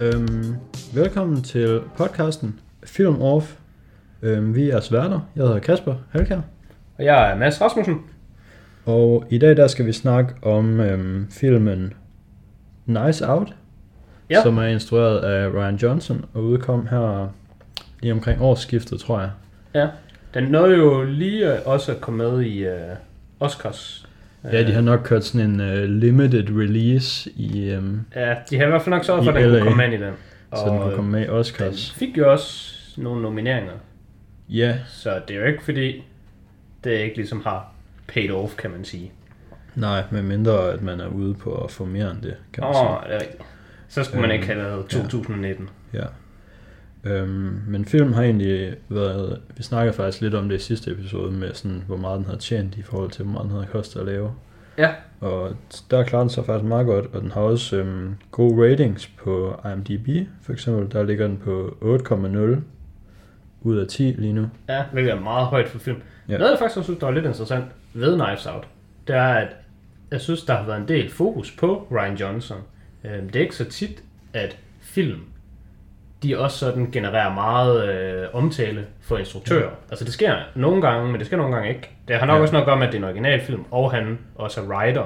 Øhm, 0.00 0.56
velkommen 0.94 1.42
til 1.42 1.80
podcasten 1.96 2.60
Film 2.84 3.22
Off. 3.22 3.54
Øhm, 4.22 4.54
vi 4.54 4.70
er 4.70 4.80
sværter. 4.80 5.20
Jeg 5.36 5.44
hedder 5.44 5.58
Kasper 5.58 5.94
Halkær. 6.10 6.40
Og 6.98 7.04
jeg 7.04 7.30
er 7.30 7.36
Mads 7.36 7.60
Rasmussen. 7.60 8.00
Og 8.86 9.24
i 9.30 9.38
dag 9.38 9.56
der 9.56 9.66
skal 9.66 9.86
vi 9.86 9.92
snakke 9.92 10.34
om 10.42 10.80
øhm, 10.80 11.26
filmen 11.30 11.92
Nice 12.86 13.28
Out. 13.28 13.54
Ja. 14.30 14.42
Som 14.42 14.58
er 14.58 14.66
instrueret 14.66 15.18
af 15.18 15.48
Ryan 15.48 15.76
Johnson 15.76 16.24
og 16.34 16.44
udkom 16.44 16.86
her 16.86 17.28
lige 18.00 18.12
omkring 18.12 18.42
årsskiftet, 18.42 19.00
tror 19.00 19.20
jeg. 19.20 19.30
Ja. 19.74 19.88
Den 20.34 20.44
nåede 20.44 20.76
jo 20.76 21.02
lige 21.02 21.54
øh, 21.54 21.58
også 21.64 21.92
at 21.92 22.00
komme 22.00 22.24
med 22.24 22.42
i 22.42 22.66
uh, 22.66 22.72
Oscars. 23.40 24.05
Ja, 24.52 24.66
de 24.66 24.72
har 24.72 24.80
nok 24.80 25.00
kørt 25.04 25.24
sådan 25.24 25.50
en 25.50 25.60
uh, 25.60 25.84
limited 25.84 26.48
release 26.50 27.30
i, 27.36 27.70
øhm, 27.70 28.00
Ja, 28.16 28.34
de 28.50 28.56
har 28.56 28.64
i 28.64 28.68
hvert 28.68 28.82
fald 28.82 28.94
nok 28.94 29.04
sørget 29.04 29.24
for, 29.24 29.32
at 29.32 29.42
den 29.42 29.50
LA. 29.50 29.58
kunne 29.58 29.68
komme 29.70 29.88
med 29.88 29.98
i 29.98 30.02
den. 30.02 30.12
så 30.54 30.70
den 30.70 30.78
kunne 30.78 30.94
komme 30.94 31.10
med 31.10 31.20
i 31.20 31.22
den 31.24 31.30
Oscars. 31.32 31.90
fik 31.92 32.18
jo 32.18 32.32
også 32.32 32.72
nogle 32.96 33.22
nomineringer. 33.22 33.72
Ja, 34.48 34.78
Så 34.88 35.20
det 35.28 35.36
er 35.36 35.40
jo 35.40 35.46
ikke 35.46 35.62
fordi, 35.64 36.04
det 36.84 36.90
ikke 36.90 37.16
ligesom 37.16 37.42
har 37.44 37.72
paid 38.08 38.30
off, 38.30 38.56
kan 38.56 38.70
man 38.70 38.84
sige. 38.84 39.12
nej, 39.74 40.02
med 40.10 40.22
mindre 40.22 40.72
at 40.72 40.82
man 40.82 41.00
er 41.00 41.06
ude 41.08 41.34
på 41.34 41.54
at 41.54 41.70
få 41.70 41.84
mere 41.84 42.10
end 42.10 42.22
det, 42.22 42.34
kan 42.52 42.64
Åh, 42.64 42.68
man 42.68 42.74
sige. 42.74 42.88
oh, 42.88 43.02
det 43.06 43.14
er 43.14 43.20
rigtigt. 43.20 43.42
Så 43.88 44.04
skulle 44.04 44.20
man 44.20 44.30
Øhm, 44.30 44.34
ikke 44.34 44.46
have 44.46 44.62
lavet 44.62 44.86
2019. 44.86 45.68
Ja. 45.92 46.02
Øhm, 47.06 47.60
men 47.68 47.84
film 47.84 48.12
har 48.12 48.22
egentlig 48.22 48.74
været, 48.88 49.40
vi 49.56 49.62
snakker 49.62 49.92
faktisk 49.92 50.22
lidt 50.22 50.34
om 50.34 50.48
det 50.48 50.56
i 50.56 50.62
sidste 50.62 50.90
episode, 50.90 51.32
med 51.32 51.54
sådan, 51.54 51.82
hvor 51.86 51.96
meget 51.96 52.18
den 52.18 52.26
har 52.26 52.36
tjent 52.36 52.76
i 52.76 52.82
forhold 52.82 53.10
til, 53.10 53.24
hvor 53.24 53.32
meget 53.32 53.44
den 53.44 53.50
havde 53.52 53.66
kostet 53.72 54.00
at 54.00 54.06
lave. 54.06 54.30
Ja. 54.78 54.90
Og 55.20 55.56
der 55.90 56.04
klarer 56.04 56.22
den 56.22 56.30
sig 56.30 56.44
faktisk 56.46 56.68
meget 56.68 56.86
godt, 56.86 57.06
og 57.14 57.22
den 57.22 57.30
har 57.30 57.40
også 57.40 57.76
øhm, 57.76 58.14
gode 58.30 58.72
ratings 58.72 59.06
på 59.06 59.60
IMDb, 59.72 60.28
for 60.42 60.52
eksempel. 60.52 60.92
Der 60.92 61.02
ligger 61.02 61.26
den 61.26 61.36
på 61.36 61.76
8,0 61.82 62.56
ud 63.62 63.76
af 63.76 63.86
10 63.86 64.02
lige 64.18 64.32
nu. 64.32 64.48
Ja, 64.68 64.84
hvilket 64.92 65.12
er 65.12 65.20
meget 65.20 65.46
højt 65.46 65.68
for 65.68 65.78
film. 65.78 65.96
Ja. 66.28 66.32
Ja. 66.32 66.38
Noget 66.38 66.50
jeg 66.50 66.58
faktisk 66.58 66.76
også 66.78 66.86
synes, 66.86 67.00
der 67.00 67.06
var 67.06 67.14
lidt 67.14 67.24
interessant 67.26 67.64
ved 67.94 68.20
Knives 68.20 68.46
Out, 68.46 68.68
det 69.06 69.16
er, 69.16 69.22
at 69.28 69.48
jeg 70.10 70.20
synes, 70.20 70.44
der 70.44 70.54
har 70.56 70.66
været 70.66 70.80
en 70.80 70.88
del 70.88 71.10
fokus 71.10 71.56
på 71.58 71.86
Ryan 71.92 72.16
Johnson. 72.16 72.58
Øhm, 73.04 73.28
Det 73.28 73.36
er 73.36 73.40
ikke 73.40 73.56
så 73.56 73.64
tit, 73.64 74.02
at 74.32 74.58
film, 74.80 75.20
de 76.22 76.38
også 76.38 76.58
sådan 76.58 76.88
genererer 76.92 77.34
meget 77.34 77.88
øh, 77.88 78.24
omtale 78.32 78.86
for 79.02 79.16
instruktører. 79.18 79.62
Ja. 79.62 79.68
Altså 79.90 80.04
det 80.04 80.12
sker 80.12 80.34
nogle 80.54 80.82
gange, 80.82 81.10
men 81.10 81.18
det 81.18 81.26
sker 81.26 81.36
nogle 81.36 81.54
gange 81.54 81.68
ikke. 81.68 81.90
Det 82.08 82.16
har 82.16 82.26
nok 82.26 82.36
Ja. 82.36 82.40
også 82.42 82.52
noget 82.52 82.62
at 82.62 82.66
gøre 82.68 82.76
med, 82.78 82.86
at 82.86 82.92
det 82.92 82.98
er 82.98 83.02
en 83.02 83.08
originalfilm, 83.10 83.64
og 83.70 83.92
han 83.92 84.18
også 84.34 84.60
er 84.60 84.64
writer. 84.64 85.04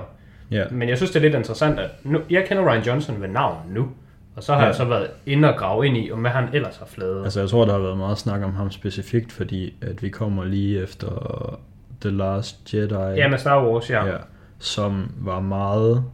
Ja, 0.50 0.64
Men 0.70 0.88
jeg 0.88 0.96
synes, 0.96 1.10
det 1.10 1.16
er 1.16 1.20
lidt 1.22 1.34
interessant, 1.34 1.80
at 1.80 1.90
nu, 2.04 2.20
jeg 2.30 2.44
kender 2.44 2.70
Ryan 2.72 2.82
Johnson 2.82 3.20
ved 3.22 3.28
navn 3.28 3.56
nu, 3.68 3.88
og 4.36 4.42
så 4.42 4.52
har 4.52 4.60
ja. 4.60 4.66
jeg 4.66 4.74
så 4.74 4.84
været 4.84 5.06
inde 5.26 5.48
og 5.52 5.56
grave 5.58 5.86
ind 5.86 5.96
i, 5.96 6.12
om 6.12 6.18
hvad 6.20 6.30
han 6.30 6.48
ellers 6.52 6.76
har 6.76 6.86
fladet. 6.86 7.24
altså 7.24 7.40
jeg 7.40 7.48
tror, 7.48 7.64
der 7.64 7.72
har 7.72 7.80
været 7.80 7.98
meget 7.98 8.18
snak 8.18 8.42
om 8.42 8.54
ham 8.54 8.70
specifikt, 8.70 9.32
fordi 9.32 9.74
at 9.82 10.02
vi 10.02 10.08
kommer 10.08 10.44
lige 10.44 10.82
efter 10.82 11.58
The 12.00 12.10
Last 12.10 12.74
Jedi. 12.74 12.94
ja, 13.16 13.28
med 13.28 13.38
Star 13.38 13.66
Wars, 13.66 13.90
ja. 13.90 14.06
ja, 14.06 14.16
som 14.58 15.10
var 15.18 15.40
meget... 15.40 16.04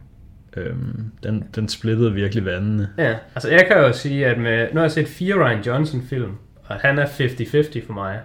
Øhm, 0.57 1.11
den, 1.23 1.47
den 1.55 1.69
splittede 1.69 2.13
virkelig 2.13 2.45
vandene. 2.45 2.89
Ja, 2.97 3.15
altså 3.35 3.49
jeg 3.49 3.65
kan 3.67 3.77
jo 3.77 3.93
sige, 3.93 4.25
at 4.25 4.37
med, 4.39 4.67
nu 4.71 4.75
har 4.75 4.81
jeg 4.81 4.91
set 4.91 5.07
fire 5.07 5.35
Ryan 5.35 5.61
Johnson 5.63 6.01
film, 6.09 6.31
og 6.65 6.75
han 6.75 6.99
er 6.99 7.05
50-50 7.05 7.85
for 7.85 7.93
mig. 7.93 8.19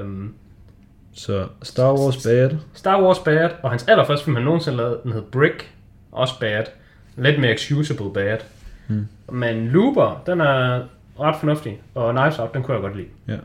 Um, 0.00 0.34
Så 1.12 1.48
Star 1.62 1.92
Wars 1.92 2.22
bad. 2.26 2.50
Star 2.74 3.02
Wars 3.02 3.18
bad, 3.18 3.50
og 3.62 3.70
hans 3.70 3.88
allerførste 3.88 4.24
film, 4.24 4.36
han 4.36 4.44
nogensinde 4.44 4.76
lavede, 4.76 5.00
den 5.02 5.12
hed 5.12 5.22
Brick, 5.22 5.74
også 6.12 6.34
bad. 6.40 6.64
Lidt 7.16 7.40
mere 7.40 7.54
excusable 7.54 8.12
bad. 8.14 8.38
Hmm. 8.88 9.06
Men 9.32 9.68
Looper, 9.68 10.22
den 10.26 10.40
er 10.40 10.82
ret 11.20 11.36
fornuftig, 11.40 11.82
og 11.94 12.14
Knives 12.14 12.38
Out, 12.38 12.54
den 12.54 12.62
kunne 12.62 12.74
jeg 12.74 12.82
godt 12.82 12.96
lide. 12.96 13.40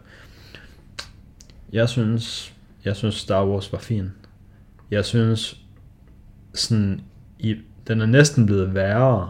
Jeg 1.73 1.89
synes, 1.89 2.53
jeg 2.85 2.95
synes 2.95 3.15
Star 3.15 3.45
Wars 3.45 3.71
var 3.71 3.79
fin. 3.79 4.11
Jeg 4.91 5.05
synes, 5.05 5.57
sådan, 6.53 7.01
i, 7.39 7.55
den 7.87 8.01
er 8.01 8.05
næsten 8.05 8.45
blevet 8.45 8.75
værre, 8.75 9.29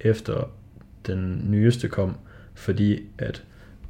efter 0.00 0.48
den 1.06 1.46
nyeste 1.48 1.88
kom, 1.88 2.16
fordi 2.54 3.00
at 3.18 3.42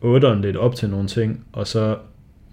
8'eren 0.04 0.34
lidt 0.40 0.56
op 0.56 0.74
til 0.74 0.90
nogle 0.90 1.08
ting, 1.08 1.46
og 1.52 1.66
så, 1.66 1.96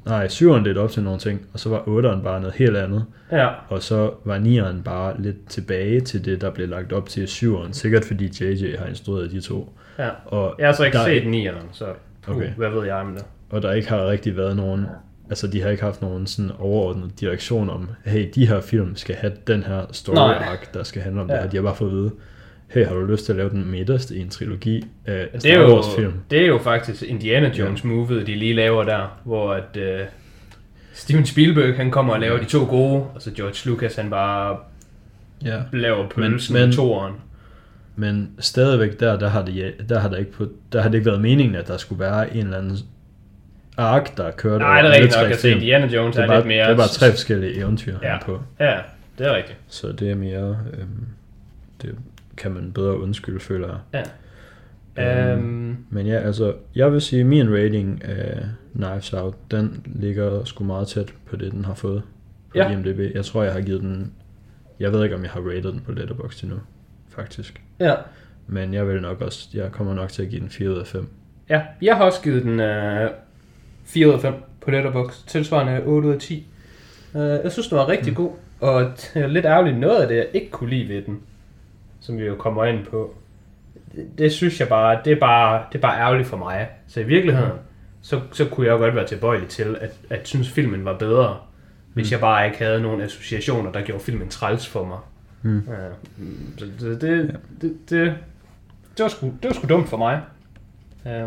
nej, 0.05 0.27
7'eren 0.27 0.57
lidt 0.63 0.77
op 0.77 0.91
til 0.91 1.03
nogle 1.03 1.19
ting, 1.19 1.41
og 1.53 1.59
så 1.59 1.69
var 1.69 1.79
8'eren 1.79 2.23
bare 2.23 2.39
noget 2.41 2.55
helt 2.55 2.77
andet, 2.77 3.05
Ja, 3.31 3.47
og 3.69 3.81
så 3.83 4.11
var 4.25 4.39
9'eren 4.39 4.83
bare 4.83 5.21
lidt 5.21 5.47
tilbage 5.49 6.01
til 6.01 6.25
det, 6.25 6.41
der 6.41 6.49
blev 6.51 6.69
lagt 6.69 6.93
op 6.93 7.09
til 7.09 7.25
7'eren, 7.25 7.73
sikkert 7.73 8.05
fordi 8.05 8.25
JJ 8.41 8.77
har 8.77 8.85
instrueret 8.85 9.31
de 9.31 9.41
to. 9.41 9.73
ja. 9.99 10.09
Og 10.25 10.55
Jeg 10.59 10.67
har 10.67 10.73
så 10.73 10.83
ikke 10.83 10.97
der 10.97 11.03
er 11.03 11.07
set 11.07 11.27
nieren, 11.27 11.67
så 11.71 11.85
puh, 12.21 12.35
okay. 12.35 12.49
hvad 12.57 12.69
ved 12.69 12.83
jeg 12.85 12.95
om 12.95 13.13
det. 13.13 13.25
og 13.49 13.61
der 13.61 13.71
ikke 13.73 13.89
har 13.89 14.07
rigtig 14.07 14.37
været 14.37 14.55
nogen, 14.55 14.85
altså 15.29 15.47
de 15.47 15.61
har 15.61 15.69
ikke 15.69 15.83
haft 15.83 16.01
nogen 16.01 16.27
sådan 16.27 16.51
overordnet 16.59 17.19
direktion 17.19 17.69
om, 17.69 17.89
hey, 18.05 18.29
de 18.35 18.47
her 18.47 18.61
film 18.61 18.95
skal 18.95 19.15
have 19.15 19.33
den 19.47 19.63
her 19.63 19.81
story 19.91 20.15
Nej. 20.15 20.33
arc, 20.35 20.59
der 20.73 20.83
skal 20.83 21.01
handle 21.01 21.21
om 21.21 21.27
ja. 21.29 21.33
Ja. 21.35 21.37
det 21.41 21.43
her. 21.45 21.51
De 21.51 21.57
har 21.57 21.63
bare 21.63 21.75
fået 21.75 21.89
at 21.89 21.95
vide, 21.95 22.11
hey, 22.67 22.85
har 22.85 22.93
du 22.95 23.05
lyst 23.05 23.25
til 23.25 23.31
at 23.33 23.37
lave 23.37 23.49
den 23.49 23.71
midterste 23.71 24.15
i 24.15 24.19
en 24.21 24.29
trilogi 24.29 24.85
af 25.05 25.27
Det 25.33 25.41
Star 25.41 25.49
er, 25.51 25.59
jo, 25.61 25.75
Wars 25.75 25.95
film? 25.95 26.13
det 26.31 26.41
er 26.41 26.47
jo 26.47 26.57
faktisk 26.57 27.03
Indiana 27.03 27.51
Jones 27.59 27.83
movie, 27.83 28.19
de 28.25 28.35
lige 28.35 28.53
laver 28.53 28.83
der, 28.83 29.19
hvor 29.23 29.53
at 29.53 29.77
uh, 29.77 30.07
Steven 30.93 31.25
Spielberg 31.25 31.75
han 31.75 31.91
kommer 31.91 32.13
og 32.13 32.19
laver 32.19 32.37
de 32.39 32.45
to 32.45 32.65
gode, 32.65 33.03
og 33.15 33.21
så 33.21 33.31
George 33.31 33.69
Lucas 33.69 33.95
han 33.95 34.09
bare 34.09 34.57
Ja. 35.45 35.61
laver 35.73 36.09
pølsen 36.09 36.53
men- 36.53 36.61
men, 36.61 36.69
i 36.69 36.73
toeren. 36.75 37.13
Men 37.95 38.29
stadigvæk 38.39 38.99
der, 38.99 39.19
der 39.19 39.27
har, 39.29 39.45
det, 39.45 39.73
der, 39.89 39.99
har 39.99 40.09
det 40.09 40.19
ikke 40.19 40.31
på, 40.31 40.47
der 40.73 40.81
har 40.81 40.89
det 40.89 40.97
ikke 40.97 41.05
været 41.09 41.21
meningen, 41.21 41.55
at 41.55 41.67
der 41.67 41.77
skulle 41.77 41.99
være 41.99 42.35
en 42.35 42.43
eller 42.45 42.57
anden 42.57 42.77
ark, 43.79 44.17
der 44.17 44.31
kørte 44.31 44.59
Nej, 44.59 44.81
det 44.81 44.91
er 44.91 44.93
rigtigt 44.95 45.21
nok, 45.29 45.33
film. 45.39 45.55
Indiana 45.59 45.85
Jones 45.87 46.15
det 46.15 46.21
er, 46.21 46.25
er, 46.25 46.27
bare, 46.29 46.37
lidt 46.37 46.47
mere... 46.47 46.63
det 46.65 46.71
er 46.71 46.77
bare 46.77 46.87
tre 46.87 47.09
forskellige 47.09 47.55
eventyr 47.55 47.97
Ja. 48.03 48.17
på. 48.25 48.41
Ja, 48.59 48.77
det 49.17 49.27
er 49.27 49.35
rigtigt. 49.35 49.57
Så 49.67 49.91
det 49.91 50.09
er 50.11 50.15
mere, 50.15 50.57
øhm, 50.73 51.05
det 51.81 51.95
kan 52.37 52.51
man 52.51 52.71
bedre 52.73 52.99
undskylde, 52.99 53.39
føler 53.39 53.67
jeg. 53.67 53.77
Ja. 53.93 54.03
Øhm, 55.33 55.39
Um, 55.39 55.77
Men 55.89 56.07
ja, 56.07 56.15
altså, 56.19 56.53
jeg 56.75 56.91
vil 56.93 57.01
sige, 57.01 57.19
at 57.19 57.25
min 57.25 57.53
rating 57.53 58.03
af 58.05 58.41
Knives 58.75 59.13
Out, 59.13 59.35
den 59.51 59.81
ligger 59.85 60.43
sgu 60.45 60.63
meget 60.63 60.87
tæt 60.87 61.13
på 61.29 61.35
det, 61.35 61.51
den 61.51 61.65
har 61.65 61.73
fået 61.73 62.01
på 62.49 62.57
Ja. 62.57 62.71
IMDb. 62.71 63.15
Jeg 63.15 63.25
tror, 63.25 63.43
jeg 63.43 63.53
har 63.53 63.61
givet 63.61 63.81
den, 63.81 64.11
jeg 64.79 64.91
ved 64.91 65.03
ikke, 65.03 65.15
om 65.15 65.23
jeg 65.23 65.31
har 65.31 65.41
rated 65.41 65.71
den 65.71 65.79
på 65.85 65.91
Letterboxd 65.91 66.43
endnu, 66.43 66.59
faktisk. 67.09 67.61
ja. 67.79 67.93
Men 68.47 68.73
jeg 68.73 68.87
vil 68.87 69.01
nok 69.01 69.21
også, 69.21 69.49
jeg 69.53 69.71
kommer 69.71 69.93
nok 69.93 70.09
til 70.09 70.23
at 70.23 70.29
give 70.29 70.41
den 70.41 70.49
4 70.49 70.69
ud 70.71 70.77
af 70.77 70.87
5. 70.87 71.07
ja, 71.49 71.61
jeg 71.81 71.95
har 71.97 72.03
også 72.05 72.21
givet 72.21 72.43
den 72.43 72.59
uh, 72.59 73.09
4 73.89 74.07
ud 74.07 74.13
af 74.13 74.21
5 74.21 74.33
på 74.61 74.71
Letterboxd, 74.71 75.27
tilsvarende 75.27 75.83
8 75.85 76.07
ud 76.07 76.13
af 76.13 76.19
10. 76.19 76.47
Uh, 77.13 77.21
jeg 77.21 77.51
synes, 77.51 77.67
den 77.67 77.77
var 77.77 77.87
rigtig 77.87 78.11
mm. 78.11 78.15
god, 78.15 78.31
og 78.59 78.81
er 79.15 79.27
lidt 79.27 79.45
ærgerligt 79.45 79.77
noget 79.77 80.01
af 80.01 80.07
det, 80.07 80.15
jeg 80.15 80.27
ikke 80.33 80.49
kunne 80.49 80.69
lide 80.69 80.89
ved 80.89 81.01
den, 81.01 81.19
som 81.99 82.17
vi 82.17 82.25
jo 82.25 82.35
kommer 82.35 82.65
ind 82.65 82.85
på. 82.85 83.15
Det, 83.95 84.07
det 84.17 84.31
synes 84.31 84.59
jeg 84.59 84.67
bare, 84.67 84.99
det 85.05 85.13
er 85.13 85.19
bare, 85.19 85.63
det 85.71 85.77
er 85.77 85.81
bare 85.81 85.99
ærgerligt 85.99 86.27
for 86.27 86.37
mig. 86.37 86.69
Så 86.87 86.99
i 86.99 87.03
virkeligheden, 87.03 87.51
så, 88.01 88.21
så 88.31 88.45
kunne 88.45 88.67
jeg 88.67 88.77
godt 88.77 88.95
være 88.95 89.07
tilbøjelig 89.07 89.49
til, 89.49 89.77
at, 89.81 89.97
at 90.09 90.27
synes 90.27 90.49
filmen 90.49 90.85
var 90.85 90.97
bedre, 90.97 91.37
hvis 91.93 92.11
jeg 92.11 92.19
bare 92.19 92.45
ikke 92.45 92.57
havde 92.57 92.81
nogle 92.81 93.03
associationer, 93.03 93.71
der 93.71 93.81
gjorde 93.81 94.03
filmen 94.03 94.29
træls 94.29 94.67
for 94.67 94.85
mig. 94.85 94.97
Mm. 95.41 95.63
Ja, 95.67 95.73
så 96.57 96.85
det, 96.85 97.01
det, 97.01 97.39
det, 97.61 97.77
det, 97.89 98.15
det, 98.97 99.03
var 99.03 99.07
sgu, 99.07 99.27
det 99.27 99.49
var 99.49 99.53
sgu 99.53 99.67
dumt 99.67 99.89
for 99.89 99.97
mig. 99.97 100.21
Um, 101.05 101.11
ja. 101.11 101.25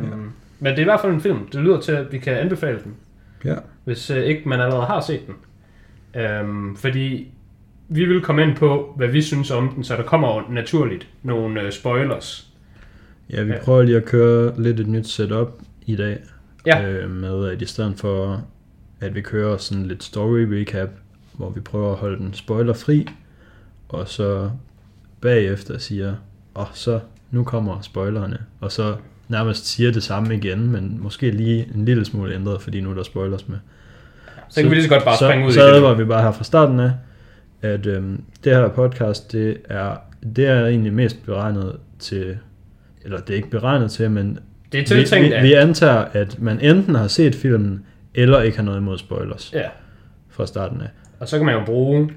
Men 0.62 0.70
det 0.70 0.78
er 0.78 0.82
i 0.82 0.84
hvert 0.84 1.00
fald 1.00 1.12
en 1.12 1.20
film. 1.20 1.48
Det 1.52 1.60
lyder 1.60 1.80
til, 1.80 1.92
at 1.92 2.12
vi 2.12 2.18
kan 2.18 2.32
anbefale 2.34 2.78
den, 2.84 2.94
Ja. 3.44 3.54
hvis 3.84 4.10
uh, 4.10 4.16
ikke 4.16 4.48
man 4.48 4.60
allerede 4.60 4.86
har 4.86 5.00
set 5.00 5.20
den. 5.26 5.34
Um, 6.44 6.76
fordi 6.76 7.32
vi 7.88 8.04
vil 8.04 8.20
komme 8.20 8.42
ind 8.42 8.56
på, 8.56 8.92
hvad 8.96 9.08
vi 9.08 9.22
synes 9.22 9.50
om 9.50 9.68
den, 9.68 9.84
så 9.84 9.96
der 9.96 10.02
kommer 10.02 10.50
naturligt 10.50 11.08
nogle 11.22 11.64
uh, 11.64 11.70
spoilers. 11.70 12.48
Ja, 13.30 13.42
vi 13.42 13.52
Ja. 13.52 13.58
prøver 13.64 13.82
lige 13.82 13.96
at 13.96 14.04
køre 14.04 14.62
lidt 14.62 14.80
et 14.80 14.88
nyt 14.88 15.08
setup 15.08 15.48
i 15.86 15.96
dag. 15.96 16.18
Ja. 16.66 16.88
Øh, 16.90 17.10
med 17.10 17.48
at 17.48 17.62
i 17.62 17.66
stedet 17.66 17.94
for, 17.98 18.44
at 19.00 19.14
vi 19.14 19.20
kører 19.20 19.56
sådan 19.56 19.86
lidt 19.86 20.02
story 20.02 20.40
recap, 20.40 20.88
hvor 21.32 21.50
vi 21.50 21.60
prøver 21.60 21.92
at 21.92 21.98
holde 21.98 22.16
den 22.18 22.34
spoilerfri, 22.34 23.08
og 23.88 24.08
så 24.08 24.50
bagefter 25.20 25.78
siger, 25.78 26.14
åh, 26.54 26.62
oh, 26.62 26.66
så 26.72 27.00
nu 27.30 27.44
kommer 27.44 27.80
spoilerne, 27.80 28.38
og 28.60 28.72
så 28.72 28.96
nærmest 29.28 29.66
siger 29.66 29.92
det 29.92 30.02
samme 30.02 30.34
igen, 30.36 30.70
men 30.72 30.98
måske 31.00 31.30
lige 31.30 31.68
en 31.74 31.84
lille 31.84 32.04
smule 32.04 32.34
ændret, 32.34 32.62
fordi 32.62 32.80
nu 32.80 32.90
er 32.90 32.94
der 32.94 33.02
spoilers 33.02 33.48
med. 33.48 33.56
Så, 34.48 34.54
så 34.54 34.60
kan 34.60 34.70
vi 34.70 34.74
lige 34.74 34.84
så 34.84 34.90
godt 34.90 35.04
bare 35.04 35.16
så, 35.16 35.26
springe 35.28 35.46
ud 35.46 35.52
så 35.52 35.60
i 35.66 35.68
det. 35.68 35.74
advarer 35.76 35.94
vi 35.94 36.04
bare 36.04 36.22
her 36.22 36.32
fra 36.32 36.44
starten 36.44 36.80
af, 36.80 36.90
at 37.62 37.86
øhm, 37.86 38.22
det 38.44 38.56
her 38.56 38.68
podcast, 38.68 39.32
det 39.32 39.56
er, 39.68 39.96
det 40.36 40.46
er 40.46 40.66
egentlig 40.66 40.92
mest 40.92 41.26
beregnet 41.26 41.76
til, 41.98 42.38
eller 43.04 43.18
det 43.20 43.30
er 43.30 43.36
ikke 43.36 43.50
beregnet 43.50 43.90
til, 43.90 44.10
men 44.10 44.38
Det 44.72 44.78
er 44.78 44.82
vi, 44.82 44.86
tiltænkt 44.86 45.28
vi, 45.28 45.32
af... 45.32 45.42
vi 45.42 45.52
antager, 45.52 46.04
at 46.12 46.40
man 46.40 46.60
enten 46.60 46.94
har 46.94 47.06
set 47.08 47.34
filmen, 47.34 47.84
eller 48.14 48.40
ikke 48.40 48.56
har 48.56 48.64
noget 48.64 48.78
imod 48.78 48.98
spoilers 48.98 49.52
Ja, 49.54 49.68
fra 50.30 50.46
starten 50.46 50.80
af. 50.80 50.88
og 51.20 51.28
så 51.28 51.36
kan 51.36 51.46
man 51.46 51.54
jo 51.54 51.64
bruge 51.64 52.10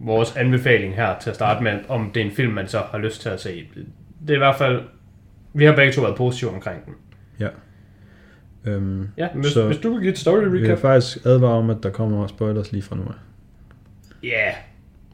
vores 0.00 0.36
anbefaling 0.36 0.94
her 0.94 1.14
til 1.22 1.30
at 1.30 1.36
starte 1.36 1.62
med, 1.64 1.72
om 1.88 2.10
det 2.14 2.20
er 2.20 2.24
en 2.24 2.32
film, 2.32 2.52
man 2.52 2.68
så 2.68 2.78
har 2.90 2.98
lyst 2.98 3.22
til 3.22 3.28
at 3.28 3.40
se. 3.40 3.64
det 4.20 4.30
er 4.30 4.34
i 4.34 4.38
hvert 4.38 4.56
fald, 4.56 4.80
vi 5.54 5.64
har 5.64 5.76
begge 5.76 5.92
to 5.92 6.00
været 6.02 6.16
positive 6.16 6.50
omkring 6.50 6.84
den. 6.86 6.94
Øhm, 8.64 9.08
Ja, 9.16 9.28
hvis, 9.34 9.52
Så- 9.52 9.66
hvis 9.66 9.76
du 9.78 9.90
vil 9.92 10.00
give 10.00 10.12
et 10.12 10.18
story 10.18 10.44
vi 10.44 10.58
kan 10.58 10.66
recap. 10.68 10.78
faktisk 10.78 11.18
advare 11.26 11.52
om, 11.52 11.70
at 11.70 11.76
der 11.82 11.90
kommer 11.90 12.26
spoilers 12.26 12.72
lige 12.72 12.82
fra 12.82 12.96
nu 12.96 13.02
af. 13.02 13.12
Ja, 14.22 14.28
yeah, 14.28 14.54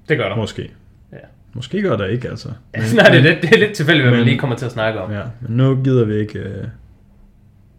det 0.09 0.19
gør 0.19 0.29
der. 0.29 0.37
Måske. 0.37 0.71
Ja. 1.13 1.17
Måske 1.53 1.83
gør 1.83 1.97
der 1.97 2.07
ikke, 2.07 2.29
altså. 2.29 2.49
Men, 2.75 2.83
Nej, 2.97 3.05
det 3.11 3.19
er, 3.19 3.23
lidt, 3.23 3.43
det 3.43 3.51
er 3.55 3.59
lidt 3.59 3.73
tilfældigt, 3.73 4.09
hvad 4.09 4.19
vi 4.19 4.25
lige 4.25 4.39
kommer 4.39 4.57
til 4.57 4.67
at 4.67 4.73
snakke 4.73 5.01
om. 5.01 5.13
Ja, 5.13 5.23
men 5.41 5.57
nu 5.57 5.83
gider 5.85 6.05
vi 6.05 6.15
ikke 6.15 6.39
øh, 6.39 6.65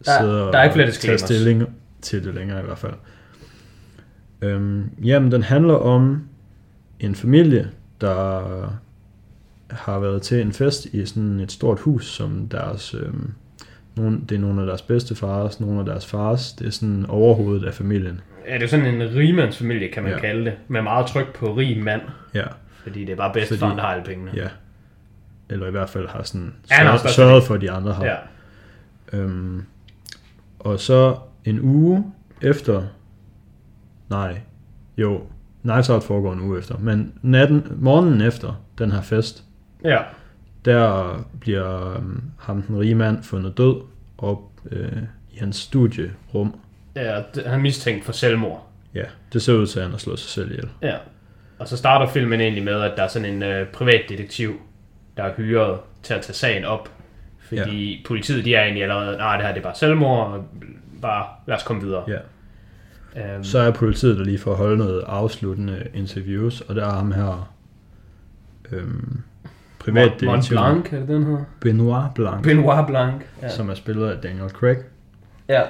sidde 0.02 0.30
der 0.40 0.58
er 0.58 0.64
ikke 0.64 0.74
flere 0.74 0.88
og 0.88 0.94
tage 0.94 1.18
stilling 1.18 1.64
til 2.02 2.24
det 2.24 2.36
længere 2.36 2.60
i 2.62 2.64
hvert 2.66 2.78
fald. 2.78 2.94
Øhm, 4.42 4.90
jamen, 5.04 5.32
den 5.32 5.44
handler 5.44 5.74
om 5.74 6.28
en 7.00 7.16
familie, 7.16 7.70
der 8.02 8.80
har 9.70 10.00
været 10.00 10.22
til 10.22 10.42
en 10.42 10.52
fest 10.54 10.86
i 10.86 11.06
sådan 11.06 11.40
et 11.40 11.52
stort 11.52 11.80
hus, 11.80 12.06
som 12.08 12.48
deres... 12.50 12.94
Øhm, 12.94 13.34
nogle, 13.96 14.20
det 14.30 14.36
er 14.36 14.40
nogle 14.40 14.62
af 14.62 14.68
deres 14.68 14.82
bedste 14.82 15.16
fars, 15.16 15.60
nogle 15.60 15.80
af 15.80 15.86
deres 15.86 16.06
fars. 16.06 16.54
Det 16.54 16.68
er 16.68 16.72
sådan 16.72 17.06
overhovedet 17.10 17.66
af 17.68 17.74
familien. 17.74 18.22
Ja, 18.48 18.54
det 18.54 18.64
er 18.64 18.68
sådan 18.68 18.86
en 19.02 19.16
rigmandsfamilie, 19.16 19.88
kan 19.92 20.04
man 20.04 20.12
Ja. 20.12 20.16
ja. 20.18 20.22
kalde 20.22 20.46
det. 20.46 20.54
Med 20.68 20.82
meget 20.82 21.06
tryk 21.08 21.36
på 21.36 21.54
rig 21.54 21.84
mand. 21.84 22.02
Ja, 22.34 22.44
Fordi 22.84 23.06
det 23.06 23.12
er 23.12 23.16
bare 23.16 23.34
bedstefaren, 23.34 23.72
Fordi- 23.72 23.78
der 23.82 23.88
har 23.88 23.94
alle 23.94 24.06
pengene. 24.06 24.32
ja. 24.36 24.48
Eller 25.50 25.68
i 25.68 25.72
hvert 25.72 25.90
fald 25.90 26.08
har 26.08 26.24
sådan 26.24 26.54
Ja, 26.72 26.84
sørget, 26.84 27.00
størst 27.00 27.16
sørget 27.16 27.44
for, 27.44 27.54
at 27.56 27.62
de 27.62 27.72
andre 27.72 27.94
har. 27.94 28.06
ja. 28.06 28.16
Øhm, 29.14 29.64
og 30.60 30.80
så 30.80 31.16
en 31.46 31.60
uge 31.62 32.06
efter, 32.42 32.84
nej, 34.10 34.40
jo, 34.98 35.22
Knives 35.64 35.90
Out 35.90 36.04
foregår 36.04 36.34
en 36.34 36.40
uge 36.42 36.60
efter, 36.60 36.78
men 36.78 37.14
natten, 37.22 37.64
morgenen 37.78 38.22
efter 38.22 38.62
den 38.78 38.92
her 38.92 39.02
fest, 39.02 39.44
ja. 39.86 40.00
der 40.66 41.18
bliver 41.40 41.96
øhm, 41.96 42.24
ham 42.40 42.62
den 42.62 42.80
rige 42.80 42.96
mand 42.96 43.24
fundet 43.24 43.58
død 43.58 43.82
op 44.18 44.40
øh, 44.72 44.92
i 45.32 45.38
hans 45.38 45.56
studierum. 45.58 46.56
ja 46.96 47.22
det- 47.36 47.44
han 47.46 47.54
er 47.54 47.58
mistænkt 47.64 48.06
for 48.06 48.12
selvmord. 48.12 48.68
Ja, 48.96 49.04
det 49.34 49.42
ser 49.42 49.54
ud 49.54 49.68
til, 49.68 49.80
at 49.80 49.84
han 49.86 49.92
har 49.92 49.98
slået 50.00 50.20
sig 50.20 50.30
selv 50.30 50.52
ihjel. 50.52 50.70
Ja. 50.82 50.96
Og 51.60 51.68
så 51.68 51.78
starter 51.78 52.08
filmen 52.08 52.42
egentlig 52.42 52.64
med, 52.64 52.82
at 52.82 52.94
der 52.98 53.04
er 53.04 53.08
sådan 53.08 53.34
en 53.34 53.44
øh, 53.44 53.68
privatdetektiv, 53.68 54.54
der 55.18 55.24
er 55.24 55.34
hyret 55.34 55.80
til 56.04 56.14
at 56.14 56.22
tage 56.22 56.34
sagen 56.34 56.66
op. 56.66 56.90
Fordi 57.40 57.92
ja. 57.96 57.98
politiet, 58.08 58.46
de 58.46 58.56
er 58.56 58.62
egentlig 58.64 58.84
allerede, 58.84 59.18
nej, 59.18 59.38
det 59.38 59.46
her 59.46 59.54
det 59.54 59.60
er 59.60 59.64
bare 59.64 59.76
selvmord, 59.76 60.28
og 60.28 60.46
bare 61.02 61.26
lad 61.48 61.56
os 61.56 61.64
komme 61.64 61.82
videre. 61.84 62.04
Ja. 62.08 62.18
Øhm, 63.36 63.44
Så 63.44 63.60
er 63.60 63.72
politiet 63.72 64.18
der 64.18 64.24
lige 64.24 64.40
for 64.40 64.52
at 64.52 64.58
holde 64.58 64.78
noget 64.78 65.04
afsluttende 65.08 65.88
interviews, 65.94 66.62
og 66.62 66.76
der 66.76 66.86
er 66.86 66.94
ham 66.94 67.12
her 67.12 67.54
øhm, 68.72 69.22
Mont 69.94 70.12
privatdetektiv 70.12 70.58
Blanc, 70.58 70.94
er 70.94 71.00
det 71.00 71.08
den 71.08 71.26
her? 71.26 71.38
Benoit 71.62 72.14
Blanc, 72.16 72.44
Benoit 72.44 72.88
Blanc. 72.88 73.22
Ja. 73.42 73.50
som 73.50 73.70
er 73.70 73.74
spillet 73.74 74.10
af 74.10 74.18
Daniel 74.22 74.50
Craig. 74.50 74.78
ja. 75.50 75.62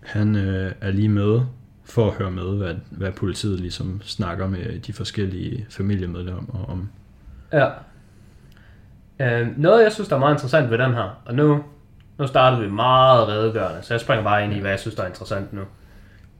Han 0.00 0.36
øh, 0.36 0.72
er 0.80 0.90
lige 0.90 1.08
med 1.08 1.40
for 1.84 2.06
at 2.06 2.14
høre 2.14 2.30
med, 2.30 2.56
hvad, 2.56 2.74
hvad 2.90 3.12
politiet 3.12 3.60
ligesom 3.60 4.00
snakker 4.04 4.46
med 4.48 4.78
de 4.78 4.92
forskellige 4.92 5.66
familiemedlemmer 5.70 6.64
om. 6.68 6.88
Ja. 7.52 7.68
Øh, 9.20 9.58
noget, 9.58 9.82
jeg 9.82 9.92
synes, 9.92 10.08
der 10.08 10.16
er 10.16 10.20
meget 10.20 10.34
interessant 10.34 10.70
ved 10.70 10.78
den 10.78 10.94
her, 10.94 11.22
og 11.24 11.34
nu, 11.34 11.64
nu 12.18 12.26
starter 12.26 12.60
vi 12.60 12.70
meget 12.70 13.28
redegørende, 13.28 13.82
så 13.82 13.94
jeg 13.94 14.00
springer 14.00 14.24
bare 14.24 14.44
ind 14.44 14.52
i, 14.52 14.58
hvad 14.58 14.70
jeg 14.70 14.80
synes, 14.80 14.94
der 14.94 15.02
er 15.02 15.06
interessant 15.06 15.52
nu. 15.52 15.60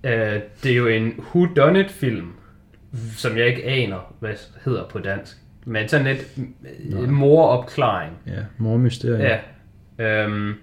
Øh, 0.04 0.40
det 0.62 0.72
er 0.72 0.76
jo 0.76 0.86
en 0.86 1.12
whodunit-film, 1.34 2.32
som 3.16 3.36
jeg 3.36 3.46
ikke 3.46 3.64
aner, 3.64 4.14
hvad 4.20 4.34
hedder 4.64 4.84
på 4.84 4.98
dansk. 4.98 5.36
Men 5.64 5.88
sådan 5.88 6.06
lidt 6.06 6.38
Nej. 6.84 7.00
moropklaring. 7.06 8.12
Ja, 8.26 8.32
mormysterie. 8.58 9.38
Ja. 9.98 10.24
Øhm, 10.24 10.54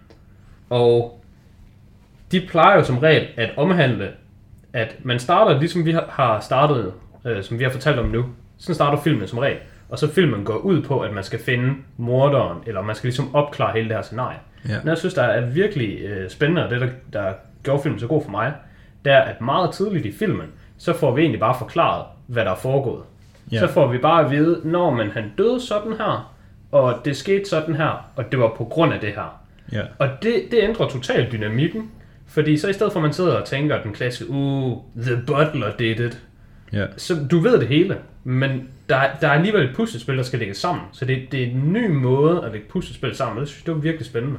og 0.70 1.24
de 2.32 2.42
plejer 2.50 2.78
jo 2.78 2.84
som 2.84 2.98
regel 2.98 3.28
at 3.38 3.50
omhandle, 3.58 4.10
at 4.74 4.96
man 5.04 5.20
starter, 5.20 5.60
ligesom 5.60 5.86
vi 5.86 5.92
har- 5.92 6.08
har 6.10 6.40
startet, 6.40 6.94
øh, 7.26 7.44
som 7.44 7.60
vi 7.60 7.64
har 7.64 7.72
fortalt 7.72 8.00
om 8.00 8.06
nu, 8.06 8.26
sådan 8.58 8.76
starter 8.76 8.98
filmen 9.02 9.28
som 9.28 9.40
regel. 9.40 9.58
Og 9.90 10.00
så 10.00 10.14
filmen 10.14 10.44
går 10.46 10.58
ud 10.58 10.82
på, 10.82 11.00
at 11.00 11.14
man 11.14 11.24
skal 11.24 11.40
finde 11.40 11.74
morderen, 11.98 12.58
eller 12.68 12.82
man 12.82 12.96
skal 12.96 13.08
ligesom 13.08 13.36
opklare 13.36 13.74
hele 13.74 13.88
det 13.90 13.96
her 13.96 14.02
scenarie. 14.04 14.38
Ja. 14.70 14.78
Men 14.84 14.88
jeg 14.90 14.98
synes, 14.98 15.14
der 15.14 15.24
er 15.24 15.46
virkelig 15.46 16.00
øh, 16.06 16.30
spændende, 16.30 16.64
og 16.66 16.70
det, 16.72 16.82
der, 16.82 16.88
der 17.14 17.34
gjorde 17.64 17.82
filmen 17.84 18.00
så 18.00 18.08
god 18.08 18.24
for 18.24 18.32
mig, 18.32 18.54
det 19.06 19.14
er, 19.14 19.20
at 19.22 19.42
meget 19.42 19.72
tidligt 19.72 20.06
i 20.06 20.12
filmen, 20.12 20.48
så 20.78 20.94
får 20.94 21.16
vi 21.16 21.22
egentlig 21.22 21.40
bare 21.40 21.56
forklaret, 21.60 22.06
hvad 22.28 22.46
der 22.46 22.52
er 22.52 22.56
foregået. 22.56 23.04
Ja. 23.52 23.60
Så 23.60 23.68
får 23.68 23.88
vi 23.88 23.98
bare 23.98 24.26
at 24.26 24.32
vide, 24.32 24.62
når 24.64 24.92
man 24.92 25.12
han 25.12 25.32
døde 25.38 25.62
sådan 25.62 25.92
her, 25.92 26.36
og 26.72 27.02
det 27.06 27.18
skete 27.18 27.50
sådan 27.50 27.76
her, 27.76 28.10
og 28.16 28.32
det 28.32 28.40
var 28.40 28.54
på 28.58 28.64
grund 28.64 28.94
af 28.94 29.00
det 29.00 29.10
her. 29.10 29.42
Ja. 29.72 29.82
Og 30.00 30.10
det, 30.24 30.44
det 30.52 30.60
ændrer 30.62 30.88
totalt 30.88 31.32
dynamikken, 31.32 31.92
fordi 32.28 32.58
så 32.58 32.70
i 32.70 32.74
stedet 32.74 32.94
for, 32.94 33.00
at 33.00 33.04
man 33.04 33.14
sidder 33.14 33.34
og 33.34 33.46
tænker 33.46 33.82
den 33.82 33.94
klassiske, 33.94 34.34
uh, 34.34 34.78
the 35.02 35.22
butler 35.28 35.72
did 35.80 36.00
it, 36.00 36.24
ja. 36.74 36.86
så 36.98 37.16
du 37.32 37.40
ved 37.40 37.60
det 37.60 37.68
hele, 37.68 37.98
men 38.24 38.70
der, 38.90 39.02
der 39.22 39.28
er 39.28 39.32
alligevel 39.32 39.70
et 39.70 39.76
puslespil, 39.76 40.18
der 40.18 40.24
skal 40.24 40.40
lægges 40.40 40.58
sammen. 40.58 40.86
Så 40.92 41.06
det, 41.06 41.32
det 41.32 41.44
er 41.44 41.48
en 41.48 41.74
ny 41.74 41.90
måde 41.90 42.44
at 42.46 42.52
lægge 42.52 42.68
puslespil 42.70 43.16
sammen, 43.16 43.40
det 43.40 43.48
synes 43.48 43.62
jeg, 43.62 43.66
det 43.66 43.76
var 43.76 43.82
virkelig 43.82 44.06
spændende. 44.06 44.38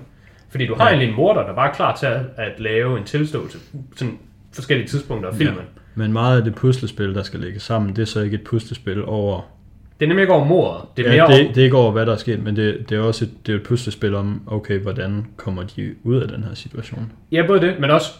Fordi 0.49 0.67
du 0.67 0.75
har 0.75 0.85
ja. 0.85 0.91
egentlig 0.91 1.09
en 1.09 1.17
morder, 1.17 1.47
der 1.47 1.55
bare 1.55 1.71
er 1.71 1.75
klar 1.75 1.97
til 1.97 2.07
at, 2.07 2.21
at 2.37 2.61
lave 2.61 2.99
en 2.99 3.05
tilståelse, 3.05 3.59
sådan 3.97 4.19
forskellige 4.53 4.89
tidspunkter 4.89 5.31
af 5.31 5.37
filmen. 5.37 5.65
Ja. 5.77 5.81
Men 5.99 6.13
meget 6.13 6.39
af 6.39 6.45
det 6.45 6.55
puslespil, 6.55 7.15
der 7.15 7.23
skal 7.23 7.41
lægges 7.41 7.63
sammen, 7.63 7.97
det 7.97 8.03
er 8.03 8.07
så 8.07 8.21
ikke 8.21 8.35
et 8.35 8.45
puslespil 8.45 9.05
over... 9.05 9.41
Det 10.01 10.07
er 10.07 10.09
nemlig 10.09 10.23
ikke 10.23 10.35
over 10.35 10.45
mordet, 10.45 10.83
det 10.97 11.07
er 11.07 11.15
ja, 11.15 11.27
mere 11.27 11.39
det, 11.39 11.49
om, 11.49 11.55
det 11.55 11.61
er 11.61 11.65
ikke 11.65 11.77
over, 11.77 11.93
hvad 11.93 12.07
der 12.07 12.13
er 12.13 12.17
sket, 12.17 12.43
men 12.43 12.57
det, 12.57 12.87
det 12.89 12.99
er 12.99 13.03
også 13.03 13.25
et, 13.25 13.31
det 13.47 13.53
er 13.53 13.57
et 13.57 13.63
puslespil 13.63 14.15
om, 14.15 14.43
okay, 14.47 14.79
hvordan 14.79 15.27
kommer 15.37 15.63
de 15.63 15.95
ud 16.03 16.17
af 16.17 16.29
den 16.29 16.45
her 16.45 16.55
situation? 16.55 17.13
Ja, 17.33 17.47
både 17.47 17.61
det, 17.61 17.81
men 17.81 17.91
også 17.91 18.13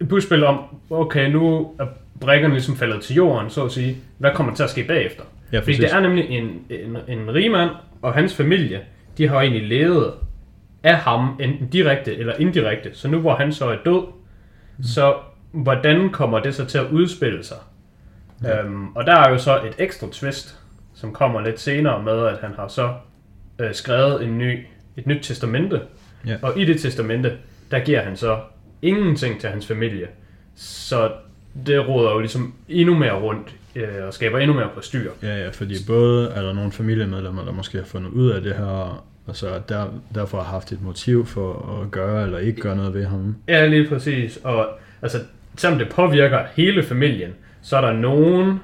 et 0.00 0.08
puslespil 0.08 0.44
om, 0.44 0.60
okay, 0.90 1.30
nu 1.30 1.70
er 1.78 1.86
brækkerne 2.20 2.54
ligesom 2.54 2.76
faldet 2.76 3.00
til 3.00 3.16
jorden, 3.16 3.50
så 3.50 3.64
at 3.64 3.72
sige. 3.72 3.96
Hvad 4.18 4.30
kommer 4.34 4.54
til 4.54 4.62
at 4.62 4.70
ske 4.70 4.84
bagefter? 4.84 5.22
Ja, 5.52 5.58
Fordi 5.58 5.76
det 5.76 5.92
er 5.92 6.00
nemlig 6.00 6.30
en, 6.30 6.44
en, 6.70 6.96
en 7.08 7.34
rig 7.34 7.50
mand 7.50 7.70
og 8.02 8.14
hans 8.14 8.34
familie, 8.36 8.80
de 9.18 9.28
har 9.28 9.40
egentlig 9.40 9.68
levet 9.68 10.12
af 10.82 10.96
ham, 10.96 11.40
enten 11.40 11.68
direkte 11.68 12.16
eller 12.16 12.32
indirekte. 12.38 12.90
Så 12.92 13.08
nu 13.08 13.18
hvor 13.18 13.34
han 13.34 13.52
så 13.52 13.64
er 13.64 13.76
død, 13.84 14.02
mm. 14.76 14.84
så 14.84 15.14
hvordan 15.52 16.10
kommer 16.10 16.40
det 16.40 16.54
så 16.54 16.64
til 16.64 16.78
at 16.78 16.86
udspille 16.90 17.44
sig? 17.44 17.56
Ja. 18.42 18.62
Øhm, 18.62 18.88
og 18.96 19.06
der 19.06 19.16
er 19.16 19.30
jo 19.30 19.38
så 19.38 19.56
et 19.56 19.74
ekstra 19.78 20.06
twist, 20.12 20.58
som 20.94 21.12
kommer 21.12 21.40
lidt 21.40 21.60
senere 21.60 22.02
med, 22.02 22.26
at 22.26 22.38
han 22.40 22.54
har 22.56 22.68
så 22.68 22.94
øh, 23.58 23.74
skrevet 23.74 24.22
en 24.22 24.38
ny, 24.38 24.66
et 24.96 25.06
nyt 25.06 25.22
testamente. 25.22 25.80
Ja. 26.26 26.36
Og 26.42 26.58
i 26.58 26.64
det 26.64 26.80
testamente, 26.80 27.32
der 27.70 27.78
giver 27.80 28.02
han 28.02 28.16
så 28.16 28.38
ingenting 28.82 29.40
til 29.40 29.48
hans 29.48 29.66
familie. 29.66 30.06
Så 30.54 31.10
det 31.66 31.88
råder 31.88 32.12
jo 32.12 32.18
ligesom 32.18 32.54
endnu 32.68 32.94
mere 32.94 33.12
rundt 33.12 33.54
øh, 33.76 34.06
og 34.06 34.14
skaber 34.14 34.38
endnu 34.38 34.56
mere 34.56 34.68
på 34.74 34.80
styr. 34.80 35.10
Ja, 35.22 35.36
ja, 35.36 35.48
fordi 35.48 35.74
både 35.86 36.30
er 36.30 36.42
der 36.42 36.52
nogle 36.52 36.72
familiemedlemmer, 36.72 37.44
der 37.44 37.52
måske 37.52 37.78
har 37.78 37.84
fundet 37.84 38.10
ud 38.10 38.30
af 38.30 38.42
det 38.42 38.54
her, 38.54 39.04
og 39.26 39.36
så 39.36 39.60
der, 39.68 39.86
derfor 40.14 40.38
har 40.38 40.52
haft 40.52 40.72
et 40.72 40.82
motiv 40.82 41.26
for 41.26 41.80
at 41.82 41.90
gøre 41.90 42.24
eller 42.24 42.38
ikke 42.38 42.60
gøre 42.60 42.76
noget 42.76 42.94
ved 42.94 43.04
ham. 43.04 43.36
Ja, 43.48 43.66
lige 43.66 43.88
præcis. 43.88 44.36
Og 44.36 44.68
altså, 45.02 45.18
selvom 45.56 45.78
det 45.78 45.88
påvirker 45.88 46.44
hele 46.56 46.82
familien, 46.82 47.30
så 47.62 47.76
er 47.76 47.80
der 47.80 47.92
nogen, 47.92 48.60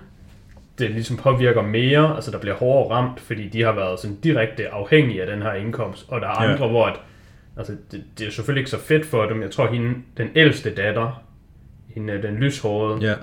det 0.78 0.90
ligesom 0.90 1.16
påvirker 1.16 1.62
mere, 1.62 2.14
altså 2.14 2.30
der 2.30 2.38
bliver 2.38 2.54
hårdere 2.56 2.90
ramt, 2.96 3.20
fordi 3.20 3.48
de 3.48 3.62
har 3.62 3.72
været 3.72 4.00
sådan 4.00 4.16
direkte 4.16 4.68
afhængige 4.68 5.20
af 5.22 5.26
den 5.26 5.42
her 5.42 5.52
indkomst, 5.52 6.04
og 6.08 6.20
der 6.20 6.26
er 6.28 6.42
Ja. 6.44 6.52
andre, 6.52 6.68
hvor 6.68 6.86
at, 6.86 6.96
altså, 7.56 7.76
det, 7.92 8.04
det 8.18 8.26
er 8.26 8.30
selvfølgelig 8.30 8.60
ikke 8.60 8.70
så 8.70 8.80
fedt 8.80 9.06
for 9.06 9.24
dem. 9.26 9.42
Jeg 9.42 9.50
tror, 9.50 9.66
hende, 9.66 9.94
den 10.16 10.28
ældste 10.34 10.74
datter, 10.74 11.22
hende, 11.94 12.22
den 12.22 12.34
lyshårede, 12.34 13.06
Ja, 13.06 13.14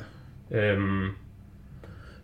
Øhm, 0.52 1.08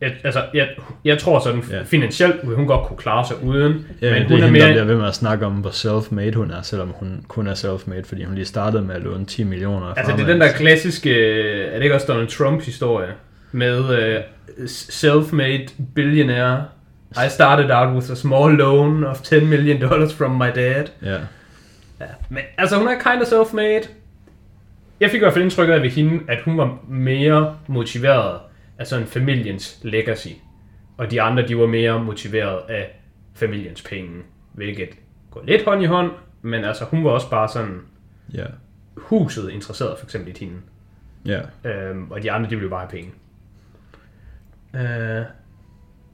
jeg, 0.01 0.11
altså, 0.23 0.43
jeg, 0.53 0.67
jeg 1.05 1.17
tror 1.19 1.39
sådan, 1.39 1.63
Ja. 1.71 1.81
finansielt 1.83 2.35
vil 2.47 2.55
hun 2.55 2.67
godt 2.67 2.87
kunne 2.87 2.97
klare 2.97 3.27
sig 3.27 3.43
uden, 3.43 3.85
ja 4.01 4.11
men 4.13 4.21
det 4.21 4.29
hun 4.31 4.39
er 4.39 4.41
er, 4.41 4.45
der 4.45 4.51
mere... 4.51 4.67
bliver 4.71 4.83
ved 4.83 4.95
med 4.95 5.07
at 5.07 5.15
snakke 5.15 5.45
om, 5.45 5.53
hvor 5.53 5.69
self-made 5.69 6.35
hun 6.35 6.51
er, 6.51 6.61
selvom 6.61 6.87
hun 6.95 7.25
kun 7.27 7.47
er 7.47 7.53
self-made, 7.53 8.03
fordi 8.05 8.23
hun 8.23 8.35
lige 8.35 8.45
startede 8.45 8.83
med 8.83 8.95
at 8.95 9.01
låne 9.01 9.25
10 9.25 9.43
millioner 9.43 9.93
Altså, 9.93 10.13
det 10.15 10.21
er 10.23 10.27
den 10.27 10.41
der 10.41 10.51
klassiske, 10.51 11.31
er 11.65 11.75
det 11.75 11.83
ikke 11.83 11.95
også 11.95 12.07
Donald 12.07 12.27
Trump-historie, 12.27 13.09
med 13.51 13.79
uh, 13.79 14.23
self-made 14.67 15.69
billionaire. 15.95 16.65
I 17.25 17.29
started 17.29 17.71
out 17.71 17.95
with 17.95 18.11
a 18.11 18.15
small 18.15 18.53
loan 18.55 19.03
of 19.03 19.21
10 19.21 19.39
million 19.45 19.81
dollars 19.81 20.13
from 20.13 20.31
my 20.31 20.47
dad. 20.55 20.85
Ja, 21.05 21.17
Ja. 22.01 22.05
Men 22.29 22.43
altså, 22.57 22.77
hun 22.77 22.87
er 22.87 22.91
kind 23.11 23.21
of 23.21 23.27
self-made. 23.27 23.87
Jeg 24.99 25.09
fik 25.09 25.17
i 25.17 25.23
hvert 25.23 25.33
fald 25.33 25.43
indtrykket 25.43 25.73
af 25.73 25.81
ved 25.81 25.89
hende, 25.89 26.19
at 26.27 26.37
hun 26.45 26.57
var 26.57 26.77
mere 26.89 27.55
motiveret 27.67 28.37
af 28.79 28.87
sådan 28.87 29.07
familiens 29.07 29.79
legacy. 29.83 30.27
Og 30.97 31.11
de 31.11 31.21
andre, 31.21 31.47
de 31.47 31.57
var 31.57 31.67
mere 31.67 32.03
motiveret 32.03 32.59
af 32.69 32.99
familiens 33.33 33.81
penge. 33.81 34.21
Hvilket 34.53 34.89
går 35.31 35.43
lidt 35.47 35.65
hånd 35.65 35.83
i 35.83 35.85
hånd, 35.85 36.11
men 36.41 36.63
altså, 36.63 36.85
hun 36.85 37.03
var 37.05 37.11
også 37.11 37.29
bare 37.29 37.49
sådan 37.49 37.81
ja, 38.33 38.45
huset 38.97 39.49
interesseret 39.49 39.99
for 39.99 40.05
eksempel 40.05 40.35
i 40.35 40.39
hende. 40.39 40.55
ja. 41.25 41.69
Øhm, 41.69 42.11
og 42.11 42.23
de 42.23 42.31
andre, 42.31 42.49
de 42.49 42.55
ville 42.55 42.69
bare 42.69 42.79
have 42.79 42.89
penge. 42.89 43.11
Øh, 44.75 45.25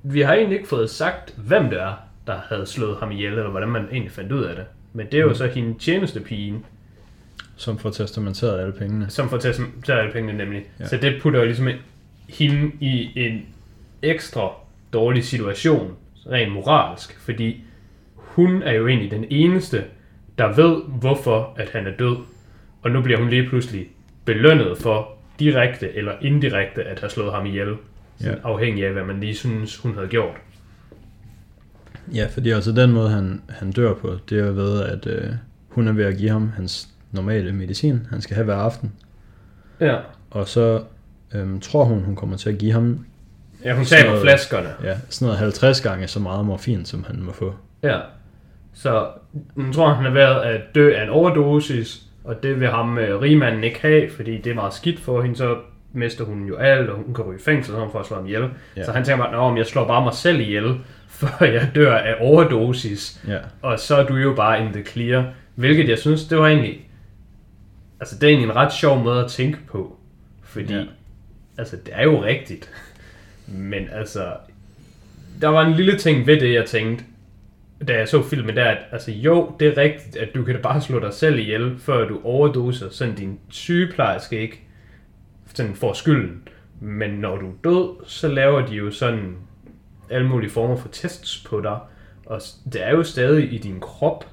vi 0.03 0.21
har 0.21 0.33
egentlig 0.33 0.57
ikke 0.57 0.69
fået 0.69 0.89
sagt, 0.89 1.33
hvem 1.37 1.69
det 1.69 1.81
er, 1.81 1.93
der 2.27 2.37
havde 2.49 2.65
slået 2.65 2.97
ham 2.99 3.11
ihjel, 3.11 3.31
eller 3.33 3.49
hvordan 3.49 3.69
man 3.69 3.87
egentlig 3.91 4.11
fandt 4.11 4.31
ud 4.31 4.43
af 4.43 4.55
det. 4.55 4.65
Men 4.93 5.05
det 5.05 5.13
er 5.13 5.21
jo 5.23 5.33
så 5.33 5.47
hende 5.47 5.79
tjenestepigen, 5.79 6.65
Som 7.55 7.77
får 7.79 7.89
testamenteret 7.89 8.59
alle 8.59 8.73
pengene. 8.73 9.09
som 9.09 9.29
får 9.29 9.37
testamenteret 9.37 9.99
alle 9.99 10.11
pengene 10.11 10.37
nemlig. 10.37 10.63
Ja. 10.79 10.87
Så 10.87 10.97
det 10.97 11.21
putter 11.21 11.39
jo 11.39 11.45
ligesom 11.45 11.67
hende 12.29 12.71
i 12.79 13.11
en 13.15 13.45
ekstra 14.01 14.51
dårlig 14.93 15.23
situation, 15.23 15.95
rent 16.31 16.51
moralsk, 16.51 17.19
fordi 17.19 17.63
hun 18.15 18.63
er 18.63 18.71
jo 18.71 18.87
egentlig 18.87 19.11
den 19.11 19.25
eneste, 19.29 19.83
der 20.37 20.55
ved, 20.55 20.81
hvorfor 20.99 21.53
at 21.57 21.69
han 21.69 21.87
er 21.87 21.97
død. 21.99 22.17
Og 22.81 22.91
nu 22.91 23.01
bliver 23.01 23.19
hun 23.19 23.29
lige 23.29 23.49
pludselig 23.49 23.87
belønnet 24.25 24.77
for 24.77 25.17
direkte 25.39 25.95
eller 25.95 26.11
indirekte 26.21 26.83
at 26.83 26.99
have 26.99 27.09
slået 27.09 27.33
ham 27.33 27.45
ihjel. 27.45 27.75
Ja. 28.23 28.33
Afhængig 28.43 28.85
af, 28.85 28.93
hvad 28.93 29.03
man 29.03 29.19
lige 29.19 29.35
synes, 29.35 29.77
hun 29.77 29.93
havde 29.93 30.07
gjort. 30.07 30.35
Ja, 32.13 32.27
fordi 32.31 32.49
altså 32.49 32.71
den 32.71 32.91
måde, 32.91 33.09
han, 33.09 33.41
han 33.49 33.71
dør 33.71 33.93
på, 33.93 34.15
det 34.29 34.39
er 34.39 34.51
ved, 34.51 34.83
at 34.83 35.07
øh, 35.07 35.29
hun 35.67 35.87
er 35.87 35.91
ved 35.91 36.05
at 36.05 36.17
give 36.17 36.29
ham 36.29 36.49
hans 36.49 36.89
normale 37.11 37.51
medicin, 37.51 38.07
han 38.09 38.21
skal 38.21 38.35
have 38.35 38.45
hver 38.45 38.55
aften. 38.55 38.91
Ja. 39.79 39.97
Og 40.29 40.47
så 40.47 40.83
øhm, 41.35 41.59
tror 41.59 41.83
hun, 41.83 42.01
hun 42.03 42.15
kommer 42.15 42.37
til 42.37 42.49
at 42.49 42.57
give 42.57 42.71
ham 42.71 43.05
Ja, 43.63 43.75
hun 43.75 43.85
taber 43.85 44.05
noget- 44.09 44.21
flaskerne. 44.21 44.69
ja, 44.83 44.95
sådan 45.09 45.25
noget 45.25 45.39
50 45.39 45.81
gange 45.81 46.07
så 46.07 46.19
meget 46.19 46.45
morfin, 46.45 46.85
som 46.85 47.03
han 47.07 47.21
må 47.21 47.31
få. 47.31 47.53
Ja. 47.83 47.99
Så 48.73 49.07
hun 49.55 49.73
tror, 49.73 49.93
han 49.93 50.05
er 50.05 50.09
ved 50.11 50.21
at 50.21 50.61
dø 50.75 50.93
af 50.95 51.03
en 51.03 51.09
overdosis, 51.09 52.01
og 52.23 52.43
det 52.43 52.59
vil 52.59 52.67
ham 52.67 52.97
øh, 52.97 53.21
rigmanden 53.21 53.63
ikke 53.63 53.81
have, 53.81 54.09
fordi 54.15 54.37
det 54.41 54.49
er 54.51 54.55
meget 54.55 54.73
skidt 54.73 54.99
for 54.99 55.21
hende, 55.21 55.35
så 55.37 55.55
mister 55.93 56.25
hun 56.25 56.45
jo 56.47 56.55
alt, 56.55 56.89
og 56.89 56.95
hun 57.05 57.13
kan 57.13 57.25
ryge 57.25 57.39
i 57.39 57.43
fængsel, 57.43 57.73
så 57.73 57.79
hun 57.79 57.91
får 57.91 58.03
slå 58.03 58.15
ham 58.17 58.25
ihjel. 58.25 58.49
Ja. 58.77 58.83
Så 58.83 58.91
han 58.91 59.03
tænker 59.03 59.25
bare, 59.25 59.35
om 59.35 59.57
jeg 59.57 59.65
slår 59.65 59.87
bare 59.87 60.03
mig 60.03 60.13
selv 60.13 60.39
ihjel, 60.39 60.75
før 61.19 61.45
jeg 61.45 61.69
dør 61.75 61.95
af 61.97 62.15
overdosis, 62.19 63.21
Ja, 63.27 63.37
og 63.61 63.79
så 63.79 63.95
er 63.95 64.05
du 64.07 64.15
jo 64.15 64.33
bare 64.35 64.65
in 64.65 64.73
the 64.73 64.83
clear. 64.83 65.25
Hvilket 65.55 65.89
jeg 65.89 65.97
synes, 65.99 66.25
det 66.25 66.37
var 66.37 66.47
egentlig, 66.47 66.87
altså 67.99 68.15
det 68.15 68.23
er 68.23 68.27
egentlig 68.27 68.49
en 68.49 68.55
ret 68.55 68.73
sjov 68.73 69.03
måde 69.03 69.23
at 69.23 69.31
tænke 69.31 69.57
på, 69.67 69.97
fordi, 70.43 70.73
Ja. 70.73 70.83
Altså 71.57 71.75
det 71.85 71.93
er 71.95 72.03
jo 72.03 72.23
rigtigt, 72.23 72.71
men 73.47 73.87
altså, 73.91 74.33
der 75.41 75.47
var 75.47 75.65
en 75.65 75.73
lille 75.73 75.97
ting 75.97 76.27
ved 76.27 76.39
det, 76.39 76.53
jeg 76.53 76.65
tænkte, 76.65 77.05
da 77.87 77.93
jeg 77.93 78.07
så 78.07 78.23
filmen, 78.23 78.55
der 78.55 78.65
at, 78.65 78.77
altså 78.91 79.11
jo, 79.11 79.55
det 79.59 79.67
er 79.67 79.77
rigtigt, 79.77 80.17
at 80.17 80.35
du 80.35 80.43
kan 80.43 80.55
da 80.55 80.61
bare 80.61 80.81
slå 80.81 80.99
dig 80.99 81.13
selv 81.13 81.39
ihjel, 81.39 81.79
før 81.79 82.07
du 82.07 82.19
overdoser, 82.23 82.89
sådan 82.89 83.15
din 83.15 83.39
sygeplejerske 83.49 84.41
ikke 84.41 84.61
sådan 85.53 85.75
får 85.75 85.93
skylden. 85.93 86.47
Men 86.79 87.09
når 87.09 87.37
du 87.37 87.47
er 87.47 87.53
død, 87.63 88.05
så 88.07 88.27
laver 88.27 88.65
de 88.65 88.75
jo 88.75 88.91
sådan 88.91 89.35
alle 90.09 90.27
mulige 90.27 90.49
former 90.49 90.75
for 90.75 90.89
tests 90.91 91.43
på 91.49 91.61
dig, 91.61 91.79
og 92.25 92.41
det 92.73 92.83
er 92.83 92.91
jo 92.91 93.03
stadig 93.03 93.53
i 93.53 93.57
din 93.57 93.79
krop. 93.79 94.25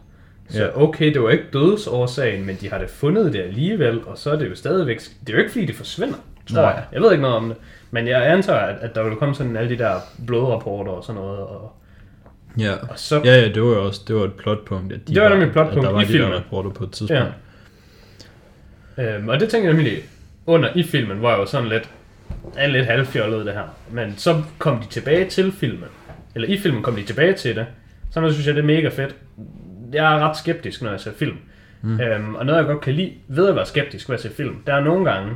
Så 0.49 0.63
Ja. 0.63 0.83
okay, 0.83 1.15
det 1.15 1.23
var 1.23 1.31
ikke 1.31 1.45
dødsårsagen, 1.53 2.47
men 2.47 2.57
de 2.61 2.71
har 2.71 2.79
da 2.79 2.87
fundet 2.89 3.33
det 3.33 3.43
alligevel, 3.43 4.05
og 4.05 4.19
så 4.19 4.31
er 4.31 4.37
det 4.37 4.51
jo 4.51 4.55
stadigvæk... 4.55 5.01
Det 5.01 5.29
er 5.29 5.33
jo 5.33 5.39
ikke 5.39 5.53
fordi, 5.53 5.67
det 5.67 5.75
forsvinder, 5.75 6.17
tror 6.49 6.63
Nej. 6.63 6.71
jeg. 6.71 6.85
Jeg 6.93 7.01
ved 7.03 7.13
ikke 7.13 7.23
noget 7.23 7.37
om 7.37 7.49
det. 7.49 7.57
Men 7.91 8.07
jeg 8.07 8.31
antager, 8.33 8.59
at, 8.59 8.77
at 8.81 8.95
der 8.95 9.03
vil 9.05 9.17
komme 9.17 9.35
sådan 9.35 9.57
alle 9.57 9.71
de 9.71 9.79
der 9.79 9.95
blodrapporter 10.27 10.93
og 10.93 11.05
sådan 11.05 11.21
noget, 11.23 11.39
og, 11.39 11.73
ja. 12.59 12.73
og 12.89 12.99
så... 12.99 13.21
Ja, 13.25 13.35
ja, 13.41 13.49
det 13.49 13.63
var 13.63 13.69
jo 13.69 13.87
også 13.87 14.01
det 14.09 14.17
var 14.17 14.25
et 14.25 14.35
plotpunkt. 14.35 14.93
At 14.93 15.09
de 15.09 15.15
Det 15.15 15.23
var 15.23 15.29
nemlig 15.29 15.47
et 15.47 15.53
plotpunkt 15.53 15.83
der 15.87 15.93
var 15.93 16.01
i 16.01 16.05
de 16.05 16.09
filmen. 16.09 16.31
der 16.33 16.37
rapporter 16.39 16.71
på 16.71 16.85
et 16.85 16.91
tidspunkt. 16.93 17.23
Ja. 18.99 19.15
Øhm, 19.17 19.29
og 19.29 19.41
det 19.41 19.49
tænker 19.49 19.69
jeg 19.69 19.77
nemlig 19.77 20.03
under 20.47 20.69
i 20.75 20.83
filmen, 20.83 21.19
hvor 21.19 21.31
jeg 21.31 21.39
jo 21.39 21.47
sådan 21.47 21.69
lidt, 21.69 21.91
er 22.57 22.67
lidt 22.67 22.87
halvfjollet 22.87 23.47
det 23.47 23.55
her. 23.55 23.77
Men 23.91 24.15
så 24.17 24.43
kom 24.59 24.79
de 24.81 24.87
tilbage 24.89 25.29
til 25.29 25.53
filmen. 25.53 25.89
Eller 26.35 26.49
i 26.49 26.59
filmen 26.59 26.83
kom 26.83 26.97
de 26.97 27.03
tilbage 27.03 27.33
til 27.33 27.57
det. 27.57 27.67
Så 28.11 28.31
synes 28.33 28.47
jeg, 28.47 28.55
det 28.55 28.61
er 28.61 28.67
mega 28.67 28.89
fedt. 28.89 29.17
Jeg 29.93 30.15
er 30.15 30.29
ret 30.29 30.37
skeptisk, 30.37 30.83
når 30.83 30.91
jeg 30.91 31.01
ser 31.01 31.13
film. 31.17 31.37
Mm. 31.83 32.01
Øhm, 32.01 32.35
og 32.35 32.47
noget, 32.47 32.59
jeg 32.59 32.67
godt 32.67 32.81
kan 32.81 32.95
lide 32.95 33.13
ved 33.29 33.49
at 33.49 33.57
være 33.57 33.67
skeptisk 33.67 34.09
ved 34.09 34.15
at 34.17 34.23
se 34.23 34.31
film, 34.31 34.57
der 34.67 34.75
er 34.75 34.81
nogle 34.81 35.11
gange, 35.11 35.33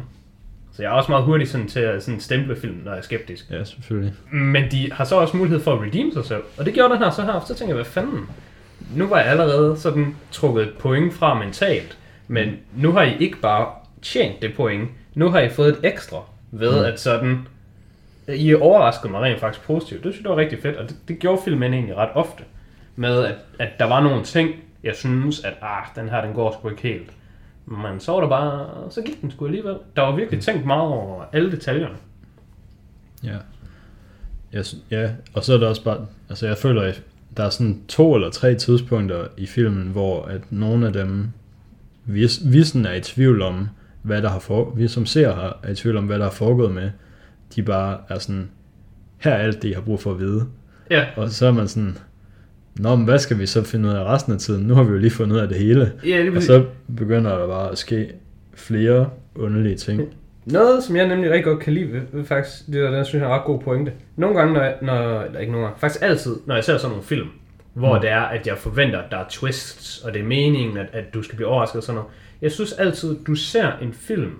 så 0.77 0.83
jeg 0.83 0.89
er 0.89 0.93
også 0.93 1.11
meget 1.11 1.25
hurtig 1.25 1.49
sådan 1.49 1.69
til 1.69 1.81
at 1.81 2.03
sådan 2.03 2.21
stemple 2.21 2.57
film, 2.57 2.81
når 2.85 2.91
jeg 2.91 2.99
er 2.99 3.03
skeptisk. 3.03 3.51
Ja, 3.51 3.65
selvfølgelig. 3.65 4.15
Men 4.31 4.71
de 4.71 4.93
har 4.93 5.05
så 5.05 5.17
også 5.17 5.37
mulighed 5.37 5.61
for 5.61 5.73
at 5.73 5.81
redeem 5.81 6.13
sig 6.13 6.25
selv. 6.25 6.43
Og 6.59 6.67
det 6.67 6.75
gjorde 6.75 6.95
den 6.95 7.03
her 7.03 7.11
så 7.11 7.23
her. 7.23 7.45
Så 7.47 7.55
tænker 7.55 7.75
jeg, 7.75 7.83
hvad 7.83 7.93
fanden? 7.93 8.29
Nu 8.97 9.07
var 9.07 9.19
jeg 9.19 9.27
allerede 9.27 9.77
sådan 9.79 10.17
trukket 10.33 10.63
et 10.63 10.73
point 10.79 11.15
fra 11.15 11.35
mentalt. 11.35 11.99
Men 12.29 12.49
nu 12.77 12.93
har 12.93 13.03
I 13.03 13.17
ikke 13.19 13.37
bare 13.37 13.69
tjent 14.03 14.43
det 14.43 14.55
point. 14.57 14.91
Nu 15.15 15.29
har 15.29 15.41
I 15.41 15.49
fået 15.49 15.69
et 15.69 15.79
ekstra 15.83 16.23
ved 16.51 16.81
mm. 16.81 16.85
at 16.85 17.01
sådan... 17.01 17.49
I 18.29 18.55
overraskede 18.55 19.13
mig 19.13 19.21
rent 19.21 19.41
faktisk 19.41 19.67
positivt. 19.67 20.05
Det 20.05 20.13
synes 20.13 20.25
jeg 20.25 20.31
var 20.31 20.37
rigtig 20.37 20.63
fedt, 20.63 20.77
og 20.77 20.89
det, 20.89 20.97
det 21.09 21.19
gjorde 21.19 21.43
filmen 21.45 21.75
egentlig 21.75 21.97
ret 21.97 22.11
ofte. 22.15 22.43
Med 22.97 23.25
at, 23.25 23.35
at 23.59 23.69
der 23.79 23.85
var 23.85 24.01
nogle 24.01 24.25
ting, 24.25 24.51
jeg 24.83 24.95
synes, 24.95 25.45
at 25.45 25.55
ah, 25.63 25.83
den 25.97 26.09
her, 26.09 26.21
den 26.25 26.35
går 26.35 26.53
sgu 26.53 26.69
ikke 26.69 26.83
helt. 26.83 27.11
Men 27.67 28.01
så 28.01 28.13
var 28.13 28.21
der 28.21 28.29
bare, 28.29 28.91
så 28.91 29.03
gik 29.03 29.21
den 29.23 29.31
sgu 29.31 29.47
alligevel. 29.47 29.77
Der 29.97 30.03
var 30.03 30.17
virkelig 30.17 30.43
tænkt 30.43 30.67
meget 30.67 30.89
over 30.89 31.25
alle 31.33 31.51
detaljerne. 31.51 31.97
Ja. 33.25 33.37
Jeg, 34.53 34.65
ja, 34.91 35.11
og 35.35 35.45
så 35.45 35.55
er 35.55 35.59
det 35.59 35.69
også 35.69 35.85
bare, 35.85 36.07
altså 36.29 36.47
jeg 36.47 36.57
føler, 36.57 36.83
at 36.83 37.03
der 37.37 37.45
er 37.45 37.51
sådan 37.51 37.83
to 37.89 38.15
eller 38.15 38.31
tre 38.31 38.55
tidspunkter 38.55 39.27
i 39.37 39.47
filmen, 39.47 39.89
hvor 39.89 40.25
at 40.25 40.53
nogle 40.53 40.87
af 40.87 40.93
dem, 40.93 41.29
vi, 42.05 42.29
vi 42.45 42.65
sådan 42.65 42.87
er 42.87 42.93
i 42.93 43.01
tvivl 43.01 43.43
om, 43.43 43.69
hvad 44.03 44.23
der 44.23 44.29
har 44.29 44.39
for, 44.39 44.71
vi 44.71 44.89
som 44.89 45.07
ser 45.07 45.35
har, 45.35 45.59
er 45.63 45.71
i 45.71 45.75
tvivl 45.75 45.97
om, 45.97 46.07
hvad 46.07 46.19
der 46.19 46.25
har 46.25 46.31
foregået 46.31 46.75
med, 46.75 46.91
de 47.57 47.63
bare 47.63 47.99
er 48.09 48.19
sådan, 48.19 48.51
her 49.19 49.33
er 49.33 49.39
alt 49.39 49.63
det, 49.63 49.69
jeg 49.69 49.77
har 49.77 49.85
brug 49.85 50.01
for 50.01 50.11
at 50.11 50.19
vide. 50.19 50.47
Ja, 50.91 51.07
Og 51.17 51.31
så 51.31 51.47
er 51.47 51.53
man 51.53 51.69
sådan, 51.69 51.99
Nå, 52.79 52.97
men 52.97 53.05
hvad 53.05 53.19
skal 53.19 53.39
vi 53.39 53.47
så 53.47 53.65
finde 53.65 53.89
ud 53.89 53.95
af 53.95 54.05
resten 54.05 54.33
af 54.33 54.39
tiden? 54.39 54.67
Nu 54.67 54.75
har 54.75 54.83
vi 54.83 54.93
jo 54.93 54.99
lige 54.99 55.11
fundet 55.11 55.37
ud 55.37 55.41
af 55.41 55.49
det 55.49 55.57
hele. 55.57 55.93
ja 56.07 56.23
lige 56.23 56.37
Og 56.37 56.43
så 56.43 56.65
begynder 56.97 57.39
der 57.39 57.47
bare 57.47 57.71
at 57.71 57.79
ske 57.79 58.13
flere 58.55 59.11
underlige 59.35 59.77
ting. 59.77 60.03
Noget, 60.47 60.85
som 60.85 60.97
jeg 60.97 61.09
nemlig 61.09 61.31
rigtig 61.31 61.45
godt 61.45 61.61
kan 61.61 61.73
lide, 61.73 61.93
ved, 62.13 62.25
faktisk, 62.25 62.67
det 62.67 62.87
er, 62.87 62.91
den 62.91 63.05
synes 63.05 63.23
jeg 63.23 63.31
er 63.31 63.35
ret 63.35 63.45
god 63.45 63.61
pointe. 63.61 63.93
Nogle 64.17 64.39
gange, 64.39 64.55
når, 64.55 64.63
jeg, 64.63 64.75
når 64.83 65.23
eller 65.23 65.41
ikke 65.41 65.53
nogle 65.53 65.67
gange, 65.67 65.81
faktisk 65.81 66.05
altid, 66.05 66.37
når 66.47 66.55
jeg 66.55 66.65
ser 66.65 66.79
sådan 66.79 66.91
nogle 66.91 67.05
film, 67.05 67.29
hvor 67.75 67.95
mm. 67.95 68.01
det 68.01 68.11
er, 68.11 68.21
at 68.21 68.47
jeg 68.47 68.59
forventer, 68.59 68.99
at 68.99 69.11
der 69.11 69.17
er 69.17 69.25
twists, 69.29 70.03
og 70.05 70.15
det 70.15 70.21
er 70.21 70.25
meningen, 70.25 70.77
at, 70.77 70.87
at 70.93 71.15
du 71.15 71.23
skal 71.23 71.37
blive 71.37 71.49
overrasket 71.49 71.77
og 71.77 71.83
sådan 71.83 71.97
noget. 71.97 72.11
Jeg 72.43 72.53
synes 72.53 72.73
altid, 72.73 73.17
du 73.27 73.35
ser 73.35 73.73
en 73.83 73.93
film 73.93 74.33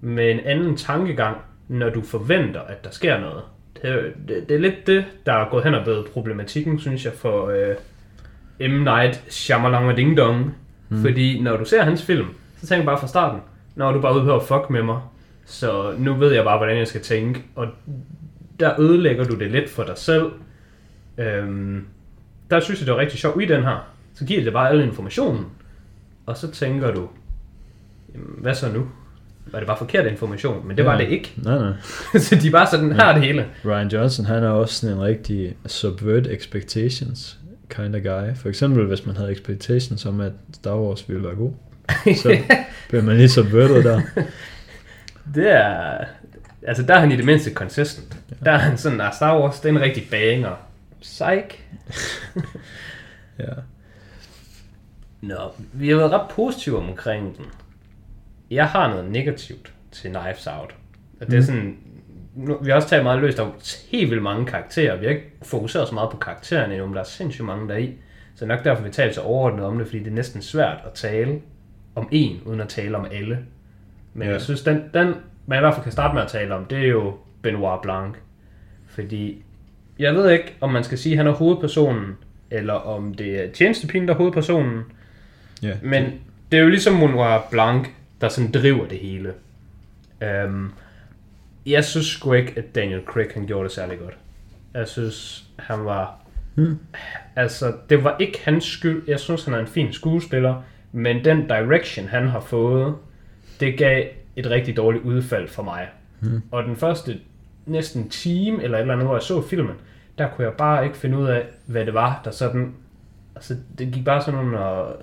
med 0.00 0.30
en 0.30 0.40
anden 0.40 0.76
tankegang, 0.76 1.36
når 1.68 1.90
du 1.90 2.02
forventer, 2.02 2.60
at 2.60 2.84
der 2.84 2.90
sker 2.90 3.20
noget. 3.20 3.42
Det, 3.82 3.90
er- 3.90 4.02
det, 4.28 4.48
det 4.48 4.54
er 4.54 4.58
lidt 4.60 4.86
det, 4.86 5.04
der 5.26 5.32
er 5.32 5.48
gået 5.50 5.64
hen 5.64 5.74
og 5.74 5.84
blevet 5.84 6.06
problematikken, 6.06 6.78
synes 6.80 7.04
jeg, 7.04 7.12
for 7.12 7.46
øh, 7.48 8.70
M. 8.70 8.82
Night 8.84 9.24
Shyamalan 9.28 9.96
Ding 9.96 10.16
Dong. 10.16 10.56
Mm. 10.88 11.00
Fordi 11.02 11.40
når 11.40 11.56
du 11.56 11.64
ser 11.64 11.82
hans 11.82 12.02
film, 12.04 12.26
så 12.60 12.66
tænker 12.66 12.76
jeg 12.82 12.86
bare 12.86 12.98
fra 12.98 13.06
starten, 13.06 13.40
når 13.74 13.92
du 13.92 14.00
bare 14.00 14.14
ude 14.16 14.24
på 14.24 14.36
at 14.36 14.42
fuck 14.42 14.70
med 14.70 14.82
mig, 14.82 15.00
så 15.44 15.94
nu 15.98 16.14
ved 16.14 16.32
jeg 16.32 16.44
bare, 16.44 16.56
hvordan 16.58 16.78
jeg 16.78 16.86
skal 16.88 17.00
tænke. 17.00 17.42
Og 17.54 17.66
der 18.60 18.80
ødelægger 18.80 19.24
du 19.24 19.38
det 19.38 19.50
lidt 19.50 19.70
for 19.70 19.82
dig 19.84 19.98
selv. 19.98 20.26
Øhm, 21.18 21.86
der 22.50 22.60
synes 22.60 22.80
jeg, 22.80 22.86
det 22.86 22.94
var 22.94 23.00
rigtig 23.00 23.18
sjovt 23.18 23.42
i 23.42 23.46
den 23.46 23.62
her. 23.62 23.88
Så 24.14 24.24
giver 24.24 24.44
det 24.44 24.52
bare 24.52 24.70
al 24.70 24.80
informationen. 24.80 25.46
Og 26.26 26.36
så 26.36 26.50
tænker 26.50 26.94
du, 26.94 27.08
jamen, 28.14 28.34
hvad 28.38 28.54
så 28.54 28.72
nu? 28.72 28.86
Var 29.46 29.58
det 29.58 29.66
bare 29.66 29.78
forkert 29.78 30.06
information? 30.06 30.68
Men 30.68 30.76
det 30.76 30.84
var 30.84 30.92
Ja. 30.92 30.98
det 31.04 31.08
ikke. 31.10 31.32
Nej, 31.36 31.58
nej. 31.58 31.72
så 32.20 32.36
de 32.42 32.50
bare 32.50 32.66
sådan, 32.70 32.92
her 32.92 33.04
er 33.04 33.12
det 33.14 33.22
hele. 33.22 33.46
Ryan 33.64 33.88
Johnson, 33.88 34.24
han 34.26 34.42
er 34.44 34.48
også 34.48 34.74
sådan 34.74 34.96
en 34.96 35.02
rigtig 35.02 35.56
subvert 35.66 36.26
expectations 36.26 37.38
kind 37.70 37.96
of 37.96 38.02
guy. 38.02 38.34
For 38.36 38.48
eksempel, 38.48 38.86
hvis 38.86 39.06
man 39.06 39.16
havde 39.16 39.32
expectations 39.32 40.06
om, 40.06 40.20
at 40.20 40.32
Star 40.54 40.76
Wars 40.76 41.08
ville 41.08 41.24
være 41.24 41.34
god, 41.34 41.52
så 42.16 42.38
bliver 42.88 43.02
man 43.02 43.16
lige 43.16 43.28
subvertet 43.28 43.84
der. 43.84 44.00
Det 45.34 45.50
er... 45.50 46.04
Altså, 46.66 46.82
der 46.82 46.94
er 46.94 46.98
han 46.98 47.12
i 47.12 47.16
det 47.16 47.24
mindste 47.24 47.52
consistent. 47.52 48.16
Der 48.44 48.50
er 48.52 48.58
han 48.58 48.78
sådan, 48.78 49.00
at 49.00 49.14
Star 49.14 49.40
Wars, 49.40 49.60
det 49.60 49.68
er 49.68 49.72
en 49.72 49.80
rigtig 49.80 50.06
banger. 50.10 50.54
Psych. 51.00 51.58
Ja. 53.38 53.44
Nå, 55.20 55.34
vi 55.72 55.88
har 55.88 55.96
været 55.96 56.12
ret 56.12 56.30
positive 56.30 56.78
omkring 56.78 57.36
den. 57.36 57.44
Jeg 58.54 58.66
har 58.66 58.88
noget 58.88 59.10
negativt 59.10 59.72
til 59.92 60.10
Knives 60.10 60.46
Out. 60.46 60.74
Og 61.20 61.26
det 61.26 61.34
er 61.34 61.38
Mm. 61.38 61.42
sådan... 61.42 61.76
Nu, 62.36 62.58
vi 62.62 62.68
har 62.70 62.76
også 62.76 62.88
talt 62.88 63.02
meget 63.02 63.20
løst 63.20 63.40
om 63.40 63.52
helt 63.90 64.10
vildt 64.10 64.22
mange 64.22 64.46
karakterer. 64.46 64.96
Vi 64.96 65.04
har 65.06 65.10
ikke 65.12 65.32
fokuseret 65.42 65.88
så 65.88 65.94
meget 65.94 66.10
på 66.10 66.16
karaktererne 66.16 66.72
endnu, 66.74 66.86
men 66.86 66.94
der 66.94 67.00
er 67.00 67.04
sindssygt 67.04 67.46
mange 67.46 67.68
der 67.68 67.74
er 67.74 67.78
i. 67.78 67.94
Så 68.34 68.46
nok 68.46 68.64
derfor, 68.64 68.82
vi 68.84 68.90
taler 68.90 69.12
så 69.12 69.20
overordnet 69.20 69.64
om 69.64 69.78
det, 69.78 69.86
fordi 69.86 69.98
det 69.98 70.06
er 70.10 70.14
næsten 70.14 70.42
svært 70.42 70.78
at 70.86 70.92
tale 70.92 71.40
om 71.94 72.08
en, 72.12 72.40
uden 72.46 72.60
at 72.60 72.68
tale 72.68 72.96
om 72.96 73.06
alle. 73.12 73.38
Men 74.14 74.26
Ja. 74.28 74.32
jeg 74.32 74.40
synes, 74.40 74.62
den, 74.62 74.82
den, 74.94 75.14
man 75.46 75.58
i 75.58 75.60
hvert 75.60 75.74
fald 75.74 75.82
kan 75.82 75.92
starte 75.92 76.14
med 76.14 76.22
at 76.22 76.28
tale 76.28 76.54
om, 76.54 76.64
det 76.64 76.78
er 76.78 76.88
jo 76.88 77.14
Benoit 77.42 77.80
Blanc. 77.82 78.14
Fordi 78.86 79.44
jeg 79.98 80.14
ved 80.14 80.30
ikke, 80.30 80.54
om 80.60 80.72
man 80.72 80.84
skal 80.84 80.98
sige, 80.98 81.12
at 81.12 81.16
han 81.16 81.26
er 81.26 81.32
hovedpersonen, 81.32 82.16
eller 82.50 82.74
om 82.74 83.14
det 83.14 83.44
er 83.44 83.52
tjenestepigen, 83.52 84.08
der 84.08 84.14
er 84.14 84.18
hovedpersonen. 84.18 84.80
ja. 85.62 85.72
Men 85.82 86.04
det 86.52 86.58
er 86.58 86.62
jo 86.62 86.68
ligesom 86.68 87.00
Benoit 87.00 87.40
Blanc, 87.50 87.86
der 88.22 88.28
sådan 88.28 88.52
driver 88.52 88.86
det 88.86 88.98
hele. 88.98 89.34
Um, 90.46 90.72
jeg 91.66 91.84
synes 91.84 92.06
sgu 92.06 92.32
ikke, 92.32 92.52
at 92.56 92.74
Daniel 92.74 93.02
Craig 93.04 93.28
han 93.34 93.46
gjorde 93.46 93.64
det 93.64 93.72
særlig 93.72 93.98
godt. 93.98 94.18
Jeg 94.74 94.88
synes, 94.88 95.44
han 95.58 95.84
var 95.84 96.22
Hmm. 96.54 96.78
Altså, 97.36 97.74
det 97.90 98.04
var 98.04 98.16
ikke 98.18 98.40
hans 98.44 98.64
skyld. 98.64 99.02
Jeg 99.08 99.20
synes, 99.20 99.44
han 99.44 99.54
er 99.54 99.58
en 99.58 99.66
fin 99.66 99.92
skuespiller. 99.92 100.62
Men 100.92 101.24
den 101.24 101.48
direction, 101.48 102.06
han 102.06 102.28
har 102.28 102.40
fået, 102.40 102.94
det 103.60 103.78
gav 103.78 104.06
et 104.36 104.50
rigtig 104.50 104.76
dårligt 104.76 105.04
udfald 105.04 105.48
for 105.48 105.62
mig. 105.62 105.88
Hmm. 106.20 106.42
Og 106.50 106.64
den 106.64 106.76
første 106.76 107.20
næsten 107.66 108.08
time, 108.08 108.62
eller 108.62 108.78
et 108.78 108.82
eller 108.82 108.94
andet, 108.94 109.06
hvor 109.06 109.16
jeg 109.16 109.22
så 109.22 109.42
filmen, 109.42 109.74
der 110.18 110.28
kunne 110.28 110.44
jeg 110.44 110.54
bare 110.58 110.84
ikke 110.84 110.96
finde 110.96 111.18
ud 111.18 111.26
af, 111.26 111.46
hvad 111.66 111.86
det 111.86 111.94
var, 111.94 112.20
der 112.24 112.30
sådan... 112.30 112.74
Altså, 113.34 113.56
det 113.78 113.92
gik 113.92 114.04
bare 114.04 114.22
sådan. 114.22 114.54
Og, 114.54 114.96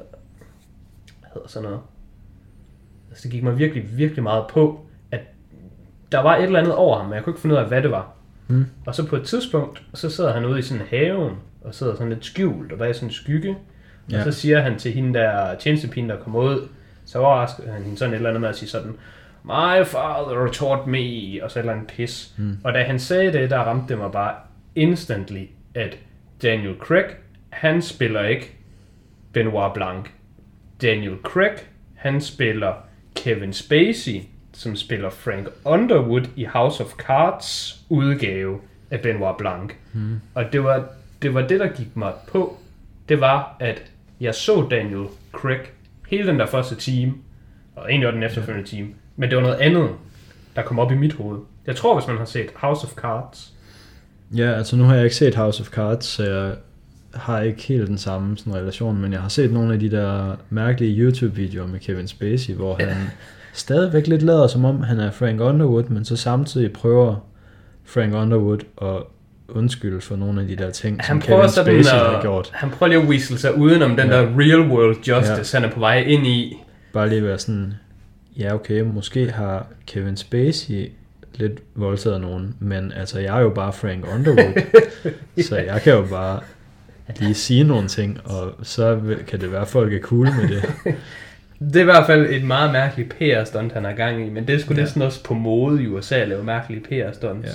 hvad 1.19 1.29
hedder 1.33 1.47
sådan 1.47 1.69
noget? 1.69 1.81
Altså, 3.19 3.27
det 3.27 3.33
gik 3.33 3.43
mig 3.43 3.57
virkelig, 3.57 3.97
virkelig 3.97 4.23
meget 4.23 4.47
på, 4.47 4.85
at 5.11 5.19
der 6.11 6.19
var 6.19 6.35
et 6.35 6.43
eller 6.43 6.59
andet 6.59 6.75
over 6.75 6.97
ham, 6.97 7.05
men 7.05 7.15
jeg 7.15 7.23
kunne 7.23 7.31
ikke 7.31 7.41
finde 7.41 7.55
ud 7.55 7.59
af, 7.59 7.67
hvad 7.67 7.81
det 7.81 7.91
var. 7.91 8.13
Mm. 8.47 8.65
Og 8.85 8.95
så 8.95 9.07
på 9.07 9.15
et 9.15 9.23
tidspunkt, 9.23 9.83
så 9.93 10.09
sidder 10.09 10.33
han 10.33 10.45
ude 10.45 10.59
i 10.59 10.61
sådan 10.61 10.85
haven, 10.89 11.33
og 11.61 11.75
sidder 11.75 11.95
sådan 11.95 12.09
lidt 12.09 12.25
skjult, 12.25 12.71
og 12.71 12.79
der 12.79 12.85
er 12.85 12.93
sådan 12.93 13.09
en 13.09 13.13
skygge. 13.13 13.57
Ja. 14.11 14.17
Og 14.17 14.23
så 14.23 14.31
siger 14.31 14.61
han 14.61 14.79
til 14.79 14.91
hende 14.91 15.19
der 15.19 15.55
tjenestepigen, 15.55 16.09
der 16.09 16.19
kommer 16.19 16.39
ud, 16.39 16.67
så 17.05 17.19
overrasker 17.19 17.71
han 17.71 17.83
hende 17.83 17.97
sådan 17.97 18.13
et 18.13 18.15
eller 18.15 18.29
andet 18.29 18.41
med 18.41 18.49
at 18.49 18.55
sige 18.55 18.69
sådan, 18.69 18.93
My 19.43 19.85
father 19.85 20.49
taught 20.53 20.87
me, 20.87 21.43
og 21.43 21.51
så 21.51 21.59
et 21.59 21.63
eller 21.63 21.73
andet 21.73 21.87
pis. 21.87 22.33
Mm. 22.37 22.57
Og 22.63 22.73
da 22.73 22.83
han 22.83 22.99
sagde 22.99 23.33
det, 23.33 23.49
der 23.49 23.59
ramte 23.59 23.93
det 23.93 23.97
mig 23.97 24.11
bare 24.11 24.35
instantly, 24.75 25.43
at 25.75 25.97
Daniel 26.41 26.75
Craig, 26.79 27.05
han 27.49 27.81
spiller 27.81 28.23
ikke 28.23 28.57
Benoit 29.33 29.73
Blanc. 29.73 30.05
Daniel 30.81 31.15
Craig, 31.23 31.57
han 31.95 32.21
spiller 32.21 32.88
Kevin 33.23 33.53
Spacey, 33.53 34.21
som 34.53 34.75
spiller 34.75 35.09
Frank 35.09 35.47
Underwood 35.65 36.25
i 36.35 36.43
House 36.43 36.83
of 36.83 36.91
Cards 36.91 37.79
udgave 37.89 38.59
af 38.91 38.99
Benoit 38.99 39.37
Blanc. 39.37 39.71
Mm. 39.93 40.19
Og 40.33 40.45
det 40.51 40.63
var, 40.63 40.85
det 41.21 41.33
var 41.33 41.47
det, 41.47 41.59
der 41.59 41.67
gik 41.67 41.95
mig 41.95 42.13
på. 42.27 42.57
Det 43.09 43.19
var, 43.19 43.55
at 43.59 43.83
jeg 44.19 44.35
så 44.35 44.67
Daniel 44.69 45.05
Craig 45.31 45.61
hele 46.09 46.27
den 46.27 46.39
der 46.39 46.45
første 46.45 46.75
time, 46.75 47.13
og 47.75 47.89
egentlig 47.89 48.07
også 48.07 48.15
den 48.15 48.23
efterfølgende 48.23 48.69
time, 48.69 48.87
men 49.15 49.29
det 49.29 49.35
var 49.37 49.43
noget 49.43 49.57
andet, 49.57 49.89
der 50.55 50.61
kom 50.61 50.79
op 50.79 50.91
i 50.91 50.95
mit 50.95 51.13
hoved. 51.13 51.39
Jeg 51.67 51.75
tror, 51.75 51.99
hvis 51.99 52.07
man 52.07 52.17
har 52.17 52.25
set 52.25 52.49
House 52.55 52.87
of 52.87 52.93
Cards, 52.93 53.53
Ja, 54.35 54.51
altså 54.51 54.75
nu 54.75 54.83
har 54.83 54.95
jeg 54.95 55.03
ikke 55.03 55.15
set 55.15 55.35
House 55.35 55.61
of 55.61 55.67
Cards, 55.67 56.05
så 56.05 56.23
jeg 56.23 56.55
har 57.13 57.41
ikke 57.41 57.61
helt 57.61 57.87
den 57.87 57.97
samme 57.97 58.37
sådan, 58.37 58.55
relation, 58.55 59.01
men 59.01 59.13
jeg 59.13 59.21
har 59.21 59.29
set 59.29 59.53
nogle 59.53 59.73
af 59.73 59.79
de 59.79 59.91
der 59.91 60.35
mærkelige 60.49 61.01
YouTube-videoer 61.01 61.67
med 61.67 61.79
Kevin 61.79 62.07
Spacey, 62.07 62.53
hvor 62.53 62.75
han 62.79 62.95
stadigvæk 63.53 64.07
lidt 64.07 64.21
lader 64.21 64.47
som 64.47 64.65
om, 64.65 64.81
han 64.83 64.99
er 64.99 65.11
Frank 65.11 65.41
Underwood, 65.41 65.83
men 65.83 66.05
så 66.05 66.15
samtidig 66.15 66.73
prøver 66.73 67.15
Frank 67.85 68.13
Underwood 68.13 68.59
at 68.81 69.03
undskylde 69.55 70.01
for 70.01 70.15
nogle 70.15 70.41
af 70.41 70.47
de 70.47 70.55
der 70.55 70.71
ting, 70.71 71.03
som 71.05 71.15
han 71.17 71.27
prøver 71.27 71.39
Kevin 71.41 71.49
sådan 71.53 71.83
Spacey 71.83 71.97
har 71.97 72.21
gjort. 72.21 72.49
han 72.53 72.69
prøver 72.69 72.87
lige 72.89 73.01
at 73.01 73.07
weasel 73.07 73.37
sig 73.37 73.57
udenom 73.57 73.95
den 73.95 74.07
Ja. 74.07 74.17
der 74.17 74.21
real 74.39 74.59
world 74.71 74.95
justice, 74.95 75.57
Ja. 75.57 75.61
han 75.61 75.69
er 75.69 75.73
på 75.73 75.79
vej 75.79 75.99
ind 75.99 76.27
i. 76.27 76.57
Bare 76.93 77.09
lige 77.09 77.23
være 77.23 77.37
sådan, 77.39 77.73
ja 78.37 78.53
okay, 78.55 78.81
måske 78.81 79.31
har 79.31 79.67
Kevin 79.87 80.17
Spacey 80.17 80.91
lidt 81.35 81.59
voldtaget 81.75 82.21
nogen, 82.21 82.55
men 82.59 82.91
altså 82.91 83.19
jeg 83.19 83.37
er 83.37 83.41
jo 83.41 83.49
bare 83.49 83.73
Frank 83.73 84.05
Underwood, 84.15 84.61
så 85.49 85.57
jeg 85.57 85.81
kan 85.81 85.93
jo 85.93 86.05
bare 86.09 86.39
lige 87.17 87.33
sige 87.33 87.63
nogle 87.63 87.87
ting, 87.87 88.19
og 88.25 88.53
så 88.63 88.99
kan 89.27 89.41
det 89.41 89.51
være, 89.51 89.61
at 89.61 89.67
folk 89.67 89.93
er 89.93 89.99
cool 90.01 90.25
med 90.41 90.47
det. 90.47 90.63
Det 91.59 91.75
er 91.75 91.81
i 91.81 91.83
hvert 91.83 92.05
fald 92.05 92.29
et 92.29 92.43
meget 92.43 92.71
mærkeligt 92.71 93.09
PR-stunt, 93.19 93.73
han 93.73 93.85
er 93.85 93.93
gang 93.95 94.25
i, 94.27 94.29
men 94.29 94.47
det 94.47 94.55
er 94.55 94.59
sgu 94.59 94.73
Ja. 94.73 94.79
næsten 94.79 95.01
også 95.01 95.23
på 95.23 95.33
mode 95.33 95.83
i 95.83 95.87
USA 95.87 96.15
at 96.15 96.27
lave 96.27 96.43
mærkelige 96.43 96.81
PR-stunts. 96.81 97.47
Ja. 97.47 97.53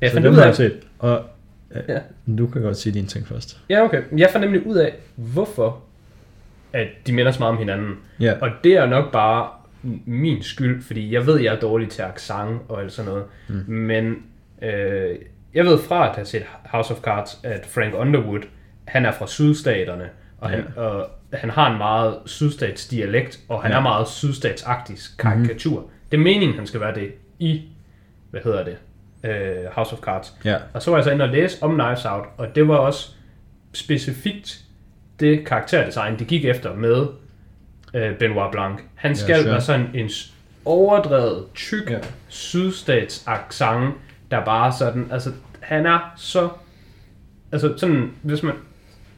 Jeg 0.00 0.10
så 0.10 0.20
dem 0.20 0.32
ud 0.32 0.38
har 0.38 0.44
jeg 0.44 0.56
set, 0.56 0.78
og 0.98 1.22
Ja. 1.74 1.94
ja. 1.94 1.98
du 2.38 2.46
kan 2.46 2.62
godt 2.62 2.76
sige 2.76 2.92
dine 2.92 3.06
ting 3.06 3.26
først. 3.28 3.58
Ja, 3.70 3.82
okay. 3.84 4.02
Jeg 4.16 4.28
fandt 4.32 4.44
nemlig 4.46 4.66
ud 4.66 4.76
af, 4.76 4.94
hvorfor 5.16 5.80
at 6.72 6.86
de 7.06 7.12
minder 7.12 7.32
så 7.32 7.38
meget 7.38 7.50
om 7.52 7.58
hinanden. 7.58 7.94
Ja, 8.20 8.32
Og 8.40 8.50
det 8.64 8.72
er 8.76 8.86
nok 8.86 9.12
bare 9.12 9.48
min 10.06 10.42
skyld, 10.42 10.82
fordi 10.82 11.12
jeg 11.14 11.26
ved, 11.26 11.40
jeg 11.40 11.54
er 11.54 11.60
dårlig 11.60 11.88
til 11.88 12.02
accent 12.02 12.60
og 12.68 12.82
alt 12.82 12.92
sådan 12.92 13.10
noget. 13.10 13.24
Mm. 13.48 13.74
Men 13.74 14.16
øh, 14.62 15.16
jeg 15.54 15.64
ved 15.64 15.78
fra 15.78 16.08
at 16.08 16.14
have 16.14 16.24
set 16.26 16.42
House 16.64 16.94
of 16.94 17.00
Cards, 17.00 17.38
at 17.42 17.66
Frank 17.66 17.94
Underwood, 17.98 18.40
han 18.84 19.06
er 19.06 19.12
fra 19.12 19.26
sydstaterne, 19.26 20.08
og, 20.38 20.50
ja. 20.50 20.56
han, 20.56 20.66
og 20.76 21.06
han 21.32 21.50
har 21.50 21.72
en 21.72 21.78
meget 21.78 22.16
sydstats 22.26 22.88
dialekt, 22.88 23.40
og 23.48 23.62
han 23.62 23.70
ja. 23.70 23.76
Ja. 23.76 23.80
er 23.80 23.82
meget 23.82 24.08
sydstatsagtig 24.08 24.96
karikatur. 25.18 25.80
Mm. 25.80 25.86
Det 26.10 26.16
er 26.16 26.22
meningen, 26.22 26.56
han 26.56 26.66
skal 26.66 26.80
være 26.80 26.94
det 26.94 27.12
i, 27.38 27.62
hvad 28.30 28.40
hedder 28.44 28.64
det, 28.64 28.76
øh, 29.30 29.64
House 29.72 29.92
of 29.92 30.00
Cards. 30.00 30.34
ja, 30.44 30.56
Og 30.72 30.82
så 30.82 30.90
var 30.90 30.98
jeg 30.98 31.04
så 31.04 31.10
inde 31.10 31.24
og 31.24 31.28
læse 31.30 31.62
om 31.62 31.74
Knives 31.74 32.04
Out, 32.04 32.26
og 32.36 32.54
det 32.54 32.68
var 32.68 32.76
også 32.76 33.08
specifikt 33.72 34.60
det 35.20 35.46
karakterdesign, 35.46 36.18
de 36.18 36.24
gik 36.24 36.44
efter 36.44 36.74
med 36.74 37.06
øh, 37.94 38.18
Benoit 38.18 38.50
Blanc. 38.50 38.80
Han 38.94 39.16
skal 39.16 39.42
sure. 39.42 39.50
være 39.50 39.60
sådan 39.60 39.86
en 39.94 40.10
overdrevet, 40.64 41.44
tyk, 41.54 41.90
ja. 41.90 41.94
Ja. 41.94 42.00
sydstats 42.28 43.24
accent, 43.26 43.94
der 44.30 44.44
bare 44.44 44.72
sådan, 44.72 45.08
altså 45.10 45.32
han 45.60 45.86
er 45.86 46.12
så, 46.16 46.48
altså 47.52 47.74
sådan, 47.76 48.10
hvis 48.22 48.42
man, 48.42 48.54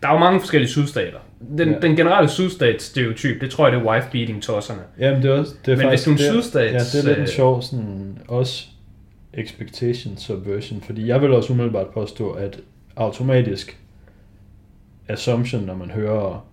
der 0.04 0.10
er 0.10 0.14
jo 0.14 0.18
mange 0.18 0.40
forskellige 0.40 0.70
sydstater. 0.70 1.18
Den, 1.58 1.70
ja. 1.70 1.78
Den 1.78 1.96
generelle 1.96 2.28
sydstats 2.28 2.84
stereotyp, 2.84 3.40
det 3.40 3.50
tror 3.50 3.66
jeg, 3.66 3.72
det 3.72 3.86
er 3.86 3.92
wife-beating 3.92 4.42
tosserne. 4.42 4.80
Jamen, 4.98 5.22
det 5.22 5.30
er 5.30 5.38
også, 5.38 5.54
det 5.66 5.72
er 5.72 5.76
Men 5.76 5.88
hvis 5.88 6.04
du 6.04 6.10
er 6.10 6.14
en 6.14 6.18
sydstats, 6.18 6.72
Ja, 6.94 6.98
det 6.98 7.04
er 7.04 7.08
lidt 7.08 7.18
en 7.18 7.22
øh, 7.22 7.28
sjov 7.28 7.62
sådan, 7.62 8.18
også 8.28 8.66
expectation 9.34 10.16
subversion, 10.16 10.80
fordi 10.80 11.06
jeg 11.06 11.22
vil 11.22 11.32
også 11.32 11.52
umiddelbart 11.52 11.86
påstå, 11.88 12.30
at 12.30 12.60
automatisk 12.96 13.78
assumption, 15.08 15.62
når 15.62 15.74
man 15.74 15.90
hører 15.90 16.46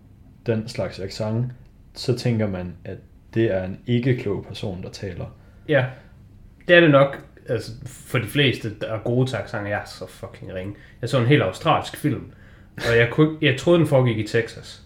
den 0.46 0.68
slags 0.68 1.00
accent, 1.00 1.46
så 1.94 2.18
tænker 2.18 2.48
man, 2.48 2.74
at 2.86 2.98
det 3.34 3.56
er 3.56 3.64
en 3.64 3.80
ikke-klog 3.88 4.46
person, 4.48 4.84
der 4.84 4.90
taler. 4.90 5.26
Ja, 5.70 5.86
det 6.68 6.76
er 6.76 6.80
det 6.80 6.92
nok. 6.92 7.24
Altså, 7.50 7.72
for 7.86 8.18
de 8.18 8.28
fleste, 8.28 8.72
der 8.82 8.88
er 8.88 9.00
gode 9.00 9.30
til 9.30 9.36
accenter, 9.36 9.70
jeg 9.70 9.80
er 9.80 9.86
så 9.86 10.08
fucking 10.08 10.54
ringe. 10.54 10.74
Jeg 11.02 11.10
så 11.10 11.20
en 11.20 11.26
helt 11.28 11.42
australsk 11.42 11.98
film, 11.98 12.32
og 12.78 12.98
jeg, 12.98 13.10
kunne, 13.12 13.32
ikke- 13.32 13.46
jeg 13.46 13.60
troede, 13.60 13.80
den 13.80 13.88
foregik 13.88 14.18
i 14.18 14.28
Texas. 14.28 14.82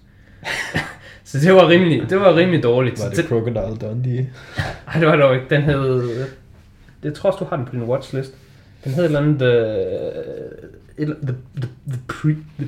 så 1.24 1.40
det 1.40 1.54
var 1.54 1.68
rimelig, 1.70 2.10
det 2.10 2.20
var 2.20 2.36
rimelig 2.36 2.64
dårligt. 2.64 3.00
Var 3.04 3.10
det 3.10 3.26
Crocodile 3.26 3.78
Dundee? 3.82 4.30
Ej, 4.88 5.00
det 5.00 5.08
var 5.08 5.16
det 5.16 5.24
dog 5.24 5.36
ikke. 5.36 5.48
Den 5.50 5.62
hed... 5.62 6.26
Jeg 7.04 7.14
tror 7.14 7.32
også, 7.32 7.44
du 7.44 7.50
har 7.50 7.56
den 7.58 7.66
på 7.66 7.72
din 7.72 7.84
watchlist. 7.84 8.34
Den 8.84 8.92
hed 8.94 9.04
et 9.04 9.06
eller 9.06 9.20
andet... 9.20 9.40
The, 9.40 11.06
the, 11.06 11.36
the, 11.56 11.68
the, 11.90 12.00
pre, 12.08 12.30
the, 12.60 12.68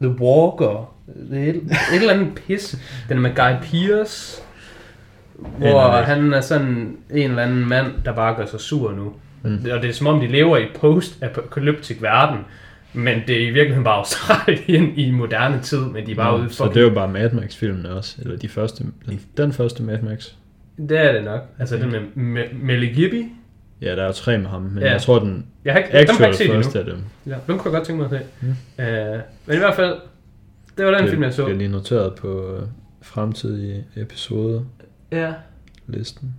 the 0.00 0.08
Walker. 0.08 0.94
Det 1.30 1.38
er 1.44 1.50
et, 1.50 1.56
et 1.56 2.00
eller 2.00 2.14
andet 2.14 2.34
pis. 2.34 2.76
Den 3.08 3.16
er 3.16 3.20
med 3.20 3.30
Guy 3.30 3.68
Pearce. 3.70 4.42
Hvor 5.58 5.82
det 5.96 6.04
han 6.04 6.32
er 6.34 6.40
sådan 6.40 6.96
en 7.10 7.30
eller 7.30 7.42
anden 7.42 7.68
mand, 7.68 7.86
der 8.04 8.12
bare 8.12 8.34
gør 8.36 8.46
sig 8.46 8.60
sur 8.60 8.92
nu. 8.92 9.12
Mm. 9.42 9.54
Og 9.72 9.82
det 9.82 9.88
er 9.90 9.92
som 9.92 10.06
om, 10.06 10.20
de 10.20 10.26
lever 10.26 10.56
i 10.56 10.66
post-apocalyptic 10.74 12.02
verden. 12.02 12.38
Men 12.94 13.22
det 13.26 13.36
er 13.42 13.46
i 13.46 13.50
virkeligheden 13.50 13.84
bare 13.84 13.94
Australien 13.98 14.94
i 15.06 15.10
moderne 15.10 15.60
tid, 15.62 15.80
men 15.80 16.06
de 16.06 16.10
er 16.12 16.16
bare 16.16 16.40
ude 16.40 16.50
så 16.50 16.56
for... 16.56 16.72
det 16.72 16.76
er 16.76 16.80
jo 16.88 16.94
bare 16.94 17.08
Mad 17.08 17.30
Max-filmene 17.32 17.90
også, 17.90 18.16
eller 18.22 18.36
de 18.36 18.48
første, 18.48 18.84
den, 19.06 19.20
den 19.36 19.52
første 19.52 19.82
Mad 19.82 20.02
Max. 20.02 20.28
Det 20.88 20.98
er 20.98 21.12
det 21.12 21.24
nok. 21.24 21.40
Altså 21.58 21.76
den 21.76 21.90
med 21.92 22.00
Me- 22.44 22.54
Melly 22.64 22.94
Gibby. 22.94 23.24
Ja, 23.80 23.96
der 23.96 24.02
er 24.02 24.06
jo 24.06 24.12
tre 24.12 24.38
med 24.38 24.46
ham, 24.46 24.62
men 24.62 24.78
Ja. 24.78 24.86
ja. 24.86 24.92
jeg 24.92 25.02
tror, 25.02 25.18
den 25.18 25.46
Jeg 25.64 25.72
har 25.72 25.78
ikke, 25.80 25.90
dem 26.12 26.16
har 26.18 26.26
actual 26.28 26.42
ikke 26.42 26.54
første 26.64 26.78
af 26.78 26.84
dem. 26.84 26.98
Ja, 27.26 27.34
dem 27.46 27.58
kunne 27.58 27.72
jeg 27.72 27.78
godt 27.78 27.86
tænke 27.86 28.02
mig 28.02 28.12
at 28.12 28.26
se. 28.40 28.46
Mm. 28.76 28.84
Øh, 28.84 29.20
men 29.46 29.56
i 29.56 29.58
hvert 29.58 29.74
fald, 29.74 29.94
det 30.78 30.86
var 30.86 30.98
den 30.98 31.08
film, 31.08 31.22
jeg 31.22 31.32
så. 31.34 31.44
bliver 31.44 31.58
lige 31.58 31.68
noteret 31.70 32.14
på 32.14 32.56
øh, 32.56 32.62
fremtidige 33.02 33.84
episoder 33.96 34.60
Ja. 35.12 35.32
listen. 35.86 36.34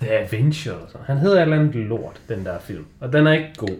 The 0.00 0.10
Adventure. 0.10 0.76
Han 1.06 1.18
hedder 1.18 1.36
et 1.36 1.42
eller 1.42 1.58
andet 1.60 1.74
lort, 1.74 2.20
den 2.28 2.44
der 2.44 2.58
film. 2.58 2.84
Og 3.00 3.12
den 3.12 3.26
er 3.26 3.32
ikke 3.32 3.50
god. 3.56 3.76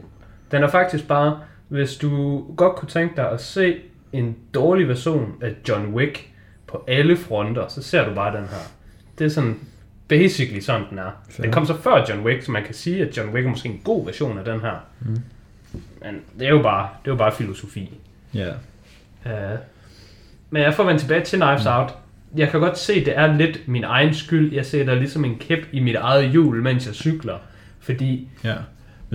Den 0.50 0.62
er 0.62 0.68
faktisk 0.68 1.09
bare, 1.09 1.40
hvis 1.68 1.96
du 1.96 2.42
godt 2.56 2.76
kunne 2.76 2.88
tænke 2.88 3.16
dig 3.16 3.30
at 3.30 3.40
se 3.40 3.76
en 4.12 4.37
dårlig 4.54 4.88
version 4.88 5.35
af 5.40 5.54
John 5.68 5.94
Wick 5.94 6.30
på 6.66 6.85
alle 6.88 7.16
fronter, 7.16 7.68
så 7.68 7.82
ser 7.82 8.09
du 8.09 8.14
bare 8.14 8.37
den 8.37 8.44
her. 8.48 8.70
Det 9.18 9.24
er 9.24 9.28
sådan 9.28 9.59
basically 10.09 10.61
sådan, 10.61 10.87
den 10.90 10.98
er. 10.98 11.11
Fair. 11.30 11.42
Den 11.42 11.52
kom 11.52 11.66
så 11.66 11.76
før 11.76 12.04
John 12.09 12.24
Wick, 12.24 12.42
så 12.42 12.50
man 12.50 12.64
kan 12.64 12.74
sige, 12.74 13.02
at 13.02 13.16
John 13.16 13.35
Wick 13.35 13.46
er 13.46 13.50
måske 13.50 13.68
en 13.68 13.80
god 13.85 14.04
version 14.04 14.38
af 14.38 14.44
den 14.44 14.61
her. 14.61 14.74
Mm. 15.00 15.18
Men 16.02 16.20
det 16.38 16.46
er 16.46 16.50
jo 16.50 16.62
bare, 16.62 16.88
det 17.04 17.11
er 17.11 17.12
jo 17.14 17.18
bare 17.18 17.32
filosofi. 17.32 17.98
Ja. 18.35 18.50
Uh, 19.24 19.59
men 20.50 20.62
jeg 20.62 20.74
får 20.74 20.85
vendt 20.85 21.00
tilbage 21.00 21.24
til 21.24 21.40
Knives 21.40 21.66
Out. 21.66 21.94
Jeg 22.37 22.50
kan 22.50 22.61
godt 22.61 22.78
se, 22.78 22.92
at 22.92 23.06
det 23.06 23.18
er 23.18 23.37
lidt 23.37 23.68
min 23.68 23.85
egen 23.85 24.14
skyld. 24.14 24.54
Jeg 24.54 24.66
ser 24.66 24.85
der 24.85 24.94
ligesom 24.94 25.24
en 25.24 25.38
kæp 25.38 25.66
i 25.72 25.80
mit 25.80 25.96
eget 25.96 26.30
hjul, 26.30 26.62
mens 26.62 26.87
jeg 26.87 26.94
cykler. 26.94 27.38
Fordi, 27.80 28.28
ja. 28.44 28.54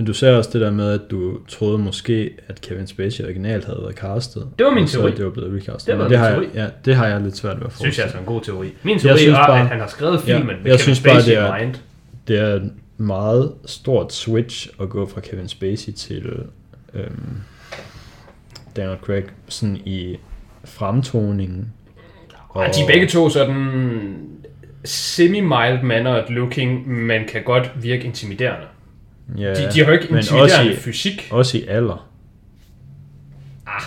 Men 0.02 0.06
du 0.06 0.12
ser 0.14 0.32
også 0.36 0.50
det 0.52 0.60
der 0.60 0.70
med, 0.70 0.90
at 0.92 1.00
du 1.10 1.38
troede 1.48 1.78
måske, 1.78 2.30
at 2.48 2.60
Kevin 2.60 2.86
Spacey 2.86 3.24
originalt 3.24 3.64
havde 3.64 3.78
været 3.82 3.94
castet. 3.94 4.48
Det 4.58 4.66
var 4.66 4.72
min 4.72 4.82
og 4.82 4.88
så 4.88 4.98
teori. 4.98 5.10
det 5.16 5.24
var 5.24 5.30
blevet 5.30 5.54
recastet. 5.62 5.86
Det 5.86 5.98
var 5.98 6.08
det 6.08 6.18
har 6.18 6.30
teori. 6.30 6.44
Jeg, 6.54 6.54
ja, 6.54 6.68
det 6.84 6.94
har 6.96 7.06
jeg 7.06 7.20
lidt 7.20 7.36
svært 7.36 7.56
ved 7.60 7.66
at 7.66 7.72
synes 7.72 7.82
jeg 7.82 7.86
forestille. 7.86 8.04
altså 8.04 8.16
er 8.16 8.20
en 8.20 8.26
god 8.26 8.40
teori. 8.40 8.72
Min 8.82 8.98
teori 8.98 9.18
synes 9.18 9.38
er, 9.38 9.46
bare- 9.46 9.60
at 9.60 9.66
han 9.66 9.80
har 9.80 9.86
skrevet 9.86 10.20
filmen 10.20 10.40
Ja, 10.48 10.52
med 10.52 10.54
jeg 10.56 10.62
Kevin 10.64 10.78
synes 10.78 10.98
Spacey 10.98 11.34
bare, 11.36 11.48
det 11.50 11.58
er- 11.60 11.64
mind. 11.66 11.74
Det 12.28 12.38
er 12.38 12.46
et 12.54 12.72
meget 12.96 13.52
stort 13.66 14.12
switch 14.12 14.68
at 14.80 14.88
gå 14.88 15.06
fra 15.08 15.20
Kevin 15.20 15.48
Spacey 15.48 15.92
til 15.92 16.32
øhm, 16.94 17.30
Daniel 18.76 18.98
Craig 19.02 19.24
sådan 19.48 19.76
i 19.76 20.16
fremtoningen. 20.64 21.72
Og 22.48 22.66
de 22.76 22.82
er 22.82 22.86
begge 22.86 23.06
to 23.06 23.28
sådan 23.28 24.14
semi-mild 24.84 25.82
mannered 25.82 26.28
looking, 26.28 26.88
men 26.88 27.22
kan 27.28 27.42
godt 27.42 27.70
virke 27.82 28.04
intimiderende. 28.04 28.66
Ja, 29.38 29.50
De, 29.54 29.70
de 29.72 29.78
har 29.80 29.86
jo 29.86 29.92
ikke 29.92 30.08
intimiderende 30.16 30.72
i, 30.72 30.76
fysik. 30.76 31.28
også 31.30 31.58
i 31.58 31.66
alder. 31.66 32.08
Ah, 33.66 33.82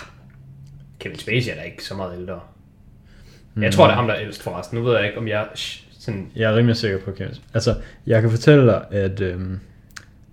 Kevin 0.98 1.18
Spacey 1.18 1.50
er 1.50 1.54
da 1.54 1.60
ikke 1.62 1.84
så 1.84 1.94
meget 1.94 2.18
ældre. 2.18 2.40
Mm. 3.54 3.62
Jeg 3.62 3.72
tror, 3.72 3.84
det 3.84 3.92
er 3.92 3.96
ham, 3.96 4.06
der 4.06 4.14
er 4.14 4.20
ældst 4.20 4.42
forresten. 4.42 4.78
Nu 4.78 4.84
ved 4.84 4.96
jeg 4.96 5.06
ikke, 5.06 5.18
om 5.18 5.28
jeg 5.28 5.46
sådan... 5.98 6.30
Jeg 6.36 6.52
er 6.52 6.56
rimelig 6.56 6.76
sikker 6.76 6.98
på 7.00 7.10
Kevin. 7.12 7.34
Altså, 7.54 7.74
jeg 8.06 8.20
kan 8.22 8.30
fortælle 8.30 8.66
dig, 8.66 8.84
at 8.90 9.20
øhm, 9.20 9.60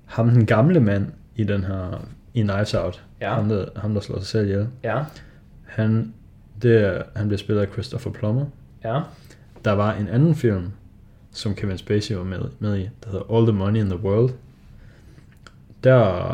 ham 0.06 0.30
den 0.30 0.46
gamle 0.46 0.80
mand 0.80 1.08
i 1.36 1.44
den 1.44 1.64
her, 1.64 2.06
i 2.34 2.42
Knives 2.42 2.74
Out, 2.74 3.04
Ja. 3.22 3.34
ham, 3.34 3.50
der, 3.50 3.66
ham 3.76 3.94
der 3.94 4.02
slår 4.02 4.18
sig 4.20 4.28
selv 4.28 4.46
ihjel, 4.46 4.68
Ja, 4.84 5.00
han, 5.68 6.14
det 6.62 7.02
han 7.16 7.28
bliver 7.28 7.38
spillet 7.38 7.62
af 7.62 7.68
Christopher 7.74 8.12
Plummer. 8.12 8.46
ja. 8.84 9.00
Der 9.66 9.72
var 9.72 9.94
en 9.94 10.08
anden 10.08 10.36
film, 10.36 10.72
som 11.32 11.56
Kevin 11.56 11.78
Spacey 11.78 12.16
var 12.16 12.24
med, 12.24 12.40
med 12.60 12.78
i, 12.78 12.82
der 13.04 13.10
hedder 13.12 13.36
All 13.38 13.46
the 13.48 13.54
Money 13.58 13.80
in 13.80 13.86
the 13.90 14.00
World. 14.00 14.30
Der, 15.84 16.34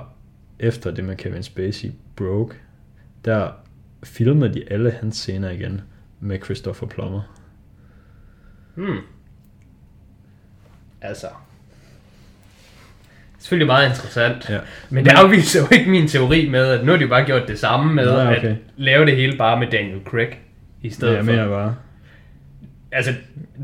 efter 0.60 0.92
det 0.92 1.04
med 1.04 1.16
Kevin 1.16 1.44
Spacey 1.44 1.92
broke, 2.16 2.56
der 3.26 3.52
filmede 4.04 4.54
de 4.54 4.64
alle 4.72 4.92
hans 4.92 5.16
scener 5.16 5.50
igen 5.50 5.82
med 6.20 6.40
Christopher 6.44 6.88
Plummer. 6.88 7.22
Hmm. 8.76 8.98
Altså. 11.02 11.28
Selvfølgelig 13.40 13.68
meget 13.68 13.90
interessant. 13.90 14.50
Ja. 14.50 14.60
Men 14.90 15.06
det 15.06 15.12
afviser 15.12 15.60
jo 15.62 15.68
ikke 15.72 15.90
min 15.92 16.08
teori 16.08 16.50
med, 16.50 16.66
at 16.72 16.86
nu 16.86 16.92
har 16.92 17.00
de 17.00 17.08
bare 17.08 17.26
gjort 17.26 17.48
det 17.48 17.60
samme 17.60 17.94
med 17.94 18.06
Nej, 18.06 18.34
at 18.34 18.38
okay. 18.38 18.56
lave 18.78 19.06
det 19.06 19.16
hele 19.16 19.38
bare 19.38 19.60
med 19.60 19.68
Daniel 19.72 20.02
Craig 20.06 20.40
i 20.82 20.90
stedet 20.90 21.12
Det 21.12 21.18
jeg 21.18 21.26
for. 21.26 21.32
mener 21.32 21.48
bare, 21.48 21.76
Altså, 22.92 23.12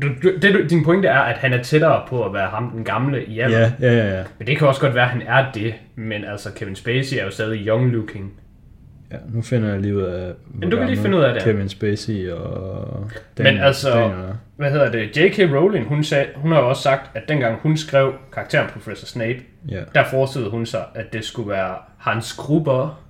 du, 0.02 0.08
du, 0.22 0.30
det, 0.42 0.54
du, 0.54 0.66
din 0.70 0.84
pointe 0.84 1.08
er, 1.08 1.18
at 1.18 1.36
han 1.36 1.52
er 1.52 1.62
tættere 1.62 2.02
på 2.08 2.24
at 2.24 2.32
være 2.34 2.48
ham 2.48 2.70
den 2.70 2.84
gamle 2.84 3.24
i 3.26 3.40
alder. 3.40 3.58
ja, 3.60 3.72
ja, 3.80 3.92
ja, 3.96 4.16
ja. 4.18 4.24
Men 4.38 4.46
det 4.46 4.58
kan 4.58 4.68
også 4.68 4.80
godt 4.80 4.94
være, 4.94 5.04
at 5.04 5.10
han 5.10 5.22
er 5.26 5.52
det. 5.52 5.74
Men 5.96 6.24
altså, 6.24 6.52
Kevin 6.54 6.74
Spacey 6.76 7.16
er 7.20 7.24
jo 7.24 7.30
stadig 7.30 7.66
young 7.66 7.90
looking. 7.92 8.32
Ja, 9.12 9.16
nu 9.28 9.42
finder 9.42 9.68
jeg 9.68 9.80
lige 9.80 9.96
ud 9.96 10.02
af, 10.02 10.32
Men 10.54 10.70
du 10.70 10.76
kan 10.76 10.86
lige 10.86 10.98
finde 11.02 11.16
ud 11.16 11.22
af 11.22 11.34
det. 11.34 11.42
Kevin 11.42 11.68
Spacey 11.68 12.30
og 12.30 13.10
Men 13.38 13.46
altså- 13.58 13.90
Daniel. 13.90 14.12
Hvad 14.56 14.70
hedder 14.70 14.90
det? 14.90 15.16
J.K. 15.16 15.38
Rowling, 15.54 15.86
hun, 15.88 16.04
sag, 16.04 16.26
hun 16.36 16.52
har 16.52 16.58
jo 16.60 16.68
også 16.68 16.82
sagt, 16.82 17.10
at 17.16 17.28
dengang 17.28 17.58
hun 17.62 17.76
skrev 17.76 18.12
karakteren 18.32 18.68
Professor 18.70 19.06
Snape, 19.06 19.38
Ja, 19.68 19.80
der 19.94 20.04
forestillede 20.04 20.50
hun 20.50 20.66
sig, 20.66 20.84
at 20.94 21.12
det 21.12 21.24
skulle 21.24 21.48
være 21.50 21.74
Hans 21.98 22.32
Gruber, 22.32 23.02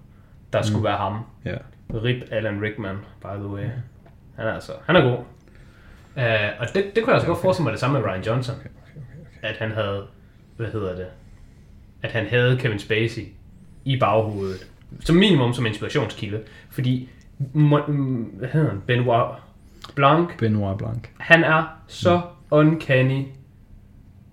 der 0.53 0.63
skulle 0.63 0.85
være 0.85 0.97
ham. 0.97 1.19
ja. 1.45 1.55
Rip 2.05 2.25
Alan 2.31 2.63
Rickman, 2.63 2.97
by 3.23 3.27
the 3.39 3.47
way. 3.49 3.63
Han 4.37 4.47
er 4.47 4.53
altså, 4.53 4.73
han 4.87 4.97
er 4.97 5.01
god. 5.03 5.17
Uh, 6.17 6.23
og 6.61 6.67
det, 6.75 6.85
det 6.95 7.05
kunne 7.05 7.07
jeg 7.07 7.15
altså 7.15 7.27
godt 7.27 7.41
forestille 7.41 7.65
mig 7.65 7.73
det 7.73 7.81
samme 7.81 7.99
med 8.01 8.09
Ryan 8.09 8.23
Johnson. 8.23 8.55
At 9.43 9.57
han 9.57 9.71
havde, 9.71 10.07
hvad 10.57 10.67
hedder 10.67 10.97
det, 10.97 11.07
at 12.03 12.13
han 12.13 12.27
havde 12.27 12.57
Kevin 12.57 12.79
Spacey 12.79 13.23
i 13.85 13.99
baghovedet. 13.99 14.67
Som 15.01 15.17
minimum 15.17 15.53
som 15.53 15.67
inspirationskilde. 15.67 16.41
Fordi, 16.71 17.09
mm, 17.39 18.23
hvad 18.23 18.49
hedder 18.49 18.69
han, 18.69 18.83
Benoit 18.87 19.37
Blanc, 19.95 20.31
Benoit 20.39 20.79
Blanc. 20.79 21.09
han 21.19 21.45
er 21.45 21.65
så 21.87 22.21
uncanny 22.51 23.25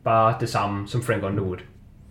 bare 0.03 0.35
det 0.39 0.49
samme 0.49 0.87
som 0.87 1.01
Frank 1.01 1.23
Underwood. 1.23 1.57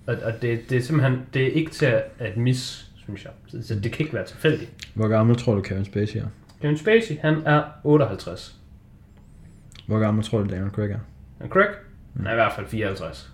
Og, 0.06 0.16
og 0.24 0.42
det, 0.42 0.70
det 0.70 0.78
er 0.78 0.82
simpelthen, 0.82 1.22
det 1.34 1.46
er 1.46 1.50
ikke 1.50 1.70
til 1.70 1.86
at, 1.86 2.04
at 2.18 2.36
mis, 2.36 2.90
synes 2.96 3.24
jeg. 3.24 3.32
Så, 3.46 3.68
så 3.68 3.74
det 3.74 3.92
kan 3.92 4.00
ikke 4.00 4.14
være 4.14 4.26
tilfældigt. 4.26 4.90
Hvor 4.94 5.08
gammel 5.08 5.36
tror 5.36 5.54
du 5.54 5.60
Kevin 5.60 5.84
Spacey 5.84 6.16
er? 6.16 6.26
Kevin 6.60 6.78
Spacey, 6.78 7.18
han 7.18 7.42
er 7.46 7.62
58. 7.84 8.61
Hvor 9.86 9.98
gammel 9.98 10.24
tror 10.24 10.38
du 10.38 10.48
Daniel 10.50 10.70
Craig 10.70 10.90
er? 10.90 10.98
Og 11.40 11.48
Craig, 11.48 11.68
han 12.16 12.26
er 12.26 12.30
i 12.32 12.34
hvert 12.34 12.52
fald 12.52 12.66
54. 12.66 13.30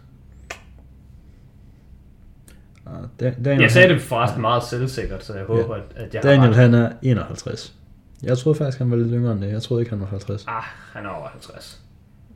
Uh, 2.87 2.93
da- 3.21 3.35
Daniel, 3.45 3.61
Jeg 3.61 3.71
sagde 3.71 3.89
det 3.95 4.01
forresten 4.03 4.41
meget 4.41 4.63
selvsikkert, 4.63 5.25
så 5.25 5.35
jeg 5.35 5.45
håber, 5.45 5.75
at, 5.75 5.83
at 5.97 6.15
jeg 6.15 6.23
Daniel 6.23 6.41
har 6.41 6.49
ret. 6.49 6.57
han 6.57 6.75
er 6.75 6.93
51. 7.03 7.75
Jeg 8.23 8.39
troede 8.39 8.59
faktisk, 8.59 8.79
han 8.79 8.91
var 8.91 8.97
lidt 8.97 9.09
yngre 9.13 9.33
end 9.33 9.41
det. 9.41 9.53
Jeg 9.53 9.63
troede 9.63 9.83
ikke, 9.83 9.91
han 9.91 10.01
var 10.01 10.07
50. 10.07 10.45
Ah, 10.49 10.63
han 10.93 11.07
er 11.07 11.11
over 11.11 11.29
50. 11.29 11.81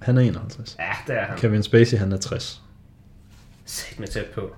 Han 0.02 0.16
er 0.16 0.20
51. 0.22 0.76
Ja, 0.78 0.84
det 1.06 1.20
er 1.20 1.24
han. 1.24 1.38
Kevin 1.38 1.62
Spacey, 1.62 1.98
han 1.98 2.12
er 2.12 2.16
60. 2.16 2.62
Sæt 3.64 4.00
med 4.00 4.08
tæt 4.08 4.26
på. 4.34 4.54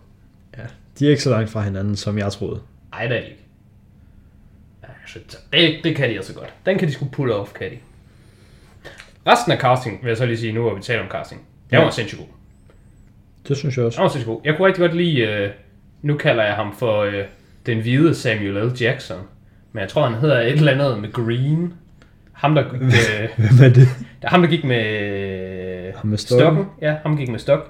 Ja. 0.58 0.62
De 0.98 1.06
er 1.06 1.10
ikke 1.10 1.22
så 1.22 1.30
langt 1.30 1.50
fra 1.50 1.62
hinanden, 1.62 1.96
som 1.96 2.18
jeg 2.18 2.32
troede. 2.32 2.60
Ej, 2.92 3.06
det 3.06 3.16
er 3.16 3.20
de 3.20 3.26
ikke. 3.28 3.44
Ja, 4.82 4.88
så 5.06 5.18
det, 5.52 5.80
det 5.84 5.96
kan 5.96 6.10
de 6.10 6.16
altså 6.16 6.34
godt. 6.34 6.52
Den 6.66 6.78
kan 6.78 6.88
de 6.88 6.92
sgu 6.92 7.04
pull 7.12 7.30
off, 7.32 7.52
kan 7.52 7.70
de. 7.70 7.76
Resten 9.26 9.52
af 9.52 9.58
casting, 9.58 10.02
vil 10.02 10.08
jeg 10.08 10.16
så 10.16 10.26
lige 10.26 10.38
sige, 10.38 10.52
nu 10.52 10.60
hvor 10.62 10.74
vi 10.74 10.82
taler 10.82 11.02
om 11.02 11.08
casting. 11.08 11.40
Den 11.70 11.78
Ja. 11.78 11.84
var 11.84 11.90
sindssygt 11.90 12.20
god. 12.20 12.28
Det 13.48 13.56
synes 13.56 13.76
jeg 13.76 13.84
også. 13.84 13.96
Den 13.96 14.02
var 14.02 14.08
sindssygt 14.08 14.26
god. 14.28 14.40
Jeg 14.44 14.56
kunne 14.56 14.66
rigtig 14.66 14.80
godt 14.82 14.96
lide, 14.96 15.20
øh, 15.20 15.50
nu 16.02 16.16
kalder 16.16 16.44
jeg 16.44 16.54
ham 16.54 16.74
for 16.78 17.00
øh, 17.02 17.22
den 17.66 17.80
hvide 17.80 18.14
Samuel 18.14 18.54
L. 18.66 18.72
Jackson. 18.80 19.18
Men 19.72 19.80
jeg 19.80 19.88
tror, 19.88 20.06
han 20.08 20.20
hedder 20.20 20.40
et 20.40 20.52
eller 20.52 20.72
andet 20.72 21.00
med 21.00 21.12
Green. 21.12 21.72
Ham, 22.32 22.54
der, 22.54 22.64
øh, 22.74 23.28
Hvem 23.36 23.64
er 23.64 23.68
det? 23.74 23.88
der, 24.22 24.28
ham, 24.28 24.42
der 24.42 24.48
gik 24.48 24.64
med, 24.64 25.92
Ham 25.96 26.06
med 26.06 26.18
stokken? 26.18 26.64
Ja, 26.82 26.96
ham 27.02 27.16
gik 27.16 27.28
med 27.28 27.38
stok. 27.38 27.64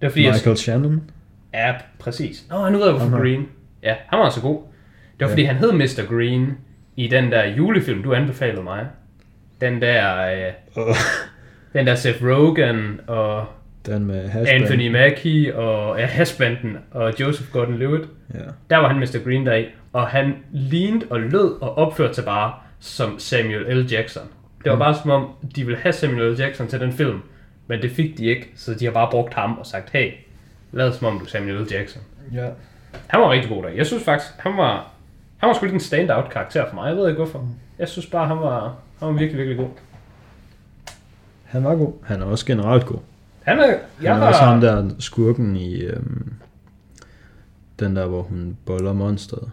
Det 0.00 0.06
var 0.06 0.08
fordi, 0.08 0.24
jeg, 0.24 0.32
Michael 0.32 0.56
Shannon? 0.56 1.10
Ja, 1.54 1.74
præcis. 1.98 2.44
Nå, 2.50 2.68
nu 2.68 2.78
ved 2.78 2.86
jeg, 2.86 2.96
hvorfor. 2.96 3.18
Green. 3.18 3.48
Ja, 3.82 3.94
han 4.06 4.18
var 4.18 4.30
så 4.30 4.40
god. 4.40 4.56
Det 4.56 5.20
var 5.20 5.26
Ja. 5.26 5.32
fordi, 5.32 5.42
han 5.44 5.56
hed 5.56 5.72
Mr. 5.72 6.06
Green 6.08 6.58
i 6.96 7.08
den 7.08 7.32
der 7.32 7.44
julefilm, 7.46 8.02
du 8.02 8.14
anbefalede 8.14 8.62
mig. 8.62 8.86
Den 9.60 9.82
der, 9.82 10.26
øh, 10.76 10.84
den 11.72 11.86
der 11.86 11.94
Seth 11.94 12.24
Rogen 12.24 13.00
og 13.06 13.46
den 13.86 14.04
med 14.04 14.28
hashband. 14.28 14.62
Anthony 14.62 14.88
Mackie 14.88 15.56
og 15.56 15.98
ja, 15.98 16.06
Hashbanden 16.06 16.76
og 16.90 17.20
Joseph 17.20 17.48
Gordon-Levitt. 17.56 18.08
Ja. 18.34 18.38
Der 18.70 18.76
var 18.76 18.88
han 18.88 18.96
Mr. 19.00 19.24
Green 19.24 19.60
i, 19.60 19.66
og 19.92 20.06
han 20.06 20.34
lignede 20.50 21.06
og 21.10 21.20
lød 21.20 21.62
og 21.62 21.78
opførte 21.78 22.14
sig 22.14 22.24
bare 22.24 22.52
som 22.80 23.18
Samuel 23.18 23.76
L. 23.76 23.92
Jackson. 23.92 24.22
Det 24.64 24.72
var 24.72 24.78
bare 24.78 24.94
som 24.94 25.10
om, 25.10 25.28
de 25.56 25.64
ville 25.66 25.80
have 25.80 25.92
Samuel 25.92 26.32
L. 26.32 26.40
Jackson 26.40 26.66
til 26.66 26.80
den 26.80 26.92
film, 26.92 27.20
men 27.66 27.82
det 27.82 27.90
fik 27.90 28.18
de 28.18 28.24
ikke, 28.24 28.48
så 28.56 28.74
de 28.74 28.84
har 28.84 28.92
bare 28.92 29.08
brugt 29.10 29.34
ham 29.34 29.58
og 29.58 29.66
sagt, 29.66 29.90
hey, 29.90 30.12
lad 30.72 30.92
som 30.92 31.06
om 31.06 31.18
du 31.18 31.24
er 31.24 31.28
Samuel 31.28 31.54
L. 31.54 31.66
Jackson. 31.72 32.02
ja. 32.32 32.48
Han 33.06 33.20
var 33.20 33.30
rigtig 33.30 33.50
god 33.50 33.62
der. 33.62 33.68
Jeg 33.68 33.86
synes 33.86 34.04
faktisk, 34.04 34.30
han 34.38 34.56
var, 34.56 34.90
han 35.36 35.46
var 35.48 35.54
sgu 35.54 35.64
lidt 35.64 35.74
en 35.74 35.80
standout 35.80 36.30
karakter 36.30 36.68
for 36.68 36.74
mig. 36.74 36.88
Jeg 36.88 36.96
ved 36.96 37.08
ikke 37.08 37.22
hvorfor. 37.22 37.48
Jeg 37.78 37.88
synes 37.88 38.06
bare, 38.06 38.26
han 38.26 38.36
var, 38.36 38.74
han 39.00 39.08
var 39.08 39.12
virkelig, 39.12 39.38
virkelig 39.38 39.58
god. 39.58 39.68
Han 41.44 41.64
var 41.64 41.74
god. 41.74 41.92
Han 42.04 42.22
er 42.22 42.26
også 42.26 42.46
generelt 42.46 42.86
god. 42.86 42.98
Han 43.42 43.58
er, 43.58 43.66
jeg 43.66 43.78
Han 44.02 44.10
er 44.10 44.14
har, 44.14 44.26
også 44.26 44.40
ham 44.40 44.60
der 44.60 44.90
skurken 44.98 45.56
i 45.56 45.82
øhm, 45.82 46.32
den 47.80 47.96
der, 47.96 48.06
hvor 48.06 48.22
hun 48.22 48.56
boller 48.66 48.92
monsteret. 48.92 49.50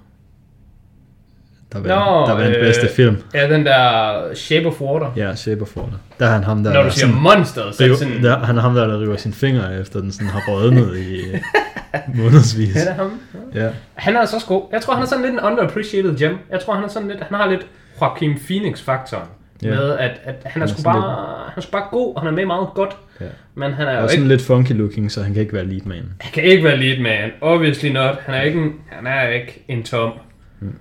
Der 1.73 1.79
vandt, 1.79 1.87
Nå, 1.87 2.25
der 2.27 2.33
vandt 2.33 2.57
øh, 2.57 2.63
bedste 2.63 2.89
film. 2.95 3.17
Ja, 3.33 3.53
den 3.53 3.65
der 3.65 4.35
Shape 4.35 4.67
of 4.67 4.81
Water. 4.81 5.11
Ja, 5.15 5.35
Shape 5.35 5.61
of 5.61 5.77
Water. 5.77 5.97
Der 6.19 6.25
er 6.25 6.29
han 6.31 6.43
ham 6.43 6.63
der, 6.63 6.73
Når 6.73 6.83
du 6.83 6.91
siger 6.91 7.07
sådan, 7.07 7.21
monsteret, 7.21 7.75
så 7.75 7.83
er 7.83 7.87
river, 7.87 7.97
sådan... 7.97 8.23
der, 8.23 8.39
han 8.39 8.57
er 8.57 8.61
ham 8.61 8.75
der, 8.75 8.87
der 8.87 9.01
river 9.01 9.17
sine 9.17 9.33
fingre 9.33 9.79
efter 9.79 9.99
den 9.99 10.11
sådan 10.11 10.27
har 10.27 10.41
rådnet 10.47 10.97
i 10.97 11.21
øh, 11.29 11.39
månedsvis. 12.23 12.75
Ja, 12.75 12.79
det 12.79 12.89
er 12.89 12.93
ham. 12.93 13.19
Ja. 13.53 13.69
Han 13.93 14.15
er 14.15 14.19
altså 14.19 14.35
også 14.35 14.47
god. 14.47 14.63
Jeg 14.71 14.81
tror, 14.81 14.93
han 14.93 15.03
er 15.03 15.07
sådan 15.07 15.23
lidt 15.23 15.33
en 15.33 15.39
underappreciated 15.39 16.17
gem. 16.17 16.37
Jeg 16.51 16.59
tror, 16.59 16.73
han 16.73 16.83
er 16.83 16.87
sådan 16.87 17.07
lidt, 17.07 17.19
han 17.23 17.37
har 17.37 17.49
lidt 17.49 17.67
Joaquin 18.01 18.37
Phoenix-faktoren. 18.47 19.27
Ja. 19.63 19.69
Med 19.69 19.91
at, 19.91 20.21
at 20.23 20.35
han 20.45 20.61
er, 20.61 20.65
er 20.67 20.69
sgu 20.69 20.83
bare, 20.83 21.43
han 21.49 21.53
er 21.57 21.61
sgu 21.61 21.71
bare 21.71 21.87
god, 21.91 22.15
og 22.15 22.21
han 22.21 22.27
er 22.27 22.35
med 22.35 22.45
meget 22.45 22.67
godt. 22.75 22.97
Ja. 23.21 23.25
Men 23.55 23.73
han 23.73 23.87
er 23.87 23.91
Han 23.91 23.99
jo 23.99 23.99
er 23.99 24.03
ikke, 24.03 24.13
sådan 24.13 24.27
lidt 24.27 24.41
funky 24.41 24.71
looking, 24.71 25.11
så 25.11 25.23
han 25.23 25.33
kan 25.33 25.41
ikke 25.41 25.53
være 25.53 25.65
lead 25.65 25.81
man. 25.85 26.13
han 26.21 26.31
kan 26.33 26.43
ikke 26.43 26.63
være 26.63 26.77
lead 26.77 26.99
man. 27.01 27.31
Obviously 27.41 27.89
not. 27.89 28.15
Han 28.19 28.35
er 28.35 28.41
ikke 28.41 28.59
en, 28.61 28.73
han 28.89 29.07
er 29.07 29.27
ikke 29.27 29.63
en 29.67 29.83
tom. 29.83 30.11
Mm. 30.59 30.75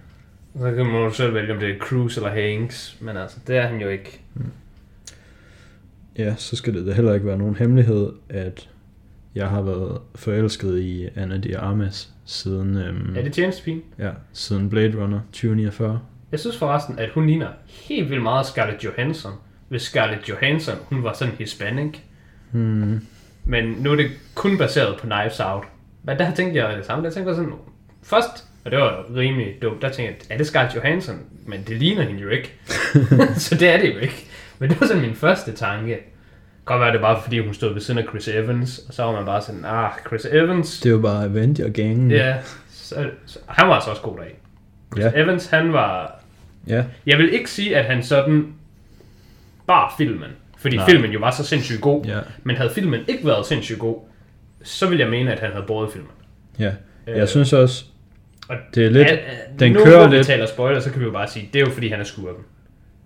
Så 0.59 0.65
kan 0.73 0.87
man 0.87 0.95
jo 1.03 1.11
selv 1.13 1.35
vælge, 1.35 1.53
om 1.53 1.59
det 1.61 1.71
er 1.71 1.79
Cruise 1.79 2.21
eller 2.21 2.31
Hanks. 2.43 2.97
Men 3.01 3.17
altså, 3.17 3.37
det 3.47 3.57
er 3.57 3.67
han 3.67 3.81
jo 3.81 3.89
ikke. 3.89 4.21
Ja, 6.19 6.35
så 6.37 6.57
skal 6.57 6.75
det 6.75 6.87
da 6.87 6.93
heller 6.93 7.15
ikke 7.15 7.27
være 7.27 7.39
nogen 7.39 7.57
hemmelighed, 7.57 8.13
at 8.29 8.69
jeg 9.35 9.49
har 9.49 9.63
været 9.63 9.99
forelsket 10.15 10.79
i 10.79 11.09
Anna 11.17 11.37
de 11.39 11.59
Armas 11.59 12.09
siden, 12.25 12.77
øhm, 12.77 13.17
Er 13.17 13.23
det 13.23 13.33
tjenestepin? 13.33 13.83
ja, 13.99 14.11
siden 14.33 14.71
Blade 14.71 15.03
Runner 15.03 15.21
2049. 15.33 16.01
Jeg 16.37 16.41
synes 16.41 16.57
forresten, 16.59 16.99
at 16.99 17.09
hun 17.15 17.27
ligner 17.27 17.49
helt 17.69 18.11
vildt 18.11 18.23
meget 18.23 18.47
Scarlett 18.47 18.85
Johansson. 18.85 19.33
Hvis 19.69 19.83
Scarlett 19.83 20.29
Johansson, 20.29 20.75
hun 20.89 21.05
var 21.05 21.13
sådan 21.13 21.35
hispanic. 21.39 21.99
Hmm. 22.51 23.07
Men 23.45 23.65
nu 23.65 23.93
er 23.93 23.97
det 23.97 24.11
kun 24.35 24.59
baseret 24.59 24.97
på 25.01 25.07
Knives 25.07 25.41
Out. 25.41 25.65
Men 26.05 26.19
der 26.19 26.35
tænkte 26.35 26.61
jeg 26.65 26.77
det 26.77 26.87
samme. 26.87 27.05
Der 27.05 27.11
tænkte 27.11 27.29
jeg 27.29 27.37
sådan, 27.37 27.53
først, 28.03 28.45
og 28.65 28.71
det 28.71 28.79
var 28.79 29.05
rimelig 29.17 29.55
dumt, 29.63 29.83
der 29.83 29.89
tænkte 29.89 30.03
jeg, 30.29 30.35
er 30.35 30.39
det 30.39 30.47
Scarlett 30.47 30.77
Johansson? 30.77 31.17
Men 31.47 31.63
det 31.67 31.77
ligner 31.77 32.03
hende 32.03 32.21
jo 32.21 32.29
ikke. 32.29 32.55
så 33.47 33.55
det 33.55 33.69
er 33.69 33.77
det 33.81 33.95
jo 33.95 33.99
ikke. 33.99 34.27
Men 34.59 34.71
det 34.71 34.81
var 34.81 34.87
sådan 34.87 35.03
min 35.03 35.15
første 35.15 35.53
tanke. 35.53 35.99
Godt 36.65 36.81
være, 36.81 36.93
det 36.93 37.01
bare 37.01 37.23
fordi, 37.23 37.39
hun 37.45 37.55
stod 37.55 37.73
ved 37.73 37.81
siden 37.81 37.99
af 37.99 38.05
Chris 38.09 38.29
Evans, 38.29 38.79
og 38.89 38.95
så 38.95 39.03
var 39.03 39.13
man 39.13 39.25
bare 39.25 39.43
sådan, 39.43 39.65
ah, 39.65 39.91
Chris 40.09 40.25
Evans, 40.25 40.81
Det 40.81 40.91
jo 40.91 40.99
bare 40.99 41.25
Avenger-gangen. 41.25 42.11
ja, 42.11 42.37
så, 42.71 43.11
så, 43.27 43.39
han 43.49 43.69
var 43.69 43.75
altså 43.75 43.91
også 43.91 44.03
god 44.03 44.19
dag. 44.19 44.39
Chris 44.93 45.05
Ja. 45.05 45.13
Evans, 45.23 45.47
han 45.47 45.73
var, 45.73 46.16
Ja, 46.69 46.85
Jeg 47.07 47.19
vil 47.19 47.33
ikke 47.33 47.51
sige, 47.51 47.77
at 47.77 47.85
han 47.85 48.03
sådan 48.03 48.47
bar 49.67 49.95
filmen, 49.99 50.29
fordi 50.59 50.77
Nej. 50.77 50.91
Filmen 50.91 51.11
jo 51.11 51.19
var 51.19 51.31
så 51.31 51.45
sindssygt 51.45 51.81
god, 51.81 52.05
ja, 52.05 52.19
men 52.45 52.57
havde 52.57 52.71
filmen 52.71 53.01
ikke 53.09 53.27
været 53.27 53.47
sindssygt 53.47 53.79
god, 53.79 53.97
så 54.65 54.89
vil 54.89 54.99
jeg 54.99 55.09
mene, 55.11 55.33
at 55.33 55.41
han 55.41 55.51
havde 55.53 55.65
båret 55.67 55.93
filmen. 55.93 56.11
ja. 56.59 56.73
Øh, 57.07 57.19
Jeg 57.19 57.29
synes 57.29 57.53
også, 57.53 57.85
og 58.49 58.57
det 58.75 58.87
er 58.87 58.91
lidt... 58.91 59.09
Al- 59.09 59.19
al- 59.19 59.59
den 59.59 59.73
nu, 59.73 59.85
kører 59.85 60.09
vi 60.09 60.17
lidt- 60.17 60.27
taler 60.27 60.47
spoiler, 60.47 60.81
så 60.81 60.91
kan 60.91 61.01
vi 61.01 61.05
jo 61.05 61.11
bare 61.13 61.29
sige, 61.29 61.49
det 61.53 61.61
er 61.61 61.65
jo 61.67 61.71
fordi, 61.73 61.89
han 61.89 62.01
er 62.01 62.05
skurken. 62.05 62.45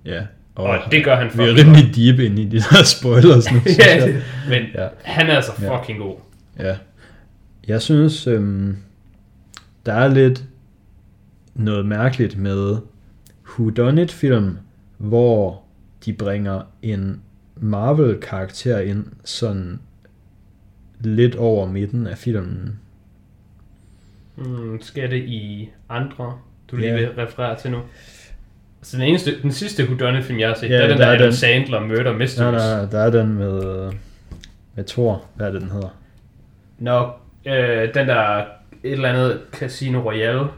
Ja, 0.04 0.22
Og, 0.54 0.64
og 0.64 0.78
det 0.92 1.04
gør 1.04 1.16
han 1.16 1.30
vi 1.34 1.42
er 1.42 1.54
rimelig 1.54 1.96
deep 1.96 2.18
ind 2.20 2.38
i 2.38 2.44
de 2.44 2.56
der 2.60 2.82
spoilers 2.98 3.52
nu. 3.52 3.58
ja, 3.78 4.06
men 4.48 4.62
Ja. 4.74 4.86
han 5.02 5.26
er 5.30 5.36
altså 5.36 5.52
Ja. 5.62 5.78
fucking 5.78 5.98
god. 5.98 6.16
Ja. 6.58 6.76
Jeg 7.68 7.82
synes, 7.82 8.26
øhm, 8.26 8.76
der 9.86 9.92
er 9.92 10.08
lidt 10.08 10.42
noget 11.54 11.86
mærkeligt 11.86 12.38
med 12.38 12.76
whodunit 13.58 14.12
film, 14.12 14.58
hvor 14.98 15.62
de 16.04 16.12
bringer 16.12 16.62
en 16.82 17.20
Marvel-karakter 17.56 18.78
ind 18.78 19.04
sådan 19.24 19.80
lidt 21.00 21.36
over 21.36 21.66
midten 21.66 22.06
af 22.06 22.18
filmen. 22.18 22.78
Mm, 24.36 24.78
skal 24.82 25.10
det 25.10 25.16
i 25.24 25.70
andre, 25.88 26.38
du 26.70 26.76
lige 26.76 26.88
Ja. 26.90 26.96
vil 26.96 27.08
referere 27.08 27.58
til 27.60 27.70
nu? 27.70 27.78
Så 28.82 28.96
den, 28.96 29.06
eneste, 29.06 29.42
den 29.42 29.52
sidste 29.52 29.84
Whodunit 29.84 30.24
film, 30.24 30.38
jeg 30.38 30.48
har 30.48 30.54
set, 30.54 30.70
Ja, 30.70 30.76
det 30.76 30.82
er 30.84 30.88
den 30.88 30.98
der 30.98 31.04
der 31.04 31.10
er 31.10 31.14
Adam 31.14 31.24
den. 31.26 31.32
Sandler 31.32 31.80
Murder 31.80 32.12
Mysteries. 32.12 32.38
Nej, 32.38 32.50
nej, 32.50 32.76
nej, 32.82 32.90
der 32.90 32.98
er 32.98 33.10
den 33.10 33.34
med, 33.34 33.90
med 34.74 34.84
Thor. 34.84 35.24
Hvad 35.34 35.46
er 35.46 35.52
det, 35.52 35.60
den 35.62 35.70
hedder? 35.70 35.88
Nå, 36.78 37.10
øh, 37.46 37.94
den 37.94 38.08
der 38.08 38.38
et 38.84 38.92
eller 38.92 39.08
andet 39.08 39.40
Casino 39.52 40.00
Royale. 40.00 40.48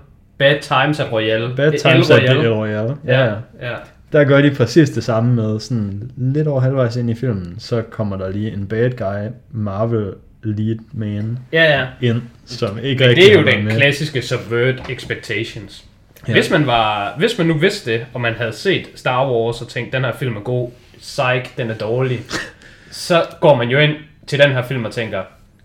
Bad 0.43 0.61
Times 0.61 1.01
at 1.01 1.13
Royale. 1.13 1.57
Bad 1.57 1.73
Times 1.73 2.11
at 2.11 2.19
Royale. 2.23 2.51
Royale. 2.51 2.97
Ja, 3.07 3.25
ja. 3.25 3.35
ja. 3.61 3.75
Der 4.13 4.25
gør 4.25 4.41
de 4.43 4.51
præcis 4.51 4.91
det 4.91 5.05
samme 5.05 5.35
med 5.35 5.61
sådan 5.61 6.11
lidt 6.17 6.49
over 6.49 6.61
halvvejs 6.61 6.97
ind 6.97 7.11
i 7.11 7.15
filmen, 7.15 7.55
så 7.59 7.83
kommer 7.83 8.17
der 8.17 8.31
lige 8.31 8.53
en 8.53 8.67
bad 8.67 8.91
guy, 8.91 9.31
Marvel 9.51 10.15
lead 10.43 10.77
man, 10.93 11.39
Ja, 11.53 11.79
ja. 11.81 12.09
ind, 12.09 12.23
som 12.47 12.79
ikke 12.83 13.07
Men 13.07 13.17
det 13.17 13.33
er 13.33 13.39
jo 13.41 13.47
den 13.47 13.65
med. 13.65 13.77
klassiske 13.77 14.23
subvert 14.23 14.91
expectations. 14.91 15.85
Ja. 16.29 16.33
Hvis, 16.33 16.51
man 16.51 16.67
var, 16.67 17.15
hvis 17.19 17.39
man 17.39 17.47
nu 17.47 17.55
vidste 17.55 17.93
det, 17.93 18.07
og 18.15 18.21
man 18.21 18.35
havde 18.35 18.53
set 18.53 18.87
Star 18.95 19.31
Wars 19.33 19.61
og 19.63 19.69
tænkt, 19.69 19.93
den 19.93 20.05
her 20.05 20.13
film 20.13 20.37
er 20.37 20.41
god, 20.41 20.71
psych, 20.99 21.57
den 21.57 21.71
er 21.71 21.75
dårlig, 21.75 22.21
så 22.91 23.23
går 23.41 23.55
man 23.57 23.69
jo 23.69 23.79
ind 23.79 23.93
til 24.27 24.39
den 24.39 24.51
her 24.51 24.63
film 24.63 24.85
og 24.85 24.93
tænker, 24.93 25.23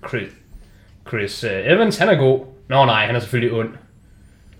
Chris, 0.09 0.27
Chris 1.07 1.43
uh, 1.43 1.71
Evans, 1.73 1.97
han 1.97 2.09
er 2.09 2.15
god. 2.15 2.45
Nå 2.69 2.85
nej, 2.85 3.05
han 3.05 3.15
er 3.15 3.19
selvfølgelig 3.19 3.53
ond. 3.59 3.69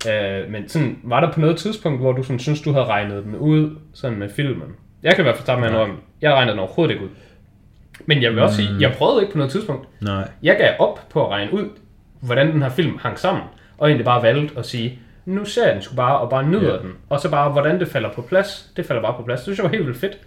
Uh, 0.08 0.52
men 0.52 0.70
sådan, 0.70 1.00
var 1.04 1.20
der 1.20 1.32
på 1.32 1.40
noget 1.40 1.58
tidspunkt, 1.58 2.00
hvor 2.02 2.12
du 2.12 2.24
sådan, 2.24 2.40
synes, 2.40 2.62
du 2.62 2.72
havde 2.72 2.86
regnet 2.86 3.24
den 3.24 3.36
ud 3.36 3.76
sådan 3.94 4.18
med 4.20 4.30
filmen? 4.30 4.68
Jeg 5.04 5.16
kan 5.16 5.22
i 5.22 5.24
hvert 5.24 5.36
fald 5.36 5.44
starte 5.46 5.60
med 5.62 5.68
at 5.68 5.74
indrømme, 5.74 5.96
jeg 6.22 6.34
regnede 6.34 6.52
den 6.52 6.60
overhovedet 6.60 6.94
ikke 6.94 7.06
ud. 7.06 7.10
Men 8.06 8.22
jeg 8.22 8.32
vil 8.32 8.40
også 8.40 8.56
sige, 8.56 8.70
jeg 8.80 8.94
prøvede 8.98 9.22
ikke 9.22 9.32
på 9.32 9.38
noget 9.38 9.52
tidspunkt. 9.52 9.88
Nej, 10.02 10.28
Jeg 10.44 10.58
gav 10.58 10.74
op 10.80 11.00
på 11.10 11.26
at 11.26 11.32
regne 11.32 11.54
ud, 11.54 11.66
hvordan 12.22 12.52
den 12.52 12.62
her 12.62 12.70
film 12.70 12.98
hang 13.02 13.20
sammen, 13.20 13.44
og 13.78 13.88
egentlig 13.88 14.06
bare 14.06 14.24
valgte 14.24 14.58
at 14.60 14.66
sige, 14.66 15.00
nu 15.26 15.46
ser 15.46 15.66
jeg 15.66 15.74
den 15.76 15.82
sgu 15.84 15.96
bare, 15.96 16.18
og 16.20 16.30
bare 16.30 16.44
nyder 16.50 16.74
Ja. 16.74 16.80
den. 16.80 16.92
Og 17.10 17.20
så 17.20 17.32
bare, 17.32 17.52
hvordan 17.52 17.80
det 17.80 17.88
falder 17.88 18.10
på 18.14 18.22
plads, 18.22 18.72
det 18.78 18.86
falder 18.86 19.02
bare 19.02 19.14
på 19.18 19.24
plads. 19.24 19.40
Det 19.40 19.44
synes 19.44 19.58
jeg 19.58 19.64
var 19.64 19.70
helt 19.72 19.86
vildt 19.86 20.00
fedt. 20.00 20.18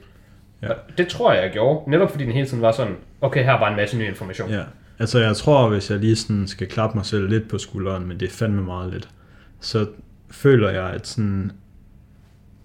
Ja. 0.62 0.68
Og 0.68 0.74
Det 0.98 1.08
tror 1.08 1.32
jeg, 1.32 1.42
jeg 1.42 1.50
gjorde, 1.52 1.90
netop 1.90 2.10
fordi 2.10 2.24
den 2.24 2.32
hele 2.32 2.46
tiden 2.46 2.62
var 2.62 2.72
sådan, 2.72 2.96
okay, 3.20 3.44
her 3.44 3.52
er 3.52 3.58
bare 3.58 3.70
en 3.70 3.76
masse 3.76 3.98
ny 3.98 4.08
information. 4.08 4.50
ja. 4.50 4.60
Altså 4.98 5.18
jeg 5.18 5.36
tror, 5.36 5.68
hvis 5.68 5.90
jeg 5.90 5.98
lige 5.98 6.16
sådan 6.16 6.46
skal 6.46 6.66
klappe 6.68 6.96
mig 6.98 7.06
selv 7.06 7.28
lidt 7.28 7.48
på 7.48 7.58
skulderen, 7.58 8.08
men 8.08 8.20
det 8.20 8.28
er 8.28 8.32
fandme 8.32 8.62
meget 8.62 8.92
lidt, 8.92 9.08
så 9.60 9.86
føler 10.30 10.70
jeg, 10.70 10.84
at 10.90 11.06
sådan 11.06 11.52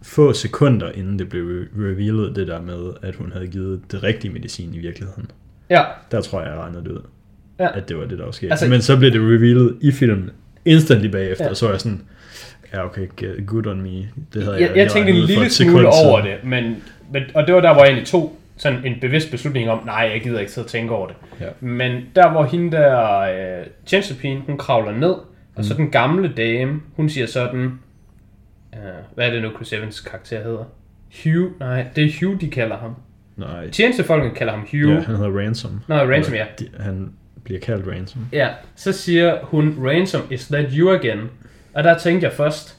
få 0.01 0.33
sekunder 0.33 0.91
inden 0.91 1.19
det 1.19 1.29
blev 1.29 1.43
re- 1.43 1.79
revealet, 1.83 2.35
det 2.35 2.47
der 2.47 2.61
med, 2.61 2.91
at 3.01 3.15
hun 3.15 3.31
havde 3.31 3.47
givet 3.47 3.81
det 3.91 4.03
rigtige 4.03 4.33
medicin 4.33 4.73
i 4.73 4.79
virkeligheden. 4.79 5.31
ja. 5.69 5.83
Der 6.11 6.21
tror 6.21 6.41
jeg, 6.41 6.49
jeg 6.49 6.59
regnede 6.59 6.83
det 6.83 6.91
ud. 6.91 7.01
Ja. 7.59 7.77
At 7.77 7.89
det 7.89 7.97
var 7.97 8.05
det, 8.05 8.17
der 8.17 8.25
var 8.25 8.31
sket. 8.31 8.51
Altså- 8.51 8.67
Men 8.67 8.81
så 8.81 8.97
blev 8.97 9.11
det 9.11 9.21
revealet 9.21 9.77
i 9.81 9.91
filmen 9.91 10.29
instantly 10.65 11.07
bagefter, 11.07 11.45
Ja. 11.45 11.49
og 11.49 11.57
så 11.57 11.65
var 11.65 11.73
jeg 11.73 11.81
sådan, 11.81 12.01
ja 12.73 12.85
okay, 12.85 13.07
good 13.47 13.65
on 13.67 13.81
me. 13.81 13.89
Det 14.33 14.43
havde 14.43 14.51
Jeg, 14.53 14.61
jeg, 14.61 14.69
jeg, 14.69 14.77
jeg 14.77 14.91
tænkte 14.91 15.11
en 15.13 15.17
lille 15.25 15.49
smule 15.49 15.87
over 15.87 16.21
det, 16.21 16.33
men, 16.43 16.75
men, 17.13 17.23
og 17.33 17.47
det 17.47 17.55
var 17.55 17.61
der, 17.61 17.73
hvor 17.73 17.81
jeg 17.83 17.89
egentlig 17.89 18.07
tog 18.07 18.37
sådan 18.57 18.85
en 18.85 18.93
bevidst 19.01 19.31
beslutning 19.31 19.69
om, 19.69 19.85
nej, 19.85 20.09
jeg 20.13 20.21
gider 20.23 20.39
ikke 20.39 20.51
sidde 20.51 20.65
og 20.65 20.69
tænke 20.69 20.93
over 20.93 21.07
det. 21.07 21.15
Ja. 21.41 21.45
Men 21.59 22.01
der, 22.15 22.31
hvor 22.31 22.43
hende 22.43 22.71
der 22.77 23.19
øh, 23.19 23.65
tjenestepigen, 23.85 24.41
hun 24.47 24.57
kravler 24.57 24.91
ned, 24.91 25.13
og 25.55 25.59
Mm. 25.61 25.63
så 25.63 25.73
den 25.73 25.91
gamle 25.91 26.33
dame, 26.37 26.81
hun 26.95 27.09
siger 27.09 27.27
sådan, 27.27 27.79
øh, 28.73 28.79
hvad 29.15 29.27
er 29.27 29.31
det 29.31 29.41
nu, 29.41 29.49
Chris 29.55 29.73
Evans 29.73 29.99
karakter 30.01 30.43
hedder? 30.43 30.63
Hugh, 31.23 31.59
nej, 31.59 31.85
det 31.95 32.03
er 32.05 32.11
Hugh, 32.27 32.41
de 32.41 32.49
kalder 32.49 32.77
ham. 32.77 32.95
Nej, 33.37 33.69
Tjenestefolkene 33.69 34.35
kalder 34.35 34.53
ham 34.53 34.61
Hugh. 34.61 34.95
ja, 34.95 34.99
han 35.01 35.15
hedder 35.15 35.39
Ransom. 35.39 35.81
Nå, 35.87 35.95
Ransom, 35.95 36.33
Eller 36.33 36.45
ja. 36.59 36.65
de- 36.65 36.83
Han 36.83 37.11
bliver 37.43 37.59
kaldt 37.59 37.87
Ransom. 37.87 38.21
Ja, 38.33 38.49
så 38.75 38.91
siger 38.91 39.37
hun, 39.43 39.75
Ransom, 39.87 40.21
is 40.31 40.47
that 40.47 40.65
you 40.73 40.89
again? 40.93 41.19
Og 41.73 41.83
der 41.83 41.97
tænkte 41.97 42.25
jeg 42.27 42.33
først, 42.33 42.77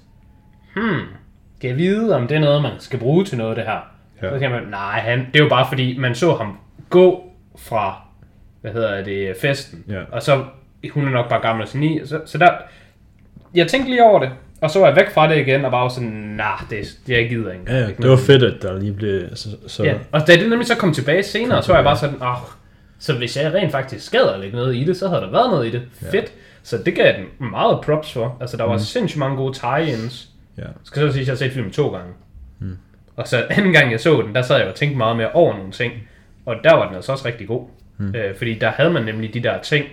hmm, 0.75 1.01
kan 1.61 1.71
jeg 1.71 1.77
vide, 1.79 2.17
om 2.17 2.29
det 2.29 2.37
er 2.37 2.41
noget, 2.41 2.63
man 2.63 2.73
skal 2.79 2.99
bruge 2.99 3.25
til 3.25 3.39
noget, 3.39 3.57
det 3.57 3.65
her? 3.65 3.93
Ja. 4.23 4.31
Så 4.31 4.39
kan 4.39 4.51
man, 4.51 4.63
nej, 4.69 5.01
han, 5.01 5.19
det 5.33 5.41
er 5.41 5.45
jo 5.45 5.49
bare 5.51 5.67
fordi, 5.69 5.99
man 5.99 6.15
så 6.15 6.35
ham 6.35 6.57
gå 6.91 7.33
fra, 7.59 8.01
hvad 8.61 8.73
hedder 8.73 9.05
det, 9.05 9.37
festen. 9.41 9.85
Ja. 9.89 10.03
Og 10.13 10.23
så, 10.23 10.45
hun 10.91 11.07
er 11.07 11.11
nok 11.11 11.29
bare 11.29 11.41
gammel 11.41 11.63
og 11.73 11.79
ni. 11.79 12.01
Så, 12.05 12.21
så 12.27 12.39
der, 12.39 12.51
jeg 13.55 13.69
tænkte 13.69 13.91
lige 13.91 14.05
over 14.05 14.21
det, 14.21 14.31
og 14.61 14.71
så 14.71 14.79
var 14.81 14.87
jeg 14.87 14.97
væk 14.97 15.11
fra 15.11 15.29
det 15.29 15.39
igen, 15.39 15.65
og 15.65 15.71
bare 15.71 15.91
sådan, 15.91 16.09
nah, 16.09 16.61
det, 16.71 16.99
det 17.07 17.13
jeg 17.17 17.29
gider 17.29 17.53
ikke. 17.53 17.65
Ja, 17.69 17.79
ja, 17.79 17.87
det 17.87 18.11
var 18.11 18.17
fedt, 18.17 18.43
at 18.43 18.63
der 18.63 18.79
lige 18.79 18.93
blev... 18.93 19.23
Så, 19.35 19.49
så 19.67 19.85
Ja, 19.85 19.95
og 20.13 20.27
da 20.27 20.33
det 20.37 20.49
nemlig 20.49 20.67
så 20.67 20.77
kom 20.77 20.93
tilbage 20.93 21.23
senere, 21.23 21.57
Kom 21.57 21.63
så 21.63 21.73
var 21.73 21.79
jeg 21.79 21.85
bare 21.85 21.97
sådan, 21.97 22.23
åh, 22.23 22.37
så 22.99 23.17
hvis 23.17 23.37
jeg 23.37 23.55
rent 23.55 23.73
faktisk 23.73 24.07
skader 24.07 24.37
lægge 24.39 24.57
noget 24.57 24.77
i 24.77 24.85
det, 24.85 24.97
så 24.97 25.09
havde 25.09 25.21
der 25.21 25.31
været 25.31 25.51
noget 25.51 25.67
i 25.67 25.71
det. 25.71 25.83
Ja. 26.03 26.11
Fedt. 26.11 26.33
Så 26.63 26.79
det 26.79 26.95
gav 26.95 27.13
den 27.17 27.49
meget 27.51 27.81
props 27.81 28.13
for. 28.13 28.37
Altså, 28.41 28.57
der 28.57 28.65
var 28.65 28.73
Mm. 28.73 28.79
sindssygt 28.79 29.19
mange 29.19 29.37
gode 29.37 29.53
tie-ins. 29.59 30.29
ja. 30.59 30.63
Skal 30.85 31.03
så 31.03 31.13
sige, 31.13 31.21
at 31.21 31.27
jeg 31.27 31.33
har 31.33 31.37
set 31.37 31.53
filmen 31.53 31.73
to 31.73 31.89
gange. 31.89 32.13
Mm. 32.59 32.77
Og 33.17 33.29
så 33.29 33.45
anden 33.51 33.73
gang 33.73 33.93
jeg 33.93 34.01
så 34.01 34.23
den, 34.27 34.35
der 34.35 34.43
sad 34.43 34.59
jeg 34.59 34.69
og 34.69 34.75
tænkte 34.75 34.99
meget 34.99 35.17
mere 35.17 35.33
over 35.33 35.57
nogle 35.57 35.73
ting. 35.73 35.93
Og 36.47 36.55
der 36.65 36.75
var 36.75 36.87
den 36.87 36.97
altså 36.97 37.13
også 37.13 37.27
rigtig 37.27 37.47
god. 37.49 37.67
Mm. 37.99 38.15
Øh, 38.15 38.37
fordi 38.37 38.55
der 38.55 38.71
havde 38.71 38.91
man 38.91 39.03
nemlig 39.05 39.35
de 39.35 39.41
der 39.43 39.61
ting, 39.63 39.85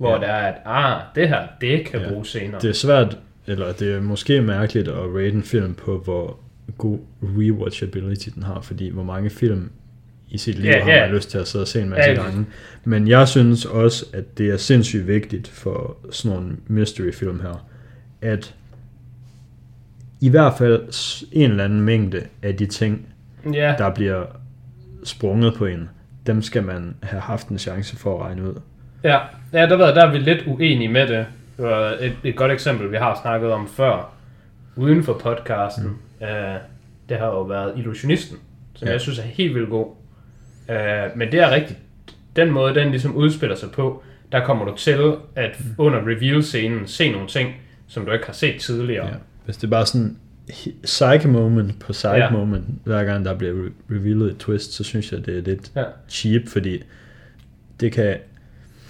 hvor 0.00 0.14
Ja. 0.14 0.20
der 0.20 0.26
er, 0.32 0.52
at 0.52 0.54
ah, 0.64 1.00
det 1.14 1.28
her, 1.28 1.46
det 1.60 1.86
kan 1.86 2.00
Ja. 2.00 2.08
bruges 2.08 2.28
senere. 2.28 2.60
Det 2.60 2.70
er 2.70 2.74
svært, 2.74 3.18
eller 3.46 3.72
det 3.72 3.94
er 3.94 4.00
måske 4.00 4.42
mærkeligt 4.42 4.88
at 4.88 4.94
rate 5.14 5.28
en 5.28 5.42
film 5.42 5.74
på, 5.74 5.98
hvor 5.98 6.38
god 6.78 6.98
rewatchability 7.22 8.28
den 8.34 8.42
har, 8.42 8.60
fordi 8.60 8.88
hvor 8.88 9.02
mange 9.02 9.30
film 9.30 9.70
i 10.28 10.38
sit 10.38 10.58
liv 10.58 10.70
Ja, 10.70 10.82
har 10.84 10.90
ja. 10.92 11.06
man 11.06 11.14
lyst 11.14 11.30
til 11.30 11.38
at 11.38 11.48
sidde 11.48 11.62
og 11.62 11.68
se 11.68 11.82
en 11.82 11.88
masse 11.88 12.10
Ja, 12.10 12.22
gange. 12.22 12.46
Men 12.84 13.08
jeg 13.08 13.28
synes 13.28 13.64
også, 13.64 14.06
at 14.12 14.38
det 14.38 14.50
er 14.50 14.56
sindssygt 14.56 15.06
vigtigt 15.06 15.48
for 15.48 15.96
sådan 16.10 16.36
nogle 16.38 16.56
mystery 16.68 17.12
film 17.12 17.40
her, 17.40 17.66
at 18.22 18.54
i 20.20 20.28
hvert 20.28 20.52
fald 20.58 20.82
en 21.32 21.50
eller 21.50 21.64
anden 21.64 21.80
mængde 21.80 22.22
af 22.42 22.56
de 22.56 22.66
ting, 22.66 23.06
ja, 23.52 23.74
der 23.78 23.94
bliver 23.94 24.24
sprunget 25.04 25.54
på 25.54 25.66
en, 25.66 25.88
dem 26.26 26.42
skal 26.42 26.62
man 26.62 26.94
have 27.02 27.20
haft 27.20 27.48
en 27.48 27.58
chance 27.58 27.96
for 27.96 28.18
at 28.20 28.26
regne 28.26 28.48
ud. 28.48 28.54
Ja, 29.04 29.18
ja 29.52 29.66
der, 29.66 29.76
ved, 29.76 29.86
jeg, 29.86 29.94
der 29.94 30.04
er 30.06 30.10
vi 30.12 30.18
lidt 30.18 30.44
uenige 30.46 30.88
med 30.88 31.06
det. 31.08 31.26
Det 31.56 31.64
var 31.64 31.96
et, 32.00 32.12
et 32.24 32.36
godt 32.36 32.52
eksempel, 32.52 32.92
vi 32.92 32.96
har 32.96 33.18
snakket 33.22 33.52
om 33.52 33.68
før, 33.68 34.12
uden 34.76 35.04
for 35.04 35.12
podcasten. 35.12 35.84
Mm. 35.84 35.96
Uh, 36.20 36.28
det 37.08 37.16
har 37.18 37.26
jo 37.26 37.42
været 37.42 37.72
Illusionisten, 37.76 38.36
som 38.74 38.86
ja. 38.88 38.92
Jeg 38.92 39.00
synes 39.00 39.18
er 39.18 39.22
helt 39.22 39.54
vildt 39.54 39.70
god. 39.70 39.86
Uh, 40.68 41.18
men 41.18 41.32
det 41.32 41.40
er 41.40 41.50
rigtigt. 41.50 41.78
Den 42.36 42.50
måde, 42.50 42.74
den 42.74 42.90
ligesom 42.90 43.14
udspiller 43.16 43.56
sig 43.56 43.70
på, 43.70 44.02
der 44.32 44.44
kommer 44.44 44.64
du 44.64 44.76
til 44.76 45.12
at 45.36 45.56
Mm. 45.60 45.64
under 45.78 45.98
reveal-scenen 46.00 46.86
se 46.86 47.12
nogle 47.12 47.28
ting, 47.28 47.54
som 47.88 48.06
du 48.06 48.12
ikke 48.12 48.26
har 48.26 48.32
set 48.32 48.60
tidligere. 48.60 49.06
Ja. 49.06 49.12
Hvis 49.44 49.56
det 49.56 49.64
er 49.64 49.70
bare 49.70 49.86
sådan 49.86 50.16
psyche 50.82 51.28
moment 51.28 51.80
på 51.80 51.92
psyche 51.92 52.10
Ja. 52.16 52.24
ja. 52.24 52.30
moment, 52.30 52.64
hver 52.84 53.04
gang 53.04 53.24
der 53.24 53.34
bliver 53.34 53.52
re- 53.52 53.94
revealet 53.94 54.30
et 54.30 54.38
twist, 54.38 54.72
så 54.72 54.84
synes 54.84 55.12
jeg, 55.12 55.26
det 55.26 55.38
er 55.38 55.42
lidt 55.42 55.70
Ja. 55.76 55.82
cheap, 56.08 56.42
fordi 56.48 56.82
det 57.80 57.92
kan... 57.92 58.16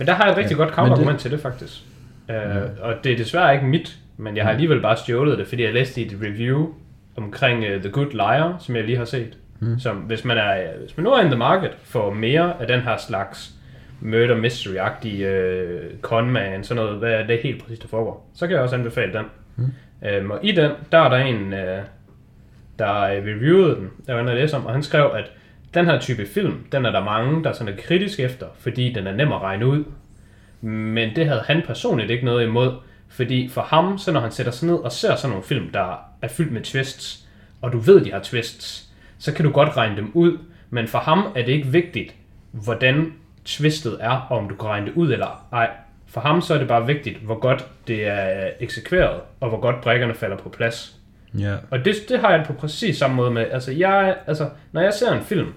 Men 0.00 0.06
der 0.06 0.12
har 0.14 0.24
jeg 0.24 0.32
et 0.32 0.38
rigtig 0.38 0.56
Ja, 0.58 0.62
godt 0.62 0.74
counterargument 0.74 1.06
men 1.06 1.12
det- 1.14 1.20
til 1.20 1.30
det 1.30 1.40
faktisk. 1.40 1.82
Uh, 2.28 2.34
ja. 2.34 2.60
Og 2.80 2.94
det 3.04 3.12
er 3.12 3.16
desværre 3.16 3.54
ikke 3.54 3.66
mit, 3.66 3.98
men 4.16 4.36
jeg 4.36 4.44
har 4.44 4.50
alligevel 4.52 4.80
bare 4.80 4.96
stjålet 4.96 5.38
det, 5.38 5.46
fordi 5.46 5.62
jeg 5.64 5.74
læste 5.74 6.00
i 6.02 6.06
et 6.06 6.16
review 6.22 6.68
omkring 7.16 7.58
uh, 7.64 7.80
The 7.82 7.90
Good 7.90 8.10
Liar, 8.12 8.56
som 8.60 8.76
jeg 8.76 8.84
lige 8.84 8.98
har 8.98 9.04
set. 9.04 9.36
Mm. 9.60 9.78
Som 9.78 9.96
hvis 9.96 10.24
man, 10.24 10.38
er, 10.38 10.56
hvis 10.80 10.96
man 10.96 11.04
nu 11.04 11.10
er 11.10 11.20
in 11.20 11.26
the 11.26 11.38
market 11.38 11.70
for 11.84 12.10
mere 12.14 12.54
af 12.60 12.66
den 12.66 12.80
her 12.80 12.96
slags 12.96 13.50
murder 14.00 14.36
mystery-agtige 14.36 15.26
uh, 15.26 16.00
conman, 16.00 16.64
sådan 16.64 16.84
noget, 16.84 16.98
hvad 16.98 17.12
er 17.12 17.26
det 17.26 17.38
helt 17.42 17.62
præcis, 17.62 17.78
der 17.78 17.88
foregår, 17.88 18.30
så 18.34 18.46
kan 18.46 18.54
jeg 18.54 18.62
også 18.62 18.76
anbefale 18.76 19.12
den. 19.12 19.24
Mm. 19.56 19.64
Um, 20.24 20.30
og 20.30 20.38
i 20.42 20.52
den, 20.52 20.70
der 20.92 20.98
er 20.98 21.08
der 21.08 21.16
en, 21.16 21.52
uh, 21.52 21.84
der 22.78 23.00
øh, 23.02 23.16
reviewede 23.18 23.74
den, 23.76 23.90
der 24.06 24.12
var 24.12 24.20
inde 24.20 24.32
at 24.32 24.38
læse 24.38 24.56
om, 24.56 24.66
og 24.66 24.72
han 24.72 24.82
skrev, 24.82 25.10
at 25.14 25.32
den 25.74 25.84
her 25.84 26.00
type 26.00 26.26
film, 26.26 26.66
den 26.72 26.86
er 26.86 26.90
der 26.90 27.04
mange, 27.04 27.44
der 27.44 27.52
sådan 27.52 27.72
er 27.72 27.82
kritisk 27.82 28.20
efter, 28.20 28.46
fordi 28.58 28.92
den 28.92 29.06
er 29.06 29.12
nem 29.12 29.32
at 29.32 29.42
regne 29.42 29.66
ud. 29.66 29.84
Men 30.60 31.16
det 31.16 31.26
havde 31.26 31.42
han 31.46 31.62
personligt 31.66 32.10
ikke 32.10 32.24
noget 32.24 32.46
imod, 32.46 32.72
fordi 33.08 33.48
for 33.48 33.60
ham, 33.60 33.98
så 33.98 34.12
når 34.12 34.20
han 34.20 34.30
sætter 34.30 34.52
sig 34.52 34.68
ned 34.68 34.76
og 34.76 34.92
ser 34.92 35.16
sådan 35.16 35.30
nogle 35.30 35.44
film, 35.44 35.70
der 35.70 36.08
er 36.22 36.28
fyldt 36.28 36.52
med 36.52 36.60
twists, 36.60 37.28
og 37.60 37.72
du 37.72 37.78
ved, 37.78 38.04
de 38.04 38.12
har 38.12 38.20
twists, 38.20 38.88
så 39.18 39.34
kan 39.34 39.44
du 39.44 39.50
godt 39.50 39.76
regne 39.76 39.96
dem 39.96 40.10
ud, 40.14 40.38
men 40.70 40.88
for 40.88 40.98
ham 40.98 41.32
er 41.36 41.44
det 41.44 41.52
ikke 41.52 41.68
vigtigt, 41.68 42.14
hvordan 42.52 43.12
twistet 43.44 43.98
er, 44.00 44.26
og 44.30 44.38
om 44.38 44.48
du 44.48 44.54
kan 44.54 44.68
regne 44.68 44.86
det 44.86 44.94
ud 44.94 45.12
eller 45.12 45.48
ej. 45.52 45.70
For 46.06 46.20
ham 46.20 46.40
så 46.40 46.54
er 46.54 46.58
det 46.58 46.68
bare 46.68 46.86
vigtigt, 46.86 47.18
hvor 47.18 47.38
godt 47.38 47.66
det 47.86 48.06
er 48.06 48.50
eksekveret, 48.60 49.20
og 49.40 49.48
hvor 49.48 49.60
godt 49.60 49.80
brækkerne 49.80 50.14
falder 50.14 50.36
på 50.36 50.48
plads. 50.48 50.99
Ja. 51.38 51.54
Og 51.70 51.84
det, 51.84 51.94
det 52.08 52.20
har 52.20 52.30
jeg 52.30 52.44
på 52.46 52.52
præcis 52.52 52.96
samme 52.96 53.16
måde 53.16 53.30
med. 53.30 53.46
Altså, 53.50 53.72
jeg, 53.72 54.16
altså, 54.26 54.48
når 54.72 54.80
jeg 54.80 54.94
ser 54.94 55.12
en 55.12 55.22
film, 55.22 55.48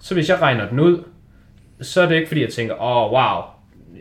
så 0.00 0.14
hvis 0.14 0.28
jeg 0.28 0.40
regner 0.40 0.68
den 0.68 0.80
ud, 0.80 1.04
så 1.80 2.00
er 2.00 2.06
det 2.06 2.14
ikke 2.14 2.28
fordi, 2.28 2.42
jeg 2.42 2.52
tænker, 2.52 2.74
åh, 2.74 2.96
oh, 2.96 3.12
wow, 3.12 3.42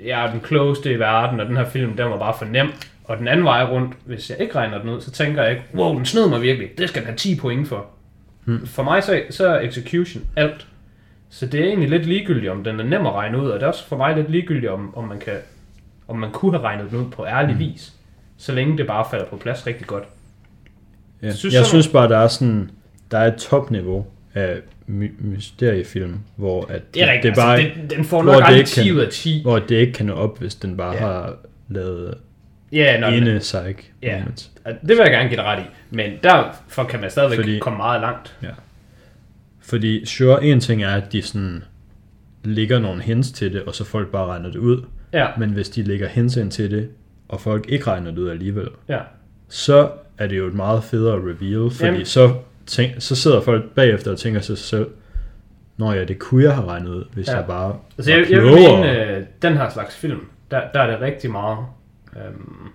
jeg 0.05 0.25
er 0.25 0.31
den 0.31 0.39
klogeste 0.39 0.91
i 0.91 0.99
verden, 0.99 1.39
og 1.39 1.45
den 1.45 1.57
her 1.57 1.65
film, 1.65 1.97
den 1.97 2.09
var 2.09 2.17
bare 2.17 2.33
for 2.37 2.45
nem. 2.45 2.67
Og 3.03 3.17
den 3.17 3.27
anden 3.27 3.45
vej 3.45 3.63
rundt, 3.63 3.95
hvis 4.05 4.29
jeg 4.29 4.39
ikke 4.39 4.55
regner 4.55 4.79
den 4.81 4.89
ud, 4.89 5.01
så 5.01 5.11
tænker 5.11 5.43
jeg 5.43 5.51
ikke, 5.51 5.63
wow, 5.75 5.95
den 5.95 6.05
snød 6.05 6.29
mig 6.29 6.41
virkelig, 6.41 6.69
det 6.77 6.89
skal 6.89 7.01
den 7.01 7.07
have 7.07 7.17
10 7.17 7.35
point 7.35 7.67
for. 7.67 7.85
Hmm. 8.45 8.67
For 8.67 8.83
mig 8.83 9.03
så, 9.03 9.21
så 9.29 9.47
er 9.47 9.67
execution 9.67 10.23
alt. 10.35 10.67
Så 11.29 11.45
det 11.45 11.59
er 11.59 11.65
egentlig 11.65 11.89
lidt 11.89 12.05
ligegyldigt, 12.05 12.51
om 12.51 12.63
den 12.63 12.79
er 12.79 12.83
nem 12.83 13.05
at 13.05 13.13
regne 13.13 13.41
ud, 13.41 13.49
og 13.49 13.59
det 13.59 13.63
er 13.63 13.67
også 13.67 13.87
for 13.87 13.97
mig 13.97 14.15
lidt 14.15 14.31
ligegyldigt, 14.31 14.71
om, 14.71 14.97
om 14.97 15.07
man 15.07 15.19
kan 15.19 15.33
om 16.11 16.19
man 16.19 16.31
kunne 16.31 16.51
have 16.51 16.63
regnet 16.63 16.91
den 16.91 16.99
ud 16.99 17.11
på 17.11 17.25
ærlig 17.25 17.59
vis, 17.59 17.93
så 18.37 18.51
længe 18.51 18.77
det 18.77 18.87
bare 18.87 19.05
falder 19.11 19.25
på 19.25 19.37
plads 19.37 19.67
rigtig 19.67 19.87
godt. 19.87 20.03
Ja. 21.23 21.31
Synes 21.31 21.55
jeg 21.55 21.65
synes 21.65 21.87
bare, 21.87 22.09
der 22.09 22.17
er 22.17 22.27
sådan, 22.27 22.69
der 23.11 23.17
er 23.17 23.27
et 23.33 23.35
topniveau 23.35 24.05
af 24.33 24.57
my- 24.87 25.13
mysteriefilm, 25.19 26.19
hvor 26.35 26.65
at 26.69 26.81
Det 26.93 27.03
er 27.03 27.11
rigtigt, 27.11 27.35
det 27.35 27.41
er 27.41 27.45
bare, 27.45 27.57
altså, 27.59 27.81
det, 27.81 27.91
den 27.91 28.05
får 28.05 28.23
nok 28.23 28.35
det 28.35 28.43
aldrig 28.43 28.57
ikke 28.57 28.69
10 28.69 28.83
kan- 28.83 28.93
ud 28.95 28.99
af 28.99 29.09
10. 29.11 29.41
hvor 29.41 29.59
det 29.59 29.75
ikke 29.75 29.93
kan 29.93 30.05
nå 30.05 30.13
op, 30.13 30.39
hvis 30.39 30.55
den 30.55 30.77
bare 30.77 30.93
Ja. 30.93 31.05
ja. 31.07 31.11
har 31.13 31.35
lavet 31.69 32.13
Ja, 32.71 33.01
den, 33.11 33.13
ene 33.23 33.39
psych 33.39 33.89
Ja. 34.03 34.17
moments. 34.19 34.51
og 34.65 34.71
det 34.81 34.89
vil 34.89 34.97
jeg 34.97 35.11
gerne 35.11 35.29
give 35.29 35.37
dig 35.37 35.45
ret 35.45 35.59
i, 35.63 35.65
men 35.95 36.11
derfor 36.23 36.83
kan 36.83 37.01
man 37.01 37.09
stadigvæk 37.09 37.39
Fordi... 37.39 37.59
Komme 37.59 37.77
meget 37.77 38.01
langt. 38.01 38.37
Fordi 39.59 40.05
sure, 40.05 40.43
en 40.43 40.59
ting 40.59 40.83
er, 40.83 40.89
at 40.95 41.11
de 41.11 41.21
sådan 41.21 41.63
lægger 42.43 42.79
nogle 42.79 43.01
hints 43.01 43.31
til 43.31 43.53
det, 43.53 43.61
og 43.63 43.75
så 43.75 43.83
folk 43.83 44.11
bare 44.11 44.25
regner 44.25 44.49
det 44.51 44.59
ud. 44.59 44.83
Ja, 45.13 45.27
Men 45.39 45.49
hvis 45.49 45.69
de 45.69 45.83
lægger 45.83 46.07
hints 46.07 46.37
ind 46.37 46.51
til 46.51 46.71
det, 46.71 46.89
og 47.29 47.41
folk 47.41 47.65
ikke 47.69 47.87
regner 47.87 48.11
det 48.11 48.17
ud 48.17 48.29
alligevel, 48.29 48.67
ja. 48.89 48.99
så 49.49 49.89
er 50.23 50.27
det 50.27 50.37
jo 50.37 50.47
et 50.47 50.53
meget 50.53 50.83
federe 50.83 51.15
reveal, 51.19 51.71
fordi 51.71 51.85
Jamen. 51.85 52.05
så, 52.05 52.33
tænk, 52.65 52.91
så 52.99 53.15
sidder 53.15 53.41
folk 53.41 53.69
bagefter 53.75 54.11
og 54.11 54.17
tænker 54.17 54.39
sig 54.41 54.57
selv, 54.57 54.87
Nå 55.77 55.91
ja, 55.91 56.03
det 56.03 56.19
kunne 56.19 56.43
jeg 56.43 56.55
have 56.55 56.67
regnet 56.67 56.89
ud, 56.89 57.03
hvis 57.13 57.27
Ja. 57.27 57.31
ja. 57.31 57.37
jeg 57.37 57.47
bare 57.47 57.75
Altså, 57.97 58.11
jeg, 58.11 58.25
jeg 58.31 58.41
vil 58.41 58.51
klogere." 58.51 58.77
mene, 58.81 59.17
øh, 59.17 59.23
den 59.41 59.57
her 59.57 59.69
slags 59.69 59.95
film, 59.95 60.19
der, 60.51 60.61
der 60.73 60.79
er 60.81 60.91
det 60.91 61.01
rigtig 61.01 61.31
meget 61.31 61.57
øhm, 62.15 62.67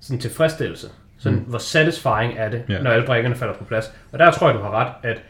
sådan 0.00 0.20
tilfredsstillelse. 0.20 0.88
Sådan, 1.18 1.38
mm. 1.38 1.44
hvor 1.44 1.58
satisfying 1.58 2.32
er 2.36 2.48
det, 2.50 2.62
ja. 2.68 2.74
Ja. 2.74 2.82
når 2.82 2.90
alle 2.90 3.06
brækkerne 3.06 3.34
falder 3.36 3.54
på 3.54 3.64
plads. 3.64 3.92
Og 4.12 4.18
der 4.18 4.30
tror 4.30 4.48
jeg, 4.48 4.58
du 4.58 4.62
har 4.62 4.70
ret, 4.70 4.92
at 5.02 5.22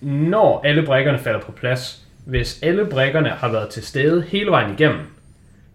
når 0.00 0.60
alle 0.64 0.82
brækkerne 0.82 1.18
falder 1.18 1.40
på 1.40 1.52
plads, 1.52 2.06
hvis 2.24 2.62
alle 2.62 2.86
brækkerne 2.86 3.28
har 3.28 3.52
været 3.52 3.68
til 3.68 3.82
stede 3.82 4.22
hele 4.22 4.50
vejen 4.50 4.72
igennem, 4.74 5.00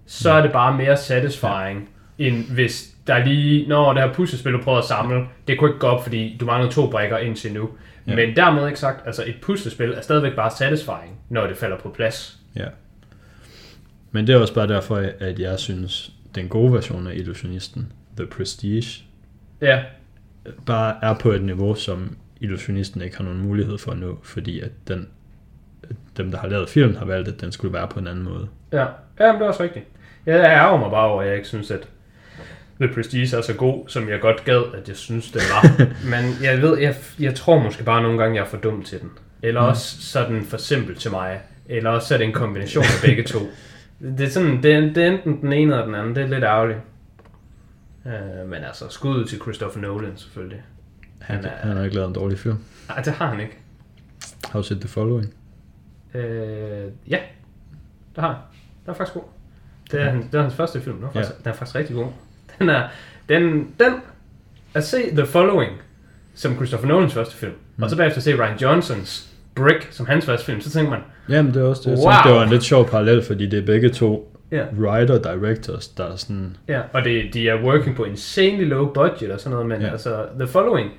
så 0.06 0.32
er 0.32 0.42
det 0.42 0.52
bare 0.52 0.78
mere 0.78 0.98
satisfying, 0.98 1.90
end 2.18 2.52
hvis 2.54 2.95
der 3.08 3.26
lige, 3.26 3.68
når 3.68 3.94
det 3.94 4.04
her 4.04 4.14
puslespil, 4.14 4.52
du 4.54 4.62
prøver 4.64 4.78
at 4.78 4.86
samle, 4.86 5.26
det 5.48 5.60
kunne 5.60 5.70
ikke 5.70 5.80
gå 5.80 5.88
op, 5.88 6.04
fordi 6.04 6.38
du 6.40 6.46
mangler 6.46 6.72
to 6.72 6.90
brækker 6.90 7.18
indtil 7.18 7.54
nu. 7.54 7.70
Ja. 8.08 8.16
Men 8.16 8.36
dermed 8.36 8.68
ikke 8.68 8.80
sagt, 8.80 9.08
altså 9.08 9.24
et 9.28 9.36
puslespil 9.42 9.92
er 9.92 10.02
stadigvæk 10.02 10.36
bare 10.36 10.52
satisfying, 10.52 11.20
når 11.30 11.48
det 11.48 11.58
falder 11.58 11.78
på 11.78 11.90
plads. 11.90 12.38
Ja. 12.56 12.66
Men 14.12 14.28
det 14.28 14.36
er 14.36 14.40
også 14.40 14.54
bare 14.54 14.68
derfor, 14.68 15.04
at 15.20 15.40
jeg 15.40 15.60
synes, 15.60 16.12
den 16.36 16.50
gode 16.50 16.74
version 16.74 17.08
af 17.08 17.16
Illusionisten, 17.16 17.92
The 18.18 18.26
Prestige, 18.28 19.04
Ja, 19.62 19.84
bare 20.66 20.96
er 21.02 21.14
på 21.14 21.32
et 21.32 21.44
niveau, 21.44 21.76
som 21.76 22.18
Illusionisten 22.42 23.02
ikke 23.02 23.18
har 23.18 23.24
nogen 23.24 23.42
mulighed 23.42 23.78
for 23.78 23.94
nå, 23.94 24.20
fordi 24.24 24.60
at 24.60 24.72
den, 24.88 25.08
dem, 26.18 26.32
der 26.32 26.38
har 26.38 26.48
lavet 26.48 26.70
filmen, 26.70 26.96
har 26.98 27.06
valgt, 27.06 27.28
at 27.28 27.42
den 27.42 27.52
skulle 27.52 27.74
være 27.74 27.88
på 27.88 28.00
en 28.00 28.08
anden 28.08 28.24
måde. 28.24 28.48
ja. 28.72 28.86
Ja, 29.20 29.32
men 29.32 29.36
det 29.36 29.46
er 29.46 29.50
også 29.50 29.64
rigtigt. 29.64 29.86
Jeg 30.26 30.36
ærger 30.46 30.78
mig 30.80 30.92
bare 30.92 31.08
over, 31.08 31.22
at 31.22 31.28
jeg 31.28 31.36
ikke 31.36 31.48
synes, 31.48 31.72
at 31.72 31.88
The 32.82 32.94
Prestige 32.94 33.38
er 33.38 33.42
så 33.42 33.54
god, 33.54 33.88
som 33.90 34.10
jeg 34.10 34.22
godt 34.22 34.46
gad, 34.46 34.64
at 34.74 34.88
jeg 34.88 34.96
synes, 34.96 35.32
den 35.32 35.42
var. 35.54 35.86
men 36.14 36.44
jeg 36.44 36.62
ved, 36.62 36.78
jeg, 36.80 36.96
jeg 37.20 37.36
tror 37.36 37.60
måske 37.64 37.84
bare 37.84 38.02
nogle 38.02 38.18
gange, 38.18 38.36
jeg 38.36 38.42
er 38.46 38.50
for 38.50 38.58
dum 38.58 38.84
til 38.84 39.00
den. 39.02 39.10
Eller 39.42 39.62
mm. 39.62 39.68
også 39.68 40.02
så 40.02 40.20
er 40.20 40.28
den 40.28 40.46
for 40.46 40.58
simpel 40.58 40.96
til 40.96 41.12
mig. 41.12 41.40
Eller 41.66 41.90
også 41.90 42.08
så 42.08 42.14
er 42.14 42.18
det 42.18 42.28
en 42.28 42.34
kombination 42.34 42.84
af 42.84 43.02
begge 43.06 43.24
to. 43.24 43.40
Det 44.00 44.22
er, 44.26 44.30
sådan, 44.30 44.64
det, 44.64 44.74
er, 44.74 44.80
det 44.82 44.98
er 44.98 45.12
enten 45.12 45.42
den 45.42 45.54
ene 45.54 45.74
eller 45.74 45.86
den 45.86 45.96
anden. 45.96 46.16
Det 46.16 46.24
er 46.24 46.28
lidt 46.28 46.44
ærgerligt. 46.44 46.80
Uh, 48.06 48.50
men 48.50 48.64
altså, 48.64 48.86
skud 48.90 49.26
til 49.26 49.40
Christopher 49.40 49.82
Nolan 49.82 50.18
selvfølgelig. 50.18 50.62
Han, 51.22 51.36
Han 51.36 51.46
er- 51.46 51.50
han 51.68 51.78
har 51.78 51.84
ikke 51.84 51.96
lavet 51.96 52.08
en 52.08 52.14
dårlig 52.16 52.40
film. 52.40 52.58
Nej, 52.90 53.02
det 53.02 53.14
har 53.14 53.28
han 53.30 53.40
ikke. 53.40 53.58
Har 54.52 54.60
du 54.60 54.64
set 54.68 54.80
The 54.80 54.90
Following? 54.90 55.34
Øh, 56.14 56.92
ja, 57.08 57.20
det 58.16 58.24
har 58.24 58.28
han. 58.28 58.38
Den 58.86 58.92
er 58.92 58.94
faktisk 58.94 59.14
god. 59.14 59.24
Det 59.92 60.02
er, 60.02 60.10
hans, 60.10 60.26
det 60.32 60.38
er 60.38 60.42
hans 60.42 60.54
første 60.56 60.82
film. 60.82 60.96
Den 60.96 61.06
er, 61.06 61.12
faktisk, 61.12 61.32
ja. 61.34 61.44
den 61.44 61.50
er 61.50 61.54
faktisk 61.54 61.76
rigtig 61.76 61.96
god. 61.96 62.08
Den 62.60 62.70
er, 62.70 62.84
den, 63.30 63.44
den, 63.80 63.94
at 64.74 64.84
se 64.84 64.98
The 65.16 65.26
Following, 65.26 65.72
som 66.36 66.56
Christopher 66.56 66.88
Nolans 66.88 67.14
første 67.14 67.36
film, 67.36 67.54
mm. 67.78 67.84
og 67.84 67.90
så 67.90 67.98
bagefter 67.98 68.22
se 68.22 68.36
Ryan 68.36 68.58
Johnsons 68.58 69.28
Brick, 69.56 69.88
som 69.92 70.06
hans 70.06 70.26
første 70.26 70.46
film, 70.46 70.62
så 70.62 70.70
tænker 70.72 70.90
man, 70.92 71.00
Jamen, 71.30 71.54
det 71.54 71.62
er 71.62 71.66
også 71.68 71.82
det. 71.82 71.88
Jeg 71.90 71.98
Wow. 71.98 72.12
synes, 72.12 72.24
det 72.26 72.32
var 72.34 72.44
en 72.44 72.50
lidt 72.50 72.64
sjov 72.64 72.90
parallel, 72.90 73.24
fordi 73.24 73.46
det 73.50 73.60
er 73.60 73.66
begge 73.66 73.90
to 73.90 74.32
ja, 74.52 74.64
writer-directors, 74.80 75.88
der 75.98 76.12
er 76.12 76.16
sådan... 76.16 76.58
ja. 76.68 76.82
og 76.94 77.04
det, 77.04 77.34
de 77.34 77.50
er 77.50 77.64
working 77.64 77.96
på 77.96 78.04
insanely 78.04 78.68
low 78.68 78.94
budget 78.94 79.32
og 79.32 79.40
sådan 79.40 79.52
noget, 79.52 79.68
men. 79.68 79.82
Ja. 79.82 79.92
altså, 79.92 80.26
The 80.40 80.48
Following 80.48 80.92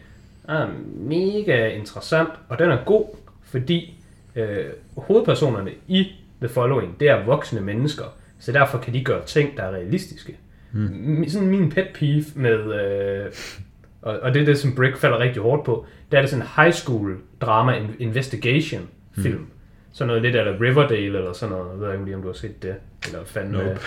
er 0.48 0.66
mega 0.96 1.68
interessant, 1.68 2.28
og 2.48 2.58
den 2.58 2.70
er 2.70 2.78
god, 2.86 3.04
fordi 3.44 3.94
øh, 4.36 4.64
hovedpersonerne 4.96 5.70
i 5.88 6.06
The 6.40 6.48
Following, 6.48 7.00
det 7.00 7.10
er 7.10 7.24
voksne 7.24 7.60
mennesker, 7.60 8.04
så 8.40 8.52
derfor 8.52 8.78
kan 8.78 8.92
de 8.94 9.04
gøre 9.04 9.20
ting, 9.26 9.56
der 9.56 9.62
er 9.62 9.70
realistiske. 9.70 10.36
Mm. 10.72 11.24
Sådan 11.28 11.48
min 11.48 11.70
pet 11.70 11.88
peeve 11.94 12.24
med, 12.34 12.74
øh, 12.80 13.26
og, 14.02 14.18
og 14.22 14.34
det 14.34 14.42
er 14.42 14.46
det, 14.46 14.58
som 14.58 14.74
Brick 14.74 14.96
falder 14.96 15.18
rigtig 15.18 15.42
hårdt 15.42 15.64
på, 15.64 15.86
det 16.10 16.16
er 16.16 16.20
det 16.20 16.30
sådan 16.30 16.42
en 16.44 16.48
high 16.56 16.72
school 16.72 17.16
drama 17.40 17.72
in- 17.72 17.96
investigation 17.98 18.82
film. 19.18 19.38
Mm. 19.38 19.46
Sådan 19.92 20.06
noget 20.06 20.22
lidt 20.22 20.36
eller 20.36 20.60
Riverdale 20.60 21.18
eller 21.18 21.32
sådan 21.32 21.56
noget. 21.56 21.70
Jeg 21.72 21.80
ved 21.80 21.92
ikke 21.92 22.04
lige, 22.04 22.16
om 22.16 22.22
du 22.22 22.28
har 22.28 22.34
set 22.34 22.62
det. 22.62 22.74
Eller 23.06 23.18
fandme 23.24 23.52
Nope. 23.58 23.80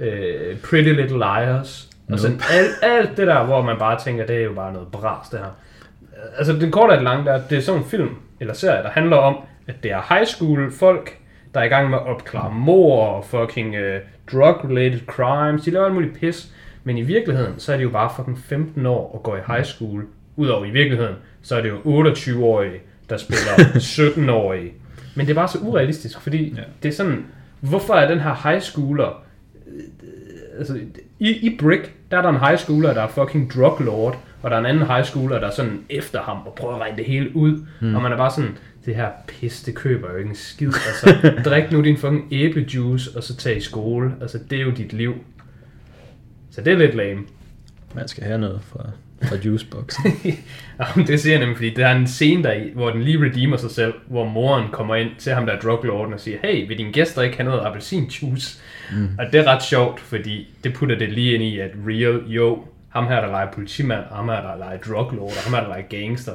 øh, 0.10 0.56
Pretty 0.58 0.88
Little 0.90 1.16
Liars. 1.18 1.88
Og 1.90 2.10
Nope. 2.10 2.20
sådan 2.20 2.40
alt, 2.52 2.70
alt 2.82 3.16
det 3.16 3.26
der, 3.26 3.44
hvor 3.44 3.62
man 3.62 3.78
bare 3.78 4.00
tænker, 4.04 4.26
det 4.26 4.36
er 4.36 4.40
jo 4.44 4.52
bare 4.52 4.72
noget 4.72 4.88
bras, 4.92 5.28
det 5.28 5.38
her. 5.38 5.56
Altså, 6.36 6.52
den 6.52 6.70
korte 6.70 6.94
det 6.94 7.02
lange, 7.02 7.24
der, 7.24 7.40
det 7.50 7.58
er 7.58 7.62
sådan 7.62 7.80
en 7.80 7.86
film, 7.86 8.08
eller 8.40 8.54
serie, 8.54 8.82
der 8.82 8.90
handler 8.90 9.16
om, 9.16 9.36
at 9.66 9.74
det 9.82 9.90
er 9.92 10.14
high 10.14 10.26
school 10.26 10.72
folk, 10.72 11.18
der 11.54 11.60
er 11.60 11.64
i 11.64 11.68
gang 11.68 11.90
med 11.90 11.98
at 11.98 12.06
opklare 12.06 12.54
mord 12.54 13.14
og 13.16 13.24
fucking 13.24 13.74
uh, 13.74 14.00
drug-related 14.32 15.06
crimes. 15.06 15.62
De 15.62 15.70
laver 15.70 15.84
alt 15.84 15.94
muligt 15.94 16.20
pis. 16.20 16.52
Men 16.84 16.98
i 16.98 17.02
virkeligheden, 17.02 17.54
så 17.58 17.72
er 17.72 17.76
de 17.76 17.82
jo 17.82 17.90
bare 17.90 18.10
fucking 18.16 18.38
15 18.38 18.86
år 18.86 19.14
og 19.14 19.22
går 19.22 19.36
i 19.36 19.40
high 19.46 19.64
school. 19.64 20.04
Udover 20.36 20.64
i 20.64 20.70
virkeligheden, 20.70 21.14
så 21.42 21.56
er 21.56 21.62
det 21.62 21.68
jo 21.68 22.02
28-årige, 22.02 22.80
der 23.10 23.16
spiller 23.16 23.52
17-årige. 24.28 24.72
Men 25.14 25.26
det 25.26 25.32
er 25.32 25.34
bare 25.34 25.48
så 25.48 25.58
urealistisk, 25.58 26.20
fordi 26.20 26.48
ja. 26.48 26.60
Ja. 26.60 26.66
det 26.82 26.88
er 26.88 26.92
sådan, 26.92 27.26
hvorfor 27.60 27.94
er 27.94 28.08
den 28.08 28.20
her 28.20 28.48
high 28.48 28.60
schooler 28.60 29.24
altså, 30.58 30.80
i, 31.18 31.30
i 31.30 31.56
Brick, 31.58 31.92
der 32.10 32.18
er 32.18 32.22
der 32.22 32.28
en 32.28 32.40
high 32.40 32.58
schooler, 32.58 32.94
der 32.94 33.02
er 33.02 33.08
fucking 33.08 33.52
drug 33.54 33.80
lord, 33.80 34.18
og 34.42 34.50
der 34.50 34.56
er 34.56 34.60
en 34.60 34.66
anden 34.66 34.86
high 34.86 35.04
schooler, 35.04 35.38
der 35.38 35.46
er 35.46 35.50
sådan 35.50 35.84
efter 35.90 36.22
ham 36.22 36.38
og 36.46 36.54
prøver 36.54 36.74
at 36.74 36.80
regne 36.80 36.96
det 36.96 37.04
hele 37.04 37.36
ud. 37.36 37.66
Mm. 37.80 37.94
Og 37.94 38.02
man 38.02 38.12
er 38.12 38.16
bare 38.16 38.30
sådan, 38.30 38.58
det 38.86 38.94
her 38.94 39.08
pis, 39.26 39.62
det 39.62 39.74
køber 39.74 40.12
jo 40.12 40.16
ikke 40.16 40.30
en 40.30 40.36
skid. 40.36 40.66
Altså, 40.66 41.30
drik 41.50 41.72
nu 41.72 41.82
din 41.82 41.96
fucking 41.96 42.28
æblejuice, 42.32 43.10
og 43.16 43.22
så 43.22 43.36
tag 43.36 43.56
i 43.56 43.60
skole. 43.60 44.14
Altså, 44.20 44.38
det 44.50 44.58
er 44.58 44.62
jo 44.62 44.70
dit 44.70 44.92
liv. 44.92 45.14
Så 46.50 46.60
det 46.60 46.72
er 46.72 46.78
lidt 46.78 46.94
lame. 46.94 47.22
Man 47.94 48.08
skal 48.08 48.24
have 48.24 48.38
noget 48.38 48.60
fra, 48.62 48.90
fra 49.22 49.36
juiceboxen. 49.36 50.12
Jamen, 50.80 51.06
det 51.06 51.20
siger 51.20 51.32
jeg 51.32 51.40
nemlig, 51.40 51.56
fordi 51.56 51.74
der 51.74 51.86
er 51.86 51.96
en 51.96 52.06
scene 52.06 52.42
der 52.42 52.52
i, 52.52 52.70
hvor 52.74 52.90
den 52.90 53.02
lige 53.02 53.24
redeemer 53.24 53.56
sig 53.56 53.70
selv, 53.70 53.94
hvor 54.06 54.24
moren 54.24 54.70
kommer 54.72 54.94
ind 54.94 55.10
til 55.18 55.32
ham, 55.32 55.46
der 55.46 55.52
er 55.52 55.60
druglorden, 55.60 56.14
og 56.14 56.20
siger, 56.20 56.38
hey, 56.42 56.68
vil 56.68 56.78
dine 56.78 56.92
gæster 56.92 57.22
ikke 57.22 57.36
have 57.36 57.50
noget 57.50 57.66
appelsinjuice? 57.66 58.58
Mm. 58.92 59.08
Og 59.18 59.26
det 59.32 59.40
er 59.40 59.44
ret 59.44 59.62
sjovt, 59.62 60.00
fordi 60.00 60.48
det 60.64 60.74
putter 60.74 60.98
det 60.98 61.12
lige 61.12 61.34
ind 61.34 61.42
i, 61.42 61.58
at 61.58 61.70
real, 61.86 62.22
jo, 62.26 62.64
ham 62.88 63.06
her, 63.06 63.20
der 63.20 63.26
leger 63.26 63.52
politimand, 63.52 64.04
ham 64.12 64.28
her, 64.28 64.40
der 64.40 64.56
leger 64.56 64.78
druglord, 64.78 65.30
og 65.30 65.42
ham 65.44 65.54
her, 65.54 65.60
der 65.60 65.68
leger 65.68 65.88
gangster. 65.88 66.32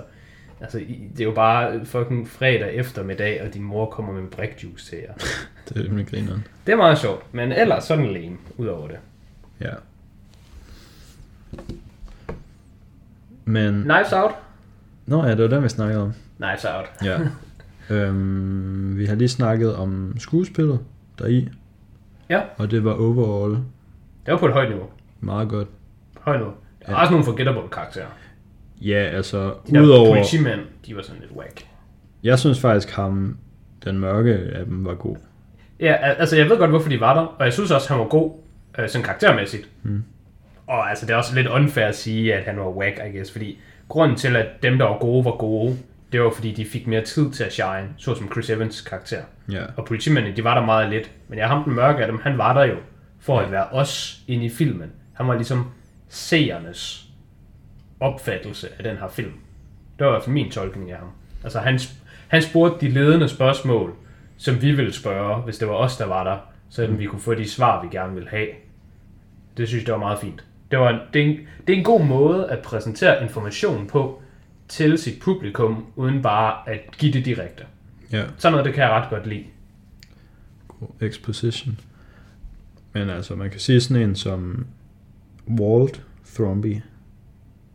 Altså, 0.61 0.77
det 1.13 1.19
er 1.19 1.23
jo 1.25 1.31
bare 1.31 1.85
fucking 1.85 2.27
fredag 2.29 2.73
eftermiddag, 2.75 3.41
og 3.47 3.53
din 3.53 3.63
mor 3.63 3.85
kommer 3.85 4.13
med 4.13 4.21
en 4.21 4.27
brikjuice 4.29 4.85
til 4.89 4.97
jer. 4.97 5.13
det 5.69 5.77
er 5.77 5.83
rimelig 5.83 6.07
grineren. 6.07 6.47
Det 6.65 6.71
er 6.71 6.77
meget 6.77 6.97
sjovt, 6.97 7.33
men 7.33 7.51
ellers 7.51 7.83
så 7.83 7.93
er 7.93 7.97
den 7.97 8.13
lame, 8.13 8.37
udover 8.57 8.87
det. 8.87 8.97
Ja. 9.61 9.73
Men... 13.45 13.83
Knives 13.83 14.13
Out? 14.13 14.31
Nå 15.05 15.23
ja, 15.25 15.29
det 15.31 15.41
var 15.41 15.47
den, 15.47 15.63
vi 15.63 15.69
snakkede 15.69 16.01
om. 16.01 16.13
Knives 16.37 16.65
Out. 16.65 16.85
Ja. 17.03 17.19
øhm, 17.95 18.97
vi 18.97 19.05
har 19.05 19.15
lige 19.15 19.29
snakket 19.29 19.75
om 19.75 20.15
skuespillet 20.19 20.79
deri, 21.19 21.49
Ja, 22.29 22.41
og 22.57 22.71
det 22.71 22.83
var 22.83 22.93
overall 22.93 23.51
det 24.25 24.31
var 24.33 24.37
på 24.37 24.45
et 24.47 24.53
højt 24.53 24.69
niveau. 24.69 24.87
meget 25.19 25.49
godt. 25.49 25.67
Højt 26.21 26.39
niveau. 26.39 26.53
Der 26.79 26.87
er 26.87 26.91
Ja. 26.91 26.99
også 27.01 27.11
nogle 27.11 27.25
forgettable 27.25 27.69
karakterer. 27.71 28.05
Ja, 28.81 28.99
altså, 28.99 29.53
De 29.71 29.83
udover... 29.83 30.15
politimænd, 30.15 30.59
de 30.85 30.95
var 30.95 31.01
sådan 31.01 31.21
lidt 31.21 31.31
whack. 31.31 31.65
Jeg 32.23 32.39
synes 32.39 32.59
faktisk, 32.61 32.91
ham, 32.95 33.37
den 33.85 33.99
mørke 33.99 34.33
af 34.33 34.65
dem, 34.65 34.85
var 34.85 34.93
god. 34.93 35.15
Ja, 35.79 35.93
al- 35.93 36.15
altså 36.19 36.35
jeg 36.37 36.49
ved 36.49 36.57
godt, 36.57 36.69
hvorfor 36.69 36.89
de 36.89 36.99
var 36.99 37.13
der, 37.13 37.21
og 37.21 37.45
jeg 37.45 37.53
synes 37.53 37.71
også, 37.71 37.89
han 37.89 37.99
var 37.99 38.05
god, 38.07 38.31
øh, 38.79 38.89
sådan 38.89 39.05
karaktermæssigt. 39.05 39.67
Mm. 39.83 40.03
Og 40.67 40.89
altså, 40.89 41.05
det 41.05 41.13
er 41.13 41.17
også 41.17 41.35
lidt 41.35 41.47
unfair 41.47 41.85
at 41.85 41.95
sige, 41.95 42.33
at 42.33 42.43
han 42.43 42.57
var 42.59 42.69
whack, 42.69 42.99
I 43.13 43.17
guess, 43.17 43.31
fordi 43.31 43.59
grunden 43.87 44.17
til, 44.17 44.35
at 44.35 44.47
dem, 44.63 44.77
der 44.77 44.85
var 44.85 44.97
gode, 44.97 45.25
var 45.25 45.31
gode, 45.37 45.77
det 46.11 46.21
var, 46.21 46.29
fordi 46.29 46.51
de 46.51 46.65
fik 46.65 46.87
mere 46.87 47.01
tid 47.01 47.31
til 47.31 47.43
at 47.43 47.53
shine, 47.53 47.89
såsom 47.97 48.31
Chris 48.31 48.49
Evans 48.49 48.81
karakter. 48.81 49.21
Ja. 49.51 49.63
Og 49.77 49.85
politimændene, 49.85 50.35
de 50.35 50.43
var 50.43 50.59
der 50.59 50.65
meget 50.65 50.89
lidt. 50.89 51.11
Men 51.27 51.39
jeg 51.39 51.47
ham 51.47 51.63
den 51.63 51.73
mørke 51.75 52.01
af 52.01 52.07
dem, 52.07 52.19
han 52.23 52.37
var 52.37 52.53
der 52.53 52.63
jo, 52.65 52.75
for 53.19 53.39
at 53.39 53.51
være 53.51 53.65
os 53.71 54.19
inde 54.27 54.45
i 54.45 54.49
filmen. 54.49 54.91
Han 55.13 55.27
var 55.27 55.35
ligesom 55.35 55.65
seernes 56.09 57.08
opfattelse 57.99 58.67
af 58.77 58.83
den 58.83 58.97
her 58.97 59.07
film. 59.07 59.31
Det 59.99 60.05
var 60.05 60.11
i 60.11 60.13
hvert 60.13 60.23
fald 60.23 60.33
min 60.33 60.51
tolkning 60.51 60.91
af 60.91 60.97
ham. 60.97 61.07
Altså 61.43 61.59
han, 61.59 61.79
han 62.27 62.41
spurgte 62.41 62.85
de 62.85 62.91
ledende 62.91 63.27
spørgsmål, 63.29 63.93
som 64.37 64.61
vi 64.61 64.71
ville 64.71 64.93
spørge, 64.93 65.41
hvis 65.41 65.57
det 65.57 65.67
var 65.67 65.73
os, 65.73 65.97
der 65.97 66.05
var 66.05 66.23
der, 66.23 66.37
så 66.69 66.87
vi 66.87 67.05
kunne 67.05 67.21
få 67.21 67.33
de 67.33 67.49
svar, 67.49 67.81
vi 67.83 67.87
gerne 67.91 68.13
ville 68.13 68.29
have. 68.29 68.47
Det 69.57 69.67
synes 69.67 69.81
jeg, 69.81 69.85
det 69.87 69.93
var 69.93 69.99
meget 69.99 70.19
fint. 70.19 70.43
Det, 70.71 70.79
var 70.79 70.89
en, 70.89 70.99
det, 71.13 71.21
er 71.21 71.25
en, 71.25 71.37
det 71.67 71.73
er 71.73 71.77
en 71.77 71.83
god 71.83 72.05
måde 72.05 72.49
at 72.49 72.59
præsentere 72.59 73.23
information 73.23 73.87
på 73.87 74.21
til 74.67 74.97
sit 74.97 75.19
publikum, 75.21 75.85
uden 75.95 76.21
bare 76.21 76.69
at 76.69 76.79
give 76.97 77.13
det 77.13 77.25
direkte. 77.25 77.63
Ja, 78.11 78.23
Sådan 78.37 78.51
noget, 78.51 78.65
det 78.65 78.73
kan 78.73 78.83
jeg 78.83 78.91
ret 78.91 79.09
godt 79.09 79.27
lide. 79.27 79.43
god 80.79 80.87
exposition. 81.01 81.79
Men 82.93 83.09
altså, 83.09 83.35
man 83.35 83.49
kan 83.49 83.59
sige 83.59 83.81
sådan 83.81 84.03
en 84.09 84.15
som 84.15 84.67
Walt 85.59 86.01
Thromby, 86.35 86.75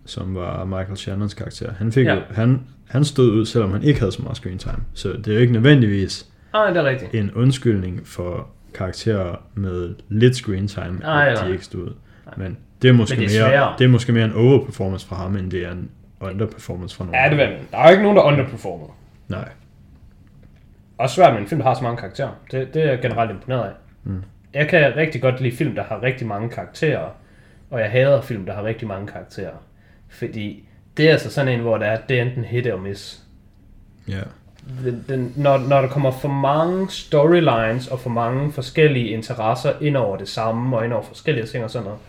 som 0.06 0.34
var 0.34 0.64
Michael 0.64 0.96
Shannons 0.96 1.34
karakter. 1.34 1.72
Han, 1.78 1.92
fik 1.92 2.06
Ja. 2.06 2.14
ja. 2.14 2.20
han, 2.30 2.60
han 2.88 3.04
stod 3.04 3.30
ud, 3.30 3.46
selvom 3.46 3.72
han 3.72 3.82
ikke 3.82 3.98
havde 4.00 4.12
så 4.12 4.22
meget 4.22 4.36
screen 4.36 4.58
time. 4.58 4.76
Så 4.94 5.08
det 5.12 5.28
er 5.28 5.34
jo 5.34 5.38
ikke 5.40 5.52
nødvendigvis 5.52 6.26
Nej, 6.52 6.66
det 6.70 6.76
er 6.76 6.84
rigtigt. 6.84 7.14
en 7.14 7.32
undskyldning 7.34 8.06
for 8.06 8.48
karakterer 8.74 9.36
med 9.54 9.94
lidt 10.08 10.36
screen 10.36 10.68
time, 10.68 10.98
Nej, 10.98 11.28
at 11.28 11.44
de 11.46 11.52
ikke 11.52 11.64
stod 11.64 11.80
ud. 11.82 11.92
Men 12.36 12.56
det 12.82 12.88
er 12.88 12.92
måske, 12.92 13.20
Men 13.20 13.28
det 13.28 13.40
er 13.40 13.48
mere, 13.48 13.74
det 13.78 13.84
er 13.84 13.88
måske 13.88 14.12
mere 14.12 14.24
en 14.24 14.32
overperformance 14.32 15.06
fra 15.06 15.16
ham, 15.16 15.36
end 15.36 15.50
det 15.50 15.66
er 15.66 15.72
en 15.72 15.90
underperformance 16.20 16.96
fra 16.96 17.04
nogen. 17.04 17.20
Ja, 17.24 17.30
det 17.30 17.38
var 17.38 17.44
Der 17.70 17.78
er 17.78 17.84
jo 17.84 17.90
ikke 17.90 18.02
nogen, 18.02 18.16
der 18.16 18.22
underperformer. 18.22 18.96
Nej. 19.28 19.48
Også 20.98 21.14
svært 21.16 21.32
med 21.32 21.40
en 21.42 21.46
film, 21.48 21.60
der 21.60 21.66
har 21.68 21.74
så 21.74 21.82
mange 21.82 21.96
karakterer. 21.96 22.28
Det, 22.50 22.74
det 22.74 22.82
er 22.84 22.88
jeg 22.90 22.98
generelt 23.02 23.30
imponeret 23.30 23.62
af. 23.62 23.72
Mm. 24.04 24.22
Jeg 24.54 24.68
kan 24.68 24.96
rigtig 24.96 25.22
godt 25.22 25.40
lide 25.40 25.56
film, 25.56 25.74
der 25.74 25.82
har 25.82 26.02
rigtig 26.02 26.26
mange 26.26 26.48
karakterer. 26.48 27.08
Og 27.70 27.80
jeg 27.80 27.90
hader 27.90 28.20
film, 28.20 28.46
der 28.46 28.54
har 28.54 28.64
rigtig 28.64 28.88
mange 28.88 29.06
karakterer. 29.06 29.52
Fordi 30.14 30.68
det 30.96 31.08
er 31.08 31.12
altså 31.12 31.30
sådan 31.30 31.52
en, 31.54 31.60
hvor 31.60 31.78
der 31.78 31.86
er, 31.86 32.00
det 32.08 32.18
er 32.18 32.22
enten 32.22 32.44
hit 32.44 32.66
eller 32.66 32.80
miss. 32.80 33.22
Ja. 34.08 34.20
Den, 34.84 35.04
den, 35.08 35.32
når, 35.36 35.58
når 35.58 35.80
der 35.80 35.88
kommer 35.88 36.10
for 36.10 36.28
mange 36.28 36.90
storylines 36.90 37.88
og 37.88 38.00
for 38.00 38.10
mange 38.10 38.52
forskellige 38.52 39.08
interesser 39.08 39.72
ind 39.80 39.96
over 39.96 40.16
det 40.16 40.28
samme, 40.28 40.76
og 40.76 40.84
ind 40.84 40.92
over 40.92 41.02
forskellige 41.02 41.46
ting 41.46 41.64
og 41.64 41.70
sådan 41.70 41.84
noget, 41.84 42.00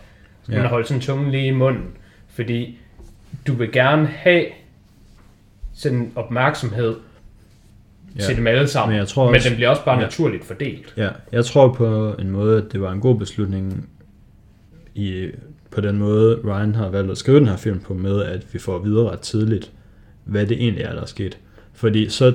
så 0.42 0.52
Ja. 0.52 0.58
man 0.58 0.66
holde 0.70 0.86
sådan 0.86 1.00
tungen 1.00 1.30
lige 1.30 1.46
i 1.46 1.50
munden. 1.50 1.84
Fordi 2.28 2.78
du 3.46 3.52
vil 3.54 3.72
gerne 3.72 4.06
have 4.06 4.44
sådan 5.74 6.12
opmærksomhed 6.14 6.96
Ja. 8.18 8.22
til 8.24 8.36
dem 8.36 8.46
alle 8.46 8.68
sammen. 8.68 8.92
Men 8.92 8.98
jeg 8.98 9.08
tror 9.08 9.26
men 9.26 9.34
også- 9.34 9.48
den 9.48 9.56
bliver 9.56 9.68
også 9.70 9.84
bare 9.84 9.96
ja. 9.98 10.02
naturligt 10.02 10.44
fordelt. 10.44 10.94
Ja, 10.96 11.08
jeg 11.32 11.44
tror 11.44 11.72
på 11.72 12.12
en 12.18 12.30
måde, 12.30 12.62
at 12.66 12.72
det 12.72 12.80
var 12.80 12.92
en 12.92 13.00
god 13.00 13.18
beslutning 13.18 13.88
i, 14.94 15.30
på 15.76 15.82
den 15.82 15.98
måde, 15.98 16.40
Ryan 16.44 16.74
har 16.74 16.88
valgt 16.88 17.10
at 17.10 17.18
skrive 17.18 17.38
den 17.38 17.48
her 17.48 17.56
film 17.56 17.80
på, 17.80 17.94
med 17.94 18.22
at 18.22 18.54
vi 18.54 18.58
får 18.58 18.76
at 18.76 18.84
vide 18.84 19.10
ret 19.10 19.20
tidligt, 19.20 19.72
hvad 20.24 20.46
det 20.46 20.56
egentlig 20.62 20.84
er, 20.84 20.92
der 20.92 21.02
er 21.02 21.06
sket. 21.06 21.38
Fordi 21.72 22.08
så 22.08 22.32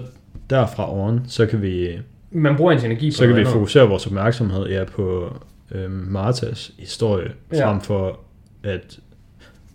derfra 0.49 0.91
oven, 0.91 1.21
så 1.27 1.45
kan 1.45 1.61
vi, 1.61 1.99
Man 2.31 2.55
bruger 2.55 2.71
ens 2.71 2.83
energi 2.83 3.11
på 3.11 3.15
så 3.15 3.27
kan 3.27 3.35
vi 3.35 3.45
fokusere 3.45 3.87
vores 3.87 4.07
opmærksomhed 4.07 4.67
ja, 4.67 4.83
på 4.83 5.37
øhm, 5.71 5.91
Martas 5.91 6.71
historie, 6.79 7.31
ja. 7.53 7.69
frem 7.69 7.81
for 7.81 8.19
at 8.63 8.99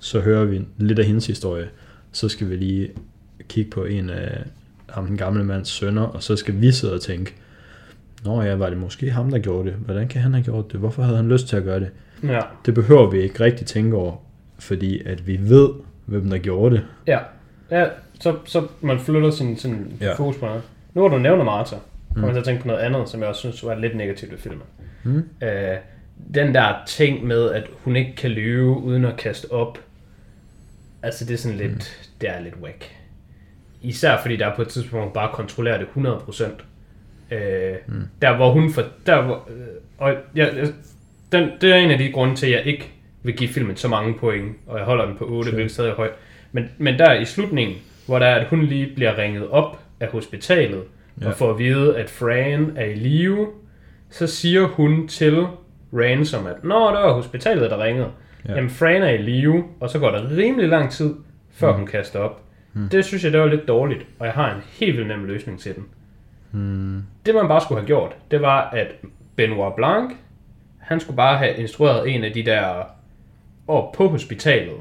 så 0.00 0.20
hører 0.20 0.44
vi 0.44 0.60
lidt 0.78 0.98
af 0.98 1.04
hendes 1.04 1.26
historie, 1.26 1.68
så 2.12 2.28
skal 2.28 2.50
vi 2.50 2.56
lige 2.56 2.88
kigge 3.48 3.70
på 3.70 3.84
en 3.84 4.10
af 4.10 4.44
ham, 4.88 5.06
den 5.06 5.16
gamle 5.16 5.44
mands 5.44 5.68
sønner, 5.68 6.02
og 6.02 6.22
så 6.22 6.36
skal 6.36 6.60
vi 6.60 6.72
sidde 6.72 6.94
og 6.94 7.00
tænke, 7.00 7.34
Nå 8.24 8.42
ja, 8.42 8.54
var 8.54 8.68
det 8.68 8.78
måske 8.78 9.10
ham, 9.10 9.30
der 9.30 9.38
gjorde 9.38 9.70
det? 9.70 9.76
Hvordan 9.78 10.08
kan 10.08 10.20
han 10.20 10.32
have 10.32 10.44
gjort 10.44 10.72
det? 10.72 10.80
Hvorfor 10.80 11.02
havde 11.02 11.16
han 11.16 11.28
lyst 11.28 11.48
til 11.48 11.56
at 11.56 11.64
gøre 11.64 11.80
det? 11.80 11.90
Ja. 12.22 12.40
Det 12.66 12.74
behøver 12.74 13.10
vi 13.10 13.20
ikke 13.20 13.44
rigtig 13.44 13.66
tænke 13.66 13.96
over, 13.96 14.16
fordi 14.58 15.06
at 15.06 15.26
vi 15.26 15.38
ved, 15.42 15.70
hvem 16.06 16.30
der 16.30 16.38
gjorde 16.38 16.76
det. 16.76 16.86
ja. 17.06 17.18
Ja, 17.70 17.86
så, 18.20 18.36
så 18.44 18.66
man 18.80 18.98
flytter 19.00 19.30
sin, 19.30 19.56
sin 19.56 19.96
ja. 20.00 20.14
Fokus 20.14 20.36
på 20.36 20.46
noget. 20.46 20.62
Nu 20.94 21.02
har 21.02 21.08
du 21.08 21.18
nævnt 21.18 21.44
Martha, 21.44 21.76
kommer 22.14 22.28
Mm. 22.28 22.34
til 22.34 22.38
at 22.38 22.44
tænke 22.44 22.62
på 22.62 22.68
noget 22.68 22.80
andet, 22.80 23.08
som 23.08 23.20
jeg 23.20 23.28
også 23.28 23.38
synes 23.40 23.64
var 23.64 23.74
lidt 23.74 23.96
negativt 23.96 24.32
ved 24.32 24.38
filmen. 24.38 24.62
Mm. 25.04 25.24
Øh, 25.42 25.76
den 26.34 26.54
der 26.54 26.74
ting 26.86 27.26
med, 27.26 27.50
at 27.50 27.66
hun 27.84 27.96
ikke 27.96 28.16
kan 28.16 28.30
løbe 28.30 28.62
uden 28.66 29.04
at 29.04 29.16
kaste 29.16 29.52
op, 29.52 29.78
altså 31.02 31.24
det 31.24 31.34
er 31.34 31.38
sådan 31.38 31.58
lidt, 31.58 31.72
mm. 31.72 31.80
det 32.20 32.28
er 32.30 32.40
lidt 32.40 32.54
whack. 32.62 32.90
Især 33.82 34.20
fordi 34.22 34.36
der 34.36 34.46
er 34.46 34.56
på 34.56 34.62
et 34.62 34.68
tidspunkt, 34.68 34.92
hvor 34.92 35.02
hun 35.04 35.12
bare 35.12 35.30
kontrollerer 35.32 35.78
det 35.78 35.86
100%. 37.30 37.34
Øh, 37.34 37.76
mm. 37.86 38.02
Der 38.22 38.36
hvor 38.36 38.52
hun 38.52 38.72
for, 38.72 38.82
der 39.06 39.22
hvor, 39.22 39.48
øh, 39.50 39.66
og 39.98 40.10
jeg, 40.34 40.52
jeg, 40.56 40.68
den, 41.32 41.50
det 41.60 41.72
er 41.72 41.76
en 41.76 41.90
af 41.90 41.98
de 41.98 42.12
grunde 42.12 42.34
til, 42.34 42.46
at 42.46 42.52
jeg 42.52 42.66
ikke 42.66 42.92
vil 43.22 43.36
give 43.36 43.48
filmen 43.48 43.76
så 43.76 43.88
mange 43.88 44.14
point, 44.14 44.56
og 44.66 44.78
jeg 44.78 44.86
holder 44.86 45.06
den 45.06 45.16
på 45.16 45.24
8, 45.24 45.44
Sure. 45.50 45.54
hvilket 45.54 45.72
stadig 45.72 45.90
er 45.90 45.94
højt. 45.94 46.12
Men, 46.52 46.68
men 46.78 46.98
der 46.98 47.12
i 47.12 47.24
slutningen, 47.24 47.76
hvor 48.06 48.18
der 48.18 48.26
er, 48.26 48.34
at 48.34 48.46
hun 48.46 48.62
lige 48.62 48.92
bliver 48.94 49.18
ringet 49.18 49.48
op 49.48 49.78
af 50.00 50.08
hospitalet, 50.08 50.82
ja. 51.20 51.28
Og 51.28 51.34
får 51.34 51.50
at 51.50 51.58
vide, 51.58 51.96
at 51.96 52.10
Fran 52.10 52.72
er 52.76 52.84
i 52.84 52.94
live, 52.94 53.46
så 54.10 54.26
siger 54.26 54.66
hun 54.66 55.08
til 55.08 55.46
Ransom, 55.92 56.46
at 56.46 56.64
Nå, 56.64 56.86
det 56.86 56.94
var 56.94 57.12
hospitalet, 57.12 57.70
der 57.70 57.84
ringede. 57.84 58.08
Ja. 58.48 58.54
Jamen, 58.54 58.70
Fran 58.70 59.02
er 59.02 59.10
i 59.10 59.16
live, 59.16 59.64
og 59.80 59.90
så 59.90 59.98
går 59.98 60.10
der 60.10 60.36
rimelig 60.36 60.68
lang 60.68 60.90
tid, 60.90 61.14
før 61.52 61.70
mm. 61.72 61.76
hun 61.78 61.86
kaster 61.86 62.18
op. 62.18 62.42
Mm. 62.72 62.88
Det 62.88 63.04
synes 63.04 63.24
jeg, 63.24 63.32
det 63.32 63.40
var 63.40 63.46
lidt 63.46 63.68
dårligt, 63.68 64.06
og 64.18 64.26
jeg 64.26 64.34
har 64.34 64.54
en 64.54 64.60
helt 64.80 64.96
vildt 64.96 65.08
nem 65.08 65.24
løsning 65.24 65.60
til 65.60 65.74
den. 65.74 65.84
Mm. 66.52 67.02
Det, 67.26 67.34
man 67.34 67.48
bare 67.48 67.60
skulle 67.60 67.80
have 67.80 67.86
gjort, 67.86 68.16
det 68.30 68.42
var, 68.42 68.70
at 68.70 68.86
Benoit 69.36 69.74
Blanc, 69.74 70.12
han 70.86 71.00
skulle 71.00 71.16
bare 71.16 71.38
have 71.38 71.56
instrueret 71.56 72.14
en 72.14 72.24
af 72.24 72.32
de 72.32 72.42
der 72.44 72.82
år 73.68 73.94
på 73.96 74.08
hospitalet, 74.08 74.74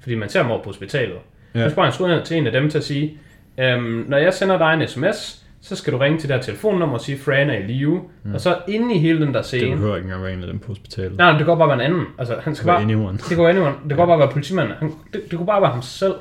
fordi 0.00 0.14
man 0.14 0.28
ser 0.28 0.42
dem 0.42 0.50
over 0.50 0.62
på 0.62 0.68
hospitalet. 0.68 1.16
Ja. 1.54 1.60
Han 1.60 1.70
skulle 1.70 1.76
bare 1.76 1.86
instruere 1.86 2.24
til 2.24 2.36
en 2.36 2.46
af 2.46 2.52
dem 2.52 2.70
til 2.70 2.78
at 2.78 2.84
sige, 2.84 3.18
øhm, 3.58 4.04
når 4.08 4.16
jeg 4.16 4.34
sender 4.34 4.58
dig 4.58 4.74
en 4.82 4.88
sms, 4.88 5.38
så 5.60 5.76
skal 5.76 5.92
du 5.92 5.98
ringe 5.98 6.18
til 6.18 6.28
det 6.28 6.36
her 6.36 6.42
telefonnummer 6.42 6.94
og 6.94 7.00
sige, 7.00 7.18
Fran 7.18 7.50
er 7.50 7.54
i 7.58 7.62
live. 7.62 8.02
Mm. 8.22 8.34
Og 8.34 8.40
så 8.40 8.56
inde 8.68 8.94
i 8.94 8.98
hele 8.98 9.20
den 9.20 9.28
der 9.34 9.40
Det 9.40 9.44
scene... 9.46 9.76
behøver 9.76 9.96
ikke 9.96 10.06
engang 10.06 10.22
være 10.22 10.32
en 10.32 10.40
af 10.40 10.46
dem 10.46 10.58
på 10.58 10.68
hospitalet. 10.68 11.18
Nej, 11.18 11.30
nej, 11.30 11.38
det 11.38 11.46
går 11.46 11.54
bare 11.54 11.68
være 11.68 11.74
en 11.76 11.92
anden. 11.92 12.04
Altså, 12.18 12.36
han 12.44 12.54
skal 12.54 12.66
Det 12.66 12.72
var 12.72 12.78
bare... 12.78 12.82
anyone. 12.82 13.18
Det 13.28 13.36
kunne 13.36 13.48
anyone. 13.48 13.74
Det 13.88 13.96
kunne 13.96 14.06
bare 14.06 14.18
være 14.18 14.30
politimanden. 14.30 14.74
Han, 14.78 14.92
det, 15.12 15.20
det 15.30 15.36
kunne 15.38 15.46
bare 15.46 15.62
være 15.62 15.70
ham 15.70 15.82
selv. 15.82 16.14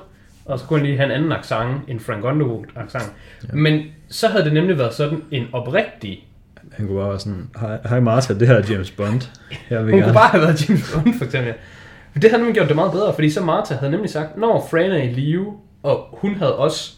Og 0.45 0.59
så 0.59 0.65
kunne 0.65 0.79
han 0.79 0.85
lige 0.87 0.97
have 0.97 1.05
en 1.05 1.11
anden 1.11 1.31
accent, 1.31 1.81
en 1.87 1.99
Frank 1.99 2.23
Underwood 2.25 2.65
accent. 2.75 3.13
Ja. 3.43 3.47
Men 3.53 3.83
så 4.09 4.27
havde 4.27 4.45
det 4.45 4.53
nemlig 4.53 4.77
været 4.77 4.93
sådan 4.93 5.23
en 5.31 5.47
oprigtig... 5.53 6.27
Han 6.71 6.87
kunne 6.87 6.97
bare 6.99 7.09
være 7.09 7.19
sådan, 7.19 7.49
hej, 7.59 7.77
hej 7.89 7.99
Martha, 7.99 8.33
det 8.33 8.47
her 8.47 8.55
er 8.55 8.63
James 8.71 8.91
Bond. 8.91 9.21
Jeg 9.69 9.85
vil 9.85 9.91
Hun 9.91 9.99
gerne. 9.99 10.03
kunne 10.03 10.13
bare 10.13 10.29
have 10.29 10.41
været 10.41 10.69
James 10.69 10.93
Bond, 10.93 11.13
for 11.17 11.25
eksempel. 11.25 11.53
Det 12.15 12.23
havde 12.23 12.37
nemlig 12.37 12.55
gjort 12.55 12.67
det 12.67 12.75
meget 12.75 12.91
bedre, 12.91 13.13
fordi 13.13 13.29
så 13.29 13.43
Martha 13.43 13.75
havde 13.75 13.91
nemlig 13.91 14.09
sagt, 14.09 14.37
når 14.37 14.67
Fran 14.71 14.91
er 14.91 15.03
i 15.03 15.07
live, 15.13 15.53
og 15.83 16.07
hun 16.11 16.35
havde 16.35 16.55
også, 16.57 16.93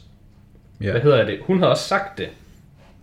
ja. 0.81 0.91
Hvad 0.91 1.01
hedder 1.01 1.25
det, 1.25 1.39
hun 1.47 1.57
havde 1.59 1.71
også 1.71 1.87
sagt 1.87 2.17
det 2.17 2.27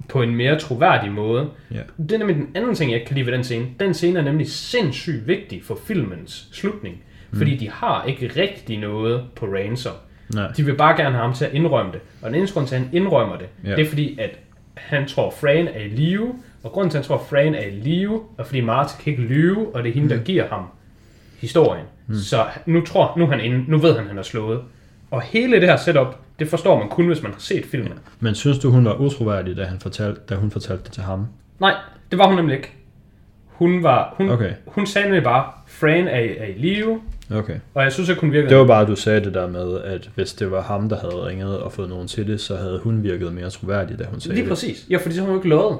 på 0.09 0.23
en 0.23 0.35
mere 0.35 0.59
troværdig 0.59 1.12
måde. 1.12 1.49
Ja. 1.75 1.81
Det 1.99 2.12
er 2.12 2.18
nemlig 2.18 2.37
den 2.37 2.49
anden 2.55 2.75
ting, 2.75 2.91
jeg 2.91 2.97
ikke 3.01 3.07
kan 3.09 3.14
lide 3.16 3.27
ved 3.27 3.33
den 3.33 3.45
scene. 3.45 3.66
Den 3.81 3.95
scene 3.95 4.18
er 4.18 4.23
nemlig 4.25 4.51
sindssygt 4.51 5.27
vigtig 5.27 5.64
for 5.64 5.79
filmens 5.87 6.49
slutning. 6.53 7.03
Fordi 7.33 7.57
de 7.57 7.71
har 7.71 8.05
ikke 8.05 8.31
rigtig 8.37 8.79
noget 8.79 9.25
på 9.37 9.47
Ransom. 9.47 9.93
Nej. 10.35 10.49
De 10.57 10.64
vil 10.64 10.75
bare 10.75 10.97
gerne 10.97 11.11
have 11.16 11.23
ham 11.27 11.35
til 11.35 11.45
at 11.45 11.53
indrømme 11.55 11.93
det. 11.93 12.01
Og 12.23 12.31
den 12.31 12.39
eneste 12.39 12.55
grund 12.55 12.66
til, 12.66 12.75
at 12.75 12.81
han 12.81 12.91
indrømmer 12.93 13.37
det. 13.37 13.47
Ja. 13.64 13.77
det 13.77 13.85
er 13.85 13.89
fordi, 13.89 14.18
at 14.21 14.31
han 14.75 15.09
tror, 15.09 15.31
Fran 15.41 15.68
er 15.68 15.81
i 15.81 15.89
live. 15.89 16.35
Og 16.62 16.72
grunden 16.72 16.90
til, 16.90 16.98
at 16.98 17.06
han 17.06 17.08
tror, 17.08 17.24
Fran 17.30 17.54
er 17.54 17.66
i 17.66 17.70
live, 17.70 18.20
er 18.38 18.44
fordi 18.44 18.61
Martha 18.61 19.02
kan 19.02 19.11
ikke 19.11 19.22
lyve, 19.22 19.74
og 19.74 19.82
det 19.82 19.88
er 19.90 19.94
hende, 19.94 20.08
der 20.14 20.22
giver 20.22 20.48
ham 20.48 20.64
historien. 21.38 21.84
Mm. 22.06 22.14
Så 22.14 22.44
nu, 22.66 22.80
tror, 22.80 23.14
nu, 23.18 23.26
han 23.26 23.40
inde, 23.40 23.64
nu 23.70 23.78
ved 23.78 23.92
han, 23.92 24.02
at 24.02 24.08
han 24.08 24.18
er 24.18 24.22
slået. 24.22 24.61
Og 25.11 25.22
hele 25.22 25.61
det 25.61 25.68
her 25.68 25.76
setup, 25.76 26.16
det 26.38 26.48
forstår 26.48 26.78
man 26.78 26.88
kun, 26.88 27.06
hvis 27.06 27.22
man 27.22 27.32
har 27.32 27.40
set 27.40 27.64
filmen. 27.66 27.88
Ja. 27.88 27.94
Men 28.20 28.34
synes 28.34 28.58
du, 28.58 28.70
hun 28.70 28.84
var 28.84 28.94
utroværdig, 28.94 29.56
da, 29.56 29.64
han 29.64 29.78
fortalte, 29.80 30.20
da 30.28 30.34
hun 30.34 30.50
fortalte 30.50 30.84
det 30.84 30.92
til 30.92 31.02
ham? 31.02 31.26
Nej, 31.61 31.74
det 32.11 32.18
var 32.18 32.26
hun 32.26 32.36
nemlig 32.36 32.56
ikke. 32.56 32.72
Hun, 33.46 33.82
var, 33.82 34.14
hun, 34.16 34.30
Okay. 34.30 34.52
hun 34.66 34.86
sagde 34.86 35.06
nemlig 35.08 35.22
bare, 35.24 35.44
Fran 35.66 36.08
er, 36.08 36.16
er 36.38 36.46
i 36.46 36.52
live, 36.58 37.00
Okay. 37.34 37.56
og 37.74 37.82
jeg 37.82 37.92
synes 37.92 38.08
ikke, 38.08 38.20
hun 38.20 38.32
virkede... 38.32 38.50
Det 38.50 38.58
var 38.58 38.66
bare, 38.66 38.82
at 38.82 38.88
du 38.88 38.96
sagde 38.96 39.20
det 39.24 39.34
der 39.34 39.46
med, 39.48 39.80
at 39.82 40.11
hvis 40.14 40.32
det 40.32 40.50
var 40.50 40.62
ham, 40.62 40.88
der 40.88 40.96
havde 41.00 41.26
ringet 41.26 41.58
og 41.58 41.72
fået 41.72 41.88
nogen 41.88 42.08
til 42.08 42.26
det, 42.26 42.40
så 42.40 42.56
havde 42.56 42.80
hun 42.84 43.02
virket 43.02 43.32
mere 43.32 43.50
troværdig, 43.50 43.98
da 43.98 44.04
hun 44.11 44.20
sagde 44.20 44.34
Lige 44.34 44.42
det. 44.44 44.48
præcis. 44.48 44.86
Ja, 44.90 44.96
fordi 44.96 45.14
så 45.14 45.20
har 45.20 45.26
hun 45.26 45.34
jo 45.34 45.38
ikke 45.40 45.48
lovet. 45.48 45.78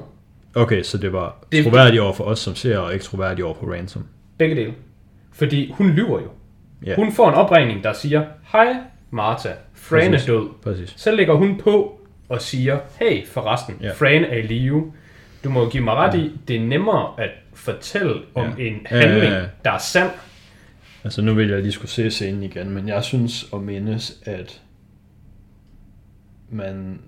Okay, 0.55 0.83
så 0.83 0.97
det 0.97 1.13
var 1.13 1.43
Det- 1.51 1.63
troværdigt 1.65 2.01
over 2.01 2.13
for 2.13 2.23
os 2.23 2.39
som 2.39 2.55
ser, 2.55 2.77
og 2.77 2.93
ikke 2.93 3.05
troværdigt 3.05 3.45
over 3.45 3.55
for 3.55 3.73
Ransom. 3.73 4.05
Begge 4.37 4.55
dele. 4.55 4.73
Fordi 5.31 5.71
hun 5.71 5.89
lyver 5.89 6.19
jo. 6.21 6.27
Ja. 6.85 6.95
Hun 6.95 7.11
får 7.11 7.29
en 7.29 7.35
opringning, 7.35 7.83
der 7.83 7.93
siger, 7.93 8.25
hej, 8.51 8.75
Martha. 9.11 9.49
Fran 9.73 10.01
er 10.07 10.11
Præcis. 10.11 10.25
død. 10.27 10.49
Præcis. 10.63 10.93
Så 10.97 11.11
lægger 11.11 11.33
hun 11.33 11.57
på 11.57 11.99
og 12.29 12.41
siger, 12.41 12.79
hey 12.99 13.27
forresten, 13.27 13.75
Ja. 13.81 13.87
ja. 13.87 13.93
Fran 13.93 14.23
er 14.23 14.35
i 14.35 14.41
live. 14.41 14.93
Du 15.43 15.49
må 15.49 15.69
give 15.69 15.83
mig 15.83 15.93
ret 15.95 16.15
i, 16.19 16.31
det 16.47 16.55
er 16.55 16.59
nemmere 16.59 17.13
at 17.17 17.29
fortælle 17.53 18.13
om 18.35 18.53
Ja. 18.57 18.63
en 18.63 18.87
Ja, 18.91 18.97
ja, 18.97 19.01
ja. 19.01 19.07
handling, 19.07 19.33
der 19.65 19.71
er 19.71 19.77
sand. 19.77 20.09
Altså 21.03 21.21
nu 21.21 21.33
vil 21.33 21.49
jeg 21.49 21.61
lige 21.61 21.71
skulle 21.71 21.91
se 21.91 22.11
scenen 22.11 22.43
igen, 22.43 22.69
men 22.69 22.87
jeg 22.87 23.03
synes 23.03 23.43
og 23.51 23.61
mindes, 23.61 24.21
at 24.25 24.61
man, 26.49 26.99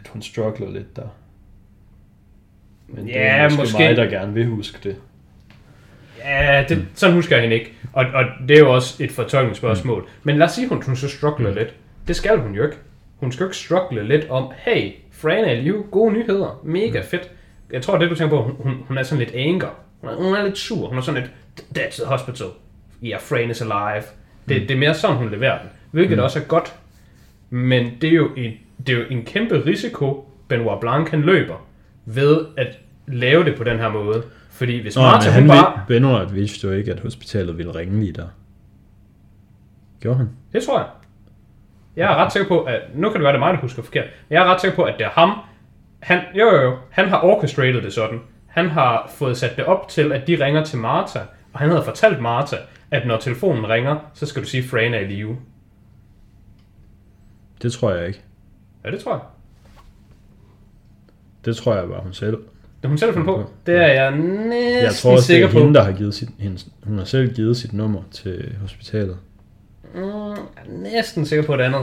at 0.00 0.08
hun 0.08 0.22
struggler 0.22 0.70
lidt 0.70 0.96
der. 0.96 1.08
Men 2.88 3.06
det 3.06 3.12
Ja, 3.12 3.36
er 3.36 3.44
måske, 3.44 3.60
måske. 3.60 3.78
mig, 3.78 3.96
der 3.96 4.06
gerne 4.06 4.34
vil 4.34 4.46
huske 4.46 4.78
det. 4.82 4.96
Ja, 6.24 6.64
det, 6.68 6.86
sådan 6.94 7.14
husker 7.14 7.36
jeg 7.36 7.42
hende 7.42 7.56
ikke. 7.56 7.72
Og, 7.92 8.04
og 8.14 8.24
det 8.48 8.56
er 8.56 8.60
jo 8.60 8.72
også 8.72 9.04
et 9.04 9.12
fortolkningsspørgsmål. 9.12 10.02
Mm. 10.02 10.08
Men 10.22 10.36
lad 10.38 10.46
os 10.46 10.52
sige, 10.52 10.68
hun, 10.68 10.82
hun 10.82 10.96
så 10.96 11.08
struggler 11.08 11.50
mm. 11.50 11.56
lidt. 11.56 11.74
Det 12.08 12.16
skal 12.16 12.38
hun 12.38 12.54
jo 12.54 12.64
ikke. 12.64 12.76
Hun 13.16 13.32
skal 13.32 13.44
jo 13.44 13.48
ikke 13.48 13.56
struggle 13.56 14.08
lidt 14.08 14.30
om, 14.30 14.52
hey, 14.56 14.92
Fran 15.12 15.44
er 15.44 15.52
i 15.52 15.60
live, 15.60 15.84
gode 15.90 16.12
nyheder, 16.12 16.60
mega 16.64 17.00
fedt. 17.00 17.30
Jeg 17.72 17.82
tror, 17.82 17.98
det 17.98 18.10
du 18.10 18.14
tænker 18.14 18.36
på, 18.36 18.42
hun, 18.42 18.54
hun, 18.58 18.74
hun 18.88 18.98
er 18.98 19.02
sådan 19.02 19.24
lidt 19.24 19.34
anger. 19.34 19.68
Hun 20.00 20.10
er, 20.10 20.16
hun 20.16 20.34
er 20.34 20.44
lidt 20.44 20.58
sur. 20.58 20.88
Hun 20.88 20.98
er 20.98 21.02
sådan 21.02 21.20
lidt, 21.22 21.32
that's 21.78 22.02
the 22.02 22.06
hospital. 22.06 22.46
Yeah, 23.04 23.20
Fran 23.20 23.50
is 23.50 23.62
alive. 23.62 24.04
Det, 24.48 24.68
det 24.68 24.70
er 24.70 24.78
mere 24.78 24.94
sådan, 24.94 25.16
hun 25.16 25.30
leverer 25.30 25.58
den. 25.58 25.68
Hvilket 25.90 26.18
mm. 26.18 26.24
også 26.24 26.38
er 26.38 26.44
godt. 26.44 26.74
Men 27.50 27.92
det 28.00 28.10
er, 28.10 28.14
jo 28.14 28.28
en, 28.36 28.52
det 28.86 28.94
er 28.94 28.98
jo 28.98 29.04
en 29.10 29.24
kæmpe 29.24 29.62
risiko, 29.66 30.28
Benoit 30.48 30.80
Blanc 30.80 31.10
han 31.10 31.20
løber, 31.20 31.66
ved 32.06 32.46
at 32.56 32.78
lave 33.06 33.44
det 33.44 33.56
på 33.56 33.64
den 33.64 33.78
her 33.78 33.88
måde. 33.88 34.22
Fordi 34.50 34.82
hvis 34.82 34.96
Nå, 34.96 35.02
Martha, 35.02 35.30
han 35.30 35.48
bare... 35.48 35.80
Benoit 35.88 36.34
vidste 36.34 36.66
jo 36.66 36.72
ikke, 36.72 36.92
at 36.92 37.00
hospitalet 37.00 37.58
ville 37.58 37.74
ringe 37.74 38.00
lige 38.00 38.12
der. 38.12 38.28
Gjorde 40.00 40.18
han? 40.18 40.30
Det 40.52 40.62
tror 40.62 40.78
jeg. 40.78 40.88
Jeg 41.96 42.12
er 42.12 42.16
ret 42.16 42.32
sikker 42.32 42.48
på, 42.48 42.62
at... 42.62 42.80
Nu 42.94 43.08
kan 43.08 43.14
det 43.14 43.22
være, 43.22 43.32
det 43.32 43.40
er 43.40 43.44
mig, 43.44 43.54
der 43.54 43.60
husker 43.60 43.82
forkert. 43.82 44.04
Men 44.28 44.36
jeg 44.36 44.46
er 44.46 44.52
ret 44.52 44.60
sikker 44.60 44.76
på, 44.76 44.82
at 44.82 44.94
det 44.98 45.06
er 45.06 45.10
ham. 45.10 45.38
Han, 46.00 46.20
jo, 46.34 46.46
jo, 46.50 46.60
jo. 46.62 46.76
Han 46.90 47.08
har 47.08 47.22
orchestrated 47.22 47.82
det 47.82 47.92
sådan. 47.92 48.20
Han 48.46 48.68
har 48.70 49.10
fået 49.14 49.36
sat 49.36 49.56
det 49.56 49.64
op 49.64 49.88
til, 49.88 50.12
at 50.12 50.26
de 50.26 50.44
ringer 50.44 50.64
til 50.64 50.78
Martha. 50.78 51.20
Og 51.52 51.60
han 51.60 51.70
havde 51.70 51.82
fortalt 51.84 52.20
Martha, 52.20 52.56
at 52.90 53.06
når 53.06 53.16
telefonen 53.16 53.68
ringer, 53.68 53.96
så 54.14 54.26
skal 54.26 54.42
du 54.42 54.48
sige, 54.48 54.68
Fran 54.68 54.94
er 54.94 54.98
i 54.98 55.06
live. 55.06 55.36
Det 57.62 57.72
tror 57.72 57.92
jeg 57.92 58.06
ikke. 58.06 58.22
Ja, 58.84 58.90
det 58.90 59.00
tror 59.00 59.12
jeg. 59.12 59.20
Det 61.46 61.56
tror 61.56 61.74
jeg 61.74 61.88
var 61.90 62.00
hun 62.00 62.12
selv. 62.12 62.36
Det 62.82 62.88
hun 62.88 62.98
selv 62.98 63.12
fundet 63.12 63.26
på. 63.26 63.50
Det 63.66 63.74
er 63.76 63.86
jeg 63.86 64.10
næsten 64.10 64.52
Jeg 64.52 64.94
tror 64.94 65.10
også, 65.12 65.20
det 65.20 65.24
sikker 65.26 65.48
er 65.48 65.52
på. 65.52 65.58
hende, 65.58 65.74
der 65.74 65.82
har 65.84 65.92
givet 65.92 66.14
sit, 66.14 66.28
hendes, 66.38 66.66
hun 66.84 66.98
har 66.98 67.04
selv 67.04 67.34
givet 67.34 67.56
sit 67.56 67.72
nummer 67.72 68.00
til 68.12 68.44
hospitalet. 68.60 69.16
Mm, 69.94 70.00
jeg 70.02 70.36
er 70.56 70.92
næsten 70.96 71.26
sikker 71.26 71.44
på 71.44 71.56
det 71.56 71.62
andet. 71.62 71.80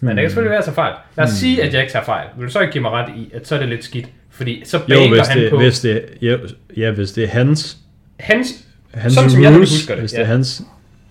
Men 0.00 0.08
det 0.16 0.22
kan 0.22 0.30
selvfølgelig 0.30 0.50
være, 0.50 0.58
at 0.60 0.66
jeg 0.66 0.74
fejl. 0.74 0.92
Lad 1.16 1.24
os 1.24 1.30
Hmm. 1.30 1.36
sige, 1.36 1.62
at 1.62 1.72
jeg 1.74 1.80
ikke 1.80 1.92
tager 1.92 2.04
fejl. 2.04 2.26
Vil 2.36 2.46
du 2.46 2.52
så 2.52 2.60
ikke 2.60 2.72
give 2.72 2.82
mig 2.82 2.90
ret 2.90 3.08
i, 3.16 3.30
at 3.34 3.46
så 3.48 3.54
er 3.54 3.58
det 3.58 3.68
lidt 3.68 3.84
skidt? 3.84 4.06
Fordi 4.30 4.62
så 4.66 4.76
Jo, 4.76 4.82
banker 4.88 5.08
hvis 5.08 5.26
han 5.28 5.38
det, 5.42 5.50
på 5.50 5.56
hvis 5.56 5.80
det, 5.80 6.04
ja, 6.22 6.36
ja, 6.76 6.90
hvis 6.90 7.12
det 7.12 7.24
er 7.24 7.28
hans, 7.28 7.76
hans, 8.20 8.48
hans 8.94 9.14
Sådan 9.14 9.30
som 9.30 9.42
jeg 9.42 9.52
husker 9.54 9.94
det, 9.94 10.02
hvis 10.02 10.12
ja. 10.12 10.18
det 10.18 10.22
er 10.24 10.28
hans, 10.28 10.62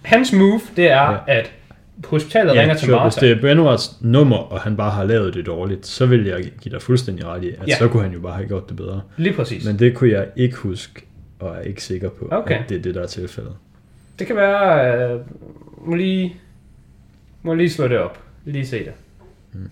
hans 0.01 0.33
move, 0.33 0.61
det 0.75 0.91
er, 0.91 1.11
Ja. 1.11 1.17
at 1.27 1.51
hospitalet 2.05 2.55
ja, 2.55 2.59
ringer 2.61 2.75
til 2.75 2.85
sure, 2.87 3.03
hvis 3.03 3.15
Martha. 3.15 3.27
det 3.27 3.37
er 3.37 3.41
Benoits 3.41 3.91
nummer, 4.01 4.37
og 4.37 4.61
han 4.61 4.77
bare 4.77 4.91
har 4.91 5.03
lavet 5.03 5.33
det 5.33 5.45
dårligt, 5.45 5.85
så 5.85 6.05
vil 6.05 6.25
jeg 6.25 6.43
give 6.61 6.73
dig 6.73 6.81
fuldstændig 6.81 7.25
ret 7.25 7.43
i, 7.43 7.49
at 7.49 7.67
Ja. 7.67 7.75
så 7.77 7.87
kunne 7.87 8.03
han 8.03 8.13
jo 8.13 8.19
bare 8.19 8.33
have 8.33 8.47
gjort 8.47 8.69
det 8.69 8.77
bedre. 8.77 9.01
Lige 9.17 9.33
præcis. 9.35 9.65
Men 9.65 9.79
det 9.79 9.95
kunne 9.95 10.11
jeg 10.11 10.27
ikke 10.35 10.55
huske, 10.57 11.05
og 11.39 11.55
er 11.55 11.61
ikke 11.61 11.83
sikker 11.83 12.09
på, 12.09 12.27
Okay. 12.31 12.59
at 12.63 12.69
det 12.69 12.77
er 12.77 12.81
det, 12.81 12.95
der 12.95 13.01
er 13.01 13.07
tilfældet. 13.07 13.53
Det 14.19 14.27
kan 14.27 14.35
være... 14.35 15.11
Øh, 15.13 15.19
må 15.87 15.95
lige... 15.95 16.35
Må 17.41 17.53
lige 17.53 17.69
slå 17.69 17.87
det 17.87 17.97
op. 17.97 18.19
Lige 18.45 18.67
se 18.67 18.79
det. 18.79 18.91
Hmm. 19.51 19.69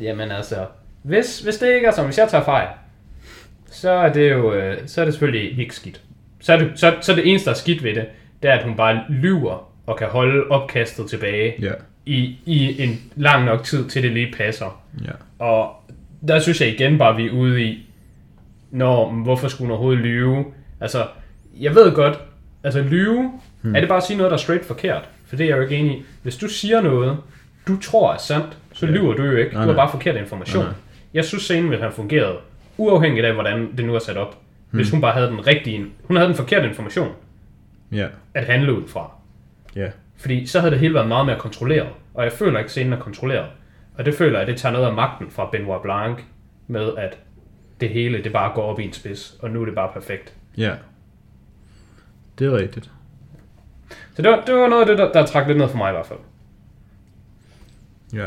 Jamen 0.00 0.30
altså... 0.30 0.56
Hvis, 1.02 1.40
hvis 1.40 1.56
det 1.56 1.74
ikke 1.74 1.86
er 1.86 1.90
som, 1.92 2.04
hvis 2.04 2.18
jeg 2.18 2.28
tager 2.28 2.44
fejl, 2.44 2.68
så 3.70 3.90
er 3.90 4.12
det 4.12 4.30
jo... 4.30 4.54
Øh, 4.54 4.76
så 4.86 5.00
er 5.00 5.04
det 5.04 5.14
selvfølgelig 5.14 5.58
ikke 5.58 5.74
skidt. 5.74 6.00
Så 6.40 6.52
er 6.52 6.58
det, 6.58 6.70
så, 6.74 6.94
så 7.00 7.12
er 7.12 7.16
det 7.16 7.28
eneste, 7.30 7.44
der 7.44 7.50
er 7.50 7.58
skidt 7.58 7.84
ved 7.84 7.94
det, 7.94 8.06
det 8.42 8.50
er, 8.50 8.54
at 8.54 8.64
hun 8.64 8.76
bare 8.76 9.02
lyver 9.08 9.69
og 9.86 9.96
kan 9.96 10.06
holde 10.06 10.44
opkastet 10.50 11.10
tilbage 11.10 11.54
Ja, 11.60 11.72
i, 12.06 12.36
i 12.46 12.82
en 12.82 13.00
lang 13.16 13.44
nok 13.44 13.64
tid, 13.64 13.88
til 13.88 14.02
det 14.02 14.10
lige 14.12 14.34
passer. 14.36 14.82
ja. 15.04 15.44
Og 15.44 15.70
der 16.28 16.38
synes 16.40 16.60
jeg 16.60 16.68
igen 16.68 16.98
bare, 16.98 17.16
vi 17.16 17.26
er 17.26 17.30
ude 17.32 17.62
i, 17.64 17.86
når, 18.70 19.12
hvorfor 19.12 19.48
skulle 19.48 19.66
hun 19.66 19.70
overhovedet 19.72 20.02
lyve? 20.04 20.44
Altså, 20.80 21.06
jeg 21.60 21.74
ved 21.74 21.92
godt, 21.94 22.18
altså 22.64 22.82
lyve, 22.82 23.32
hmm. 23.62 23.74
er 23.74 23.80
det 23.80 23.88
bare 23.88 23.98
at 23.98 24.04
sige 24.04 24.16
noget, 24.16 24.30
der 24.30 24.36
er 24.36 24.40
straight 24.40 24.64
forkert? 24.64 25.08
For 25.26 25.36
det 25.36 25.44
er 25.44 25.48
jeg 25.48 25.56
jo 25.56 25.62
ikke 25.62 25.76
enig 25.76 25.96
i. 25.98 26.02
Hvis 26.22 26.36
du 26.36 26.48
siger 26.48 26.80
noget, 26.80 27.16
du 27.68 27.76
tror 27.80 28.12
er 28.12 28.18
sandt, 28.18 28.58
så 28.72 28.86
Ja. 28.86 28.92
lyver 28.92 29.14
du 29.14 29.22
jo 29.22 29.36
ikke. 29.36 29.52
Nej, 29.54 29.62
Du 29.62 29.68
har 29.68 29.76
bare 29.76 29.90
forkert 29.90 30.16
information. 30.16 30.64
Nej. 30.64 30.72
Jeg 31.14 31.24
synes, 31.24 31.42
scenen 31.42 31.70
ville 31.70 31.82
have 31.82 31.92
fungeret, 31.92 32.36
uafhængigt 32.76 33.26
af, 33.26 33.34
hvordan 33.34 33.68
det 33.76 33.84
nu 33.84 33.94
er 33.94 33.98
sat 33.98 34.16
op. 34.16 34.38
Hvis 34.70 34.88
Hmm. 34.88 34.94
hun 34.96 35.00
bare 35.00 35.12
havde 35.12 35.26
den 35.28 35.46
rigtige, 35.46 35.86
hun 36.04 36.16
havde 36.16 36.28
den 36.28 36.36
forkerte 36.36 36.68
information 36.68 37.08
Ja, 37.92 38.06
at 38.34 38.44
handle 38.44 38.74
ud 38.74 38.88
fra. 38.88 39.10
Ja. 39.76 39.90
Fordi 40.16 40.46
så 40.46 40.60
havde 40.60 40.70
det 40.70 40.80
hele 40.80 40.94
været 40.94 41.08
meget 41.08 41.26
mere 41.26 41.38
kontrolleret. 41.38 41.88
Og 42.14 42.24
jeg 42.24 42.32
føler 42.32 42.58
ikke, 42.58 42.70
scenen 42.70 42.92
er 42.92 43.00
kontrolleret. 43.00 43.46
Og 43.94 44.04
det 44.04 44.14
føler 44.14 44.38
jeg, 44.38 44.40
at 44.40 44.48
det 44.48 44.56
tager 44.56 44.72
noget 44.72 44.86
af 44.86 44.92
magten 44.92 45.30
fra 45.30 45.48
Benoit 45.52 45.82
Blanc 45.82 46.18
med, 46.66 46.92
at 46.98 47.18
det 47.80 47.88
hele, 47.88 48.24
det 48.24 48.32
bare 48.32 48.54
går 48.54 48.62
op 48.62 48.80
i 48.80 48.84
en 48.84 48.92
spids, 48.92 49.36
og 49.40 49.50
nu 49.50 49.60
er 49.60 49.64
det 49.64 49.74
bare 49.74 49.90
perfekt. 49.92 50.34
Ja. 50.56 50.74
Det 52.38 52.46
er 52.46 52.56
rigtigt. 52.56 52.90
Så 54.16 54.22
det 54.22 54.30
var, 54.30 54.44
det 54.44 54.54
var 54.54 54.68
noget 54.68 54.80
af 54.82 54.86
det, 54.86 54.98
der, 54.98 55.12
der 55.12 55.26
trak 55.26 55.46
lidt 55.46 55.58
ned 55.58 55.68
for 55.68 55.76
mig 55.76 55.90
i 55.90 55.92
hvert 55.92 56.06
fald. 56.06 56.18
Ja. 58.12 58.26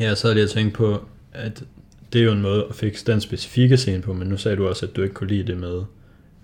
Ja, 0.00 0.14
så 0.14 0.28
havde 0.28 0.40
jeg 0.40 0.50
tænkt 0.50 0.74
på, 0.74 1.04
at 1.32 1.62
det 2.12 2.20
er 2.20 2.24
jo 2.24 2.32
en 2.32 2.42
måde 2.42 2.66
at 2.68 2.74
fikse 2.74 3.06
den 3.06 3.20
specifikke 3.20 3.76
scene 3.76 4.02
på, 4.02 4.12
men 4.12 4.28
nu 4.28 4.36
sagde 4.36 4.56
du 4.56 4.68
også, 4.68 4.86
at 4.86 4.96
du 4.96 5.02
ikke 5.02 5.14
kunne 5.14 5.28
lide 5.28 5.46
det 5.46 5.56
med, 5.56 5.82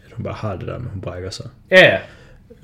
at 0.07 0.13
hun 0.13 0.25
bare 0.25 0.35
har 0.35 0.57
det 0.57 0.67
der 0.67 0.75
at 0.75 0.83
hun 0.83 1.01
brækker 1.01 1.31
sig. 1.31 1.51
Ja, 1.71 1.93
ja. 1.93 2.01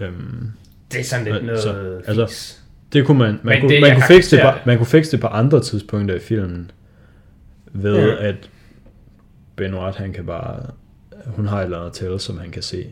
Øhm, 0.01 0.51
Det 0.93 1.01
er 1.01 1.05
sådan 1.05 1.25
lidt 1.33 1.45
noget 1.45 1.61
så, 1.63 2.01
så, 2.15 2.21
altså- 2.21 2.55
det 2.93 3.07
kunne 3.07 3.19
man, 3.19 3.29
man, 3.29 3.39
Men 3.43 3.61
kunne, 3.61 3.73
det- 3.75 3.81
man, 3.81 3.95
kunne 3.95 4.05
fikse 4.09 4.37
det 4.37 4.45
på, 4.45 4.51
det. 4.51 4.67
man 4.67 4.77
kunne 4.77 4.87
fikse 4.87 5.11
det 5.13 5.21
på 5.21 5.27
andre 5.27 5.61
tidspunkter 5.63 6.15
i 6.15 6.19
filmen, 6.19 6.71
ved 7.73 7.97
Ja. 8.09 8.29
at 8.29 8.51
Benoit, 9.57 9.95
han 9.97 10.13
kan 10.13 10.27
bare, 10.27 10.57
hun 11.27 11.47
har 11.47 11.59
et 11.61 11.65
eller 11.65 11.79
andet 11.79 11.93
til, 11.93 12.21
som 12.21 12.39
han 12.39 12.51
kan 12.51 12.63
se, 12.63 12.87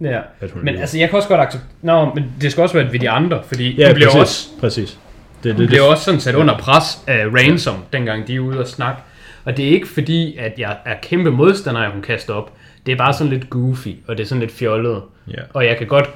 Ja. 0.00 0.20
at 0.40 0.50
hun 0.50 0.64
Men 0.64 0.72
lyver. 0.74 0.80
altså, 0.80 0.98
jeg 0.98 1.08
kan 1.08 1.16
også 1.16 1.28
godt 1.28 1.40
acceptere... 1.40 1.68
Nå, 1.82 2.14
men 2.14 2.24
det 2.40 2.52
skal 2.52 2.62
også 2.62 2.74
være 2.78 2.92
ved 2.92 3.00
de 3.00 3.10
andre, 3.10 3.42
fordi 3.44 3.74
ja, 3.76 3.86
hun 3.86 3.94
bliver 3.94 4.08
præcis, 4.10 4.20
også 4.20 4.48
præcis. 4.60 4.98
Det, 5.44 5.52
Hun 5.52 5.60
det, 5.60 5.68
bliver 5.68 5.82
det, 5.82 5.90
også 5.90 6.04
sådan 6.04 6.20
sat 6.20 6.34
under 6.34 6.58
pres 6.58 6.84
af 7.06 7.26
Ransom, 7.26 7.76
dengang 7.92 8.26
de 8.26 8.34
er 8.34 8.40
ude 8.40 8.58
og 8.58 8.66
snakke. 8.66 9.02
Og 9.44 9.56
det 9.56 9.64
er 9.64 9.70
ikke 9.70 9.88
fordi, 9.88 10.36
at 10.36 10.52
jeg 10.58 10.76
er 10.84 10.94
kæmpe 11.02 11.30
modstander 11.30 11.80
af, 11.80 11.92
hun 11.92 12.02
kaster 12.02 12.34
op. 12.34 12.52
Det 12.86 12.92
er 12.92 12.96
bare 12.96 13.14
sådan 13.14 13.32
lidt 13.32 13.50
goofy, 13.50 13.88
og 14.08 14.16
det 14.16 14.22
er 14.24 14.28
sådan 14.28 14.40
lidt 14.40 14.52
fjollet. 14.52 15.02
ja. 15.30 15.34
Og 15.54 15.64
jeg 15.66 15.76
kan 15.78 15.86
godt, 15.86 16.10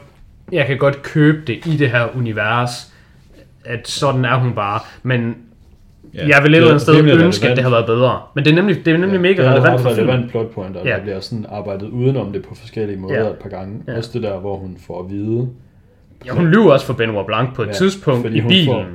jeg 0.52 0.66
kan 0.66 0.78
godt 0.78 1.02
købe 1.02 1.38
det 1.46 1.66
i 1.66 1.76
det 1.76 1.90
her 1.90 2.06
univers, 2.16 2.92
at 3.64 3.88
sådan 3.88 4.24
er 4.24 4.34
hun 4.38 4.52
bare. 4.52 4.80
Men 5.02 5.36
Ja, 6.14 6.28
jeg 6.28 6.28
vil 6.28 6.34
et 6.36 6.42
det 6.42 6.56
eller 6.56 6.66
er 6.66 6.70
andet 6.70 6.82
sted 6.82 6.94
ønske, 6.94 7.10
at 7.12 7.16
relevant. 7.18 7.42
det 7.42 7.58
havde 7.58 7.72
været 7.72 7.86
bedre. 7.86 8.20
Men 8.34 8.44
det 8.44 8.50
er 8.50 8.54
nemlig, 8.54 8.84
det 8.86 8.92
er 8.94 8.98
nemlig 8.98 9.20
mega 9.20 9.42
det 9.42 9.48
er 9.48 9.52
relevant 9.54 9.80
for 9.80 9.88
filmen. 9.94 10.08
relevant 10.10 10.30
plot 10.30 10.50
point, 10.50 10.76
og 10.76 10.86
Ja. 10.86 10.90
der 10.92 11.02
bliver 11.02 11.20
sådan 11.20 11.46
arbejdet 11.48 11.88
udenom 11.88 12.32
det 12.32 12.42
på 12.42 12.54
forskellige 12.54 12.98
måder 12.98 13.14
Ja. 13.24 13.30
et 13.30 13.36
par 13.36 13.48
gange. 13.48 13.82
Ja. 13.88 13.96
Også 13.96 14.10
det 14.14 14.22
der, 14.22 14.38
hvor 14.38 14.56
hun 14.56 14.76
får 14.86 15.02
at 15.04 15.10
vide, 15.10 15.48
Ja, 16.26 16.32
hun 16.32 16.46
lyver 16.48 16.72
også 16.72 16.86
for 16.86 16.92
Benoit 16.94 17.26
Blanc 17.26 17.54
på 17.54 17.62
et 17.62 17.66
Ja, 17.66 17.72
tidspunkt 17.72 18.26
i 18.26 18.40
bilen. 18.40 18.66
får- 18.66 18.86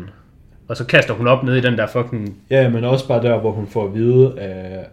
Og 0.68 0.78
så 0.78 0.86
kaster 0.86 1.14
hun 1.14 1.28
op 1.28 1.44
ned 1.44 1.56
i 1.56 1.62
den 1.62 1.78
der 1.78 1.88
fucking... 1.88 2.36
ja, 2.50 2.70
men 2.70 2.84
også 2.84 3.08
bare 3.08 3.22
der, 3.24 3.38
hvor 3.40 3.52
hun 3.52 3.68
får 3.68 3.86
at 3.88 3.94
vide 3.96 4.40
af 4.40 4.86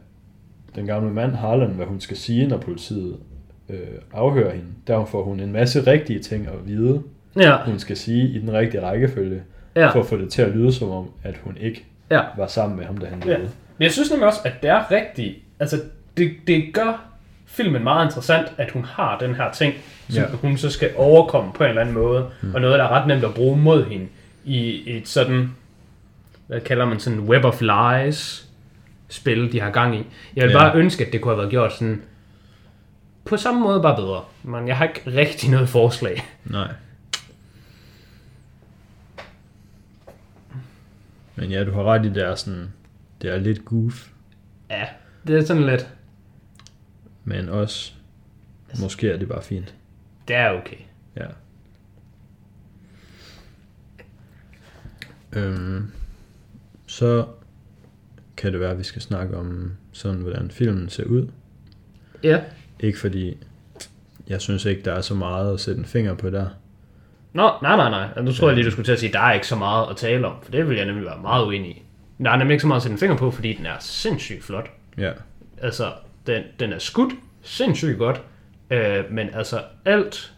den 0.77 0.87
gamle 0.87 1.11
mand 1.13 1.33
Harlan, 1.35 1.69
hvad 1.71 1.87
hun 1.87 2.01
skal 2.01 2.17
sige, 2.17 2.47
når 2.49 2.57
politiet 2.57 3.17
øh, 3.71 3.79
afhører 4.13 4.51
hende. 4.53 4.67
Der 4.87 5.05
får 5.05 5.23
hun 5.25 5.41
en 5.41 5.53
masse 5.53 5.87
rigtige 5.87 6.19
ting 6.19 6.47
at 6.47 6.67
vide, 6.69 7.03
Ja, 7.37 7.57
hun 7.65 7.79
skal 7.79 7.97
sige 7.97 8.29
i 8.29 8.39
den 8.39 8.53
rigtige 8.53 8.83
rækkefølge, 8.83 9.43
ja, 9.77 9.89
for 9.91 10.01
at 10.01 10.07
få 10.07 10.17
det 10.17 10.29
til 10.31 10.43
at 10.43 10.51
lyde 10.57 10.73
som 10.73 10.91
om, 10.91 11.11
at 11.23 11.35
hun 11.45 11.57
ikke 11.61 11.85
ja. 12.11 12.21
var 12.37 12.47
sammen 12.47 12.79
med 12.79 12.85
ham, 12.87 12.99
da 12.99 13.07
han 13.07 13.23
Ja. 13.27 13.31
døde. 13.31 13.51
Men 13.79 13.83
jeg 13.85 13.93
synes 13.93 14.11
nemlig 14.11 14.27
også, 14.27 14.41
at 14.45 14.53
det 14.63 14.71
er 14.71 14.91
rigtigt. 14.91 15.37
Altså, 15.61 15.81
det, 16.17 16.33
det 16.47 16.65
gør 16.75 17.05
filmen 17.47 17.83
meget 17.83 18.07
interessant, 18.07 18.47
at 18.59 18.71
hun 18.71 18.85
har 18.85 19.19
den 19.19 19.35
her 19.35 19.53
ting, 19.53 19.75
som 20.09 20.23
Ja. 20.23 20.29
hun 20.43 20.57
så 20.57 20.71
skal 20.71 20.91
overkomme 20.97 21.53
på 21.53 21.63
en 21.65 21.69
eller 21.69 21.81
anden 21.81 21.95
måde, 21.95 22.27
mm. 22.43 22.55
og 22.55 22.61
noget, 22.61 22.79
der 22.79 22.85
er 22.85 22.89
ret 22.89 23.07
nemt 23.07 23.25
at 23.25 23.35
bruge 23.35 23.57
mod 23.59 23.85
hende 23.85 24.07
i 24.45 24.83
et 24.97 25.09
sådan, 25.09 25.51
hvad 26.47 26.61
kalder 26.61 26.85
man 26.85 27.01
sådan, 27.01 27.21
web 27.21 27.45
of 27.45 27.61
lies 27.63 28.49
spil, 29.09 29.53
de 29.53 29.61
har 29.61 29.71
gang 29.71 29.95
i. 29.97 30.07
Jeg 30.37 30.45
vil 30.45 30.51
Ja. 30.53 30.59
bare 30.59 30.77
ønske, 30.77 31.07
at 31.07 31.13
det 31.13 31.21
kunne 31.21 31.33
have 31.33 31.39
været 31.39 31.51
gjort 31.51 31.73
sådan, 31.73 32.03
på 33.27 33.37
samme 33.37 33.61
måde 33.61 33.83
bare 33.83 33.97
bedre. 33.97 34.25
Men 34.43 34.69
jeg 34.69 34.77
har 34.77 34.85
ikke 34.89 35.03
rigtig 35.07 35.51
noget 35.51 35.69
forslag. 35.69 36.25
Nej. 36.45 36.73
Men 41.37 41.51
ja, 41.51 41.65
du 41.65 41.71
har 41.73 41.83
ret 41.85 42.07
i, 42.07 42.09
det 42.09 42.23
er 42.25 42.35
sådan, 42.35 42.73
det 43.23 43.31
er 43.31 43.39
lidt 43.39 43.65
goof, 43.65 44.09
Ja, 44.71 44.87
det 45.27 45.37
er 45.39 45.45
sådan 45.45 45.67
lidt, 45.67 45.89
men 47.25 47.49
også, 47.49 47.93
måske 48.81 49.11
er 49.11 49.17
det 49.17 49.29
bare 49.29 49.43
fint. 49.43 49.75
det 50.29 50.37
er 50.37 50.51
okay. 50.51 50.77
Ja. 51.17 51.27
Øhm, 55.33 55.93
så 56.87 57.27
kan 58.37 58.53
det 58.53 58.61
være, 58.61 58.71
at 58.71 58.79
vi 58.79 58.83
skal 58.85 59.03
snakke 59.03 59.37
om 59.37 59.73
sådan, 59.93 60.21
hvordan 60.21 60.51
filmen 60.51 60.89
ser 60.89 61.05
ud. 61.05 61.29
Ja. 62.23 62.43
Ikke 62.81 62.99
fordi, 62.99 63.37
jeg 64.29 64.41
synes 64.41 64.65
ikke, 64.65 64.83
der 64.83 64.93
er 64.93 65.01
så 65.01 65.15
meget 65.15 65.55
at 65.55 65.61
sætte 65.61 65.79
en 65.79 65.85
finger 65.87 66.15
på 66.15 66.31
der. 66.31 66.47
Nå, 67.33 67.51
nej, 67.63 67.77
nej, 67.77 67.91
nej. 67.91 68.23
Nu 68.23 68.33
tror 68.33 68.49
jeg 68.49 68.55
lige, 68.57 68.65
du 68.67 68.71
skulle 68.71 68.85
til 68.87 68.93
at 68.93 68.99
sige, 69.01 69.11
at 69.11 69.15
der 69.15 69.21
er 69.21 69.33
ikke 69.33 69.47
så 69.47 69.57
meget 69.57 69.91
at 69.91 69.97
tale 69.97 70.27
om, 70.27 70.35
for 70.43 70.51
det 70.53 70.69
vil 70.69 70.77
jeg 70.77 70.87
nemlig 70.87 71.05
være 71.05 71.19
meget 71.23 71.47
uenig 71.47 71.71
i. 71.71 71.83
Der 72.25 72.31
er 72.31 72.37
nemlig 72.37 72.55
ikke 72.55 72.63
så 72.63 72.67
meget 72.69 72.79
at 72.79 72.83
sætte 72.83 72.93
en 72.93 72.99
finger 72.99 73.17
på, 73.17 73.31
fordi 73.31 73.53
den 73.53 73.67
er 73.67 73.77
sindssygt 73.81 74.45
flot. 74.45 74.71
Ja, 74.99 75.13
Altså, 75.63 75.93
den, 76.27 76.43
den 76.61 76.73
er 76.73 76.79
skudt 76.79 77.13
sindssygt 77.43 77.99
godt, 77.99 78.23
øh, 78.71 79.05
men 79.11 79.29
altså 79.35 79.61
alt, 79.85 80.33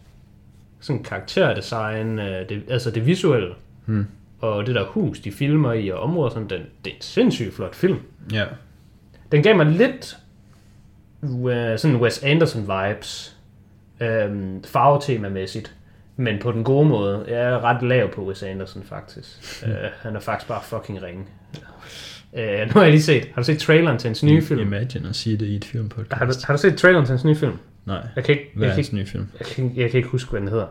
sådan 0.81 1.03
karakterdesign, 1.03 2.19
øh, 2.19 2.49
det, 2.49 2.63
altså 2.69 2.91
det 2.91 3.07
visuelle, 3.07 3.49
Hmm. 3.87 4.07
og 4.41 4.67
det 4.67 4.75
der 4.75 4.85
hus, 4.85 5.19
de 5.21 5.33
filmer 5.33 5.73
i, 5.73 5.89
og 5.89 6.01
områder, 6.01 6.31
sådan, 6.31 6.49
den, 6.49 6.61
det 6.85 6.91
er 6.91 6.95
en 6.97 7.01
sindssygt 7.03 7.55
flot 7.55 7.75
film. 7.75 7.99
ja, 8.33 8.45
Den 9.33 9.43
gav 9.43 9.57
mig 9.57 9.67
lidt 9.67 10.19
sådan 11.77 11.97
Wes 11.97 12.23
Anderson 12.23 12.63
vibes, 12.63 13.37
øh, 14.01 14.31
farvetemamæssigt, 14.67 15.75
men 16.17 16.39
på 16.43 16.53
den 16.53 16.65
gode 16.65 16.89
måde. 16.89 17.25
Jeg 17.29 17.41
er 17.41 17.65
ret 17.65 17.83
lav 17.83 18.13
på 18.13 18.27
Wes 18.27 18.43
Anderson 18.43 18.83
faktisk. 18.83 19.63
øh, 19.67 19.75
han 20.03 20.17
er 20.17 20.21
faktisk 20.21 20.49
bare 20.49 20.61
fucking 20.63 21.03
ringe. 21.03 21.25
Øh, 22.37 22.61
nu 22.67 22.73
har 22.73 22.83
jeg 22.83 22.91
lige 22.91 23.03
set, 23.03 23.25
har 23.35 23.43
du 23.43 23.47
set 23.47 23.59
traileren 23.59 23.99
til 23.99 24.09
hans 24.09 24.23
nye 24.23 24.43
film? 24.43 24.61
Imagine 24.61 25.09
at 25.09 25.17
sige 25.17 25.37
det 25.37 25.47
i 25.47 25.57
et 25.57 25.65
filmpodcast. 25.65 26.13
Har 26.19 26.27
du, 26.27 26.33
har 26.45 26.55
du 26.55 26.61
set 26.61 26.77
traileren 26.77 27.07
til 27.07 27.13
hans 27.13 27.25
nye 27.25 27.35
film? 27.37 27.53
Nej, 27.87 28.07
Jeg 28.17 28.25
kan 28.25 28.35
ikke, 28.35 28.51
hvad 28.55 28.65
er 28.67 28.71
jeg 28.71 28.75
hans 28.77 28.93
nye 28.93 29.07
film? 29.07 29.29
jeg 29.39 29.47
kan, 29.47 29.65
ikke- 29.65 29.81
jeg 29.81 29.91
kan 29.91 29.99
ikke 29.99 30.09
huske, 30.09 30.31
hvad 30.31 30.41
den 30.41 30.49
hedder. 30.49 30.67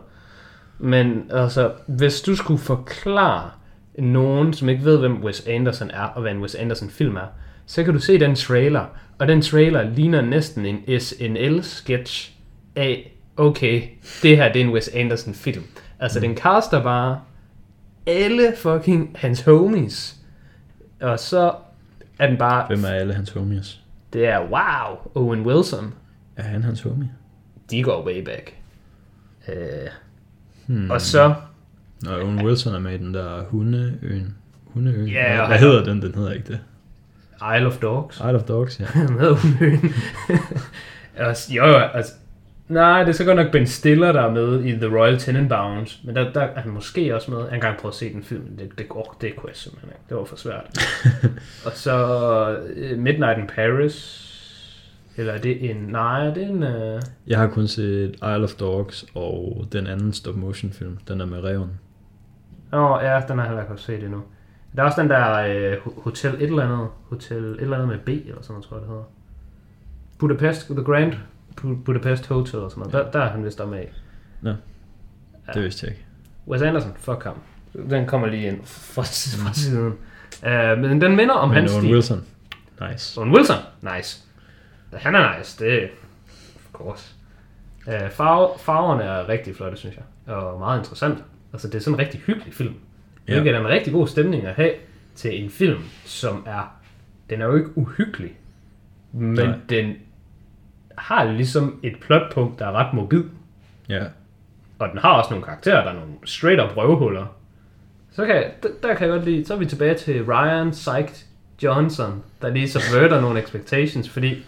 Men 0.78 1.30
altså, 1.30 1.72
hvis 1.86 2.20
du 2.20 2.36
skulle 2.36 2.60
forklare 2.60 3.50
nogen, 3.98 4.52
som 4.52 4.68
ikke 4.68 4.84
ved, 4.84 4.98
hvem 4.98 5.24
Wes 5.24 5.46
Anderson 5.46 5.90
er, 5.90 6.02
og 6.02 6.22
hvad 6.22 6.32
en 6.32 6.40
Wes 6.40 6.54
Anderson 6.54 6.90
film 6.90 7.16
er, 7.16 7.26
så 7.68 7.84
kan 7.84 7.94
du 7.94 8.00
se 8.00 8.18
den 8.20 8.34
trailer, 8.34 8.84
og 9.18 9.28
den 9.28 9.42
trailer 9.42 9.82
ligner 9.90 10.20
næsten 10.20 10.66
en 10.66 11.00
SNL-sketch 11.00 12.32
af, 12.76 13.16
okay, 13.36 13.82
det 14.22 14.36
her 14.36 14.52
det 14.52 14.60
er 14.62 14.64
en 14.66 14.72
Wes 14.72 14.88
Anderson 14.88 15.34
film. 15.34 15.64
Altså, 16.00 16.20
den 16.20 16.36
caster 16.36 16.82
bare 16.82 17.20
alle 18.06 18.52
fucking 18.56 19.16
hans 19.18 19.40
homies, 19.40 20.16
og 21.00 21.18
så 21.18 21.52
er 22.18 22.26
den 22.26 22.36
bare, 22.38 22.66
Hvem 22.66 22.84
er 22.84 22.88
alle 22.88 23.14
hans 23.14 23.30
homies? 23.30 23.80
det 24.12 24.26
er 24.26 24.40
wow, 24.40 24.96
Owen 25.24 25.46
Wilson, 25.46 25.94
Er 26.36 26.42
han 26.42 26.62
hans 26.62 26.80
homie? 26.82 27.10
de 27.70 27.82
går 27.82 28.06
way 28.06 28.24
back. 28.24 28.54
Øh, 29.48 29.54
Hmm. 30.66 30.90
og 30.90 31.00
så, 31.00 31.34
Nå, 32.02 32.10
Owen 32.10 32.44
Wilson 32.46 32.74
er 32.74 32.78
med 32.78 32.94
i 32.94 32.98
den 32.98 33.14
der 33.14 33.44
hundeøen. 33.44 34.34
Hundeøen? 34.64 35.08
Ja, 35.08 35.28
hvad, 35.30 35.40
og 35.40 35.46
hvad 35.48 35.58
hedder 35.58 35.84
den? 35.84 36.02
Den 36.02 36.14
hedder 36.14 36.32
ikke 36.32 36.46
det. 36.48 36.60
Isle 37.56 37.66
of 37.66 37.76
Dogs. 37.76 38.20
Isle 38.20 38.34
of 38.34 38.42
Dogs, 38.42 38.80
ja. 38.80 38.86
med 39.18 39.28
Unøen. 39.30 39.94
Altså, 41.18 41.54
jo, 41.54 41.62
altså, 41.64 42.12
nej, 42.68 43.00
det 43.00 43.08
er 43.08 43.12
så 43.12 43.24
godt 43.24 43.36
nok 43.36 43.52
Ben 43.52 43.66
Stiller, 43.66 44.12
der 44.12 44.20
er 44.20 44.30
med 44.30 44.64
i 44.64 44.72
The 44.72 44.98
Royal 44.98 45.18
Tenenbaums, 45.18 46.00
men 46.04 46.16
der, 46.16 46.32
der 46.32 46.40
er 46.40 46.60
han 46.60 46.70
måske 46.70 47.14
også 47.14 47.30
med. 47.30 47.38
Jeg 47.38 47.48
har 47.48 47.54
engang 47.54 47.78
prøvet 47.78 47.92
at 47.92 47.96
se 47.96 48.12
den 48.12 48.22
film, 48.22 48.44
men 48.44 48.58
det, 48.58 48.78
det, 48.78 48.88
går, 48.88 49.16
det 49.20 49.36
kunne 49.36 49.48
jeg 49.48 49.56
simpelthen 49.56 49.90
ikke. 49.90 50.02
Det 50.08 50.16
var 50.16 50.24
for 50.24 50.36
svært. 50.36 50.78
og 51.66 51.72
så 51.74 51.96
uh, 52.92 52.98
Midnight 52.98 53.38
in 53.38 53.46
Paris, 53.46 54.24
eller 55.16 55.32
er 55.32 55.38
det 55.38 55.70
en, 55.70 55.76
nej, 55.76 56.24
det 56.24 56.42
er 56.42 56.48
en, 56.48 56.62
uh, 56.62 57.00
Jeg 57.26 57.38
har 57.38 57.46
kun 57.46 57.68
set 57.68 58.10
Isle 58.14 58.44
of 58.44 58.52
Dogs 58.52 59.04
og 59.14 59.66
den 59.72 59.86
anden 59.86 60.12
stop 60.12 60.36
motion 60.36 60.72
film. 60.72 60.98
Den 61.08 61.20
er 61.20 61.26
med 61.26 61.44
reven. 61.44 61.70
Åh, 62.72 62.98
ja, 63.02 63.20
den 63.28 63.38
har 63.38 63.44
jeg 63.44 63.48
heller 63.48 63.62
ikke 63.70 63.82
set 63.82 64.02
endnu. 64.02 64.22
Der 64.76 64.82
er 64.82 64.86
også 64.86 65.02
den 65.02 65.10
der 65.10 65.76
uh, 65.86 66.04
Hotel 66.04 66.34
et 66.34 66.42
eller 66.42 66.62
andet, 66.64 66.88
Hotel 67.08 67.44
et 67.44 67.60
eller 67.60 67.76
andet 67.76 67.88
med 67.88 67.98
B, 67.98 68.08
eller 68.08 68.42
sådan 68.42 68.52
noget, 68.52 68.64
tror 68.64 68.76
jeg, 68.76 68.80
det 68.82 68.88
hedder. 68.88 69.04
Budapest, 70.18 70.66
The 70.66 70.84
Grand 70.84 71.12
Bu- 71.60 71.82
Budapest 71.84 72.26
Hotel, 72.26 72.54
eller 72.56 72.68
sådan 72.68 72.80
noget. 72.90 72.92
Der, 72.92 73.10
der 73.10 73.26
er 73.26 73.30
han 73.30 73.44
vist 73.44 73.58
der 73.58 73.66
med. 73.66 73.84
Nå, 74.40 74.50
Ja. 75.48 75.52
det 75.52 75.62
vidste 75.62 75.86
jeg 75.86 75.92
ikke. 75.92 76.04
Wes 76.48 76.62
Anderson, 76.62 76.92
fuck 76.96 77.24
ham. 77.24 77.34
Den 77.90 78.06
kommer 78.06 78.26
lige 78.28 78.46
ind 78.48 78.60
fra, 78.64 79.02
fra 79.02 79.52
siden. 79.52 79.86
Uh, 80.42 80.78
men 80.82 81.00
den 81.00 81.16
minder 81.16 81.34
om 81.34 81.48
Men 81.48 81.56
hans 81.58 81.72
Owen 81.72 81.82
stil. 81.82 81.94
Wilson. 81.94 82.24
Nice. 82.90 83.20
Owen 83.20 83.34
Wilson, 83.34 83.56
nice. 83.96 84.24
Han 84.92 85.14
er 85.14 85.38
nice, 85.38 85.64
det 85.64 85.82
er 85.82 85.88
of 86.56 86.72
course. 86.72 87.14
Uh, 87.86 88.10
farve, 88.10 88.48
farverne 88.58 89.02
er 89.02 89.28
rigtig 89.28 89.56
flotte, 89.56 89.76
synes 89.76 89.96
jeg. 89.96 90.34
Og 90.34 90.58
meget 90.58 90.78
interessant. 90.78 91.24
Altså, 91.52 91.68
det 91.68 91.74
er 91.74 91.80
sådan 91.80 91.94
en 91.94 91.98
rigtig 92.00 92.20
hyggelig 92.20 92.54
film. 92.54 92.74
Ja. 93.28 93.42
Det 93.42 93.54
er 93.54 93.60
en 93.60 93.68
rigtig 93.68 93.92
god 93.92 94.08
stemning 94.08 94.46
at 94.46 94.54
have 94.54 94.72
til 95.14 95.44
en 95.44 95.50
film, 95.50 95.82
som 96.04 96.42
er... 96.46 96.74
Den 97.30 97.40
er 97.40 97.46
jo 97.46 97.56
ikke 97.56 97.78
uhyggelig, 97.78 98.30
men 99.12 99.34
Nej. 99.34 99.54
Den 99.68 99.94
har 100.98 101.24
ligesom 101.24 101.80
et 101.82 101.96
plotpunkt, 102.00 102.58
der 102.58 102.66
er 102.66 102.72
ret 102.72 102.94
mobil. 102.94 103.24
Ja. 103.88 104.04
Og 104.78 104.88
den 104.90 104.98
har 104.98 105.10
også 105.10 105.30
nogle 105.30 105.44
karakterer, 105.44 105.84
der 105.84 105.90
er 105.90 105.94
nogle 105.94 106.12
straight 106.24 106.62
up 106.62 106.76
røvhuller. 106.76 107.26
Så 108.12 108.26
kan 108.26 108.44
der, 108.62 108.68
der 108.82 108.94
kan 108.94 109.08
jeg 109.08 109.16
godt 109.16 109.24
lide, 109.24 109.46
så 109.46 109.54
er 109.54 109.58
vi 109.58 109.66
tilbage 109.66 109.94
til 109.94 110.24
Ryan 110.24 110.72
Sykes 110.74 111.26
Johnson, 111.62 112.22
der 112.42 112.48
lige 112.50 112.68
subverter 112.68 113.20
nogle 113.20 113.42
expectations, 113.42 114.08
fordi 114.08 114.44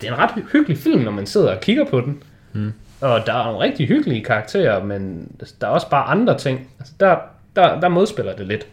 det 0.00 0.08
er 0.08 0.12
en 0.12 0.18
ret 0.18 0.30
hy- 0.30 0.52
hyggelig 0.52 0.78
film, 0.78 1.00
når 1.00 1.10
man 1.10 1.26
sidder 1.26 1.54
og 1.54 1.60
kigger 1.60 1.84
på 1.90 2.00
den. 2.00 2.22
Mm. 2.52 2.72
Og 3.00 3.26
der 3.26 3.34
er 3.34 3.44
nogle 3.44 3.60
rigtig 3.60 3.88
hyggelige 3.88 4.24
karakterer, 4.24 4.84
men 4.84 5.32
der 5.60 5.66
er 5.66 5.70
også 5.70 5.90
bare 5.90 6.04
andre 6.04 6.38
ting. 6.38 6.68
Altså, 6.78 6.94
der, 7.00 7.16
der, 7.56 7.80
der 7.80 7.88
modspiller 7.88 8.36
det 8.36 8.46
lidt. 8.46 8.66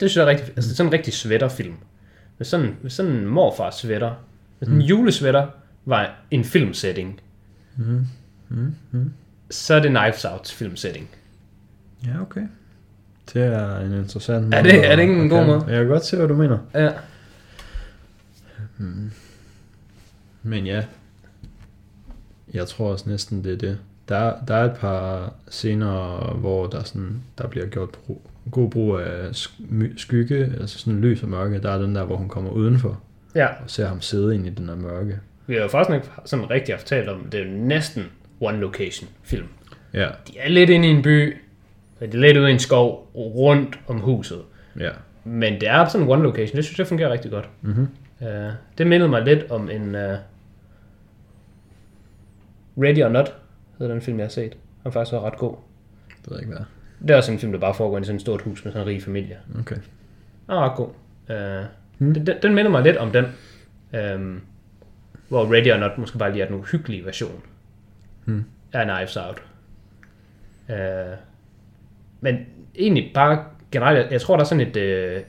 Det 0.00 0.10
synes 0.10 0.16
jeg 0.16 0.22
er 0.22 0.26
rigtig, 0.26 0.46
altså, 0.46 0.68
det 0.68 0.72
er 0.72 0.76
sådan 0.76 0.88
en 0.88 0.92
rigtig 0.92 1.12
sweaterfilm. 1.12 1.74
Hvis 2.36 2.48
sådan, 2.48 2.76
hvis 2.82 2.92
sådan 2.92 3.12
en 3.12 3.26
morfar 3.26 3.70
sweater, 3.70 4.14
hvis 4.58 4.68
en 4.68 4.80
julesweater 4.82 5.46
var 5.84 6.14
en 6.30 6.44
filmsetting, 6.44 7.20
Mm. 7.76 8.06
Mm. 8.48 8.74
Mm. 8.90 9.12
så 9.50 9.74
er 9.74 9.80
det 9.80 9.90
Knives 9.90 10.24
Out 10.24 10.48
filmsetting. 10.50 11.08
Ja, 12.06 12.20
okay. 12.22 12.42
Det 13.34 13.42
er 13.42 13.78
en 13.80 13.92
interessant 13.94 14.54
Er 14.54 14.62
måde 14.62 14.72
det- 14.72 14.90
er 14.90 14.96
det 14.96 15.02
ikke 15.02 15.14
en 15.14 15.28
god 15.28 15.46
måde? 15.46 15.64
Jeg 15.68 15.78
kan 15.78 15.86
godt 15.88 16.04
se, 16.04 16.16
hvad 16.16 16.28
du 16.28 16.34
mener. 16.36 16.58
Ja. 16.74 16.90
Men 20.42 20.66
ja, 20.66 20.84
jeg 22.54 22.66
tror 22.66 22.92
også 22.92 23.08
næsten, 23.08 23.44
det 23.44 23.52
er 23.52 23.56
det. 23.56 23.78
Der, 24.10 24.34
der 24.48 24.54
er 24.54 24.64
et 24.64 24.76
par 24.76 25.32
scener, 25.48 26.34
hvor 26.40 26.66
der, 26.66 26.82
sådan, 26.82 27.22
der 27.38 27.48
bliver 27.48 27.66
gjort 27.66 27.88
brug, 27.90 28.22
god 28.50 28.70
brug 28.70 28.98
af 28.98 29.28
skygge, 29.96 30.52
altså 30.60 30.78
sådan 30.78 31.00
lys 31.00 31.22
og 31.22 31.28
mørke. 31.28 31.58
Der 31.62 31.70
er 31.70 31.78
den 31.78 31.94
der, 31.94 32.04
hvor 32.04 32.16
hun 32.16 32.28
kommer 32.28 32.50
udenfor 32.50 33.00
Ja, 33.34 33.46
og 33.46 33.54
ser 33.70 33.86
ham 33.86 34.00
sidde 34.00 34.34
ind 34.34 34.46
i 34.46 34.50
den 34.50 34.68
der 34.68 34.76
mørke. 34.76 35.18
vi 35.46 35.54
har 35.54 35.62
jo 35.62 35.68
faktisk 35.68 35.94
ikke 35.94 36.08
sådan 36.24 36.50
rigtig 36.50 36.74
haft 36.74 36.86
talt 36.86 37.08
om, 37.08 37.24
det 37.32 37.40
er 37.40 37.46
næsten 37.50 38.04
one 38.40 38.58
location 38.58 39.08
film. 39.22 39.46
Ja, 39.94 40.08
De 40.28 40.38
er 40.38 40.48
lidt 40.48 40.70
inde 40.70 40.88
i 40.88 40.90
en 40.90 41.02
by, 41.02 41.36
og 42.00 42.12
de 42.12 42.16
er 42.16 42.20
lidt 42.20 42.36
ude 42.36 42.48
i 42.48 42.52
en 42.52 42.58
skov, 42.58 43.10
rundt 43.14 43.78
om 43.88 44.00
huset. 44.00 44.38
ja. 44.80 44.90
Men 45.24 45.60
det 45.60 45.68
er 45.68 45.88
sådan 45.88 46.08
one 46.08 46.22
location, 46.22 46.56
det 46.56 46.64
synes 46.64 46.78
jeg 46.78 46.86
fungerer 46.86 47.12
rigtig 47.12 47.30
godt. 47.30 47.48
Mm-hmm. 47.62 47.88
Uh, 48.20 48.26
det 48.78 48.86
mindede 48.86 49.08
mig 49.08 49.22
lidt 49.22 49.50
om 49.50 49.70
en 49.70 49.94
uh, 49.94 50.00
Ready 52.84 53.02
or 53.04 53.08
Not, 53.08 53.34
hedder 53.84 53.94
den 53.94 54.02
film, 54.02 54.18
jeg 54.18 54.24
har 54.24 54.30
set. 54.30 54.56
Har 54.82 54.90
faktisk 54.90 55.12
været 55.12 55.24
ret 55.24 55.36
god. 55.38 55.56
Det 56.08 56.30
ved 56.30 56.36
jeg 56.36 56.40
ikke 56.42 56.56
hvad. 56.56 56.64
Det 57.02 57.10
er 57.10 57.16
også 57.16 57.32
en 57.32 57.38
film, 57.38 57.52
der 57.52 57.58
bare 57.58 57.74
foregår 57.74 57.98
i 57.98 58.04
sådan 58.04 58.14
et 58.16 58.20
stort 58.20 58.42
hus 58.42 58.64
med 58.64 58.72
sådan 58.72 58.86
en 58.86 58.92
rig 58.94 59.02
familie. 59.02 59.38
Okay. 59.60 59.76
Er 60.48 60.54
ret 60.54 60.76
god. 60.76 60.88
Uh, 61.30 61.66
Hmm. 61.98 62.14
den, 62.14 62.26
den, 62.42 62.54
minder 62.54 62.70
mig 62.70 62.82
lidt 62.82 62.96
om 62.96 63.10
den. 63.12 63.24
Um, 64.14 64.42
hvor 65.28 65.54
Ready 65.54 65.72
or 65.72 65.76
Not 65.76 65.98
måske 65.98 66.18
bare 66.18 66.32
lige 66.32 66.42
er 66.42 66.46
den 66.46 66.56
uhyggelige 66.56 67.04
version 67.04 67.42
Hmm. 68.24 68.44
af 68.72 68.84
Knives 68.84 69.16
Out. 69.16 69.42
Uh, 70.68 71.16
men 72.20 72.36
egentlig 72.74 73.10
bare 73.14 73.44
generelt, 73.72 74.12
jeg, 74.12 74.20
tror, 74.20 74.36
der 74.36 74.40
er 74.44 74.48
sådan 74.48 74.66
et 74.66 74.76
uh, 75.16 75.22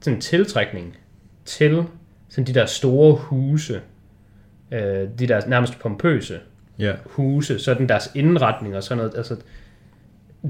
sådan 0.00 0.16
en 0.16 0.20
tiltrækning 0.20 0.96
til 1.44 1.84
sådan 2.28 2.46
de 2.46 2.54
der 2.54 2.66
store 2.66 3.14
huse, 3.16 3.80
uh, 4.72 4.78
de 4.78 5.26
der 5.28 5.46
nærmest 5.46 5.78
pompøse 5.78 6.40
Ja, 6.78 6.92
huse, 7.06 7.58
sådan 7.58 7.88
deres 7.88 8.10
indretning 8.14 8.76
og 8.76 8.82
sådan 8.82 8.96
noget. 8.98 9.12
Altså, 9.16 9.36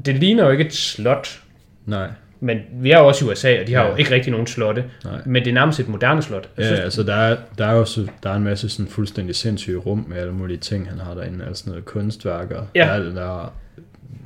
det 0.04 0.14
ligner 0.14 0.44
jo 0.44 0.50
ikke 0.50 0.64
et 0.66 0.74
slot, 0.74 1.42
nej. 1.86 2.08
men 2.40 2.58
vi 2.72 2.90
er 2.90 2.98
jo 2.98 3.06
også 3.06 3.24
i 3.24 3.28
USA, 3.28 3.60
og 3.60 3.66
de 3.66 3.74
har 3.74 3.82
Ja. 3.84 3.90
jo 3.90 3.96
ikke 3.96 4.10
rigtig 4.10 4.30
nogen 4.30 4.46
slotte. 4.46 4.84
Nej. 5.04 5.20
Men 5.26 5.42
det 5.44 5.50
er 5.50 5.54
nærmest 5.54 5.80
et 5.80 5.88
moderne 5.88 6.22
slot. 6.22 6.48
Jeg 6.56 6.62
Ja, 6.62 6.66
synes, 6.68 6.80
altså 6.80 7.02
der 7.02 7.14
er, 7.14 7.36
der 7.58 7.66
er 7.66 7.72
jo 7.72 7.84
så, 7.84 8.06
der 8.22 8.30
er 8.30 8.34
en 8.34 8.44
masse 8.44 8.68
sådan 8.68 8.90
fuldstændig 8.90 9.34
sindssyge 9.34 9.76
rum 9.78 10.04
med 10.08 10.16
alle 10.16 10.32
mulige 10.32 10.56
ting, 10.58 10.88
han 10.88 10.98
har 10.98 11.14
derinde, 11.14 11.44
altså 11.46 11.64
noget 11.70 11.84
kunstværker. 11.84 12.62
Ja. 12.74 12.80
Der 12.80 12.92
er 12.92 12.98
der 13.14 13.52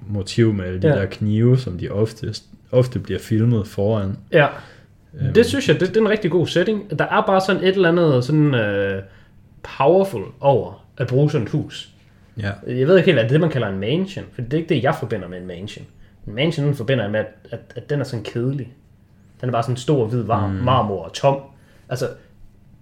motiv 0.07 0.53
med 0.53 0.65
alle 0.65 0.83
de 0.83 0.89
Ja. 0.89 0.95
der 0.95 1.07
knive, 1.07 1.59
som 1.59 1.79
de 1.79 1.91
ofte, 1.91 2.35
ofte 2.73 2.99
bliver 2.99 3.21
filmet 3.21 3.67
foran. 3.67 4.17
ja, 4.33 4.47
Øhm, 5.21 5.33
det 5.35 5.47
synes 5.47 5.69
jeg, 5.69 5.81
det, 5.81 5.89
det 5.89 5.97
er 5.97 6.01
en 6.01 6.09
rigtig 6.09 6.31
god 6.31 6.47
setting. 6.47 6.99
Der 6.99 7.05
er 7.05 7.23
bare 7.27 7.41
sådan 7.41 7.63
et 7.63 7.69
eller 7.75 7.89
andet 7.89 8.25
sådan 8.25 8.55
uh, 8.55 9.03
powerful 9.79 10.23
over 10.41 10.82
at 10.97 11.07
bruge 11.07 11.31
sådan 11.31 11.47
et 11.47 11.53
hus. 11.53 11.89
Ja, 12.39 12.51
Jeg 12.67 12.87
ved 12.87 12.97
ikke 12.97 13.07
helt, 13.07 13.19
er 13.19 13.23
det 13.23 13.31
det, 13.31 13.41
man 13.41 13.51
kalder 13.51 13.69
en 13.69 13.79
mansion? 13.79 14.25
For 14.33 14.43
det 14.43 14.53
er 14.53 14.59
ikke 14.59 14.75
det, 14.75 14.83
jeg 14.83 14.95
forbinder 14.95 15.29
med 15.29 15.39
en 15.39 15.47
mansion. 15.47 15.87
Mansion 16.27 16.67
den 16.67 16.75
forbinder 16.75 17.05
jeg 17.05 17.11
med, 17.11 17.21
at, 17.21 17.27
at, 17.51 17.61
at 17.77 17.91
den 17.91 18.01
er 18.01 18.05
sådan 18.05 18.25
kedelig. 18.25 18.73
Den 19.41 19.49
er 19.49 19.53
bare 19.53 19.63
sådan 19.63 19.73
en 19.73 19.77
stor, 19.77 20.07
hvid, 20.07 20.23
varm 20.23 20.51
mm. 20.51 20.57
marmor 20.57 21.05
og 21.05 21.13
tom. 21.13 21.41
Altså, 21.89 22.09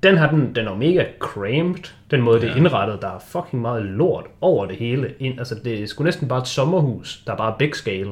den 0.02 0.18
her, 0.18 0.30
den, 0.30 0.54
den 0.54 0.66
er 0.66 0.74
mega 0.74 1.04
cramped, 1.18 1.84
den 2.10 2.22
måde, 2.22 2.40
ja. 2.40 2.46
det 2.46 2.52
er 2.52 2.56
indrettet. 2.56 2.98
Der 3.02 3.08
er 3.08 3.18
fucking 3.18 3.62
meget 3.62 3.82
lort 3.82 4.26
over 4.40 4.66
det 4.66 4.76
hele. 4.76 5.14
Ind, 5.18 5.38
altså, 5.38 5.54
det 5.64 5.82
er 5.82 5.86
sgu 5.86 6.04
næsten 6.04 6.28
bare 6.28 6.40
et 6.40 6.48
sommerhus, 6.48 7.22
der 7.26 7.32
er 7.32 7.36
bare 7.36 7.54
big 7.58 7.74
scale. 7.74 8.10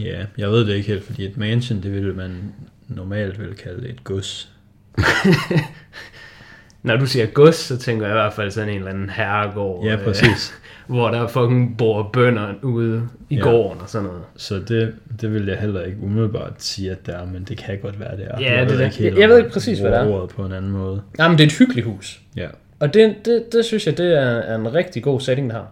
Ja, 0.00 0.24
jeg 0.38 0.50
ved 0.50 0.66
det 0.66 0.74
ikke 0.74 0.88
helt, 0.88 1.04
fordi 1.04 1.24
et 1.24 1.36
mansion, 1.36 1.82
det 1.82 1.92
ville 1.92 2.12
man 2.12 2.54
normalt 2.88 3.40
vil 3.40 3.54
kalde 3.54 3.88
et 3.88 4.04
gods. 4.04 4.52
Når 6.84 6.96
du 6.96 7.06
siger 7.06 7.26
gods, 7.26 7.54
så 7.56 7.78
tænker 7.78 8.06
jeg 8.06 8.14
i 8.14 8.18
hvert 8.18 8.32
fald 8.32 8.50
sådan 8.50 8.68
en 8.68 8.76
eller 8.76 8.90
anden 8.90 9.10
herregård. 9.10 9.84
Ja, 9.86 9.96
præcis. 10.04 10.54
Øh, 10.88 10.94
hvor 10.94 11.10
der 11.10 11.26
fucking 11.26 11.78
bor 11.78 12.10
bønder 12.12 12.54
ude 12.62 13.08
i 13.30 13.34
ja. 13.36 13.40
gården 13.42 13.80
og 13.80 13.88
sådan 13.88 14.06
noget. 14.06 14.22
Så 14.36 14.54
det, 14.68 14.94
det 15.20 15.32
vil 15.34 15.46
jeg 15.46 15.58
heller 15.58 15.82
ikke 15.82 15.98
umiddelbart 16.02 16.52
sige, 16.58 16.90
at 16.90 17.06
det 17.06 17.14
er, 17.14 17.26
men 17.26 17.44
det 17.44 17.58
kan 17.58 17.78
godt 17.82 18.00
være, 18.00 18.16
det 18.16 18.26
er. 18.30 18.40
Ja, 18.40 18.52
jeg 18.58 18.66
det 18.68 18.72
ved 18.72 18.80
er- 18.80 18.84
ikke 18.84 18.96
helt, 18.96 19.18
jeg 19.18 19.24
om 19.24 19.30
ved 19.30 19.38
ikke 19.38 19.50
præcis, 19.50 19.78
hvad 19.78 19.90
det 19.92 19.98
er. 20.00 20.06
ordet 20.08 20.30
på 20.30 20.44
en 20.46 20.52
anden 20.52 20.70
måde. 20.70 21.02
Jamen, 21.18 21.38
det 21.38 21.44
er 21.44 21.48
et 21.48 21.52
hyggeligt 21.58 21.86
hus. 21.86 22.20
Ja. 22.36 22.48
Og 22.80 22.94
det, 22.94 23.14
det, 23.24 23.44
det 23.52 23.64
synes 23.64 23.86
jeg, 23.86 23.98
det 23.98 24.18
er, 24.18 24.54
en 24.56 24.74
rigtig 24.74 25.02
god 25.02 25.20
setting, 25.20 25.50
der 25.50 25.56
har. 25.56 25.68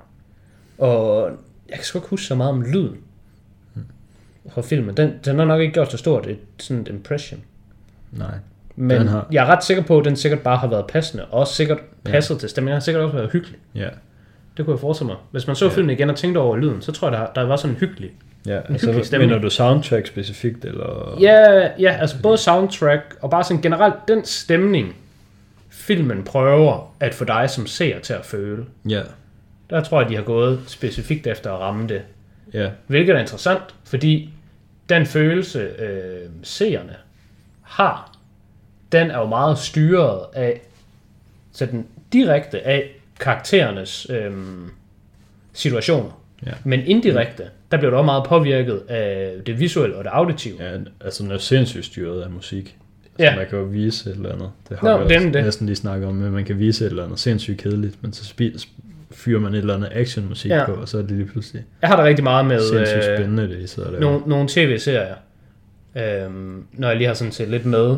Og 0.78 1.30
jeg 1.68 1.76
kan 1.76 1.84
sgu 1.84 1.98
ikke 1.98 2.08
huske 2.08 2.26
så 2.26 2.34
meget 2.34 2.50
om 2.52 2.62
lyden 2.62 2.96
fra 4.50 4.62
filmen. 4.62 4.96
Den, 4.96 5.12
den 5.24 5.38
har 5.38 5.44
nok 5.44 5.60
ikke 5.60 5.72
gjort 5.74 5.90
så 5.90 5.96
stort 5.96 6.26
et 6.26 6.38
sådan 6.58 6.80
et 6.82 6.88
impression. 6.88 7.40
Nej. 8.12 8.34
Men 8.76 8.98
Den 9.00 9.08
har- 9.08 9.26
jeg 9.32 9.44
er 9.46 9.46
ret 9.56 9.64
sikker 9.64 9.82
på, 9.82 9.98
at 9.98 10.04
den 10.04 10.16
sikkert 10.16 10.40
bare 10.40 10.56
har 10.56 10.66
været 10.68 10.86
passende, 10.86 11.24
og 11.24 11.40
også 11.40 11.54
sikkert 11.54 11.78
passet 12.04 12.38
til 12.38 12.48
stemningen. 12.48 12.68
Den 12.72 12.74
har 12.74 12.80
sikkert 12.80 13.04
også 13.04 13.16
været 13.16 13.30
hyggelig. 13.32 13.56
Ja. 13.74 13.88
Det 14.56 14.64
kunne 14.64 14.74
jeg 14.74 14.80
forestille 14.80 15.06
mig. 15.08 15.16
Hvis 15.30 15.46
man 15.46 15.56
så 15.56 15.68
filmen 15.70 15.90
igen 15.90 16.10
og 16.10 16.16
tænkte 16.16 16.38
over 16.38 16.56
lyden, 16.56 16.82
så 16.82 16.92
tror 16.92 17.10
jeg, 17.10 17.18
der, 17.18 17.26
der 17.40 17.46
var 17.48 17.56
sådan 17.56 17.74
en 17.74 17.80
hyggelig. 17.80 18.10
Ja, 18.46 18.60
hyggelig 18.68 18.88
altså, 18.94 19.02
stemning. 19.08 19.30
mener 19.30 19.42
du 19.42 19.50
soundtrack 19.50 20.06
specifikt, 20.06 20.64
eller? 20.64 21.18
Ja, 21.20 21.68
ja, 21.78 21.96
altså 22.00 22.16
både 22.22 22.38
soundtrack 22.38 23.16
og 23.22 23.30
bare 23.30 23.44
sådan 23.44 23.62
generelt 23.62 23.94
den 24.08 24.24
stemning, 24.24 24.96
filmen 25.70 26.22
prøver 26.24 26.94
at 27.00 27.14
få 27.14 27.24
dig 27.24 27.50
som 27.50 27.66
seer 27.66 27.98
til 28.00 28.12
at 28.12 28.24
føle. 28.24 28.64
Ja. 28.88 29.00
Der 29.70 29.80
tror 29.82 30.00
jeg, 30.00 30.10
de 30.10 30.14
har 30.16 30.22
gået 30.22 30.60
specifikt 30.66 31.26
efter 31.26 31.52
at 31.52 31.60
ramme 31.60 31.88
det. 31.88 32.02
Ja. 32.54 32.68
Hvilket 32.86 33.14
er 33.16 33.20
interessant, 33.20 33.62
fordi 33.84 34.30
den 34.88 35.06
følelse, 35.06 35.58
øh, 35.60 36.28
seerne 36.42 36.92
har, 37.62 38.11
den 38.92 39.10
er 39.10 39.18
jo 39.18 39.26
meget 39.26 39.58
styret 39.58 40.20
af, 40.34 40.60
så 41.52 41.66
den 41.66 41.86
direkte 42.12 42.66
af 42.66 42.90
karakterernes 43.20 44.06
øh, 44.10 44.30
situationer. 45.52 46.20
Ja. 46.46 46.50
Men 46.64 46.80
indirekte, 46.80 47.42
der 47.70 47.76
bliver 47.78 47.90
du 47.90 47.96
også 47.96 48.04
meget 48.04 48.24
påvirket 48.24 48.82
af 48.88 49.32
det 49.46 49.60
visuelle 49.60 49.96
og 49.96 50.04
det 50.04 50.10
auditive. 50.10 50.54
Ja, 50.60 50.76
altså 51.00 51.22
den 51.22 51.30
er 51.32 51.38
sindssygt 51.38 51.84
styret 51.84 52.22
af 52.22 52.30
musik. 52.30 52.76
Ja. 53.18 53.24
Ja. 53.24 53.36
Man 53.36 53.46
kan 53.50 53.58
jo 53.58 53.64
vise 53.64 54.10
et 54.10 54.16
eller 54.16 54.32
andet. 54.32 54.50
Det 54.68 54.78
har 54.78 54.88
Nå, 54.88 54.98
vi 54.98 55.04
det 55.08 55.12
er 55.16 55.16
også 55.20 55.30
det. 55.30 55.44
næsten 55.44 55.66
lige 55.66 55.76
snakket 55.76 56.08
om, 56.08 56.14
men 56.14 56.32
man 56.32 56.44
kan 56.44 56.58
vise 56.58 56.84
et 56.86 56.90
eller 56.90 57.04
andet 57.04 57.18
sindssygt 57.18 57.58
kedeligt, 57.62 58.02
men 58.02 58.12
så 58.12 58.34
spi- 58.34 58.56
sp- 58.56 58.82
fyrer 59.10 59.40
man 59.40 59.54
et 59.54 59.58
eller 59.58 59.74
andet 59.74 59.88
actionmusik 59.92 60.50
Ja. 60.50 60.56
ja. 60.58 60.64
på, 60.66 60.72
og 60.72 60.88
så 60.88 60.98
er 60.98 61.02
det 61.02 61.10
lige 61.10 61.26
pludselig 61.26 61.64
Jeg 61.82 61.88
har 61.90 61.96
det 61.96 62.04
rigtig 62.04 62.24
meget 62.24 62.46
med 62.46 62.60
sindssygt 62.60 62.96
øh, 63.10 63.16
spændende, 63.18 63.48
det 63.48 63.58
I 63.58 63.66
sidder 63.66 63.90
der. 63.90 64.00
nogle, 64.00 64.20
nogle 64.26 64.48
tv-serier, 64.48 65.14
øhm, 65.96 66.64
når 66.72 66.88
jeg 66.88 66.96
lige 66.96 67.06
har 67.06 67.14
sådan 67.14 67.32
set 67.32 67.48
lidt 67.48 67.66
med. 67.66 67.96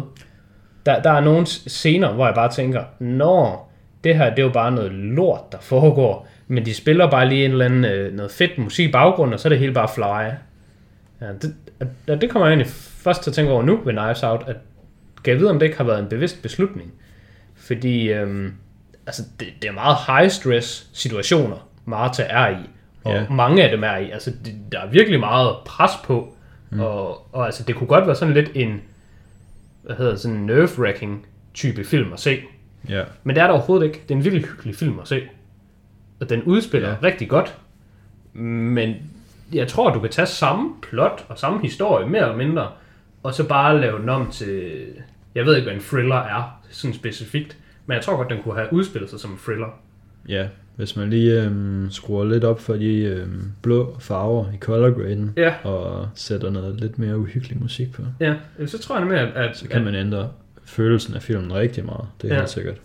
Der, 0.86 1.02
der 1.02 1.10
er 1.10 1.20
nogle 1.20 1.46
scener, 1.46 2.12
hvor 2.12 2.26
jeg 2.26 2.34
bare 2.34 2.52
tænker, 2.52 2.84
nå, 2.98 3.58
det 4.04 4.16
her 4.16 4.30
det 4.30 4.38
er 4.38 4.42
jo 4.42 4.52
bare 4.52 4.72
noget 4.72 4.92
lort, 4.92 5.52
der 5.52 5.58
foregår, 5.60 6.28
men 6.48 6.66
de 6.66 6.74
spiller 6.74 7.10
bare 7.10 7.28
lige 7.28 7.44
en 7.44 7.50
eller 7.50 7.64
anden, 7.64 7.84
øh, 7.84 8.14
noget 8.14 8.30
fedt 8.32 8.58
musik 8.58 8.88
i 8.88 8.92
baggrunden, 8.92 9.34
og 9.34 9.40
så 9.40 9.48
er 9.48 9.50
det 9.50 9.58
hele 9.58 9.72
bare 9.74 9.88
fly. 9.94 10.30
Ja, 11.20 11.26
det, 11.42 12.20
det 12.20 12.30
kommer 12.30 12.46
jeg 12.46 12.52
egentlig 12.52 12.72
først 13.04 13.22
til 13.22 13.30
at 13.30 13.34
tænke 13.34 13.52
over 13.52 13.62
nu 13.62 13.80
ved 13.84 13.92
Knives 13.92 14.22
Out, 14.22 14.44
at 14.46 14.56
kan 15.24 15.30
jeg 15.32 15.40
vide, 15.40 15.50
om 15.50 15.58
det 15.58 15.66
ikke 15.66 15.78
har 15.78 15.84
været 15.84 15.98
en 15.98 16.08
bevidst 16.08 16.42
beslutning. 16.42 16.92
Fordi 17.56 18.12
øhm, 18.12 18.52
altså, 19.06 19.22
det, 19.40 19.48
det 19.62 19.68
er 19.68 19.72
meget 19.72 19.96
high 20.06 20.30
stress 20.30 20.86
situationer, 20.92 21.68
Martha 21.84 22.22
er 22.28 22.48
i. 22.48 22.70
Og 23.04 23.12
Ja. 23.14 23.24
mange 23.30 23.64
af 23.64 23.70
dem 23.70 23.84
er 23.84 23.96
i. 23.96 24.10
Altså, 24.10 24.30
det, 24.44 24.54
der 24.72 24.80
er 24.80 24.86
virkelig 24.86 25.20
meget 25.20 25.50
pres 25.66 25.90
på. 26.04 26.34
Mm. 26.70 26.80
Og, 26.80 27.34
og 27.34 27.46
altså, 27.46 27.62
det 27.62 27.74
kunne 27.74 27.86
godt 27.86 28.06
være 28.06 28.16
sådan 28.16 28.34
lidt 28.34 28.50
en, 28.54 28.80
hvad 29.84 29.96
hedder 29.96 30.10
det, 30.10 30.20
sådan 30.20 30.36
en 30.36 30.46
nerve-wracking 30.46 31.26
type 31.54 31.84
film 31.84 32.12
at 32.12 32.20
se. 32.20 32.38
Ja. 32.88 33.04
Men 33.24 33.36
det 33.36 33.42
er 33.42 33.46
der 33.46 33.54
overhovedet 33.54 33.86
ikke. 33.86 34.02
Det 34.02 34.10
er 34.10 34.18
en 34.18 34.24
virkelig 34.24 34.46
hyggelig 34.46 34.76
film 34.76 34.98
at 34.98 35.08
se. 35.08 35.22
Og 36.20 36.28
den 36.28 36.42
udspiller. 36.42 36.88
Ja. 36.88 36.96
rigtig 37.02 37.28
godt. 37.28 37.58
Men 38.32 38.94
jeg 39.52 39.68
tror, 39.68 39.92
du 39.92 40.00
kan 40.00 40.10
tage 40.10 40.26
samme 40.26 40.74
plot 40.82 41.26
og 41.28 41.38
samme 41.38 41.62
historie, 41.62 42.08
mere 42.08 42.22
eller 42.22 42.36
mindre, 42.36 42.70
og 43.22 43.34
så 43.34 43.48
bare 43.48 43.80
lave 43.80 43.98
den 43.98 44.08
om 44.08 44.30
til... 44.30 44.84
Jeg 45.34 45.44
ved 45.46 45.56
ikke, 45.56 45.66
hvad 45.66 45.74
en 45.74 45.82
thriller 45.82 46.16
er, 46.16 46.60
sådan 46.70 46.94
specifikt. 46.94 47.56
Men 47.86 47.94
jeg 47.94 48.04
tror 48.04 48.16
godt, 48.16 48.30
den 48.30 48.42
kunne 48.42 48.54
have 48.54 48.72
udspillet 48.72 49.10
sig 49.10 49.20
som 49.20 49.30
en 49.30 49.38
thriller. 49.38 49.68
ja, 50.28 50.48
hvis 50.76 50.96
man 50.96 51.10
lige 51.10 51.42
øhm, 51.42 51.90
skruer 51.90 52.24
lidt 52.24 52.44
op 52.44 52.60
for 52.60 52.74
de 52.74 52.94
øhm, 53.04 53.52
blå 53.62 53.96
farver 54.00 54.52
i 54.52 54.56
color 54.58 54.90
graden, 54.90 55.32
Ja. 55.36 55.54
og 55.64 56.08
sætter 56.14 56.50
noget 56.50 56.80
lidt 56.80 56.98
mere 56.98 57.18
uhyggelig 57.18 57.60
musik 57.60 57.92
på, 57.92 58.02
Ja, 58.20 58.34
så 58.66 58.78
tror 58.78 58.94
jeg 58.96 59.04
nemlig, 59.04 59.20
at... 59.20 59.28
at 59.50 59.56
så 59.56 59.68
kan 59.68 59.84
man 59.84 59.94
ændre 59.94 60.30
følelsen 60.64 61.14
af 61.14 61.22
filmen 61.22 61.54
rigtig 61.54 61.84
meget. 61.84 62.04
Det 62.22 62.30
er 62.30 62.34
Ja. 62.34 62.40
helt 62.40 62.50
sikkert. 62.50 62.80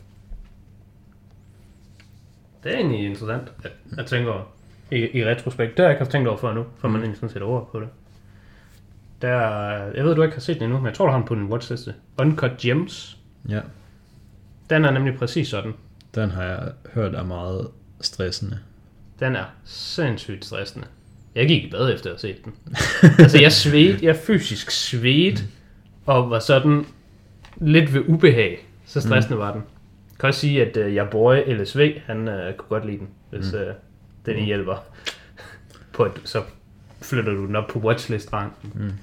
Det 2.64 2.74
er 2.74 2.78
egentlig 2.78 3.06
interessant 3.06 3.52
at, 3.64 3.72
at 3.98 4.06
tænke 4.06 4.32
over 4.32 4.42
i, 4.92 5.18
i 5.20 5.26
retrospekt. 5.26 5.72
Det 5.72 5.80
har 5.80 5.86
jeg 5.86 5.92
ikke 5.92 6.00
haft 6.00 6.12
tænkt 6.12 6.28
over 6.28 6.38
før 6.38 6.54
nu, 6.54 6.66
før 6.82 6.90
man 6.90 7.02
egentlig 7.02 7.18
sådan 7.18 7.30
sætter 7.30 7.48
ord 7.48 7.70
på 7.72 7.80
det. 7.80 7.88
Der, 9.22 9.28
er- 9.28 9.92
jeg 9.96 10.06
ved, 10.06 10.16
du 10.16 10.22
ikke 10.22 10.34
har 10.36 10.42
set 10.42 10.56
den 10.56 10.64
endnu, 10.64 10.78
men 10.78 10.86
jeg 10.88 10.94
tror, 10.94 11.06
du 11.06 11.12
har 11.12 11.18
den 11.18 11.28
på 11.28 11.36
din 11.36 11.44
watchliste. 11.44 11.94
Uncut 12.18 12.52
Gems. 12.58 13.18
Ja, 13.50 13.60
Den 14.70 14.86
er 14.86 14.92
nemlig 14.92 15.16
præcis 15.16 15.48
sådan. 15.48 15.74
den 16.16 16.30
har 16.32 16.44
jeg 16.44 16.72
hørt 16.94 17.16
er 17.16 17.24
meget 17.24 17.68
stressende. 18.02 18.60
Den 19.20 19.36
er 19.36 19.46
sindssygt 19.66 20.46
stressende. 20.46 20.88
Jeg 21.36 21.48
gik 21.48 21.64
i 21.64 21.70
bad 21.70 21.94
efter 21.94 22.10
at 22.10 22.22
have 22.22 22.34
set 22.34 22.46
den. 22.46 22.54
altså, 23.24 23.42
jeg 23.42 23.52
svedte, 23.52 24.06
jeg 24.06 24.16
fysisk 24.16 24.72
svedte, 24.72 25.44
og 26.06 26.30
var 26.30 26.40
sådan 26.40 26.86
lidt 27.58 27.94
ved 27.94 28.02
ubehag. 28.08 28.68
Så 28.86 29.02
stressende 29.02 29.36
mm. 29.36 29.42
var 29.42 29.52
den. 29.52 29.62
Jeg 30.12 30.20
kan 30.20 30.28
også 30.28 30.40
sige, 30.40 30.66
at 30.66 30.78
uh, 30.78 30.96
jeg 30.96 31.08
boy 31.12 31.36
LSV, 31.48 32.02
han 32.06 32.28
uh, 32.28 32.34
kunne 32.58 32.70
godt 32.70 32.86
lide 32.86 32.98
den, 32.98 33.08
hvis 33.30 33.54
uh, 33.54 33.60
den 34.26 34.40
mm. 34.40 34.46
hjælper. 34.46 34.86
på 35.94 36.04
at, 36.04 36.12
så 36.24 36.44
flytter 37.02 37.34
du 37.34 37.46
den 37.46 37.56
op 37.56 37.68
på 37.68 37.80
watchlist-rangen. 37.80 39.00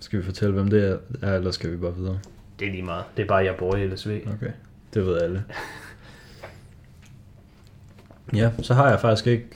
Skal 0.00 0.18
vi 0.18 0.24
fortælle, 0.24 0.54
hvem 0.54 0.70
det 0.70 1.00
er, 1.22 1.34
eller 1.34 1.50
skal 1.50 1.72
vi 1.72 1.76
bare 1.76 1.96
videre? 1.96 2.18
Det 2.58 2.68
er 2.68 2.72
lige 2.72 2.82
meget. 2.82 3.04
Det 3.16 3.22
er 3.22 3.26
bare, 3.26 3.44
jeg 3.44 3.54
boy 3.58 3.92
LSV. 3.92 4.20
Okay, 4.34 4.52
det 4.94 5.06
ved 5.06 5.20
alle. 5.20 5.44
Ja, 8.34 8.50
så 8.62 8.74
har 8.74 8.88
jeg 8.88 9.00
faktisk 9.00 9.26
ikke 9.26 9.46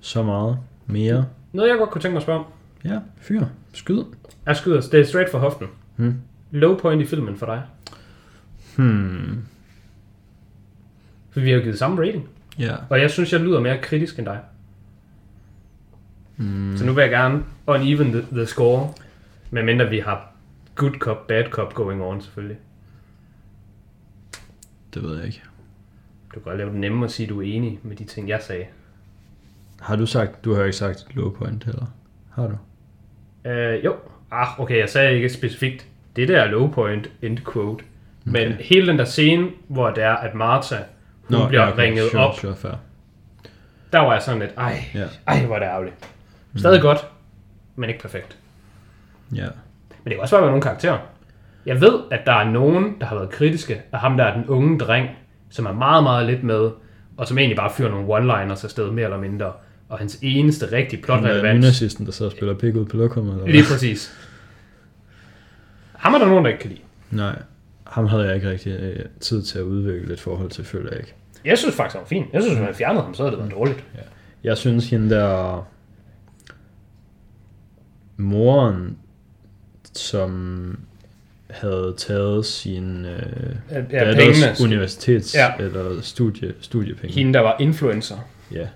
så 0.00 0.22
meget 0.22 0.58
mere. 0.86 1.26
Noget, 1.52 1.68
jeg 1.68 1.78
godt 1.78 1.90
kunne 1.90 2.02
tænke 2.02 2.12
mig 2.12 2.18
at 2.18 2.22
spørge 2.22 2.38
om. 2.38 2.46
Ja, 2.84 2.98
fyr, 3.16 3.44
skyd. 3.72 4.02
Jeg 4.46 4.56
skyder, 4.56 4.80
det 4.80 5.00
er 5.00 5.04
straight 5.04 5.30
for 5.30 5.38
hoften. 5.38 5.66
Hmm. 5.96 6.20
Low 6.50 6.78
point 6.78 7.02
i 7.02 7.06
filmen 7.06 7.36
for 7.36 7.46
dig. 7.46 7.62
Hmm. 8.76 9.44
For 11.30 11.40
vi 11.40 11.50
har 11.50 11.56
jo 11.56 11.62
givet 11.62 11.78
samme 11.78 12.06
rating. 12.06 12.28
Ja. 12.58 12.76
Og 12.90 13.00
jeg 13.00 13.10
synes, 13.10 13.32
jeg 13.32 13.40
lyder 13.40 13.60
mere 13.60 13.78
kritisk 13.82 14.18
end 14.18 14.26
dig. 14.26 14.40
Hmm. 16.36 16.76
Så 16.76 16.84
nu 16.86 16.92
vil 16.92 17.02
jeg 17.02 17.10
gerne 17.10 17.44
uneven 17.66 18.12
the, 18.12 18.26
the 18.32 18.46
score. 18.46 18.92
Medmindre 19.50 19.88
vi 19.88 19.98
har 19.98 20.32
good 20.74 20.92
cop, 20.92 21.26
bad 21.26 21.44
cop 21.50 21.74
going 21.74 22.02
on 22.02 22.20
selvfølgelig. 22.20 22.56
Det 24.94 25.02
ved 25.02 25.16
jeg 25.16 25.26
ikke. 25.26 25.42
Du 26.34 26.40
kan 26.40 26.42
godt 26.42 26.56
lave 26.58 26.70
det 26.70 26.78
nemme 26.80 27.04
at 27.04 27.10
sige, 27.10 27.26
at 27.26 27.30
du 27.30 27.40
er 27.42 27.46
enig 27.46 27.78
med 27.82 27.96
de 27.96 28.04
ting, 28.04 28.28
jeg 28.28 28.42
sagde. 28.42 28.64
Har 29.80 29.96
du 29.96 30.06
sagt, 30.06 30.44
du 30.44 30.54
har 30.54 30.64
ikke 30.64 30.76
sagt 30.76 31.06
low 31.14 31.30
point 31.30 31.64
heller? 31.64 31.86
Har 32.34 32.46
du? 32.48 32.56
Øh, 33.50 33.84
jo. 33.84 33.96
Ah, 34.30 34.60
okay, 34.60 34.78
jeg 34.78 34.88
sagde 34.88 35.14
ikke 35.14 35.28
specifikt. 35.28 35.86
Det 36.16 36.28
der 36.28 36.40
er 36.42 36.46
low 36.50 36.70
point, 36.70 37.10
end 37.22 37.38
quote. 37.52 37.84
Men 38.24 38.52
Okay. 38.52 38.62
hele 38.62 38.86
den 38.86 38.98
der 38.98 39.04
scene, 39.04 39.48
hvor 39.68 39.90
det 39.90 40.04
er, 40.04 40.12
at 40.16 40.34
Martha, 40.34 40.76
hun 40.76 41.38
Nå, 41.38 41.48
bliver 41.48 41.72
okay, 41.72 41.82
ringet 41.82 42.10
sure, 42.10 42.26
op, 42.26 42.34
Sure, 42.34 42.56
fair. 42.56 42.72
der 43.92 43.98
var 43.98 44.12
jeg 44.12 44.22
sådan 44.22 44.40
lidt, 44.40 44.52
ej, 44.56 44.78
Ja. 44.94 45.06
ej, 45.26 45.46
hvor 45.46 45.54
er 45.54 45.58
det 45.58 45.66
ærgerligt. 45.66 45.94
Stadig 46.56 46.80
godt, 46.82 47.06
men 47.76 47.90
ikke 47.90 48.00
perfekt. 48.02 48.38
Ja. 49.34 49.42
Men 49.88 50.04
det 50.04 50.12
kan 50.12 50.20
også 50.20 50.34
bare 50.36 50.42
være 50.42 50.50
nogle 50.50 50.62
karakterer. 50.62 50.98
Jeg 51.66 51.80
ved, 51.80 52.00
at 52.10 52.20
der 52.26 52.32
er 52.32 52.50
nogen, 52.50 53.00
der 53.00 53.06
har 53.06 53.16
været 53.16 53.30
kritiske 53.30 53.82
af 53.92 53.98
ham, 53.98 54.16
der 54.16 54.24
er 54.24 54.34
den 54.34 54.46
unge 54.46 54.78
dreng, 54.78 55.08
som 55.50 55.66
er 55.66 55.72
meget, 55.72 56.02
meget 56.02 56.26
lidt 56.26 56.42
med, 56.42 56.70
og 57.16 57.28
som 57.28 57.38
egentlig 57.38 57.56
bare 57.56 57.72
fyrer 57.76 57.90
nogle 57.90 58.06
one-liners 58.06 58.64
afsted, 58.64 58.90
mere 58.90 59.04
eller 59.04 59.18
mindre. 59.20 59.52
Og 59.88 59.98
hans 59.98 60.18
eneste 60.22 60.72
rigtig 60.72 61.02
Han 61.08 61.18
er 61.18 61.20
plot-relevans... 61.20 61.80
der 61.94 62.12
sidder 62.12 62.30
og 62.30 62.36
spiller 62.36 62.54
pik 62.54 62.74
ud 62.74 62.84
på 62.84 62.96
lokummet. 62.96 63.34
Eller 63.34 63.46
Lige 63.46 63.64
præcis. 63.72 64.12
Ham 65.92 66.14
er 66.14 66.18
der 66.18 66.26
nogen, 66.26 66.44
der 66.44 66.50
ikke 66.50 66.60
kan 66.60 66.70
lide. 66.70 66.82
Nej, 67.10 67.42
ham 67.84 68.06
havde 68.06 68.24
jeg 68.26 68.34
ikke 68.34 68.50
rigtig 68.50 68.72
øh, 68.72 69.04
tid 69.20 69.42
til 69.42 69.58
at 69.58 69.62
udvikle 69.62 70.12
et 70.12 70.20
forhold 70.20 70.50
til, 70.50 70.64
føler 70.64 70.90
jeg 70.90 71.00
ikke. 71.00 71.14
Jeg 71.44 71.58
synes 71.58 71.74
faktisk, 71.76 71.94
han 71.94 72.00
var 72.00 72.06
fin. 72.06 72.24
Jeg 72.32 72.42
synes, 72.42 72.56
hvis 72.56 72.66
man 72.66 72.74
fjernede 72.74 73.02
ham, 73.02 73.14
så 73.14 73.22
havde 73.22 73.30
det 73.30 73.38
været 73.38 73.52
dårligt. 73.52 73.84
Jeg 74.44 74.58
synes, 74.58 74.90
hende 74.90 75.10
der... 75.10 75.66
moren, 78.16 78.98
som 79.92 80.78
havde 81.52 81.94
taget 81.96 82.46
sin 82.46 83.04
øh, 83.04 83.22
Ja, 83.70 83.80
datters 83.80 84.16
pengene. 84.16 84.52
universitets- 84.82 85.36
Ja. 85.38 85.52
eller 85.58 86.00
studie, 86.02 86.52
studiepenge. 86.60 87.14
Hende, 87.14 87.32
der 87.32 87.40
var 87.40 87.56
influencer. 87.60 88.16
Ja, 88.52 88.66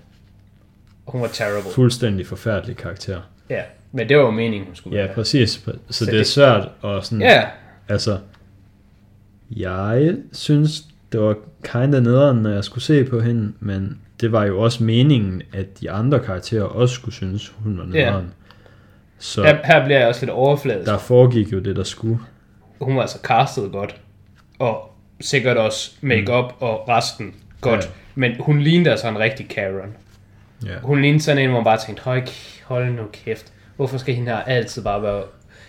Hun 1.07 1.21
var 1.21 1.27
terrible. 1.27 1.71
fuldstændig 1.71 2.27
forfærdelig 2.27 2.77
karakter. 2.77 3.21
Ja, 3.49 3.61
men 3.91 4.09
det 4.09 4.17
var 4.17 4.23
jo 4.23 4.31
meningen, 4.31 4.65
hun 4.65 4.75
skulle 4.75 4.97
Ja, 4.97 5.03
være. 5.05 5.13
præcis. 5.15 5.49
Så, 5.49 5.71
Så 5.89 6.05
det 6.05 6.13
er 6.13 6.17
det- 6.17 6.27
svært 6.27 6.67
at 6.83 7.05
sådan... 7.05 7.21
Ja, 7.21 7.43
Altså, 7.89 8.17
jeg 9.55 10.15
synes, 10.31 10.83
det 11.11 11.19
var 11.19 11.35
kinda 11.63 11.99
nederen, 11.99 12.37
når 12.37 12.49
jeg 12.49 12.63
skulle 12.63 12.83
se 12.83 13.03
på 13.03 13.19
hende, 13.19 13.53
men 13.59 13.99
det 14.21 14.31
var 14.31 14.45
jo 14.45 14.59
også 14.59 14.83
meningen, 14.83 15.41
at 15.53 15.81
de 15.81 15.91
andre 15.91 16.19
karakterer 16.19 16.63
også 16.63 16.95
skulle 16.95 17.15
synes, 17.15 17.53
hun 17.57 17.77
var 17.77 17.85
nederen. 17.85 18.33
Så 19.19 19.43
her, 19.43 19.57
her 19.63 19.85
bliver 19.85 19.99
jeg 19.99 20.07
også 20.07 20.21
lidt 20.21 20.31
overfladisk. 20.31 20.85
der 20.91 20.97
foregik 20.97 21.51
jo 21.53 21.59
det, 21.59 21.75
der 21.75 21.83
skulle. 21.83 22.19
Hun 22.81 22.95
var 22.95 23.01
altså 23.01 23.19
castet 23.23 23.71
godt. 23.71 24.01
Og 24.59 24.91
sikkert 25.21 25.57
også 25.57 25.91
make-up 26.01 26.53
og 26.59 26.89
resten 26.89 27.35
godt. 27.61 27.83
Ja. 27.85 27.89
Men 28.15 28.31
hun 28.39 28.59
lignede 28.61 28.91
altså 28.91 29.07
en 29.07 29.19
rigtig 29.19 29.49
Karen. 29.49 29.95
Ja. 30.65 30.79
Hun 30.83 31.01
lignede 31.01 31.23
sådan 31.23 31.41
en, 31.43 31.49
hvor 31.49 31.57
man 31.59 31.63
bare 31.63 31.77
tænkte, 31.85 32.03
hold, 32.03 32.27
hold 32.65 32.91
nu 32.91 33.03
kæft. 33.13 33.53
Hvorfor 33.75 33.97
skal 33.97 34.15
hende 34.15 34.31
her 34.31 34.37
altid 34.37 34.83
bare 34.83 35.01
være... 35.01 35.23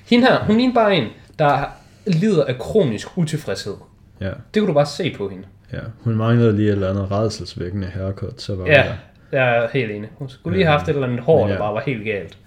Hende 0.06 0.26
her, 0.26 0.44
hun 0.44 0.56
lignede 0.56 0.74
bare 0.74 0.96
en, 0.96 1.08
der 1.38 1.64
lider 2.06 2.44
af 2.44 2.58
kronisk 2.58 3.18
utilfredshed. 3.18 3.74
Ja, 4.20 4.30
Det 4.54 4.60
kunne 4.60 4.68
du 4.68 4.72
bare 4.74 4.86
se 4.86 5.14
på 5.16 5.28
hende. 5.28 5.44
ja. 5.72 5.78
Hun 6.04 6.16
manglede 6.16 6.56
lige 6.56 6.68
et 6.68 6.72
eller 6.72 6.90
andet 6.90 7.10
redselsvækkende 7.10 7.86
haircut, 7.86 8.42
så 8.42 8.56
var 8.56 8.66
Ja, 8.66 8.82
det. 8.82 8.94
jeg 9.38 9.56
er 9.56 9.68
helt 9.72 9.90
enig. 9.90 10.08
Hun 10.14 10.28
skulle 10.28 10.56
lige 10.56 10.66
have 10.66 10.78
haft 10.78 10.88
et 10.88 10.94
eller 10.94 11.06
andet 11.06 11.20
hår, 11.20 11.38
Men 11.40 11.48
der 11.48 11.54
ja. 11.54 11.60
bare 11.60 11.74
var 11.74 11.80
helt 11.80 12.04
galt. 12.04 12.38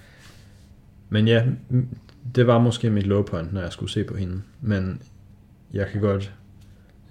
Men 1.10 1.28
ja, 1.28 1.44
det 2.36 2.48
var 2.48 2.60
måske 2.60 2.90
mit 2.90 3.06
low 3.08 3.22
point, 3.24 3.54
når 3.54 3.62
jeg 3.62 3.72
skulle 3.72 3.92
se 3.92 4.04
på 4.04 4.16
hende. 4.16 4.42
Men 4.62 5.02
jeg 5.74 5.88
kan 5.92 6.02
godt 6.02 6.32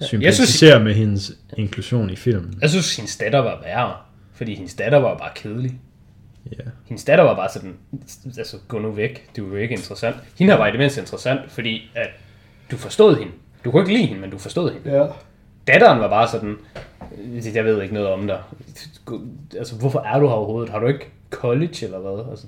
jeg 0.00 0.08
sympatisere 0.08 0.70
synes- 0.72 0.84
med 0.84 0.94
hendes 0.94 1.32
inklusion 1.56 2.10
i 2.10 2.16
filmen. 2.16 2.58
Jeg 2.60 2.70
synes, 2.70 2.96
hendes 2.96 3.16
datter 3.16 3.38
var 3.38 3.60
værre. 3.62 3.94
Fordi 4.32 4.54
hendes 4.54 4.74
datter 4.74 4.98
var 4.98 5.18
bare 5.18 5.30
kedelig. 5.34 5.80
Ja, 6.52 6.62
Hendes 6.84 7.04
datter 7.04 7.24
var 7.24 7.34
bare 7.36 7.48
sådan, 7.52 7.76
altså 8.38 8.56
gå 8.68 8.78
nu 8.78 8.90
væk, 8.90 9.30
du 9.36 9.44
er 9.46 9.48
jo 9.50 9.56
ikke 9.56 9.74
interessant. 9.74 10.16
Hende 10.38 10.52
her 10.52 10.58
var 10.58 10.66
i 10.66 10.70
det 10.70 10.78
mindste 10.78 11.00
interessant, 11.00 11.50
fordi 11.50 11.90
at 11.94 12.08
du 12.70 12.76
forstod 12.76 13.16
hende. 13.16 13.32
Du 13.64 13.70
kunne 13.70 13.82
ikke 13.82 13.92
lide 13.92 14.06
hende, 14.06 14.20
men 14.20 14.30
du 14.30 14.38
forstod 14.38 14.72
hende. 14.72 14.98
ja. 14.98 15.06
Datteren 15.66 16.00
var 16.00 16.08
bare 16.08 16.28
sådan, 16.28 16.56
jeg 17.54 17.64
ved 17.64 17.82
ikke 17.82 17.94
noget 17.94 18.08
om 18.08 18.26
dig. 18.26 18.42
Altså, 19.58 19.74
hvorfor 19.76 20.00
er 20.00 20.18
du 20.18 20.26
her 20.26 20.34
overhovedet? 20.34 20.70
Har 20.70 20.78
du 20.78 20.86
ikke 20.86 21.06
college 21.30 21.84
eller 21.84 21.98
hvad? 21.98 22.30
Altså, 22.30 22.46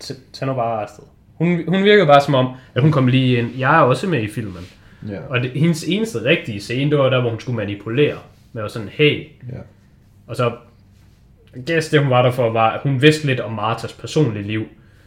tag- 0.00 0.16
tag 0.32 0.48
nu 0.48 0.54
bare 0.54 0.82
afsted. 0.82 1.04
Hun, 1.40 1.68
hun 1.68 1.84
virkede 1.84 2.06
bare 2.06 2.20
som 2.20 2.34
om, 2.34 2.54
at 2.74 2.82
hun 2.82 2.92
kom 2.92 3.06
lige 3.06 3.38
ind. 3.38 3.58
Jeg 3.58 3.76
er 3.76 3.80
også 3.80 4.06
med 4.06 4.22
i 4.22 4.28
filmen. 4.28 4.64
ja. 5.08 5.20
Og 5.28 5.40
det, 5.40 5.50
hendes 5.50 5.84
eneste 5.84 6.24
rigtige 6.24 6.60
scene, 6.60 6.90
det 6.90 6.98
var 6.98 7.10
der, 7.10 7.20
hvor 7.20 7.30
hun 7.30 7.40
skulle 7.40 7.56
manipulere. 7.56 8.18
Med 8.52 8.68
sådan, 8.68 8.88
hey. 8.88 9.26
Ja. 9.52 9.58
Og 10.26 10.36
så, 10.36 10.52
guess 11.66 11.88
det 11.88 12.00
hun 12.00 12.10
var 12.10 12.22
der 12.22 12.30
for, 12.30 12.50
var, 12.50 12.70
at 12.70 12.80
hun 12.82 13.02
vidste 13.02 13.26
lidt 13.26 13.40
om 13.40 13.52
Martas 13.52 13.92
personlige 13.92 14.46
liv. 14.46 14.64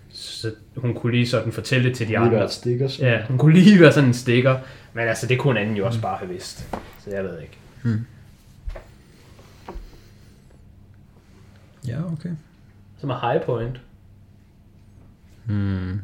Så 0.09 0.51
hun 0.77 0.93
kunne 0.93 1.11
lige 1.11 1.27
sådan 1.27 1.51
fortælle 1.51 1.89
det 1.89 1.97
til 1.97 2.07
de 2.07 2.17
andre. 2.17 2.49
stikker 2.49 2.89
Ja, 2.99 3.21
hun 3.27 3.37
kunne 3.37 3.53
lige 3.53 3.79
være 3.79 3.91
sådan 3.91 4.09
en 4.09 4.13
stikker. 4.13 4.57
Men 4.93 5.07
altså, 5.07 5.27
det 5.27 5.39
kunne 5.39 5.59
en 5.59 5.65
anden 5.65 5.77
jo 5.77 5.85
også 5.85 6.01
bare 6.01 6.17
have 6.17 6.29
vidst. 6.29 6.75
Så 7.03 7.09
jeg 7.09 7.23
ved 7.23 7.41
ikke. 7.41 7.57
Ja, 11.87 11.97
okay. 12.13 12.29
Som 12.97 13.09
er 13.09 13.31
high 13.31 13.45
point. 13.45 13.79
Hmm. 15.45 15.99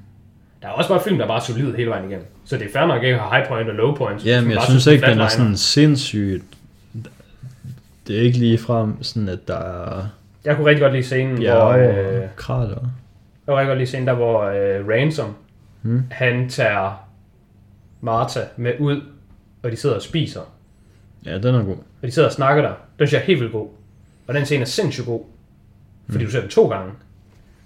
Der 0.62 0.68
er 0.68 0.72
også 0.72 0.90
bare 0.90 1.02
film, 1.04 1.18
der 1.18 1.24
er 1.24 1.28
bare 1.28 1.42
solid 1.42 1.76
hele 1.76 1.90
vejen 1.90 2.10
igennem. 2.10 2.26
Så 2.46 2.58
det 2.58 2.66
er 2.68 2.72
fair 2.74 2.86
nok 2.86 3.04
at 3.04 3.20
have 3.20 3.36
high 3.38 3.48
point 3.48 3.70
og 3.70 3.76
low 3.76 3.96
points. 3.96 4.26
Ja, 4.26 4.42
men 4.42 4.52
jeg 4.52 4.62
synes 4.70 4.88
ikke, 4.88 5.06
den 5.06 5.20
er 5.20 5.28
sådan 5.28 5.58
sindssygt... 5.58 6.44
Det 8.08 8.18
er 8.18 8.22
ikke 8.22 8.38
lige 8.38 8.58
frem 8.58 9.04
sådan, 9.04 9.30
at 9.30 9.48
der 9.48 9.58
er 9.58 10.06
Jeg 10.46 10.56
kunne 10.56 10.68
rigtig 10.68 10.82
godt 10.82 10.94
lide 10.94 11.04
scenen, 11.04 11.36
hvor... 11.36 11.44
bjerge 11.44 12.00
Øh, 12.24 12.28
krater. 12.36 12.70
jeg 12.70 12.78
kunne 13.48 13.56
rigtig 13.58 13.68
godt 13.68 13.78
lide 13.78 13.88
scenen, 13.88 14.08
der 14.08 14.14
hvor 14.14 14.42
øh, 14.44 14.88
Ransom, 14.88 15.36
Hmm. 15.82 16.04
han 16.12 16.50
tager 16.50 17.08
Martha 18.02 18.40
med 18.58 18.74
ud, 18.80 19.02
og 19.64 19.72
de 19.72 19.76
sidder 19.76 19.96
og 19.96 20.02
spiser. 20.02 20.42
Ja, 21.26 21.38
den 21.38 21.56
er 21.56 21.64
god. 21.64 21.76
Og 21.76 22.08
de 22.08 22.12
sidder 22.12 22.28
og 22.28 22.34
snakker 22.34 22.62
der. 22.62 22.70
Den 22.70 23.08
synes 23.08 23.14
jeg 23.14 23.20
er 23.22 23.26
helt 23.26 23.40
vildt 23.40 23.54
god. 23.54 23.68
Og 24.28 24.34
den 24.34 24.46
scene 24.46 24.62
er 24.62 24.66
sindssygt 24.66 25.06
god. 25.06 25.22
Fordi 26.10 26.26
du 26.26 26.32
ser 26.32 26.40
den 26.42 26.50
to 26.50 26.68
gange. 26.70 26.92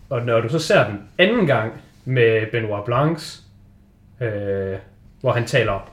Og 0.10 0.22
når 0.26 0.42
du 0.42 0.50
så 0.50 0.60
ser 0.60 0.88
den 0.88 1.00
anden 1.18 1.48
gang 1.48 1.74
med 2.06 2.52
Benoit 2.52 2.84
Blancs, 2.86 3.44
øh, 4.22 4.30
hvor 5.22 5.32
han 5.32 5.46
taler, 5.46 5.90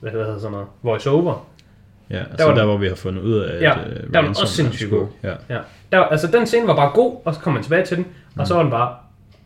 hvad 0.00 0.10
hedder 0.12 0.38
sådan 0.38 0.52
noget, 0.52 0.66
voice 0.82 1.10
over. 1.10 1.46
Ja, 2.10 2.18
altså 2.18 2.36
var 2.38 2.44
der, 2.44 2.48
den- 2.48 2.58
der 2.58 2.64
hvor 2.64 2.76
vi 2.76 2.88
har 2.88 2.94
fundet 2.94 3.22
ud 3.22 3.38
af, 3.38 3.60
Ja, 3.62 3.80
at 3.80 3.86
øh, 3.86 3.92
der 3.96 4.00
var 4.00 4.06
den 4.06 4.14
Ransom 4.16 4.42
også 4.42 4.54
sindssygt 4.54 4.90
god. 4.90 5.06
Ja. 5.22 5.34
Ja. 5.50 5.58
Der, 5.92 5.98
altså 6.00 6.26
den 6.26 6.46
scene 6.46 6.66
var 6.66 6.76
bare 6.76 6.90
god, 6.94 7.16
og 7.24 7.34
så 7.34 7.40
kom 7.40 7.52
man 7.52 7.62
tilbage 7.62 7.84
til 7.84 7.96
den, 7.96 8.06
og 8.38 8.46
så 8.46 8.54
var 8.54 8.62
den 8.62 8.70
bare 8.70 8.96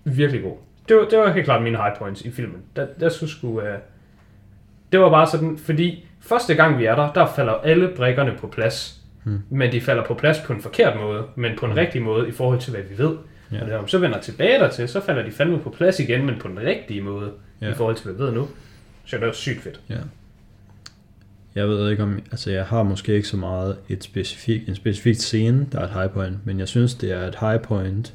virkelig 0.05 0.43
god. 0.43 0.57
Det 0.89 0.97
var, 0.97 1.05
det 1.11 1.19
var 1.19 1.33
helt 1.33 1.45
klart 1.45 1.62
mine 1.62 1.77
high 1.77 1.97
points 1.99 2.21
i 2.23 2.31
filmen. 2.31 2.59
Der, 2.77 2.87
der 3.01 3.09
skulle 3.09 3.31
sgu, 3.31 3.61
øh, 3.61 3.79
det 4.93 5.01
var 5.01 5.11
bare 5.11 5.27
sådan, 5.27 5.59
fordi 5.59 6.05
første 6.21 6.55
gang 6.55 6.79
vi 6.79 6.85
er 6.85 6.95
der, 6.95 7.12
der 7.12 7.27
falder 7.27 7.53
alle 7.53 7.89
brikkerne 7.97 8.33
på 8.41 8.47
plads. 8.47 9.01
Hmm. 9.25 9.43
Men 9.51 9.73
de 9.73 9.81
falder 9.81 10.05
på 10.05 10.14
plads 10.14 10.39
på 10.47 10.53
en 10.53 10.61
forkert 10.62 10.97
måde, 11.01 11.23
men 11.35 11.53
på 11.59 11.67
en 11.67 11.77
rigtig 11.77 12.03
måde 12.03 12.29
i 12.29 12.33
forhold 12.33 12.59
til, 12.61 12.73
hvad 12.73 12.83
vi 12.83 12.99
ved. 13.03 13.17
Ja. 13.53 13.62
Og 13.62 13.68
når 13.68 13.82
vi 13.82 13.88
så 13.90 13.99
vender 13.99 14.20
tilbage 14.20 14.59
dertil, 14.59 14.88
så 14.88 15.01
falder 15.01 15.22
de 15.22 15.32
fandme 15.32 15.59
på 15.61 15.70
plads 15.70 16.01
igen, 16.01 16.26
men 16.26 16.38
på 16.40 16.49
den 16.49 16.59
rigtige 16.61 17.01
måde, 17.03 17.30
Ja. 17.61 17.70
i 17.70 17.74
forhold 17.74 17.97
til, 17.97 18.05
hvad 18.05 18.14
vi 18.14 18.22
ved 18.22 18.32
nu. 18.32 18.49
Så 19.05 19.16
det 19.16 19.26
var 19.26 19.32
sygt 19.32 19.62
fedt. 19.62 19.80
Ja. 19.88 19.97
Jeg 21.55 21.68
ved 21.68 21.90
ikke 21.90 22.03
om, 22.03 22.18
altså 22.30 22.51
jeg 22.51 22.64
har 22.64 22.82
måske 22.82 23.14
ikke 23.14 23.28
så 23.28 23.36
meget 23.36 23.76
et 23.88 24.05
specifik, 24.05 24.68
en 24.68 24.74
specifik 24.74 25.14
scene, 25.16 25.66
der 25.72 25.80
er 25.80 25.84
et 25.84 25.90
high 25.92 26.11
point, 26.11 26.47
men 26.47 26.59
jeg 26.59 26.68
synes, 26.68 26.94
det 26.94 27.12
er 27.12 27.20
et 27.28 27.36
high 27.40 27.61
point 27.61 28.14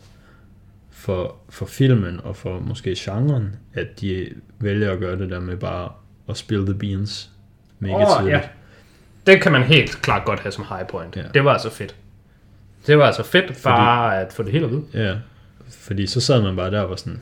for, 0.90 1.36
for 1.50 1.66
filmen 1.66 2.20
og 2.24 2.36
for 2.36 2.60
måske 2.60 2.96
genren, 2.98 3.56
at 3.74 4.02
de 4.02 4.28
vælger 4.60 4.92
at 4.92 5.00
gøre 5.00 5.20
det 5.20 5.30
der 5.30 5.40
med 5.40 5.58
bare 5.58 5.92
at 6.30 6.38
spill 6.38 6.66
the 6.66 6.74
beans 6.76 7.30
mega 7.80 7.96
Åh, 7.96 8.18
tidligt. 8.20 8.36
ja. 8.38 8.42
Det 9.28 9.42
kan 9.42 9.52
man 9.52 9.64
helt 9.64 10.02
klart 10.02 10.26
godt 10.26 10.40
have 10.40 10.52
som 10.52 10.66
high 10.70 10.88
point. 10.88 11.16
Ja. 11.16 11.24
Det 11.34 11.44
var 11.46 11.54
altså 11.54 11.70
fedt. 11.70 11.96
Det 12.88 12.98
var 12.98 13.04
altså 13.06 13.24
fedt 13.24 13.60
bare 13.64 14.22
at 14.22 14.34
få 14.34 14.44
det 14.44 14.52
hele 14.52 14.66
at 14.66 14.72
vide. 14.72 14.84
ja. 14.94 15.16
Fordi 15.70 16.08
så 16.08 16.22
sad 16.22 16.42
man 16.42 16.56
bare 16.56 16.72
der 16.72 16.82
og 16.82 16.90
var 16.90 16.96
sådan, 16.96 17.20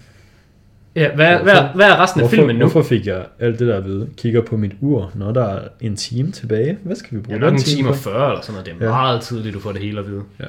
Ja, 0.95 1.15
hvad, 1.15 1.27
Hvorfor- 1.27 1.43
hvad, 1.43 1.61
hvad 1.75 1.89
er 1.89 2.03
resten 2.03 2.19
af 2.21 2.23
hvorfor, 2.23 2.35
filmen 2.35 2.55
nu? 2.55 2.59
hvorfor 2.69 2.83
fik 2.89 3.05
jeg 3.05 3.25
alt 3.39 3.59
det 3.59 3.67
der 3.67 3.77
at 3.77 3.85
vide? 3.85 4.09
Kigger 4.17 4.41
på 4.41 4.57
mit 4.57 4.71
ur, 4.81 5.11
når 5.15 5.31
der 5.31 5.45
er 5.45 5.67
en 5.79 5.95
time 5.95 6.31
tilbage. 6.31 6.77
Hvad 6.83 6.95
skal 6.95 7.17
vi 7.17 7.21
bruge 7.23 7.39
Ja, 7.39 7.45
den 7.45 7.53
en 7.55 7.61
time 7.61 7.83
på? 7.87 7.89
og 7.89 7.95
40 7.95 8.29
eller 8.29 8.41
sådan 8.41 8.53
noget. 8.53 8.65
Det 8.65 8.73
er 8.81 8.85
Ja. 8.85 8.91
meget 9.01 9.21
tidligt, 9.21 9.53
du 9.55 9.59
får 9.59 9.71
det 9.71 9.81
hele 9.81 9.99
at 9.99 10.07
vide. 10.07 10.23
Ja, 10.39 10.45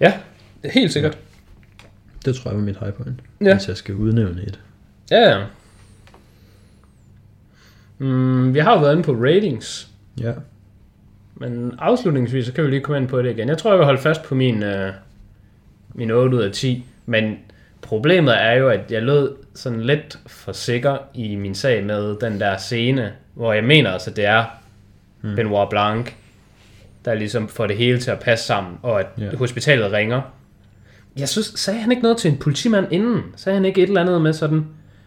Ja, 0.00 0.12
helt 0.70 0.92
sikkert. 0.92 1.18
det 2.24 2.34
tror 2.34 2.50
jeg 2.50 2.58
var 2.58 2.64
mit 2.64 2.76
high 2.80 2.92
point, 2.92 3.20
Ja. 3.44 3.54
hvis 3.54 3.68
jeg 3.68 3.76
skal 3.76 3.94
udnævne 3.94 4.42
et. 4.42 4.60
Ja, 5.10 5.30
ja. 5.30 5.44
Mm, 7.98 8.54
vi 8.54 8.58
har 8.58 8.72
jo 8.72 8.80
været 8.80 8.92
inde 8.92 9.02
på 9.02 9.12
ratings, 9.12 9.88
Ja, 10.20 10.32
men 11.40 11.74
afslutningsvis 11.78 12.46
så 12.46 12.52
kan 12.52 12.64
vi 12.64 12.70
lige 12.70 12.80
komme 12.80 13.00
ind 13.00 13.08
på 13.08 13.22
det 13.22 13.30
igen. 13.30 13.48
Jeg 13.48 13.58
tror, 13.58 13.70
jeg 13.70 13.78
vil 13.78 13.84
holde 13.84 14.00
fast 14.00 14.22
på 14.22 14.34
min, 14.34 14.62
øh, 14.62 14.92
min 15.94 16.10
8 16.10 16.36
ud 16.36 16.42
af 16.42 16.52
10, 16.52 16.84
men 17.06 17.38
problemet 17.82 18.42
er 18.42 18.52
jo, 18.52 18.68
at 18.68 18.80
jeg 18.90 19.02
lød 19.02 19.36
sådan 19.54 19.80
lidt 19.80 20.18
for 20.26 20.52
sikker 20.52 20.96
i 21.14 21.36
min 21.36 21.54
sag 21.54 21.84
med 21.84 22.16
den 22.20 22.40
der 22.40 22.56
scene, 22.56 23.12
hvor 23.34 23.52
jeg 23.52 23.64
mener 23.64 23.90
altså, 23.90 24.10
det 24.10 24.24
er 24.24 24.44
Hmm. 25.20 25.36
Benoit 25.36 25.68
Blanc, 25.68 26.10
der 27.04 27.14
ligesom 27.14 27.48
får 27.48 27.66
det 27.66 27.76
hele 27.76 27.98
til 27.98 28.10
at 28.10 28.18
passe 28.18 28.46
sammen, 28.46 28.74
og 28.82 29.00
at 29.00 29.06
ja. 29.18 29.36
hospitalet 29.36 29.92
ringer. 29.92 30.22
Jeg 31.18 31.28
synes, 31.28 31.46
sagde 31.46 31.80
han 31.80 31.90
ikke 31.90 32.02
noget 32.02 32.18
til 32.18 32.30
en 32.30 32.38
politimand 32.38 32.86
inden? 32.90 33.22
Sagde 33.36 33.56
han 33.56 33.64
ikke 33.64 33.82
et 33.82 33.86
eller 33.86 34.00
andet 34.00 34.22
med 34.22 34.32
sådan, 34.32 34.66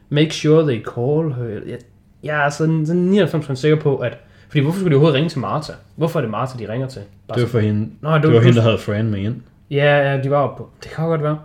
make 0.10 0.32
sure 0.32 0.64
they 0.64 0.84
call 0.84 1.34
her? 1.34 1.62
Jeg, 1.72 1.80
jeg 2.24 2.46
er 2.46 2.50
sådan, 2.50 2.86
sådan 2.86 3.20
99% 3.20 3.56
sikker 3.56 3.80
på, 3.80 3.98
at... 3.98 4.18
Fordi 4.54 4.62
hvorfor 4.64 4.80
skulle 4.80 4.90
de 4.92 4.96
overhovedet 4.96 5.16
ringe 5.16 5.30
til 5.30 5.40
Martha? 5.40 5.74
Hvorfor 5.96 6.20
er 6.20 6.22
det 6.22 6.32
Martha, 6.32 6.66
de 6.66 6.72
ringer 6.72 6.88
til? 6.88 7.02
Bare 7.28 7.36
det 7.36 7.44
var 7.44 7.50
for 7.50 7.60
hende, 7.60 7.90
Nå, 8.02 8.14
det 8.16 8.22
det 8.24 8.30
var- 8.30 8.36
var 8.36 8.44
hende, 8.44 8.56
der 8.58 8.62
havde 8.64 8.78
Fran 8.78 9.06
med 9.10 9.20
ind. 9.20 9.36
Ja, 9.72 10.12
ja, 10.12 10.22
de 10.22 10.30
var 10.30 10.38
oppe 10.38 10.64
på. 10.64 10.70
Det 10.84 10.92
kan 10.92 11.06
godt 11.06 11.24
være. 11.24 11.40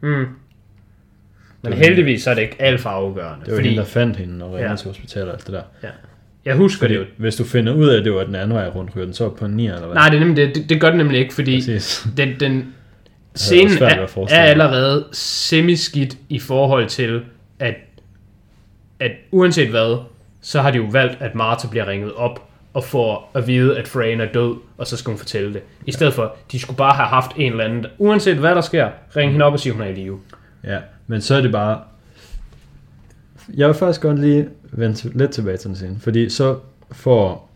Mm. 0.00 0.24
Men 1.62 1.72
heldigvis 1.72 2.22
så 2.22 2.30
er 2.30 2.34
det 2.34 2.42
ikke 2.42 2.56
alt 2.62 2.80
for 2.80 2.90
afgørende. 2.90 3.44
Det 3.44 3.50
var 3.52 3.56
fordi 3.58 3.68
hende, 3.68 3.80
der 3.82 3.88
fandt 3.88 4.16
hende 4.16 4.44
og 4.44 4.50
ringede 4.52 4.70
Ja. 4.70 4.76
til 4.76 4.86
hospitalet 4.88 5.28
og 5.28 5.34
alt 5.34 5.46
det 5.46 5.54
der. 5.82 5.88
jeg 6.44 6.56
husker 6.56 6.78
Fordi 6.80 6.94
det 6.94 7.00
jo. 7.00 7.04
hvis 7.16 7.36
du 7.36 7.44
finder 7.44 7.72
ud 7.74 7.88
af, 7.88 7.98
at 7.98 8.04
det 8.04 8.12
var 8.14 8.24
den 8.24 8.34
anden 8.34 8.56
vej 8.56 8.68
rundt, 8.68 8.96
ryger 8.96 9.04
den 9.04 9.14
så 9.14 9.24
op 9.26 9.36
på 9.36 9.44
en 9.44 9.50
9 9.50 9.66
eller 9.66 9.84
hvad? 9.86 9.94
Nej, 9.94 10.08
det, 10.08 10.16
er 10.16 10.20
nemlig, 10.20 10.54
det, 10.54 10.68
det, 10.68 10.80
gør 10.80 10.88
det 10.88 10.96
nemlig 10.96 11.18
ikke, 11.20 11.34
fordi 11.34 11.56
Præcis. 11.56 12.06
den, 12.16 12.40
den 12.40 12.74
scenen 13.34 13.82
er, 13.82 14.06
er 14.30 14.42
allerede 14.42 15.04
semiskidt 15.12 16.16
i 16.28 16.38
forhold 16.38 16.86
til, 16.86 17.22
at, 17.58 17.74
at 19.00 19.10
uanset 19.30 19.68
hvad, 19.70 19.96
så 20.40 20.60
har 20.60 20.70
de 20.70 20.78
jo 20.78 20.84
valgt, 20.90 21.22
at 21.22 21.34
Martha 21.34 21.68
bliver 21.68 21.86
ringet 21.86 22.12
op 22.14 22.46
og 22.74 22.84
får 22.84 23.30
at 23.34 23.46
vide, 23.46 23.78
at 23.78 23.88
Fran 23.88 24.20
er 24.20 24.32
død, 24.32 24.56
og 24.78 24.86
så 24.86 24.96
skal 24.96 25.10
hun 25.10 25.18
fortælle 25.18 25.52
det. 25.54 25.62
I 25.86 25.92
stedet 25.92 26.14
for, 26.14 26.36
de 26.52 26.58
skulle 26.58 26.76
bare 26.76 26.94
have 26.94 27.06
haft 27.08 27.30
en 27.36 27.52
eller 27.52 27.64
anden, 27.64 27.86
uanset 27.98 28.36
hvad 28.36 28.54
der 28.54 28.60
sker, 28.60 28.90
ringe 29.16 29.32
hende 29.32 29.44
op 29.44 29.52
og 29.52 29.60
sige, 29.60 29.72
hun 29.72 29.82
er 29.82 29.86
i 29.86 29.94
live. 29.94 30.20
Ja, 30.64 30.78
Men 31.06 31.20
så 31.20 31.34
er 31.34 31.40
det 31.40 31.52
bare... 31.52 31.80
Jeg 33.54 33.66
vil 33.68 33.74
faktisk 33.74 34.00
godt 34.00 34.18
lige 34.18 34.48
vende 34.72 35.18
lidt 35.18 35.30
tilbage 35.30 35.56
til 35.56 35.68
den 35.68 35.76
scene, 35.76 35.96
fordi 36.00 36.28
så 36.28 36.58
får, 36.92 37.50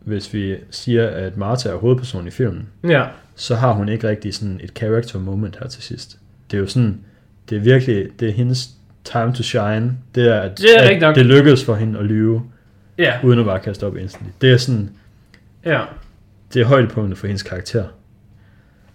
hvis 0.00 0.34
vi 0.34 0.56
siger, 0.70 1.08
at 1.08 1.36
Martha 1.36 1.68
er 1.70 1.74
hovedpersonen 1.76 2.26
i 2.28 2.30
filmen, 2.30 2.68
Ja. 2.88 3.04
så 3.34 3.54
har 3.56 3.72
hun 3.72 3.88
ikke 3.88 4.08
rigtig 4.08 4.34
sådan 4.34 4.60
et 4.64 4.70
character 4.76 5.18
moment 5.18 5.58
her 5.60 5.66
til 5.68 5.82
sidst. 5.82 6.18
Det 6.50 6.56
er 6.56 6.60
jo 6.60 6.66
sådan, 6.66 7.00
det 7.50 7.56
er 7.56 7.60
virkelig, 7.60 8.08
det 8.20 8.28
er 8.28 8.32
hendes 8.32 8.70
time 9.12 9.34
to 9.34 9.42
shine. 9.42 9.92
Det 10.14 10.28
er, 10.36 10.40
at, 10.40 10.58
Det 10.58 10.76
er 10.76 10.90
at 10.96 11.00
nok. 11.00 11.14
det 11.14 11.26
lykkedes 11.26 11.64
for 11.64 11.74
hende 11.74 11.98
at 11.98 12.04
lyve, 12.04 12.42
Ja. 12.98 13.18
uden 13.24 13.38
at 13.38 13.44
bare 13.44 13.60
kaste 13.60 13.86
op 13.86 13.96
instantly. 13.96 14.30
Det 14.40 14.52
er 14.52 14.56
sådan, 14.56 14.90
Ja. 15.64 15.80
det 16.54 16.62
er 16.62 16.66
højdepunktet 16.66 17.18
for 17.18 17.26
hendes 17.26 17.42
karakter. 17.42 17.84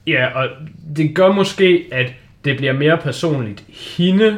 Ja, 0.07 0.28
og 0.43 0.49
det 0.95 1.16
gør 1.16 1.32
måske, 1.32 1.88
at 1.91 2.14
det 2.45 2.57
bliver 2.57 2.74
mere 2.74 2.97
personligt 2.97 3.64
hende 3.97 4.38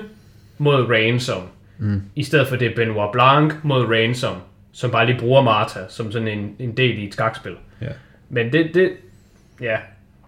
mod 0.57 0.85
Ransom, 0.89 1.41
mm. 1.77 2.01
i 2.15 2.23
stedet 2.23 2.47
for 2.47 2.55
det 2.55 2.67
er 2.71 2.75
Benoit 2.75 3.11
Blanc 3.11 3.53
mod 3.63 3.85
Ransom, 3.85 4.35
som 4.71 4.91
bare 4.91 5.05
lige 5.05 5.19
bruger 5.19 5.41
Martha 5.41 5.79
som 5.89 6.11
sådan 6.11 6.27
en, 6.27 6.55
en 6.59 6.77
del 6.77 6.97
i 6.99 7.07
et 7.07 7.13
skakspil. 7.13 7.53
Ja. 7.81 7.87
Men 8.29 8.53
det, 8.53 8.71
det, 8.73 8.91
ja, 9.61 9.77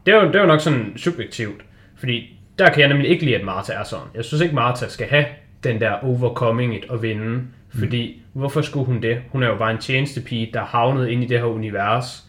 det 0.05 0.13
er, 0.13 0.21
jo, 0.21 0.27
det 0.27 0.35
er 0.35 0.39
jo 0.41 0.47
nok 0.47 0.61
sådan 0.61 0.93
subjektivt, 0.95 1.61
fordi 1.97 2.36
der 2.59 2.69
kan 2.69 2.79
jeg 2.79 2.87
nemlig 2.89 3.09
ikke 3.09 3.25
lide, 3.25 3.35
at 3.35 3.45
Martha 3.45 3.73
er 3.73 3.83
sådan. 3.83 4.07
Jeg 4.15 4.25
synes 4.25 4.41
ikke, 4.41 4.55
Martha 4.55 4.87
skal 4.87 5.07
have 5.07 5.25
den 5.63 5.81
der 5.81 5.91
overcoming 5.91 6.75
it 6.75 6.85
og 6.89 7.01
vinde, 7.01 7.41
fordi 7.69 8.21
hvorfor 8.33 8.61
skulle 8.61 8.85
hun 8.85 9.01
det? 9.01 9.21
Hun 9.31 9.43
er 9.43 9.47
jo 9.47 9.57
bare 9.57 9.71
en 9.71 9.77
tjenestepige, 9.77 10.49
der 10.53 10.61
er 10.61 10.65
havnet 10.65 11.07
ind 11.07 11.23
i 11.23 11.27
det 11.27 11.39
her 11.39 11.45
univers, 11.45 12.23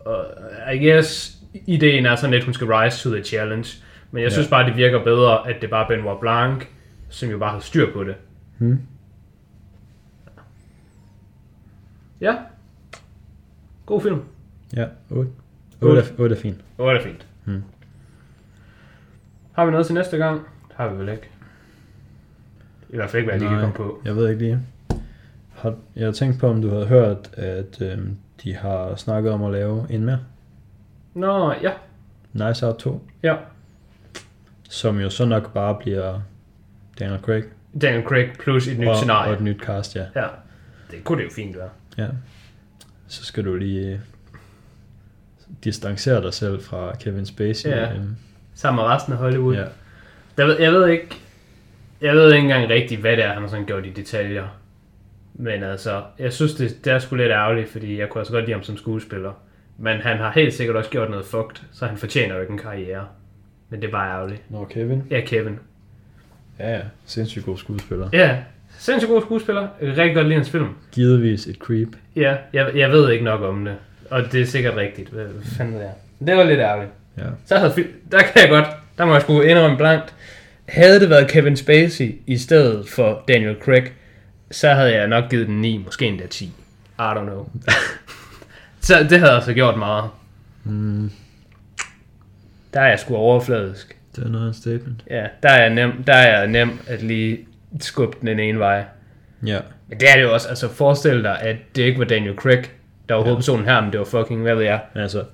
og 0.00 0.24
I 0.74 0.88
guess 0.90 1.36
ideen 1.66 2.06
er 2.06 2.16
sådan 2.16 2.30
lidt, 2.34 2.44
hun 2.44 2.54
skal 2.54 2.66
rise 2.66 3.02
to 3.08 3.14
the 3.14 3.24
challenge. 3.24 3.68
Men 4.10 4.22
jeg 4.22 4.28
Ja. 4.28 4.32
synes 4.32 4.48
bare, 4.48 4.66
det 4.68 4.76
virker 4.76 5.04
bedre, 5.04 5.48
at 5.48 5.56
det 5.62 5.70
bare 5.70 5.84
er 5.84 5.88
Benoit 5.88 6.20
Blanc, 6.20 6.62
som 7.08 7.30
jo 7.30 7.38
bare 7.38 7.50
har 7.52 7.60
styr 7.60 7.92
på 7.92 8.04
det. 8.04 8.14
Hmm. 8.58 8.78
Ja. 12.20 12.34
God 13.86 14.00
film. 14.00 14.20
Ja, 14.76 14.86
8. 15.10 15.30
8 15.80 16.00
er, 16.00 16.04
8 16.18 16.36
er 16.36 16.40
fint. 16.40 16.60
Åh, 16.78 16.94
det 16.94 17.00
er 17.00 17.04
fint. 17.04 17.25
Har 19.56 19.64
vi 19.64 19.70
noget 19.70 19.86
til 19.86 19.94
næste 19.94 20.16
gang? 20.16 20.40
Det 20.68 20.76
har 20.76 20.88
vi 20.88 20.98
vel 20.98 21.08
ikke. 21.08 21.28
I 22.90 22.96
hvert 22.96 23.10
fald 23.10 23.20
ikke, 23.22 23.32
hvad 23.32 23.40
jeg 23.40 23.50
lige 23.50 23.60
kan 23.60 23.72
komme 23.72 23.90
på. 23.90 24.02
jeg 24.04 24.16
ved 24.16 24.28
ikke 24.28 24.42
lige. 24.42 24.60
Har, 25.54 25.74
jeg 25.96 26.04
har 26.06 26.12
tænkt 26.12 26.40
på, 26.40 26.48
om 26.48 26.62
du 26.62 26.68
havde 26.70 26.86
hørt, 26.86 27.30
at 27.32 27.82
øhm, 27.82 28.16
de 28.42 28.54
har 28.54 28.94
snakket 28.96 29.32
om 29.32 29.44
at 29.44 29.52
lave 29.52 29.86
en 29.90 30.04
mere. 30.04 30.18
Nå, 31.14 31.52
ja. 31.62 31.72
Nice 32.32 32.66
Out 32.66 32.76
2. 32.78 33.06
Ja. 33.22 33.36
Som 34.68 35.00
jo 35.00 35.10
så 35.10 35.24
nok 35.24 35.52
bare 35.52 35.74
bliver 35.80 36.20
Daniel 36.98 37.20
Craig 37.20 37.44
Daniel 37.82 38.04
Craig 38.04 38.32
plus 38.40 38.68
et 38.68 38.78
nyt 38.78 38.86
og, 38.86 38.90
og 38.92 38.96
scenarie. 38.96 39.34
et 39.34 39.40
nyt 39.40 39.60
cast, 39.60 39.96
ja. 39.96 40.04
Ja. 40.16 40.26
Det 40.90 41.04
kunne 41.04 41.18
det 41.18 41.24
jo 41.24 41.30
fint 41.34 41.56
være. 41.56 41.68
ja. 41.98 42.06
Så 43.08 43.24
skal 43.24 43.44
du 43.44 43.54
lige 43.56 43.92
øh, 43.92 43.98
distancere 45.64 46.22
dig 46.22 46.34
selv 46.34 46.62
fra 46.62 46.96
Kevin 46.96 47.26
Spacey. 47.26 47.68
Ja. 47.70 47.94
øhm, 47.94 48.16
Sammen 48.56 48.82
med 48.84 48.90
resten 48.90 49.12
af 49.12 49.18
Hollywood. 49.18 49.54
ja. 49.54 49.64
Jeg, 50.36 50.46
ved, 50.46 50.60
jeg 50.60 50.72
ved 50.72 50.88
ikke... 50.88 51.08
Jeg 52.00 52.14
ved 52.14 52.32
ikke 52.32 52.42
engang 52.42 52.68
rigtigt, 52.68 53.00
hvad 53.00 53.16
det 53.16 53.24
er, 53.24 53.28
han 53.32 53.42
har 53.42 53.48
sådan 53.48 53.66
gjort 53.66 53.86
i 53.86 53.90
detaljer. 53.90 54.58
Men 55.34 55.62
altså, 55.62 56.02
jeg 56.18 56.32
synes, 56.32 56.54
det, 56.54 56.84
det 56.84 56.92
er 56.92 56.98
sgu 56.98 57.16
lidt 57.16 57.30
ærgerligt, 57.30 57.68
fordi 57.68 57.98
jeg 58.00 58.08
kunne 58.08 58.22
også 58.22 58.32
godt 58.32 58.44
lide 58.44 58.52
ham 58.52 58.62
som 58.62 58.76
skuespiller. 58.76 59.32
Men 59.78 60.00
han 60.00 60.16
har 60.16 60.32
helt 60.32 60.54
sikkert 60.54 60.76
også 60.76 60.90
gjort 60.90 61.10
noget 61.10 61.26
fucked, 61.26 61.62
så 61.72 61.86
han 61.86 61.96
fortjener 61.96 62.34
jo 62.34 62.40
ikke 62.40 62.52
en 62.52 62.58
karriere. 62.58 63.06
Men 63.68 63.80
det 63.80 63.86
er 63.88 63.92
bare 63.92 64.12
ærgerligt. 64.12 64.42
Nå, 64.50 64.64
Kevin. 64.64 65.02
Ja, 65.10 65.20
Kevin. 65.20 65.58
Ja, 66.58 66.70
ja. 66.72 66.80
Sindssygt 67.04 67.44
god 67.44 67.56
skuespiller. 67.58 68.08
Ja, 68.12 68.38
sindssygt 68.78 69.10
god 69.10 69.22
skuespiller. 69.22 69.68
Rigtig 69.82 70.14
godt 70.14 70.26
lide 70.26 70.36
hans 70.36 70.50
film. 70.50 70.68
Givetvis 70.92 71.46
et 71.46 71.56
creep. 71.56 71.88
Ja, 72.16 72.36
jeg, 72.52 72.70
jeg 72.76 72.90
ved 72.90 73.10
ikke 73.10 73.24
nok 73.24 73.40
om 73.40 73.64
det. 73.64 73.74
Og 74.10 74.32
det 74.32 74.40
er 74.40 74.46
sikkert 74.46 74.76
rigtigt. 74.76 75.08
Hvad 75.08 75.26
fanden 75.56 75.74
ved 75.74 75.80
jeg? 75.82 75.92
Det 76.26 76.36
var 76.36 76.44
lidt 76.44 76.60
ærgerligt. 76.60 76.90
Ja. 77.18 77.22
Så 77.46 77.58
havde 77.58 77.74
der 78.12 78.18
kan 78.18 78.42
jeg 78.42 78.48
godt, 78.48 78.66
der 78.98 79.04
må 79.04 79.12
jeg 79.12 79.22
sgu 79.22 79.40
indrømme 79.40 79.76
blankt. 79.76 80.14
Havde 80.68 81.00
det 81.00 81.10
været 81.10 81.28
Kevin 81.30 81.56
Spacey 81.56 82.14
i 82.26 82.36
stedet 82.38 82.88
for 82.88 83.24
Daniel 83.28 83.56
Craig, 83.60 83.84
så 84.50 84.68
havde 84.70 84.94
jeg 84.94 85.08
nok 85.08 85.30
givet 85.30 85.46
den 85.46 85.60
9, 85.60 85.78
måske 85.84 86.06
endda 86.06 86.26
10. 86.26 86.44
I 86.44 86.50
don't 86.98 87.20
know. 87.22 87.48
så 88.80 89.06
det 89.10 89.18
havde 89.18 89.32
altså 89.32 89.52
gjort 89.52 89.78
meget. 89.78 90.10
Mm, 90.64 91.10
Der 92.74 92.80
er 92.80 92.88
jeg 92.88 92.98
sgu 92.98 93.16
overfladisk. 93.16 93.96
det 94.16 94.24
er 94.24 94.28
noget 94.28 94.44
af 94.44 94.48
en 94.48 94.54
statement. 94.54 95.04
Ja, 95.10 95.26
der 95.42 95.48
er 95.48 95.60
jeg 95.60 95.70
nem, 95.74 96.02
der 96.06 96.12
er 96.12 96.38
jeg 96.38 96.46
nem 96.48 96.80
at 96.86 97.02
lige 97.02 97.38
skubbe 97.80 98.16
den 98.20 98.38
ene 98.40 98.58
vej. 98.58 98.84
Ja. 99.46 99.58
Men 99.88 100.00
det 100.00 100.10
er 100.10 100.16
det 100.16 100.22
jo 100.22 100.32
også, 100.34 100.48
altså 100.48 100.68
forestil 100.68 101.22
dig, 101.22 101.40
at 101.40 101.56
det 101.76 101.82
ikke 101.82 101.98
var 101.98 102.04
Daniel 102.04 102.34
Craig, 102.36 102.64
der 103.08 103.14
var 103.14 103.20
Ja. 103.20 103.24
hovedpersonen 103.24 103.64
her, 103.64 103.80
men 103.80 103.92
det 103.92 103.98
var 103.98 104.04
fucking, 104.06 104.42
hvad 104.42 104.54
ved 104.54 104.64
jeg, 104.64 104.80
altså, 104.94 105.24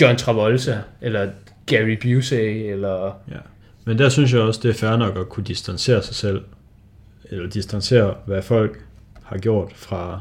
John 0.00 0.16
Travolta, 0.16 0.78
eller 1.00 1.30
Gary 1.66 1.98
Busey, 2.02 2.72
eller... 2.72 3.20
Ja. 3.30 3.38
Men 3.84 3.98
der 3.98 4.08
synes 4.08 4.32
jeg 4.32 4.40
også, 4.40 4.60
det 4.62 4.68
er 4.68 4.74
fair 4.74 4.96
nok 4.96 5.18
at 5.18 5.28
kunne 5.28 5.44
distancere 5.44 6.02
sig 6.02 6.14
selv, 6.14 6.40
eller 7.24 7.48
distancere, 7.48 8.14
hvad 8.26 8.42
folk 8.42 8.84
har 9.22 9.38
gjort 9.38 9.72
fra, 9.74 10.20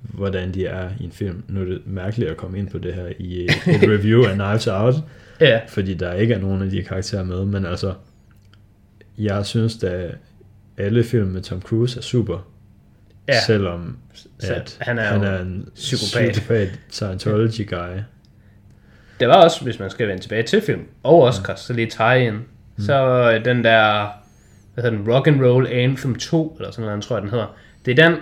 hvordan 0.00 0.54
de 0.54 0.66
er 0.66 0.90
i 1.00 1.04
en 1.04 1.12
film. 1.12 1.42
Nu 1.48 1.60
er 1.60 1.64
det 1.64 1.82
mærkeligt 1.86 2.30
at 2.30 2.36
komme 2.36 2.58
ind 2.58 2.70
på 2.70 2.78
det 2.78 2.94
her 2.94 3.12
i 3.18 3.44
et 3.44 3.50
review 3.92 4.24
af 4.24 4.34
Knives 4.34 4.66
Out, 4.66 4.94
Ja, 5.40 5.60
fordi 5.68 5.94
der 5.94 6.12
ikke 6.12 6.34
er 6.34 6.38
nogen 6.38 6.62
af 6.62 6.70
de 6.70 6.82
karakterer 6.82 7.24
med, 7.24 7.44
men 7.44 7.66
altså, 7.66 7.94
jeg 9.18 9.46
synes 9.46 9.76
da, 9.76 10.10
alle 10.76 11.04
film 11.04 11.28
med 11.28 11.42
Tom 11.42 11.62
Cruise 11.62 11.98
er 11.98 12.02
super, 12.02 12.46
ja. 13.28 13.40
selvom 13.46 13.98
Så 14.40 14.54
at 14.54 14.76
han 14.80 14.98
er 14.98 15.02
han 15.04 15.22
jo 15.22 15.26
er 15.28 15.38
en 15.38 15.68
psykopat. 15.74 16.32
psykopat 16.32 16.68
Scientology 16.90 17.68
guy. 17.68 17.98
Det 19.20 19.28
var 19.28 19.34
også, 19.44 19.64
hvis 19.64 19.78
man 19.78 19.90
skal 19.90 20.08
vende 20.08 20.22
tilbage 20.22 20.42
til 20.42 20.60
film, 20.60 20.82
og 21.02 21.22
Oscars, 21.22 21.60
så 21.60 21.72
lige 21.72 21.86
tie 21.90 22.26
in. 22.26 22.38
Så 22.78 23.02
øh, 23.34 23.44
den 23.44 23.64
der, 23.64 24.06
hvad 24.74 24.84
hedder 24.84 24.98
den, 24.98 25.12
Rock 25.12 25.26
and 25.26 25.42
Roll 25.44 25.66
Anthem 25.66 26.14
2, 26.14 26.56
eller 26.58 26.70
sådan 26.70 26.86
noget, 26.86 27.02
tror 27.04 27.16
jeg 27.16 27.22
den 27.22 27.30
hedder. 27.30 27.56
Det 27.84 27.98
er 27.98 28.08
den, 28.08 28.18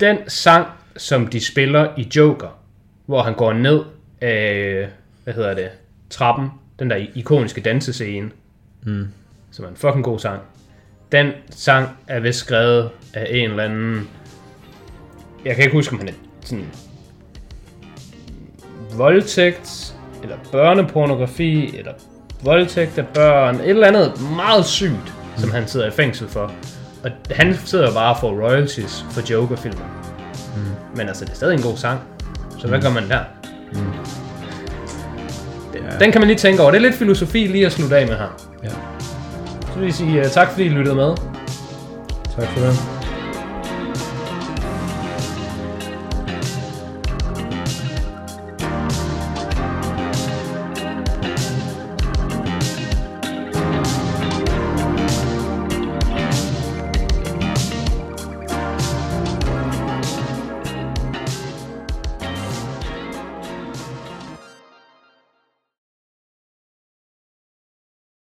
den 0.00 0.18
sang, 0.28 0.66
som 0.96 1.26
de 1.26 1.46
spiller 1.46 1.88
i 1.98 2.08
Joker, 2.16 2.58
hvor 3.06 3.22
han 3.22 3.34
går 3.34 3.52
ned 3.52 3.80
af, 4.20 4.88
hvad 5.24 5.34
hedder 5.34 5.54
det, 5.54 5.68
trappen, 6.10 6.48
den 6.78 6.90
der 6.90 6.96
ikoniske 7.14 7.60
dansescene, 7.60 8.30
Mm. 8.82 9.08
som 9.50 9.64
er 9.64 9.68
en 9.68 9.76
fucking 9.76 10.04
god 10.04 10.18
sang. 10.18 10.42
Den 11.12 11.32
sang 11.50 11.88
er 12.06 12.20
vist 12.20 12.38
skrevet 12.38 12.90
af 13.14 13.26
en 13.30 13.50
eller 13.50 13.64
anden... 13.64 14.08
Jeg 15.44 15.54
kan 15.54 15.64
ikke 15.64 15.76
huske, 15.76 15.92
om 15.92 15.98
han 15.98 16.08
er 16.08 16.12
sådan... 16.44 16.66
Voldtægt, 18.96 19.96
eller 20.22 20.36
børnepornografi, 20.52 21.76
eller 21.78 21.92
voldtægt 22.42 22.98
af 22.98 23.06
børn, 23.06 23.54
et 23.54 23.68
eller 23.68 23.86
andet 23.86 24.12
meget 24.36 24.64
sygt, 24.64 25.14
som 25.36 25.50
han 25.50 25.68
sidder 25.68 25.86
i 25.86 25.90
fængsel 25.90 26.28
for. 26.28 26.52
Og 27.04 27.10
han 27.30 27.56
sidder 27.64 27.94
bare 27.94 28.16
får 28.20 28.30
royalties 28.30 29.04
for 29.10 29.32
Joker-filmen. 29.32 29.84
Mm. 30.56 30.62
Men 30.96 31.08
altså, 31.08 31.24
det 31.24 31.30
er 31.30 31.36
stadig 31.36 31.54
en 31.54 31.62
god 31.62 31.76
sang. 31.76 32.00
Så 32.58 32.68
hvad 32.68 32.82
gør 32.82 32.90
man 32.90 33.08
der? 33.08 33.20
Ja. 35.74 35.98
Den 36.00 36.12
kan 36.12 36.20
man 36.20 36.28
lige 36.28 36.38
tænke 36.38 36.62
over. 36.62 36.70
Det 36.70 36.78
er 36.78 36.82
lidt 36.82 36.94
filosofi 36.94 37.38
lige 37.38 37.66
at 37.66 37.72
slutte 37.72 37.96
af 37.96 38.06
med 38.06 38.16
her. 38.16 38.50
Ja. 38.64 38.70
Så 39.72 39.78
vil 39.78 39.84
jeg 39.84 39.94
sige 39.94 40.20
uh, 40.20 40.26
tak, 40.26 40.50
fordi 40.50 40.64
I 40.64 40.68
lyttede 40.68 40.96
med. 40.96 41.16
Tak 42.36 42.48
for 42.48 42.60
det. 42.60 43.01